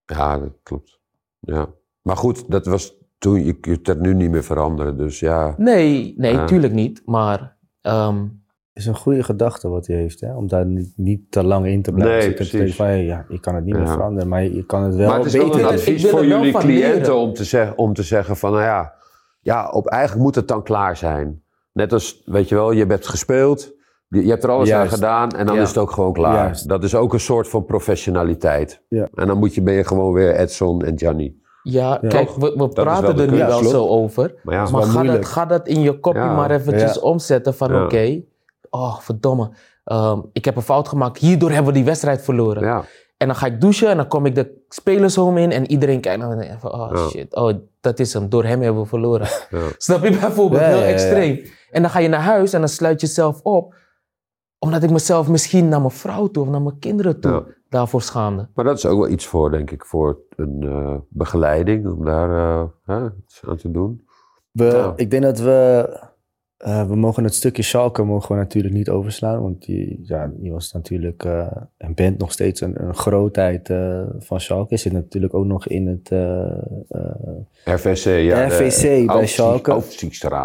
ja, 0.04 0.38
dat 0.38 0.52
klopt. 0.62 0.98
Ja. 1.40 1.68
Maar 2.02 2.16
goed, 2.16 2.50
dat 2.50 2.66
was 2.66 2.94
toen, 3.18 3.44
je 3.44 3.52
kunt 3.60 3.84
dat 3.84 3.98
nu 3.98 4.14
niet 4.14 4.30
meer 4.30 4.44
veranderen. 4.44 4.96
Dus 4.96 5.20
ja, 5.20 5.54
Nee, 5.58 6.14
nee, 6.16 6.44
tuurlijk 6.44 6.72
niet. 6.72 7.02
Maar 7.06 7.56
ehm, 7.80 8.26
is 8.72 8.86
een 8.86 8.96
goede 8.96 9.22
gedachte 9.22 9.68
wat 9.68 9.86
hij 9.86 9.96
heeft, 9.96 10.20
hè? 10.20 10.36
om 10.36 10.48
daar 10.48 10.66
niet, 10.66 10.92
niet 10.96 11.30
te 11.30 11.44
lang 11.44 11.66
in 11.66 11.82
te 11.82 11.92
blijven 11.92 12.16
Nee, 12.16 12.22
zitten. 12.26 12.44
Te 12.44 12.50
precies. 12.50 12.76
denken 12.76 12.76
van, 12.76 12.86
hey, 12.86 13.04
ja, 13.04 13.24
ik 13.28 13.40
kan 13.40 13.54
het 13.54 13.64
niet 13.64 13.74
meer 13.74 13.88
veranderen, 13.88 14.28
maar 14.28 14.42
je 14.42 14.66
kan 14.66 14.82
het 14.82 14.94
wel 14.94 15.08
maar 15.08 15.16
het 15.18 15.26
is 15.26 15.32
wel 15.32 15.44
beter 15.44 15.60
een 15.60 15.66
doen. 15.66 15.72
ik 15.72 15.78
advies 15.78 16.02
wil 16.02 16.10
voor 16.10 16.20
wel 16.20 16.28
jullie 16.28 16.52
van 16.52 16.60
cliënten 16.60 17.16
om 17.16 17.32
te, 17.32 17.44
zeg, 17.44 17.74
om 17.74 17.94
te 17.94 18.02
zeggen 18.02 18.36
van, 18.36 18.50
nou 18.52 18.62
ja, 18.62 18.92
ja 19.40 19.68
op, 19.70 19.86
eigenlijk 19.86 20.22
moet 20.22 20.34
het 20.34 20.48
dan 20.48 20.62
klaar 20.62 20.96
zijn. 20.96 21.42
Net 21.72 21.92
als, 21.92 22.22
weet 22.24 22.48
je 22.48 22.54
wel, 22.54 22.70
je 22.72 22.84
hebt 22.86 23.06
gespeeld, 23.08 23.72
je, 24.08 24.24
je 24.24 24.30
hebt 24.30 24.44
er 24.44 24.50
alles 24.50 24.68
Juist. 24.68 24.92
aan 24.92 24.98
gedaan 24.98 25.30
en 25.30 25.46
dan 25.46 25.54
Ja. 25.56 25.62
is 25.62 25.68
het 25.68 25.78
ook 25.78 25.90
gewoon 25.90 26.12
klaar. 26.12 26.34
Juist. 26.34 26.68
Dat 26.68 26.84
is 26.84 26.94
ook 26.94 27.12
een 27.12 27.20
soort 27.20 27.48
van 27.48 27.64
professionaliteit. 27.64 28.82
Ja. 28.88 29.08
En 29.14 29.26
dan 29.26 29.38
moet 29.38 29.54
je, 29.54 29.62
ben 29.62 29.74
je 29.74 29.84
gewoon 29.84 30.12
weer 30.12 30.34
Edson 30.34 30.82
en 30.82 30.98
Gianni. 30.98 31.38
ja, 31.62 31.98
Ja. 32.02 32.08
kijk, 32.08 32.30
we, 32.30 32.40
we 32.50 32.56
wel 32.56 32.68
praten 32.68 33.18
er 33.18 33.30
nu 33.30 33.36
wel 33.38 33.64
zo 33.64 33.86
over. 33.86 34.34
Maar 34.42 34.54
ja, 34.54 34.62
Maar 34.62 34.72
wel 34.72 34.82
ga 34.82 35.02
dat, 35.02 35.24
ga 35.26 35.46
dat 35.46 35.68
in 35.68 35.80
je 35.80 36.00
kopje 36.00 36.20
Ja. 36.20 36.34
maar 36.34 36.50
eventjes 36.50 36.94
Ja. 36.94 37.00
omzetten 37.00 37.54
van 37.54 37.72
Ja. 37.72 37.84
oké, 37.84 38.22
oh 38.70 38.98
verdomme, 38.98 39.50
ehm, 39.84 40.20
ik 40.32 40.44
heb 40.44 40.56
een 40.56 40.62
fout 40.62 40.88
gemaakt. 40.88 41.18
Hierdoor 41.18 41.50
hebben 41.50 41.66
we 41.72 41.72
die 41.78 41.84
wedstrijd 41.84 42.22
verloren. 42.22 42.62
ja, 42.62 42.84
En 43.16 43.26
dan 43.26 43.36
ga 43.36 43.46
ik 43.46 43.60
douchen 43.60 43.88
en 43.88 43.96
dan 43.96 44.08
kom 44.08 44.26
ik 44.26 44.34
de 44.34 44.62
spelershome 44.68 45.40
in 45.40 45.52
en 45.52 45.70
iedereen 45.70 46.00
kijkt 46.00 46.18
naar 46.20 46.28
me 46.28 46.34
en 46.34 46.40
denkt 46.48 46.60
van, 46.60 46.72
oh 46.72 46.90
Ja. 46.92 47.08
shit, 47.08 47.34
oh 47.36 47.52
dat 47.80 47.98
is 47.98 48.12
hem, 48.12 48.28
door 48.28 48.44
hem 48.44 48.60
hebben 48.60 48.82
we 48.82 48.88
verloren. 48.88 49.28
ja. 49.50 49.58
Snap 49.78 50.02
je 50.02 50.10
bijvoorbeeld? 50.10 50.60
Ja, 50.60 50.66
Heel 50.68 50.76
ja, 50.78 50.84
ja. 50.84 50.90
extreem. 50.90 51.44
En 51.70 51.82
dan 51.82 51.90
ga 51.90 51.98
je 51.98 52.08
naar 52.08 52.20
huis 52.22 52.52
en 52.52 52.60
dan 52.60 52.68
sluit 52.68 53.00
je 53.00 53.06
jezelf 53.06 53.40
op. 53.42 53.74
Omdat 54.58 54.82
ik 54.82 54.90
mezelf 54.90 55.28
misschien 55.28 55.68
naar 55.68 55.78
mijn 55.80 55.90
vrouw 55.92 56.26
toe 56.26 56.42
of 56.42 56.48
naar 56.48 56.62
mijn 56.62 56.78
kinderen 56.78 57.20
toe 57.20 57.32
Ja. 57.32 57.42
daarvoor 57.68 58.02
schaamde. 58.02 58.48
Maar 58.54 58.64
dat 58.64 58.76
is 58.76 58.86
ook 58.86 58.98
wel 58.98 59.08
iets 59.08 59.26
voor, 59.26 59.50
denk 59.50 59.70
ik, 59.70 59.84
voor 59.84 60.18
een 60.36 60.58
eh, 60.62 60.94
begeleiding, 61.08 61.86
om 61.92 62.04
daar 62.04 62.30
eh, 62.60 62.64
hè, 62.84 63.04
iets 63.24 63.40
aan 63.46 63.56
te 63.56 63.70
doen. 63.70 64.06
We, 64.50 64.64
Ja. 64.64 64.92
Ik 64.96 65.10
denk 65.10 65.22
dat 65.22 65.38
we, 65.38 65.88
eh, 66.60 66.86
we 66.86 66.96
mogen 66.96 67.24
het 67.24 67.34
stukje 67.34 67.62
Schalke 67.62 68.02
mogen 68.02 68.34
we 68.34 68.40
natuurlijk 68.40 68.74
niet 68.74 68.90
overslaan, 68.90 69.42
want 69.42 69.64
die, 69.64 70.00
ja, 70.02 70.30
die 70.34 70.52
was 70.52 70.72
natuurlijk 70.72 71.24
eh, 71.24 71.46
en 71.76 71.94
bent 71.94 72.18
nog 72.18 72.32
steeds 72.32 72.60
een, 72.60 72.82
een 72.82 72.94
grootheid 72.94 73.70
eh, 73.70 74.00
van 74.18 74.40
Schalke. 74.40 74.76
Zit 74.76 74.92
natuurlijk 74.92 75.34
ook 75.34 75.44
nog 75.44 75.66
in 75.66 75.86
het, 75.86 76.08
RVC, 77.64 78.04
ja. 78.04 78.46
de 78.46 78.54
RVC 78.54 78.82
bij 78.82 79.06
Aufzie- 79.06 79.26
Schalke. 79.28 79.70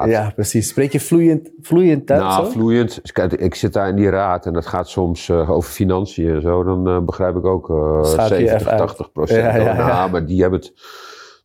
Ja 0.10 0.32
precies. 0.36 0.68
Spreek 0.68 0.92
je 0.92 1.00
vloeiend, 1.00 1.50
vloeiend 1.62 2.08
Duits? 2.08 2.24
Nou, 2.24 2.46
zo? 2.46 2.52
vloeiend. 2.52 3.02
Kijk, 3.12 3.34
Ik 3.34 3.56
zit 3.56 3.74
daar 3.74 3.90
in 3.90 3.96
die 3.96 4.10
raad 4.10 4.46
en 4.46 4.54
dat 4.54 4.66
gaat 4.66 4.90
soms 4.90 5.32
over 5.32 5.72
financiën 5.72 6.30
en 6.30 6.42
zo. 6.42 6.64
Dan 6.64 7.06
begrijp 7.06 7.36
ik 7.36 7.46
ook 7.46 7.70
eh 7.70 8.04
Schakel 8.04 8.38
je 8.38 8.48
70, 8.48 8.60
even 8.60 8.72
uit. 8.72 8.80
80 8.80 9.12
procent. 9.12 9.40
Ja, 9.40 9.56
ja, 9.56 9.64
ja. 9.64 9.88
Nou, 9.88 10.12
maar 10.12 10.26
die 10.26 10.42
hebben 10.42 10.60
het, 10.60 10.74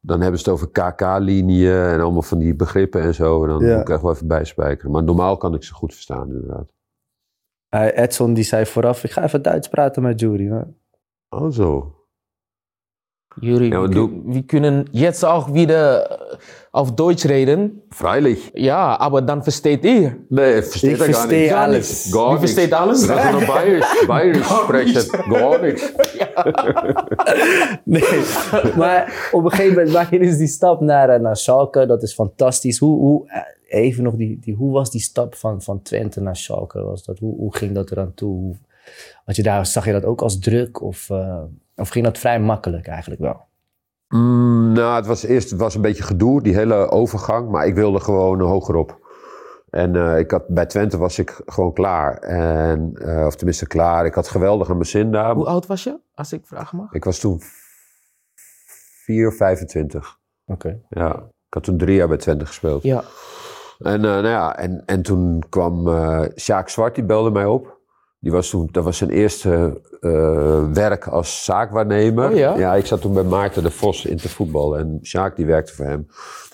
dan 0.00 0.20
hebben 0.20 0.40
ze 0.40 0.50
het 0.50 0.54
over 0.60 0.70
KK-linieën 0.70 1.72
en 1.84 2.00
allemaal 2.00 2.22
van 2.22 2.38
die 2.38 2.54
begrippen 2.54 3.00
en 3.02 3.14
zo. 3.14 3.42
En 3.42 3.48
dan 3.48 3.64
Ja. 3.64 3.72
moet 3.72 3.80
ik 3.80 3.88
echt 3.88 4.02
wel 4.02 4.12
even 4.12 4.26
bijspijkeren. 4.26 4.90
Maar 4.90 5.04
normaal 5.04 5.36
kan 5.36 5.54
ik 5.54 5.62
ze 5.64 5.74
goed 5.74 5.92
verstaan, 5.94 6.28
inderdaad. 6.28 6.72
Edson 7.94 8.34
die 8.34 8.44
zei 8.44 8.66
vooraf, 8.66 9.04
ik 9.04 9.10
ga 9.10 9.22
even 9.22 9.42
Duits 9.42 9.68
praten 9.68 10.02
met 10.02 10.20
Jury. 10.20 10.46
hè. 10.46 10.60
Oh, 11.28 11.50
zo. 11.50 11.94
Jullie, 13.40 13.70
Ja, 13.70 13.88
we 14.26 14.42
kunnen 14.46 14.84
jetzt 14.92 15.24
auch 15.24 15.52
wieder 15.52 16.18
auf 16.72 16.94
Deutsch 16.96 17.26
reden. 17.26 17.82
Freilich. 17.90 18.50
Ja, 18.54 18.98
aber 18.98 19.22
dann 19.22 19.42
versteht 19.42 19.84
ihr. 19.84 20.16
Nee, 20.28 20.56
ik 20.58 20.64
verstehe 20.64 20.90
Ik 20.92 20.98
dat 20.98 21.06
gar 21.06 21.16
verstehe 21.16 21.42
niet. 21.42 21.52
alles. 21.52 22.10
Gar 22.12 22.24
Wie 22.26 22.40
niks. 22.40 22.40
versteht 22.40 22.72
alles? 22.72 23.06
Dat 23.06 23.18
is 23.24 23.30
nog 23.30 23.46
Bayerisch, 23.54 24.04
Bayerisch 24.06 24.46
sprechen. 24.48 25.02
Gar 25.32 25.60
niks. 25.62 25.92
Nee, 27.84 28.02
maar 28.76 29.28
op 29.32 29.44
een 29.44 29.50
gegeven 29.50 29.74
moment 29.74 29.92
maak 29.92 30.10
je 30.10 30.18
dus 30.18 30.36
die 30.36 30.46
stap 30.46 30.80
naar, 30.80 31.08
eh, 31.08 31.20
naar 31.20 31.36
Schalke. 31.36 31.86
Dat 31.86 32.02
is 32.02 32.14
fantastisch. 32.14 32.78
Hoe, 32.78 32.98
hoe, 32.98 33.28
eh, 33.28 33.80
even 33.82 34.02
nog, 34.02 34.14
die, 34.14 34.38
die, 34.40 34.54
hoe 34.54 34.72
was 34.72 34.90
die 34.90 35.00
stap 35.00 35.34
van, 35.34 35.62
van 35.62 35.82
Twente 35.82 36.20
naar 36.20 36.36
Schalke? 36.36 36.80
Was 36.82 37.04
dat, 37.04 37.18
hoe, 37.18 37.36
hoe 37.36 37.56
ging 37.56 37.74
dat 37.74 37.90
eraan 37.90 38.14
toe? 38.14 38.36
Hoe, 38.38 38.54
had 39.24 39.36
je 39.36 39.42
daar, 39.42 39.66
zag 39.66 39.84
je 39.86 39.92
dat 39.92 40.04
ook 40.04 40.22
als 40.22 40.38
druk? 40.38 40.82
Of, 40.82 41.10
eh, 41.10 41.42
of 41.80 41.88
ging 41.88 42.04
dat 42.04 42.18
vrij 42.18 42.40
makkelijk 42.40 42.86
eigenlijk 42.86 43.20
wel? 43.20 43.48
Mm, 44.08 44.72
nou, 44.72 44.96
het 44.96 45.06
was 45.06 45.24
eerst 45.24 45.50
het 45.50 45.60
was 45.60 45.74
een 45.74 45.80
beetje 45.80 46.02
gedoe, 46.02 46.42
die 46.42 46.54
hele 46.54 46.90
overgang. 46.90 47.50
Maar 47.50 47.66
ik 47.66 47.74
wilde 47.74 48.00
gewoon 48.00 48.40
hogerop. 48.40 48.98
En 49.70 49.96
eh, 49.96 50.18
ik 50.18 50.30
had, 50.30 50.48
bij 50.48 50.66
Twente 50.66 50.98
was 50.98 51.18
ik 51.18 51.40
gewoon 51.46 51.72
klaar. 51.72 52.18
En, 52.18 52.92
eh, 52.94 53.26
of 53.26 53.36
tenminste 53.36 53.66
klaar. 53.66 54.06
Ik 54.06 54.14
had 54.14 54.28
geweldig 54.28 54.68
aan 54.68 54.76
mijn 54.76 54.88
zin 54.88 55.12
daar. 55.12 55.34
Hoe 55.34 55.46
oud 55.46 55.66
was 55.66 55.84
je, 55.84 56.00
als 56.14 56.32
ik 56.32 56.46
vragen 56.46 56.78
mag? 56.78 56.92
Ik 56.92 57.04
was 57.04 57.18
toen 57.18 57.40
4, 59.04 59.32
25. 59.32 60.18
Oké. 60.46 60.80
Ja. 60.88 61.14
Ik 61.46 61.54
had 61.54 61.64
toen 61.64 61.78
drie 61.78 61.96
jaar 61.96 62.08
bij 62.08 62.16
Twente 62.16 62.46
gespeeld. 62.46 62.82
Ja. 62.82 63.02
En, 63.78 63.94
eh, 63.94 64.00
nou 64.00 64.26
ja, 64.26 64.56
en, 64.56 64.82
en 64.86 65.02
toen 65.02 65.42
kwam 65.48 65.88
eh 65.88 66.22
Sjaak 66.36 66.68
Zwart, 66.68 66.94
die 66.94 67.04
belde 67.04 67.30
mij 67.30 67.44
op. 67.44 67.79
Die 68.20 68.32
was 68.32 68.50
toen, 68.50 68.68
dat 68.70 68.84
was 68.84 68.96
zijn 68.96 69.10
eerste 69.10 69.80
eh, 70.00 70.72
werk 70.72 71.06
als 71.06 71.44
zaakwaarnemer. 71.44 72.30
Oh 72.30 72.36
ja? 72.36 72.74
ik 72.74 72.86
zat 72.86 73.00
toen 73.00 73.14
bij 73.14 73.22
Maarten 73.22 73.62
de 73.62 73.70
Vos 73.70 74.04
in 74.04 74.16
te 74.16 74.28
voetbal. 74.28 74.78
En 74.78 74.98
Sjaak 75.02 75.36
die 75.36 75.46
werkte 75.46 75.74
voor 75.74 75.84
hem. 75.84 76.06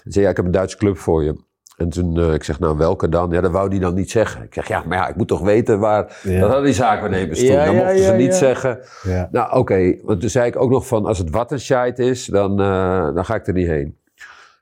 Hij 0.02 0.12
zei, 0.12 0.24
ja, 0.24 0.30
ik 0.30 0.36
heb 0.36 0.44
een 0.44 0.50
Duitse 0.50 0.76
club 0.76 0.98
voor 0.98 1.24
je. 1.24 1.44
En 1.76 1.88
toen, 1.88 2.20
eh, 2.20 2.34
ik 2.34 2.44
zeg, 2.44 2.58
nou, 2.58 2.76
welke 2.76 3.08
dan? 3.08 3.30
Ja, 3.30 3.40
dat 3.40 3.50
wou 3.50 3.68
hij 3.68 3.78
dan 3.78 3.94
niet 3.94 4.10
zeggen. 4.10 4.42
Ik 4.42 4.54
zeg, 4.54 4.68
ja, 4.68 4.82
maar 4.86 4.98
ja, 4.98 5.08
ik 5.08 5.16
moet 5.16 5.28
toch 5.28 5.40
weten 5.40 5.78
waar... 5.78 6.20
Ja. 6.22 6.40
Dat 6.40 6.48
hadden 6.48 6.64
die 6.64 6.74
zaakwaarnemers 6.74 7.38
toen. 7.38 7.48
Ja, 7.48 7.64
dan 7.64 7.74
ja, 7.74 7.80
mochten 7.80 7.98
ze 7.98 8.10
ja, 8.10 8.16
niet 8.16 8.26
ja. 8.26 8.32
zeggen... 8.32 8.78
Ja. 9.02 9.28
Nou, 9.32 9.56
oké. 9.56 9.96
Want 10.02 10.20
toen 10.20 10.30
zei 10.30 10.46
ik 10.46 10.56
ook 10.56 10.70
nog 10.70 10.86
van, 10.86 11.06
als 11.06 11.18
het 11.18 11.30
Wattenscheid 11.30 11.98
is, 11.98 12.24
dan, 12.24 12.60
eh, 12.60 13.14
dan 13.14 13.24
ga 13.24 13.34
ik 13.34 13.46
er 13.46 13.52
niet 13.52 13.66
heen. 13.66 13.98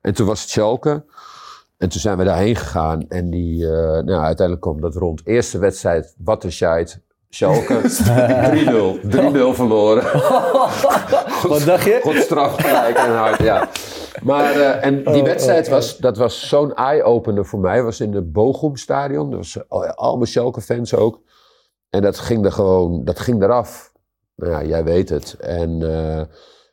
En 0.00 0.14
toen 0.14 0.26
was 0.26 0.40
het 0.40 0.50
Schalke. 0.50 1.04
En 1.78 1.88
toen 1.88 2.00
zijn 2.00 2.18
we 2.18 2.24
daarheen 2.24 2.56
gegaan. 2.56 3.04
En 3.08 3.30
die, 3.30 3.64
eh, 3.64 3.72
nou, 4.02 4.10
uiteindelijk 4.22 4.60
kwam 4.60 4.80
dat 4.80 4.94
rond. 4.94 5.20
Eerste 5.26 5.58
wedstrijd, 5.58 6.14
Wattenscheid, 6.18 7.00
Schalke. 7.28 7.80
3-0. 7.82 9.00
3-0 9.02 9.54
verloren. 9.54 10.02
Wat 11.48 11.62
dacht 11.64 11.84
je? 11.84 12.00
God 12.02 12.14
straf 12.16 12.54
gelijk 12.62 12.96
en 12.96 13.16
hard, 13.16 13.38
ja. 13.42 13.68
Maar, 14.22 14.50
eh, 14.60 14.84
en 14.84 14.96
die 15.04 15.20
Oh, 15.20 15.22
wedstrijd 15.22 15.66
oh, 15.66 15.72
was, 15.72 15.96
dat 15.98 16.16
was 16.16 16.48
zo'n 16.48 16.74
eye-opener 16.74 17.46
voor 17.46 17.58
mij. 17.60 17.82
was 17.82 18.00
in 18.00 18.14
het 18.14 18.32
Bochum-stadion. 18.32 19.30
Dat 19.30 19.38
was 19.38 19.58
al- 19.68 19.86
allemaal 19.86 20.26
Schalke-fans 20.26 20.94
ook. 20.94 21.20
En 21.90 22.02
dat 22.02 22.18
ging 22.18 22.44
er 22.44 22.52
gewoon, 22.52 23.04
dat 23.04 23.18
ging 23.20 23.42
eraf. 23.42 23.92
Nou 24.36 24.52
ja, 24.52 24.64
jij 24.64 24.84
weet 24.84 25.08
het. 25.08 25.36
En 25.40 25.82
eh, 25.82 26.20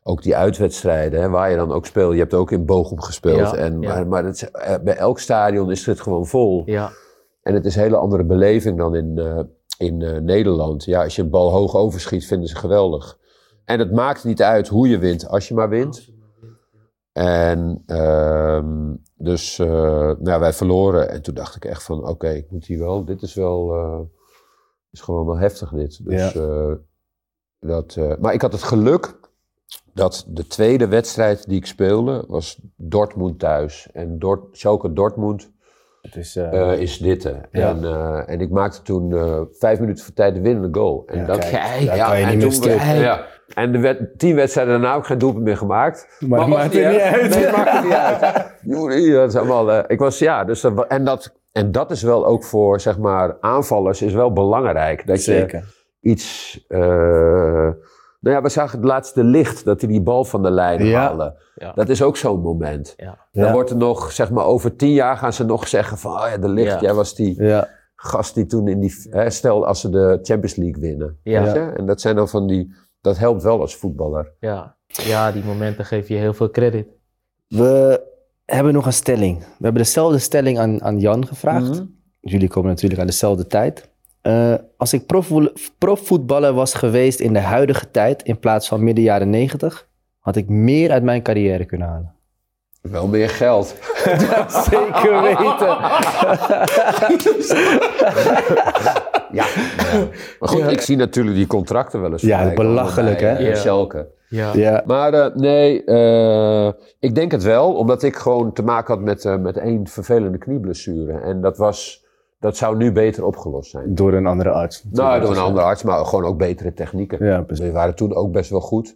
ook 0.04 0.24
die 0.24 0.36
uitwedstrijden, 0.36 1.22
hè, 1.22 1.30
waar 1.30 1.50
je 1.50 1.56
dan 1.56 1.72
ook 1.72 1.86
speelt. 1.86 2.14
Je 2.14 2.20
hebt 2.20 2.34
ook 2.34 2.52
in 2.52 2.66
Bochum 2.66 3.02
gespeeld. 3.02 3.52
Ja, 3.52 3.56
en, 3.56 3.82
ja. 3.82 3.94
Maar, 3.94 4.08
maar 4.08 4.26
het, 4.26 4.52
eh, 4.52 4.76
bij 4.84 4.96
elk 4.96 5.20
stadion 5.20 5.72
is 5.72 5.86
het 5.86 6.02
gewoon 6.02 6.28
vol. 6.28 6.64
Ja. 6.66 6.92
En 7.42 7.54
het 7.54 7.66
is 7.66 7.76
een 7.76 7.82
hele 7.82 7.96
andere 7.96 8.24
beleving 8.24 8.78
dan 8.78 8.96
in, 8.96 9.18
eh, 9.18 9.40
in 9.78 10.02
eh, 10.02 10.18
Nederland. 10.22 10.84
Ja, 10.84 11.04
als 11.04 11.16
je 11.16 11.22
een 11.22 11.30
bal 11.30 11.52
hoog 11.52 11.76
overschiet, 11.76 12.26
vinden 12.26 12.48
ze 12.48 12.56
geweldig. 12.56 13.18
En 13.66 13.80
het 13.80 13.92
maakt 13.92 14.24
niet 14.24 14.42
uit 14.42 14.68
hoe 14.68 14.88
je 14.88 14.98
wint, 14.98 15.28
als 15.28 15.48
je 15.48 15.54
maar 15.54 15.70
wint. 15.70 16.10
En 17.12 17.84
ehm, 17.86 18.94
dus 19.16 19.60
eh, 19.60 20.12
nou, 20.20 20.40
wij 20.40 20.54
verloren. 20.54 21.10
En 21.10 21.22
toen 21.22 21.34
dacht 21.34 21.56
ik 21.56 21.66
echt 21.66 21.84
van, 21.84 22.08
oké, 22.08 22.30
ik 22.30 22.52
moet 22.52 22.66
hier 22.66 22.80
wel, 22.80 23.06
dit 23.06 23.22
is 23.22 23.34
wel, 23.34 23.74
eh, 23.74 24.00
is 24.92 25.02
gewoon 25.02 25.26
wel 25.26 25.38
heftig 25.38 25.70
dit. 25.70 26.06
Dus, 26.06 26.36
eh, 26.36 26.74
dat, 27.60 27.96
eh, 27.96 28.14
maar 28.20 28.34
ik 28.34 28.42
had 28.42 28.52
het 28.52 28.64
geluk 28.64 29.20
dat 29.94 30.26
de 30.28 30.48
tweede 30.48 30.88
wedstrijd 30.88 31.48
die 31.48 31.58
ik 31.58 31.66
speelde, 31.66 32.24
was 32.28 32.60
Dortmund 32.76 33.40
thuis. 33.40 33.88
En 33.94 34.20
Dort, 34.20 34.42
Schalke 34.52 34.94
Dortmund, 34.94 35.52
Het 36.02 36.16
is, 36.16 36.36
eh, 36.36 36.72
eh, 36.74 36.80
is 36.80 36.98
dit. 36.98 37.24
Ja. 37.52 37.70
En, 37.70 37.84
eh, 37.84 38.22
en 38.30 38.42
ik 38.42 38.50
maakte 38.50 38.82
toen 38.82 39.14
eh, 39.16 39.42
vijf 39.52 39.80
minuten 39.80 40.04
voor 40.06 40.14
tijd 40.14 40.34
de 40.36 40.42
winnende 40.42 40.80
goal. 40.80 41.04
En 41.06 41.18
Ja, 41.20 41.26
dat, 41.26 41.50
kijk, 41.50 41.80
ja, 41.80 42.08
kan 42.08 42.18
je 42.18 42.24
en 42.24 42.30
niet 42.30 42.38
meer 42.38 42.46
toen 42.46 42.52
stuk. 42.52 42.78
we- 42.82 42.94
ja. 43.00 43.26
En 43.54 43.72
de 43.72 43.80
wed- 43.80 44.20
tien 44.20 44.36
wedstrijden 44.36 44.74
daarna 44.82 44.96
ook 44.96 45.06
geen 45.06 45.18
doelpunt 45.18 45.44
meer 45.44 45.58
gemaakt. 45.58 46.16
Maar 46.20 46.48
maakt 46.50 46.76
er 46.76 46.92
niet 46.92 47.00
uit. 47.02 47.30
Nee, 47.30 47.46
het 47.46 47.56
maakt 47.56 47.74
er 47.78 47.84
niet 47.84 47.94
uit. 47.94 48.46
Dat 49.14 49.30
is 49.30 49.36
allemaal... 49.36 49.84
ik 49.92 50.00
was, 50.00 50.20
ja, 50.20 50.44
dus 50.44 50.62
dat, 50.62 50.88
en, 50.88 51.04
dat, 51.06 51.36
en 51.52 51.72
dat 51.72 51.92
is 51.92 52.02
wel 52.04 52.26
ook 52.26 52.44
voor, 52.44 52.80
zeg 52.80 52.98
maar, 52.98 53.38
aanvallers 53.40 54.02
is 54.02 54.14
wel 54.14 54.34
belangrijk. 54.34 55.08
Dat 55.08 55.26
je 55.26 55.62
iets... 56.02 56.60
nou 58.22 58.36
ja, 58.36 58.42
we 58.42 58.50
zagen 58.50 58.78
het 58.80 58.88
laatste 58.88 59.24
licht, 59.24 59.66
dat 59.66 59.82
hij 59.82 59.90
die 59.90 60.02
bal 60.02 60.24
van 60.26 60.44
de 60.44 60.52
lijn 60.52 60.86
Ja. 60.86 61.00
haalde. 61.00 61.40
Ja. 61.56 61.72
Dat 61.72 61.90
is 61.90 62.02
ook 62.04 62.18
zo'n 62.18 62.42
moment. 62.42 62.94
Ja. 62.98 63.18
Dan 63.32 63.46
Ja. 63.46 63.52
wordt 63.52 63.70
er 63.70 63.78
nog, 63.78 64.12
zeg 64.12 64.32
maar, 64.32 64.46
over 64.46 64.76
tien 64.76 64.94
jaar 64.94 65.18
gaan 65.18 65.34
ze 65.34 65.44
nog 65.46 65.68
zeggen 65.68 65.98
van... 65.98 66.12
Oh 66.12 66.28
ja, 66.30 66.38
de 66.38 66.50
licht, 66.50 66.72
Ja. 66.74 66.80
jij 66.82 66.94
was 66.94 67.16
die 67.16 67.44
Ja. 67.44 67.68
gast 67.96 68.36
die 68.36 68.46
toen 68.46 68.68
in 68.68 68.80
die... 68.80 68.94
Hè, 69.10 69.30
stel 69.30 69.66
als 69.66 69.82
ze 69.82 69.90
de 69.90 70.20
Champions 70.22 70.56
League 70.56 70.82
winnen. 70.82 71.20
Ja. 71.24 71.44
Weet 71.44 71.54
je? 71.54 71.60
En 71.78 71.86
dat 71.86 72.02
zijn 72.02 72.16
dan 72.16 72.30
van 72.30 72.48
die... 72.48 72.74
Dat 73.02 73.18
helpt 73.18 73.44
wel 73.44 73.60
als 73.62 73.76
voetballer. 73.76 74.32
Ja. 74.40 74.76
ja, 74.88 75.32
die 75.32 75.44
momenten 75.44 75.86
geven 75.86 76.16
je 76.16 76.22
heel 76.22 76.34
veel 76.34 76.50
credit. 76.50 76.88
We 77.48 78.02
hebben 78.46 78.74
nog 78.74 78.86
een 78.86 78.94
stelling. 78.94 79.40
We 79.40 79.46
hebben 79.64 79.82
dezelfde 79.82 80.20
stelling 80.20 80.60
aan, 80.60 80.82
aan 80.84 81.00
Jan 81.00 81.28
gevraagd. 81.28 81.70
Mhm. 81.70 81.86
Jullie 82.20 82.48
komen 82.50 82.70
natuurlijk 82.70 83.02
aan 83.02 83.08
dezelfde 83.08 83.48
tijd. 83.48 83.90
Eh, 84.22 84.54
als 84.78 84.94
ik 84.94 85.06
profvoetballer 85.78 86.54
was 86.54 86.74
geweest 86.74 87.20
in 87.20 87.34
de 87.34 87.40
huidige 87.40 87.92
tijd 87.92 88.24
in 88.24 88.40
plaats 88.40 88.68
van 88.68 88.84
midden 88.84 89.04
jaren 89.04 89.30
90, 89.30 89.88
had 90.20 90.36
ik 90.36 90.50
meer 90.50 90.92
uit 90.92 91.04
mijn 91.04 91.22
carrière 91.22 91.66
kunnen 91.66 91.88
halen. 91.88 92.14
Wel 92.82 93.08
meer 93.08 93.30
geld. 93.30 93.76
Zeker 94.70 95.22
weten. 95.22 95.78
Ja. 99.32 99.46
Maar 100.40 100.50
goed, 100.50 100.72
ik 100.72 100.82
zie 100.82 100.98
natuurlijk 100.98 101.36
die 101.36 101.48
contracten 101.48 102.02
wel 102.02 102.12
eens 102.12 102.22
Ja, 102.22 102.54
belachelijk, 102.54 103.20
hè? 103.20 103.28
eh, 103.36 103.48
Ja. 103.48 103.56
Schalke. 103.56 104.08
Ja. 104.30 104.50
Ja, 104.54 104.84
Maar 104.86 105.14
eh, 105.14 105.36
nee, 105.36 105.84
eh, 105.84 106.72
ik 107.00 107.16
denk 107.16 107.32
het 107.32 107.44
wel, 107.44 107.74
omdat 107.74 108.04
ik 108.04 108.16
gewoon 108.16 108.54
te 108.54 108.64
maken 108.64 108.94
had 108.94 109.04
met, 109.04 109.26
eh, 109.26 109.38
met 109.38 109.58
één 109.58 109.88
vervelende 109.88 110.38
knieblessure. 110.38 111.20
En 111.20 111.42
dat, 111.42 111.58
was, 111.58 112.01
dat 112.42 112.58
zou 112.58 112.78
nu 112.78 112.92
beter 112.92 113.26
opgelost 113.26 113.72
zijn. 113.72 113.96
door 113.96 114.14
een 114.14 114.26
andere 114.26 114.50
arts. 114.50 114.84
Nou, 114.92 115.22
door 115.22 115.32
een 115.32 115.38
andere 115.42 115.66
arts, 115.66 115.84
maar 115.84 116.06
gewoon 116.06 116.26
ook 116.26 116.38
betere 116.38 116.74
technieken. 116.74 117.26
Ja, 117.26 117.42
precies. 117.42 117.66
We 117.66 117.72
waren 117.72 117.96
toen 117.96 118.14
ook 118.16 118.32
best 118.32 118.50
wel 118.50 118.62
goed. 118.62 118.96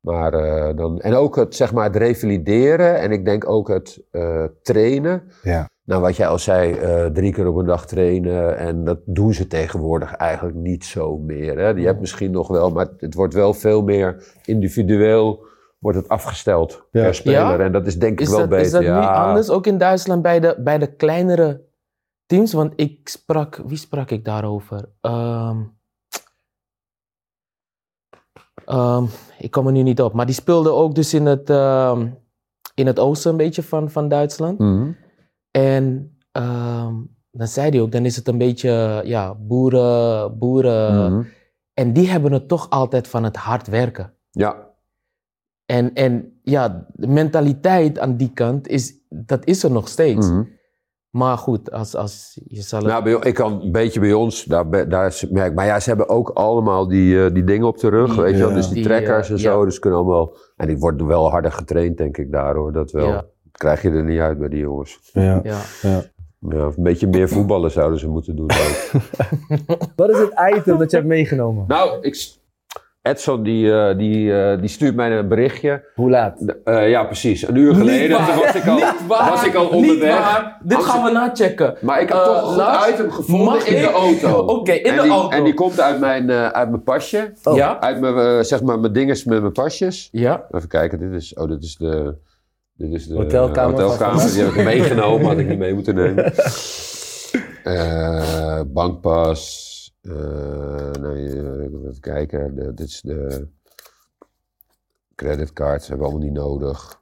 Maar, 0.00 0.32
eh, 0.32 0.76
dan, 0.76 1.00
en 1.00 1.14
ook 1.14 1.36
het, 1.36 1.54
zeg 1.54 1.72
maar, 1.72 1.84
het 1.84 1.96
revalideren 1.96 2.98
en 3.00 3.10
ik 3.10 3.24
denk 3.24 3.48
ook 3.48 3.68
het 3.68 4.02
eh, 4.10 4.44
trainen. 4.62 5.22
Ja. 5.42 5.68
Nou, 5.84 6.00
wat 6.02 6.16
jij 6.16 6.26
al 6.26 6.38
zei, 6.38 6.72
eh, 6.72 7.04
drie 7.06 7.32
keer 7.32 7.46
op 7.48 7.56
een 7.56 7.66
dag 7.66 7.86
trainen. 7.86 8.58
En 8.58 8.84
dat 8.84 8.98
doen 9.04 9.34
ze 9.34 9.46
tegenwoordig 9.46 10.14
eigenlijk 10.14 10.56
niet 10.56 10.84
zo 10.84 11.18
meer. 11.18 11.58
Hè? 11.58 11.68
Je 11.68 11.86
hebt 11.86 12.00
misschien 12.00 12.30
nog 12.30 12.48
wel, 12.48 12.70
maar 12.70 12.88
het 12.98 13.14
wordt 13.14 13.34
wel 13.34 13.54
veel 13.54 13.82
meer 13.82 14.24
individueel 14.44 15.46
wordt 15.78 15.98
het 15.98 16.08
afgesteld 16.08 16.84
Ja. 16.90 17.02
per 17.02 17.14
speler. 17.14 17.40
Ja? 17.40 17.58
En 17.58 17.72
dat 17.72 17.86
is 17.86 17.98
denk 17.98 18.12
ik 18.12 18.20
Is 18.20 18.28
wel 18.28 18.38
dat, 18.38 18.48
beter. 18.48 18.64
is 18.64 18.70
dat 18.70 18.80
nu 18.80 18.86
ja. 18.86 19.24
anders, 19.26 19.50
ook 19.50 19.66
in 19.66 19.78
Duitsland, 19.78 20.22
bij 20.22 20.40
de, 20.40 20.56
bij 20.58 20.78
de 20.78 20.94
kleinere 20.94 21.60
teams? 22.26 22.52
Want 22.52 22.72
ik 22.76 23.08
sprak, 23.08 23.56
wie 23.66 23.76
sprak 23.76 24.10
ik 24.10 24.24
daarover? 24.24 24.88
Ehm, 25.00 25.62
ehm, 28.64 29.04
ik 29.38 29.50
kom 29.50 29.66
er 29.66 29.72
nu 29.72 29.82
niet 29.82 30.00
op, 30.00 30.12
maar 30.12 30.26
die 30.26 30.34
speelde 30.34 30.70
ook 30.70 30.94
dus 30.94 31.14
in 31.14 31.26
het, 31.26 31.50
ehm, 31.50 32.08
in 32.74 32.86
het 32.86 32.98
oosten 32.98 33.30
een 33.30 33.36
beetje 33.36 33.62
van, 33.62 33.90
van 33.90 34.08
Duitsland. 34.08 34.58
Mhm. 34.58 34.92
En 35.50 36.16
dan 37.30 37.48
zei 37.48 37.70
hij 37.70 37.80
ook, 37.80 37.92
dan 37.92 38.04
is 38.04 38.16
het 38.16 38.28
een 38.28 38.38
beetje, 38.38 39.02
ja, 39.04 39.34
boeren, 39.34 40.38
boeren. 40.38 41.12
Mhm. 41.12 41.22
En 41.74 41.92
die 41.92 42.08
hebben 42.08 42.32
het 42.32 42.48
toch 42.48 42.70
altijd 42.70 43.08
van 43.08 43.24
het 43.24 43.36
hard 43.36 43.66
werken. 43.66 44.12
Ja, 44.30 44.72
En, 45.66 45.94
en 45.94 46.40
ja, 46.42 46.86
de 46.92 47.06
mentaliteit 47.06 47.98
aan 47.98 48.16
die 48.16 48.32
kant, 48.32 48.68
is, 48.68 48.94
dat 49.08 49.44
is 49.44 49.62
er 49.62 49.70
nog 49.70 49.88
steeds. 49.88 50.26
Mhm. 50.28 50.42
Maar 51.14 51.38
goed, 51.38 51.70
als, 51.70 51.94
als 51.96 52.40
je 52.46 52.62
zal 52.62 52.78
het... 52.78 52.88
Nou, 52.88 53.02
bij, 53.02 53.12
ik 53.30 53.34
kan 53.34 53.60
een 53.62 53.72
beetje 53.72 54.00
bij 54.00 54.12
ons, 54.12 54.44
daar, 54.44 54.88
daar 54.88 55.06
is- 55.06 55.28
merk 55.30 55.54
Maar 55.54 55.66
ja, 55.66 55.80
ze 55.80 55.88
hebben 55.88 56.08
ook 56.08 56.28
allemaal 56.28 56.88
die, 56.88 57.24
eh, 57.24 57.34
die 57.34 57.44
dingen 57.44 57.66
op 57.66 57.78
de 57.78 57.88
rug, 57.88 58.12
Die- 58.12 58.22
weet 58.22 58.32
je 58.32 58.38
wel. 58.38 58.48
ja. 58.48 58.54
Dus 58.54 58.66
die, 58.66 58.74
Die, 58.74 58.84
trekkers 58.84 59.26
eh, 59.26 59.32
en 59.34 59.38
zo, 59.40 59.58
ja. 59.58 59.64
dus 59.64 59.78
kunnen 59.78 59.98
allemaal... 59.98 60.32
En 60.56 60.66
die 60.66 60.78
worden 60.78 61.06
wel 61.06 61.30
harder 61.30 61.52
getraind, 61.52 61.96
denk 61.96 62.16
ik, 62.16 62.32
daar 62.32 62.54
hoor, 62.54 62.72
dat 62.72 62.90
wel. 62.90 63.06
Ja. 63.06 63.14
Dat 63.14 63.26
krijg 63.52 63.82
je 63.82 63.90
er 63.90 64.04
niet 64.04 64.20
uit 64.20 64.38
bij 64.38 64.48
die 64.48 64.58
jongens. 64.60 64.98
Ja. 65.12 65.40
ja. 65.82 66.02
Een 66.48 66.72
beetje 66.76 67.06
meer 67.06 67.28
voetballen 67.28 67.70
zouden 67.70 67.98
ze 67.98 68.08
moeten 68.08 68.36
doen. 68.36 68.50
ook. 68.50 68.90
Wat 69.96 70.10
is 70.10 70.18
het 70.18 70.32
item 70.56 70.78
dat 70.78 70.90
je 70.90 70.96
hebt 70.96 71.08
meegenomen? 71.08 71.64
nou, 71.68 71.98
ik, 72.00 72.34
Edson 73.04 73.42
die, 73.42 73.72
eh, 73.72 73.98
die, 73.98 74.32
eh, 74.38 74.60
die 74.60 74.68
stuurt 74.68 74.94
mij 74.94 75.18
een 75.18 75.28
berichtje. 75.28 75.84
Hoe 75.94 76.10
laat? 76.10 76.54
Eh, 76.64 76.90
ja, 76.90 77.04
precies. 77.04 77.48
Een 77.48 77.56
uur 77.56 77.74
geleden 77.74 78.16
toen 78.16 78.36
was 78.36 78.54
ik 78.54 78.66
al, 78.66 78.74
Niet 78.74 79.06
waar. 79.06 79.30
was 79.30 79.44
ik 79.44 79.54
al 79.54 79.62
Niet 79.62 79.72
onderweg. 79.72 80.18
waar. 80.18 80.60
Dit 80.62 80.76
Als 80.76 80.86
gaan 80.86 81.04
we 81.04 81.10
nachecken. 81.10 81.74
Maar 81.80 82.00
ik 82.00 82.08
heb 82.08 82.18
toch 82.24 82.56
een 82.56 82.92
item 82.92 83.10
gevonden 83.10 83.66
in 83.66 83.80
de 83.82 83.90
auto. 83.90 84.38
Oké, 84.56 84.72
in 84.72 84.84
en 84.90 84.96
de 84.96 85.02
die, 85.02 85.10
auto. 85.10 85.28
En 85.36 85.44
die 85.44 85.54
komt 85.54 85.80
uit 85.80 86.00
mijn, 86.00 86.30
eh, 86.30 86.46
uit 86.46 86.70
mijn 86.70 86.82
pasje. 86.82 87.32
Oh. 87.42 87.56
Ja? 87.56 87.80
Uit 87.80 88.00
mijn, 88.00 88.44
zeg 88.44 88.62
maar, 88.62 88.78
mijn 88.78 88.92
dinges 88.92 89.24
met 89.24 89.40
mijn 89.40 89.52
pasjes. 89.52 90.08
Ja. 90.12 90.44
Even 90.50 90.68
kijken, 90.68 90.98
dit 90.98 91.12
is, 91.12 91.34
oh, 91.34 91.48
dit 91.48 91.62
is 91.62 91.76
de, 91.76 92.14
dit 92.76 92.92
is 92.92 93.06
de 93.06 93.14
Hotelkamer 93.14 93.80
hotelkamer. 93.82 94.32
Die 94.32 94.42
heb 94.42 94.52
ik 94.52 94.64
meegenomen, 94.64 95.26
had 95.26 95.38
ik 95.38 95.48
niet 95.48 95.58
mee 95.58 95.74
moeten 95.74 95.94
nemen. 95.94 96.32
Eh, 97.64 98.60
bankpas. 98.66 99.73
Eh 100.04 100.90
nee, 101.00 101.28
eh, 101.28 101.64
even 101.64 101.96
kijken, 102.00 102.54
de- 102.54 102.74
dit 102.74 102.88
is 102.88 103.00
de 103.00 103.48
creditcard, 105.14 105.86
hebben 105.88 106.06
we 106.06 106.12
allemaal 106.12 106.28
niet 106.28 106.38
nodig. 106.38 107.00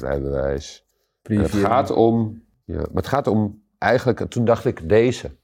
Rijbewijs. 0.00 0.86
Het 1.22 1.50
gaat 1.66 1.90
om, 1.90 2.42
ja, 2.64 2.76
maar 2.76 2.86
het 2.92 3.06
gaat 3.06 3.26
om 3.26 3.62
eigenlijk, 3.78 4.30
toen 4.30 4.44
dacht 4.44 4.64
ik 4.64 4.88
deze. 4.88 5.36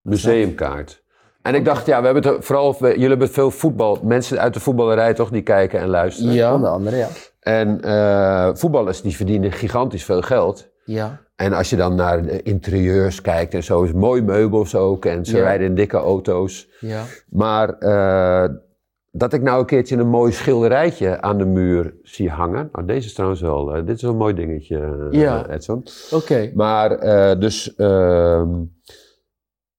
Museumkaart. 0.00 1.02
En 1.42 1.54
ik 1.54 1.64
dacht, 1.64 1.86
ja, 1.86 1.98
we 2.00 2.04
hebben 2.04 2.32
het 2.32 2.44
vooral, 2.44 2.76
we- 2.78 2.88
jullie 2.88 3.08
hebben 3.08 3.28
veel 3.30 3.50
voetbal, 3.50 3.98
mensen 4.02 4.38
uit 4.40 4.54
de 4.54 4.60
voetballerij 4.60 5.14
toch, 5.14 5.30
die 5.30 5.42
kijken 5.42 5.80
en 5.80 5.88
luisteren. 5.88 6.32
Ja. 6.32 6.54
Onder 6.54 6.70
andere, 6.70 6.96
ja. 6.96 7.08
En 7.40 7.80
eh, 7.82 8.50
voetballers 8.54 9.02
die 9.02 9.16
verdienen 9.16 9.52
gigantisch 9.52 10.04
veel 10.04 10.22
geld. 10.22 10.68
Ja. 10.84 11.20
En 11.42 11.52
als 11.52 11.70
je 11.70 11.76
dan 11.76 11.94
naar 11.94 12.22
de 12.22 12.42
interieurs 12.42 13.20
kijkt 13.20 13.54
en 13.54 13.64
zo, 13.64 13.82
is 13.82 13.92
mooi 13.92 14.22
meubels 14.22 14.74
ook. 14.74 15.04
En 15.04 15.24
ze 15.24 15.36
Ja. 15.36 15.42
rijden 15.42 15.66
in 15.66 15.74
dikke 15.74 15.96
auto's. 15.96 16.68
Ja. 16.80 17.04
Maar 17.30 17.78
eh, 17.78 18.54
dat 19.10 19.32
ik 19.32 19.42
nou 19.42 19.60
een 19.60 19.66
keertje 19.66 19.96
een 19.96 20.08
mooi 20.08 20.32
schilderijtje 20.32 21.20
aan 21.20 21.38
de 21.38 21.44
muur 21.44 21.94
zie 22.02 22.30
hangen. 22.30 22.68
Nou, 22.72 22.86
deze 22.86 23.06
is 23.06 23.12
trouwens 23.14 23.40
wel, 23.40 23.74
eh, 23.74 23.86
dit 23.86 23.96
is 23.96 24.02
wel 24.02 24.10
een 24.10 24.16
mooi 24.16 24.34
dingetje, 24.34 24.78
eh, 25.10 25.20
Ja. 25.20 25.48
Edson. 25.48 25.84
Oké. 26.10 26.50
Maar 26.54 26.98
dus 27.38 27.74
ehm, 27.74 28.48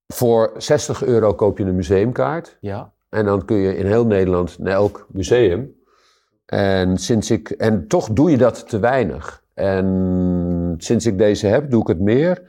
voor 0.07 0.51
60 0.57 1.03
euro 1.03 1.33
koop 1.33 1.57
je 1.57 1.63
een 1.63 1.75
museumkaart. 1.75 2.57
Ja. 2.59 2.93
En 3.09 3.25
dan 3.25 3.45
kun 3.45 3.57
je 3.57 3.77
in 3.77 3.85
heel 3.85 4.05
Nederland 4.05 4.59
naar 4.59 4.73
elk 4.73 5.07
museum. 5.11 5.71
En, 6.45 6.97
sinds 6.97 7.31
ik, 7.31 7.49
en 7.49 7.87
toch 7.87 8.09
doe 8.09 8.31
je 8.31 8.37
dat 8.37 8.69
te 8.69 8.79
weinig. 8.79 9.41
En 9.53 9.85
sinds 10.77 11.05
ik 11.05 11.17
deze 11.17 11.47
heb, 11.47 11.69
doe 11.69 11.81
ik 11.81 11.87
het 11.87 11.99
meer. 11.99 12.41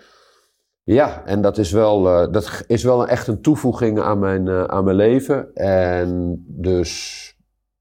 Ja, 0.82 1.22
en 1.24 1.40
dat 1.40 1.58
is 1.58 1.70
wel, 1.72 2.08
eh, 2.08 2.32
dat 2.32 2.64
is 2.66 2.84
wel 2.84 3.06
echt 3.08 3.26
een 3.26 3.40
toevoeging 3.40 4.00
aan 4.00 4.18
mijn, 4.18 4.48
eh, 4.48 4.64
aan 4.64 4.84
mijn 4.84 4.96
leven. 4.96 5.54
En 5.54 6.42
dus 6.46 7.22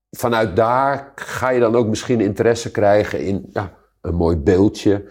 vanuit 0.10 0.56
daar 0.56 1.12
ga 1.16 1.50
je 1.50 1.60
dan 1.60 1.76
ook 1.76 1.88
misschien 1.88 2.22
interesse 2.22 2.72
krijgen 2.72 3.20
in 3.26 3.46
ja, 3.52 3.72
een 4.02 4.16
mooi 4.16 4.38
beeldje. 4.38 5.04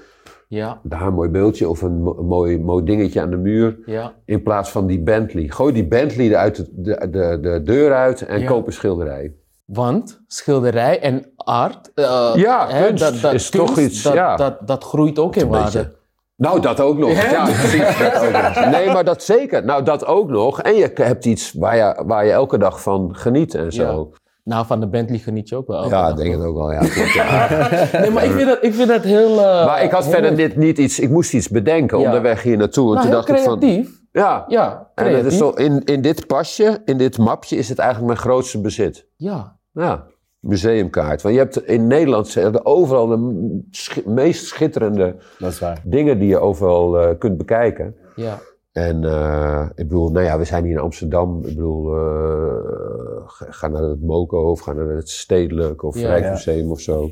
Ja. 0.49 0.81
Daar 0.83 1.07
een 1.07 1.15
mooi 1.15 1.29
beeldje 1.29 1.69
of 1.69 1.83
een, 1.83 2.03
mo- 2.03 2.19
een 2.19 2.27
mooi, 2.27 2.59
mooi 2.61 2.85
dingetje 2.85 3.21
aan 3.21 3.31
de 3.31 3.37
muur. 3.37 3.79
Ja. 3.87 4.15
In 4.25 4.43
plaats 4.43 4.71
van 4.71 4.87
die 4.87 5.03
Bentley. 5.03 5.49
Gooi 5.49 5.73
die 5.73 5.87
Bentley 5.89 6.27
eruit 6.27 6.57
de, 6.57 6.65
de, 6.75 7.11
de, 7.11 7.39
de 7.41 7.61
deur 7.63 7.93
uit 7.95 8.23
en 8.27 8.41
Ja. 8.41 8.47
koop 8.47 8.67
een 8.67 8.73
schilderij. 8.73 9.35
Want 9.73 10.21
schilderij 10.27 11.01
en 11.01 11.33
art... 11.37 11.91
eh, 11.95 12.31
Ja, 12.35 12.69
hè, 12.69 12.87
kunst 12.87 13.25
is 13.25 13.51
toch 13.51 13.79
iets, 13.79 14.03
Dat, 14.03 14.13
ja. 14.13 14.37
dat, 14.37 14.57
dat 14.67 14.85
groeit 14.85 15.19
ook 15.19 15.37
in 15.37 15.43
een 15.43 15.49
beetje- 15.51 15.63
waarde. 15.79 16.01
Nou, 16.37 16.61
dat 16.61 16.81
ook 16.81 16.99
nog. 16.99 17.13
Ja? 17.13 17.31
Ja, 17.31 17.45
precies. 17.61 17.99
Dat 17.99 18.23
ook 18.27 18.33
nog. 18.33 18.71
Nee, 18.71 18.87
maar 18.93 19.05
dat 19.05 19.23
zeker. 19.23 19.65
Nou, 19.65 19.83
dat 19.83 20.07
ook 20.07 20.29
nog. 20.31 20.61
En 20.63 20.75
je 20.75 20.91
hebt 20.95 21.25
iets 21.25 21.53
waar 21.53 21.77
je, 21.77 22.03
waar 22.07 22.25
je 22.25 22.31
elke 22.33 22.59
dag 22.59 22.83
van 22.83 23.17
geniet 23.17 23.55
en 23.55 23.73
zo. 23.73 24.11
Nou, 24.45 24.67
van 24.67 24.81
de 24.81 24.89
Bentley 24.89 25.19
geniet 25.19 25.49
je 25.49 25.57
ook 25.57 25.67
wel. 25.67 25.89
Ja, 25.89 26.09
ik 26.09 26.17
denk 26.17 26.35
het 26.35 26.45
ook 26.45 26.57
wel. 26.57 26.73
Ja, 26.73 26.79
klopt, 26.79 27.13
ja. 27.13 27.49
Nee, 28.01 28.11
maar 28.11 28.25
ik 28.25 28.31
vind 28.31 28.47
dat, 28.49 28.59
ik 28.61 28.75
vind 28.75 28.89
dat 28.89 29.03
heel... 29.03 29.39
eh, 29.41 29.67
Maar 29.67 29.83
ik 29.83 29.91
had 29.91 30.03
heel- 30.03 30.13
verder 30.13 30.37
dit 30.37 30.57
niet 30.57 30.79
iets... 30.79 30.99
Ik 31.01 31.11
moest 31.11 31.33
iets 31.35 31.49
bedenken 31.49 31.99
Ja. 31.99 32.05
onderweg 32.05 32.43
hier 32.43 32.57
naartoe. 32.57 32.87
En 32.89 32.93
Nou, 32.95 33.01
toen 33.07 33.11
heel 33.17 33.25
dacht 33.27 33.39
ik 33.41 33.45
van... 33.45 33.59
creatief. 33.59 33.91
Ja. 34.13 34.45
Ja, 34.49 34.91
En 34.95 35.05
het 35.07 35.15
is 35.15 35.21
creatief. 35.21 35.39
zo, 35.39 35.51
in, 35.51 35.85
in 35.85 36.01
dit 36.03 36.27
pasje, 36.27 36.81
in 36.85 36.97
dit 36.99 37.19
mapje, 37.19 37.57
is 37.57 37.69
het 37.69 37.79
eigenlijk 37.79 38.13
mijn 38.13 38.27
grootste 38.27 38.61
bezit. 38.61 39.07
Ja. 39.17 39.57
Ja. 39.73 40.07
museumkaart. 40.41 41.23
Want 41.23 41.35
je 41.35 41.41
hebt 41.41 41.67
in 41.67 41.87
Nederland 41.87 42.29
zijn 42.29 42.55
er 42.55 42.65
overal 42.65 43.07
de 43.07 43.61
meest 44.07 44.47
schitterende 44.47 45.17
Dat 45.39 45.51
is 45.51 45.59
waar. 45.59 45.81
dingen 45.85 46.19
die 46.19 46.29
je 46.29 46.39
overal 46.39 46.99
eh, 47.01 47.19
kunt 47.19 47.37
bekijken. 47.39 47.97
Ja. 48.17 48.39
En 48.73 49.05
eh, 49.05 49.67
ik 49.75 49.89
bedoel, 49.89 50.11
nou 50.11 50.25
ja, 50.27 50.39
we 50.39 50.45
zijn 50.45 50.65
hier 50.65 50.73
in 50.73 50.79
Amsterdam. 50.81 51.37
Ik 51.37 51.55
bedoel, 51.55 51.95
eh, 51.95 53.25
ga, 53.27 53.69
naar 53.69 53.83
het 53.83 54.03
MOCO 54.03 54.51
of 54.51 54.61
ga 54.61 54.73
naar 54.73 54.89
het 54.89 55.09
Stedelijk 55.09 55.83
of 55.83 55.99
Ja. 55.99 56.09
Rijksmuseum 56.09 56.71
of 56.71 56.81
zo. 56.81 57.11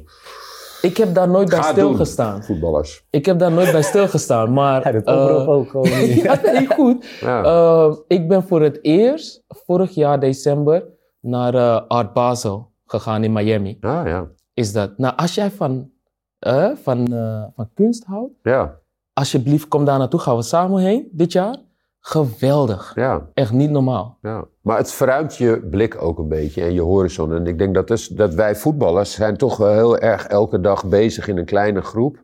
Ik 0.82 0.97
heb 0.97 1.15
daar 1.15 1.28
nooit 1.28 1.49
bij 1.51 1.62
stilgestaan. 1.62 2.45
Voetballers. 2.45 3.07
Ik 3.11 3.27
heb 3.27 3.39
daar 3.39 3.53
nooit 3.53 3.73
bij 3.73 3.82
stilgestaan, 3.82 4.53
maar... 4.53 4.82
Hij 4.85 4.93
doet 4.93 5.05
eh, 5.05 5.15
overal 5.23 5.47
ook 5.49 5.70
gewoon. 5.70 5.89
ja, 6.23 6.41
nee, 6.43 6.66
goed. 6.66 7.07
Ja. 7.20 7.97
Ik 8.07 8.28
ben 8.28 8.43
voor 8.43 8.62
het 8.62 8.78
eerst 8.82 9.45
vorig 9.49 9.91
jaar 9.91 10.20
december 10.20 10.87
naar 11.21 11.55
eh, 11.55 11.81
Art 11.89 12.13
Basel 12.13 12.73
gegaan 12.87 13.25
in 13.25 13.33
Miami. 13.33 13.77
ja, 13.81 14.07
ja. 14.07 14.29
Is 14.55 14.73
dat? 14.73 14.99
Nou, 14.99 15.17
als 15.17 15.35
jij 15.35 15.51
van, 15.51 15.91
eh, 16.39 16.71
van, 16.83 17.07
eh, 17.13 17.45
van 17.55 17.71
kunst 17.75 18.05
houdt, 18.05 18.33
Ja, 18.43 18.79
alsjeblieft 19.13 19.69
kom 19.69 19.85
daar 19.85 19.99
naartoe. 19.99 20.21
Gaan 20.21 20.37
we 20.37 20.43
samen 20.43 20.83
heen 20.83 21.09
dit 21.13 21.33
jaar. 21.33 21.57
Geweldig. 22.03 22.93
ja. 22.95 23.29
Echt 23.35 23.53
niet 23.53 23.71
normaal. 23.71 24.19
Ja, 24.23 24.45
maar 24.61 24.77
het 24.77 24.93
verruimt 24.93 25.37
je 25.37 25.67
blik 25.71 26.03
ook 26.03 26.19
een 26.19 26.29
beetje 26.29 26.63
en 26.63 26.73
je 26.73 26.81
horizon. 26.81 27.35
En 27.35 27.47
ik 27.47 27.59
denk 27.59 27.75
dat, 27.75 27.91
is, 27.91 28.09
dat 28.09 28.35
wij 28.35 28.57
voetballers 28.57 29.13
zijn 29.13 29.37
toch 29.37 29.57
wel 29.57 29.73
heel 29.73 29.99
erg 29.99 30.27
elke 30.27 30.61
dag 30.61 30.87
bezig 30.87 31.29
in 31.29 31.39
een 31.39 31.45
kleine 31.45 31.81
groep. 31.81 32.23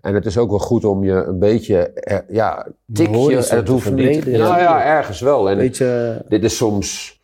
En 0.00 0.14
het 0.14 0.26
is 0.26 0.38
ook 0.38 0.50
wel 0.50 0.58
goed 0.58 0.84
om 0.84 1.04
je 1.04 1.12
een 1.12 1.38
beetje, 1.38 1.92
ja, 2.28 2.66
tikje, 2.92 3.36
het 3.36 3.66
te 3.66 3.72
hoeft 3.72 3.92
niet. 3.92 4.26
Nou 4.26 4.38
ja. 4.38 4.58
ja, 4.58 4.84
ergens 4.84 5.20
wel. 5.20 5.50
En 5.50 5.58
dit 6.28 6.44
is 6.44 6.56
soms, 6.56 7.15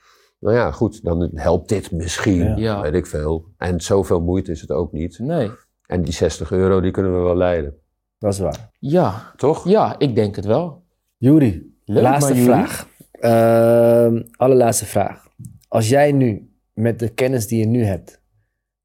nou 0.42 0.56
ja, 0.56 0.70
goed, 0.70 1.04
dan 1.04 1.30
helpt 1.34 1.68
dit 1.68 1.90
misschien, 1.92 2.56
Ja. 2.56 2.80
Weet 2.80 2.94
ik 2.94 3.06
veel. 3.06 3.48
En 3.56 3.80
zoveel 3.80 4.20
moeite 4.20 4.50
is 4.50 4.60
het 4.60 4.70
ook 4.70 4.92
niet. 4.92 5.18
Nee. 5.18 5.50
En 5.86 6.02
die 6.02 6.12
60 6.12 6.50
euro, 6.50 6.80
die 6.80 6.90
kunnen 6.90 7.12
we 7.12 7.18
wel 7.18 7.36
leiden, 7.36 7.74
dat 8.18 8.32
is 8.32 8.38
waar. 8.38 8.70
Ja, 8.78 9.32
toch? 9.36 9.68
ja, 9.68 9.98
ik 9.98 10.14
denk 10.14 10.36
het 10.36 10.44
wel. 10.44 10.84
Juri, 11.16 11.76
laatste 11.84 12.34
vraag. 12.34 12.88
Ehm, 13.10 14.22
allerlaatste 14.36 14.86
vraag. 14.86 15.26
Als 15.68 15.88
jij 15.88 16.12
nu, 16.12 16.54
met 16.72 16.98
de 16.98 17.08
kennis 17.08 17.46
die 17.46 17.58
je 17.58 17.66
nu 17.66 17.84
hebt, 17.84 18.22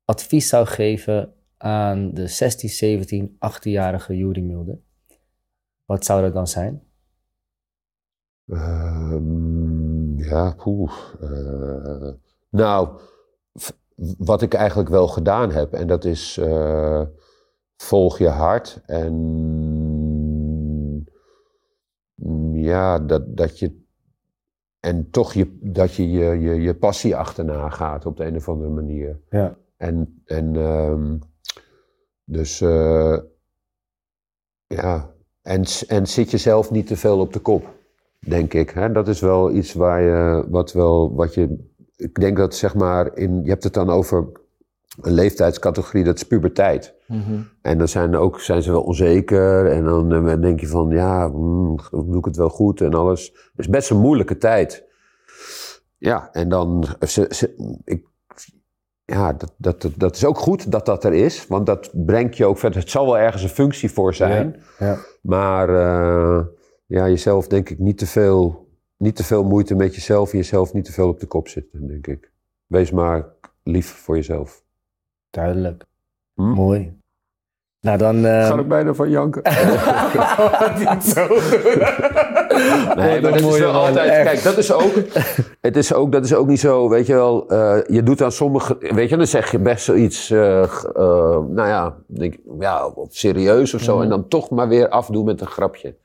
advies 0.05 0.47
zou 0.47 0.65
geven 0.65 1.33
aan 1.57 2.13
de 2.13 2.27
16, 2.27 2.69
17, 2.69 3.37
18-jarige 3.39 4.17
Juri 4.17 4.43
Mulder, 4.43 4.79
wat 5.85 6.05
zou 6.05 6.21
dat 6.21 6.33
dan 6.33 6.47
zijn? 6.47 6.83
Ehm, 8.47 9.96
ja, 10.17 10.53
poeh. 10.57 10.91
eh, 11.21 12.09
nou, 12.49 12.99
wat 14.17 14.41
ik 14.41 14.53
eigenlijk 14.53 14.89
wel 14.89 15.07
gedaan 15.07 15.51
heb, 15.51 15.73
en 15.73 15.87
dat 15.87 16.05
is 16.05 16.37
eh, 16.37 17.01
volg 17.75 18.17
je 18.17 18.27
hart 18.27 18.81
en 18.85 19.13
mm, 22.15 22.55
ja, 22.55 22.99
dat, 22.99 23.37
dat 23.37 23.59
je 23.59 23.85
en 24.79 25.09
toch 25.09 25.33
je, 25.33 25.57
dat 25.61 25.93
je 25.93 26.11
je, 26.11 26.39
je 26.39 26.61
je 26.61 26.75
passie 26.75 27.15
achterna 27.15 27.69
gaat 27.69 28.05
op 28.05 28.17
de 28.17 28.25
een 28.25 28.35
of 28.35 28.49
andere 28.49 28.69
manier. 28.69 29.19
Ja. 29.29 29.57
En, 29.77 30.21
en 30.25 30.55
ehm, 30.55 31.17
dus 32.23 32.61
eh, 32.61 33.17
ja, 34.67 35.13
en, 35.41 35.63
en 35.87 36.07
zit 36.07 36.31
jezelf 36.31 36.71
niet 36.71 36.87
te 36.87 36.95
veel 36.95 37.19
op 37.19 37.33
de 37.33 37.39
kop, 37.39 37.76
denk 38.19 38.53
ik. 38.53 38.69
Hè? 38.69 38.91
Dat 38.91 39.07
is 39.07 39.19
wel 39.19 39.51
iets 39.51 39.73
waar 39.73 40.01
je, 40.01 40.45
wat 40.49 40.71
wel, 40.73 41.15
wat 41.15 41.33
je, 41.33 41.69
ik 41.95 42.15
denk 42.19 42.37
dat 42.37 42.55
zeg 42.55 42.75
maar, 42.75 43.15
in, 43.17 43.43
je 43.43 43.49
hebt 43.49 43.63
het 43.63 43.73
dan 43.73 43.89
over 43.89 44.27
een 45.01 45.13
leeftijdscategorie, 45.13 46.03
dat 46.03 46.15
is 46.15 46.23
puberteit. 46.23 46.93
Mhm. 47.07 47.39
En 47.61 47.77
dan 47.77 47.87
zijn, 47.87 48.15
ook, 48.15 48.39
zijn 48.39 48.61
ze 48.63 48.71
wel 48.71 48.81
onzeker 48.81 49.65
en 49.71 49.83
dan 49.83 50.27
eh, 50.27 50.41
denk 50.41 50.59
je 50.59 50.67
van, 50.67 50.89
ja, 50.89 51.27
mm, 51.27 51.75
doe 51.91 52.17
ik 52.17 52.25
het 52.25 52.35
wel 52.37 52.49
goed 52.49 52.81
en 52.81 52.93
alles. 52.93 53.25
Het 53.25 53.59
is 53.59 53.69
best 53.69 53.89
een 53.89 53.99
moeilijke 53.99 54.37
tijd. 54.37 54.85
Ja, 55.97 56.29
en 56.31 56.49
dan, 56.49 56.85
ze, 57.07 57.25
ze- 57.29 57.79
ik, 57.85 58.05
ja, 59.05 59.33
dat, 59.33 59.53
dat, 59.57 59.81
dat, 59.81 59.91
dat 59.97 60.15
is 60.15 60.25
ook 60.25 60.37
goed 60.37 60.71
dat 60.71 60.85
dat 60.85 61.03
er 61.03 61.13
is, 61.13 61.47
want 61.47 61.65
dat 61.65 61.89
brengt 62.05 62.37
je 62.37 62.45
ook 62.45 62.57
verder. 62.57 62.79
Het 62.79 62.89
zal 62.89 63.05
wel 63.05 63.17
ergens 63.17 63.43
een 63.43 63.49
functie 63.49 63.91
voor 63.91 64.13
zijn, 64.13 64.55
Ja. 64.79 64.97
maar 65.21 65.69
eh, 65.69 66.45
ja, 66.87 67.07
jezelf 67.09 67.47
denk 67.47 67.69
ik 67.69 67.79
niet 67.79 67.97
te, 67.97 68.07
veel, 68.07 68.67
niet 68.97 69.15
te 69.15 69.23
veel 69.23 69.43
moeite 69.43 69.75
met 69.75 69.95
jezelf 69.95 70.31
en 70.31 70.37
jezelf 70.37 70.73
niet 70.73 70.85
te 70.85 70.91
veel 70.91 71.07
op 71.07 71.19
de 71.19 71.25
kop 71.25 71.47
zitten, 71.47 71.87
denk 71.87 72.07
ik. 72.07 72.31
Wees 72.67 72.91
maar 72.91 73.25
lief 73.63 73.87
voor 73.87 74.15
jezelf. 74.15 74.63
Duidelijk. 75.29 75.83
Hm? 76.35 76.41
Mooi. 76.43 76.95
Nou, 77.81 77.97
dan... 77.97 78.25
eh, 78.25 78.47
Ga 78.47 78.59
ik 78.59 78.67
bijna 78.67 78.93
van 78.93 79.09
janken. 79.09 79.41
Niet 80.93 81.03
zo. 81.03 81.27
Nee, 82.95 83.21
maar 83.21 83.31
dat 83.31 83.35
is 83.35 83.57
wel 83.59 83.71
altijd. 83.73 84.09
echt. 84.09 84.23
Kijk, 84.23 84.43
dat 84.43 84.57
is 84.57 84.71
ook. 84.71 84.91
Het 85.61 85.75
is 85.77 85.93
ook, 85.93 86.11
dat 86.11 86.23
is 86.25 86.33
ook 86.35 86.47
niet 86.47 86.59
zo, 86.59 86.89
weet 86.89 87.05
je 87.05 87.13
wel. 87.13 87.49
eh, 87.49 87.77
je 87.95 88.03
doet 88.03 88.21
aan 88.21 88.31
sommige. 88.31 88.75
Weet 88.79 89.09
je, 89.09 89.17
dan 89.17 89.27
zeg 89.27 89.51
je 89.51 89.59
best 89.59 89.83
zoiets. 89.85 90.29
eh, 90.29 90.63
eh, 90.63 90.69
nou 91.49 91.67
ja, 91.67 91.95
denk, 92.07 92.35
ja, 92.59 92.93
serieus 93.07 93.73
of 93.73 93.81
zo. 93.81 93.93
Mhm. 93.93 94.03
En 94.03 94.09
dan 94.09 94.27
toch 94.27 94.49
maar 94.49 94.67
weer 94.67 94.89
afdoen 94.89 95.25
met 95.25 95.41
een 95.41 95.47
grapje. 95.47 95.95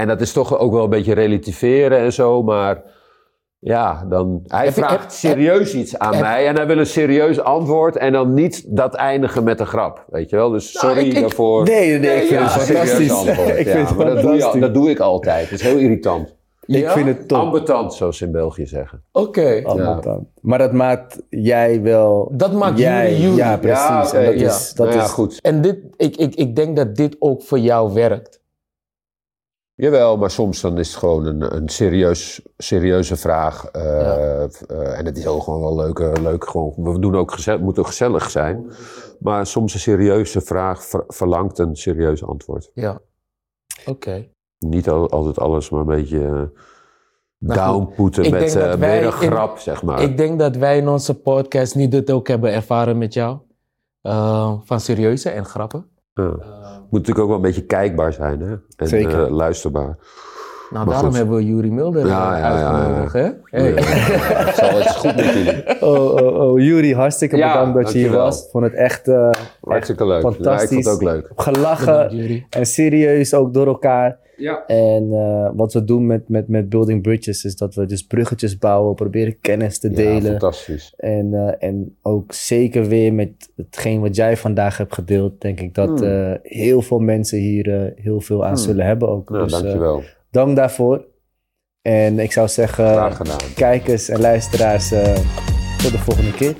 En 0.00 0.06
dat 0.08 0.20
is 0.20 0.32
toch 0.32 0.58
ook 0.58 0.72
wel 0.72 0.84
een 0.84 0.90
beetje 0.90 1.12
relativeren 1.14 1.98
en 1.98 2.12
zo, 2.12 2.42
maar. 2.42 2.82
Ja, 3.58 4.04
dan. 4.08 4.42
Hij 4.46 4.64
Heb 4.64 4.74
vraagt 4.74 5.00
heb- 5.00 5.10
serieus 5.10 5.74
iets 5.74 5.98
aan 5.98 6.12
heb- 6.12 6.22
mij 6.22 6.46
en 6.46 6.56
hij 6.56 6.66
wil 6.66 6.78
een 6.78 6.86
serieus 6.86 7.40
antwoord 7.40 7.96
en 7.96 8.12
dan 8.12 8.34
niet 8.34 8.64
dat 8.76 8.94
eindigen 8.94 9.44
met 9.44 9.60
een 9.60 9.66
grap. 9.66 10.04
Weet 10.10 10.30
je 10.30 10.36
wel? 10.36 10.50
Dus 10.50 10.72
Nou, 10.72 10.86
sorry 10.94 11.06
ik- 11.08 11.14
ik- 11.14 11.20
daarvoor. 11.20 11.64
Nee, 11.64 11.98
nee, 11.98 12.14
ik 12.14 12.18
vind 12.28 12.30
Ja, 12.40 12.42
het 12.42 12.62
fantastisch. 12.62 13.10
antwoord. 13.12 13.58
ik 13.58 13.66
ja, 13.66 13.72
vind 13.72 13.88
het 13.88 13.96
maar 13.96 14.06
dat 14.06 14.20
doe, 14.22 14.34
je, 14.34 14.58
dat 14.60 14.74
doe 14.74 14.90
ik 14.90 14.98
altijd. 14.98 15.50
Het 15.50 15.60
is 15.60 15.66
heel 15.66 15.78
irritant. 15.78 16.34
Ik 16.66 16.88
vind 16.88 17.06
het 17.06 17.28
top. 17.28 17.38
Ambetant, 17.38 17.94
zoals 17.94 18.16
ze 18.18 18.24
in 18.24 18.32
België 18.32 18.66
zeggen. 18.66 19.02
Oké. 19.12 19.60
Dan. 20.00 20.26
Maar 20.40 20.58
dat 20.58 20.72
maakt 20.72 21.22
jij 21.28 21.82
wel... 21.82 22.32
Dat 22.32 22.52
maakt 22.52 22.78
jij, 22.78 23.16
jullie. 23.16 23.36
Ja, 23.36 23.56
precies. 23.56 24.10
Ja, 24.10 24.12
en 24.12 24.24
dat 24.24 24.40
ja. 24.40 24.46
is... 24.46 24.72
Dat 24.74 24.86
nou 24.86 24.98
ja, 24.98 25.04
is 25.04 25.10
goed. 25.10 25.38
En 25.40 25.60
dit, 25.60 25.78
ik, 25.96 26.16
ik, 26.16 26.34
ik 26.34 26.56
denk 26.56 26.76
dat 26.76 26.96
dit 26.96 27.16
ook 27.18 27.42
voor 27.42 27.58
jou 27.58 27.92
werkt. 27.92 28.39
Jawel, 29.80 30.16
maar 30.16 30.30
soms 30.30 30.60
dan 30.60 30.78
is 30.78 30.88
het 30.88 30.96
gewoon 30.96 31.26
een, 31.26 31.56
een 31.56 31.68
serieus, 31.68 32.42
serieuze 32.56 33.16
vraag. 33.16 33.64
eh, 33.64 33.82
Ja. 33.82 34.16
eh, 34.68 34.98
en 34.98 35.04
het 35.06 35.16
is 35.18 35.26
ook 35.26 35.42
gewoon 35.42 35.60
wel 35.60 35.76
leuk. 35.76 35.98
eh, 35.98 36.22
leuk 36.22 36.48
gewoon, 36.48 36.72
we 36.76 36.98
doen 36.98 37.16
ook 37.16 37.32
gezellig, 37.32 37.60
moet 37.60 37.78
ook 37.78 37.86
gezellig 37.86 38.30
zijn. 38.30 38.70
Maar 39.20 39.46
soms 39.46 39.74
een 39.74 39.80
serieuze 39.80 40.40
vraag 40.40 40.84
ver- 40.84 41.04
verlangt 41.06 41.58
een 41.58 41.76
serieus 41.76 42.24
antwoord. 42.24 42.70
Ja. 42.74 43.00
Oké. 43.86 44.28
Niet 44.58 44.88
al- 44.88 45.10
altijd 45.10 45.38
alles, 45.38 45.70
maar 45.70 45.80
een 45.80 45.86
beetje 45.86 46.52
Nou 47.38 47.54
downpoeten 47.60 48.22
met, 48.22 48.32
met 48.32 48.54
een 48.82 49.02
in- 49.02 49.12
grap, 49.12 49.58
zeg 49.58 49.82
maar. 49.82 50.02
Ik 50.02 50.16
denk 50.16 50.38
dat 50.38 50.56
wij 50.56 50.76
in 50.78 50.88
onze 50.88 51.14
podcast 51.20 51.74
niet 51.74 51.90
dit 51.90 52.10
ook 52.10 52.28
hebben 52.28 52.52
ervaren 52.52 52.98
met 52.98 53.14
jou. 53.14 53.38
Van 54.64 54.80
serieuze 54.80 55.30
en 55.30 55.44
grappen. 55.44 55.88
Ja. 56.22 56.78
Moet 56.90 57.00
natuurlijk 57.00 57.18
ook 57.18 57.26
wel 57.26 57.36
een 57.36 57.42
beetje 57.42 57.64
kijkbaar 57.66 58.12
zijn, 58.12 58.40
hè? 58.40 58.54
En 58.76 58.88
Zeker. 58.88 59.24
eh, 59.24 59.30
luisterbaar. 59.30 59.96
Nou, 60.70 60.84
Maar 60.84 60.94
daarom 60.94 61.10
goed. 61.10 61.18
hebben 61.18 61.36
we 61.36 61.44
Jurie 61.44 61.72
Mulder 61.72 62.06
Ja, 62.06 62.34
eh, 62.34 62.40
ja, 62.40 62.58
ja, 62.58 62.86
ja. 62.88 63.08
hè? 63.12 63.28
Hey. 63.44 63.72
Het 63.72 64.54
zal 64.60 64.68
het 64.76 64.84
is 64.86 64.96
goed 64.96 65.16
met 65.16 65.24
jullie. 65.24 65.62
Oh, 65.90 66.14
oh, 66.14 66.40
oh. 66.40 66.60
Juri, 66.60 66.94
hartstikke 66.94 67.36
Ja, 67.36 67.52
bedankt 67.52 67.82
dat 67.84 67.92
je 67.92 67.98
hier 67.98 68.10
was. 68.10 68.48
Vond 68.50 68.64
het 68.64 68.74
echt 68.74 69.08
eh, 69.08 69.30
Hartstikke 69.60 70.06
leuk. 70.06 70.22
Nou, 70.22 70.32
ik 70.34 70.38
vond 70.38 70.46
fantastisch. 70.46 70.84
het 70.84 70.94
ook 70.94 71.02
leuk. 71.02 71.30
gelachen 71.36 72.10
en 72.50 72.66
serieus 72.66 73.34
ook 73.34 73.54
door 73.54 73.66
elkaar. 73.66 74.18
Ja. 74.40 74.66
En 74.66 75.08
eh, 75.12 75.50
wat 75.54 75.72
we 75.72 75.84
doen 75.84 76.06
met, 76.06 76.28
met, 76.28 76.48
met 76.48 76.68
Building 76.68 77.02
Bridges 77.02 77.44
is 77.44 77.56
dat 77.56 77.74
we 77.74 77.86
dus 77.86 78.06
bruggetjes 78.06 78.58
bouwen, 78.58 78.94
proberen 78.94 79.40
kennis 79.40 79.78
te 79.78 79.88
Ja, 79.90 79.94
delen. 79.96 80.22
fantastisch. 80.22 80.94
En, 80.96 81.34
eh, 81.34 81.68
en 81.68 81.96
ook 82.02 82.32
zeker 82.32 82.84
weer 82.88 83.12
met 83.14 83.30
hetgeen 83.56 84.00
wat 84.00 84.16
jij 84.16 84.36
vandaag 84.36 84.76
hebt 84.76 84.94
gedeeld, 84.94 85.40
denk 85.40 85.60
ik 85.60 85.74
dat 85.74 86.00
Hmm. 86.00 86.08
eh, 86.08 86.32
heel 86.42 86.82
veel 86.82 86.98
mensen 86.98 87.38
hier 87.38 87.74
eh, 87.84 87.92
heel 88.04 88.20
veel 88.20 88.42
aan 88.44 88.48
Hmm. 88.54 88.62
zullen 88.62 88.86
hebben 88.86 89.08
ook. 89.08 89.30
Nou, 89.30 89.44
dus 89.44 89.52
eh, 89.52 89.60
dankjewel. 89.60 90.02
dank 90.30 90.56
daarvoor. 90.56 91.04
En 91.82 92.18
ik 92.18 92.32
zou 92.32 92.48
zeggen, 92.48 93.12
kijkers 93.54 94.08
en 94.08 94.20
luisteraars, 94.20 94.92
eh, 94.92 95.14
tot 95.82 95.90
de 95.92 95.98
volgende 95.98 96.32
keer. 96.32 96.54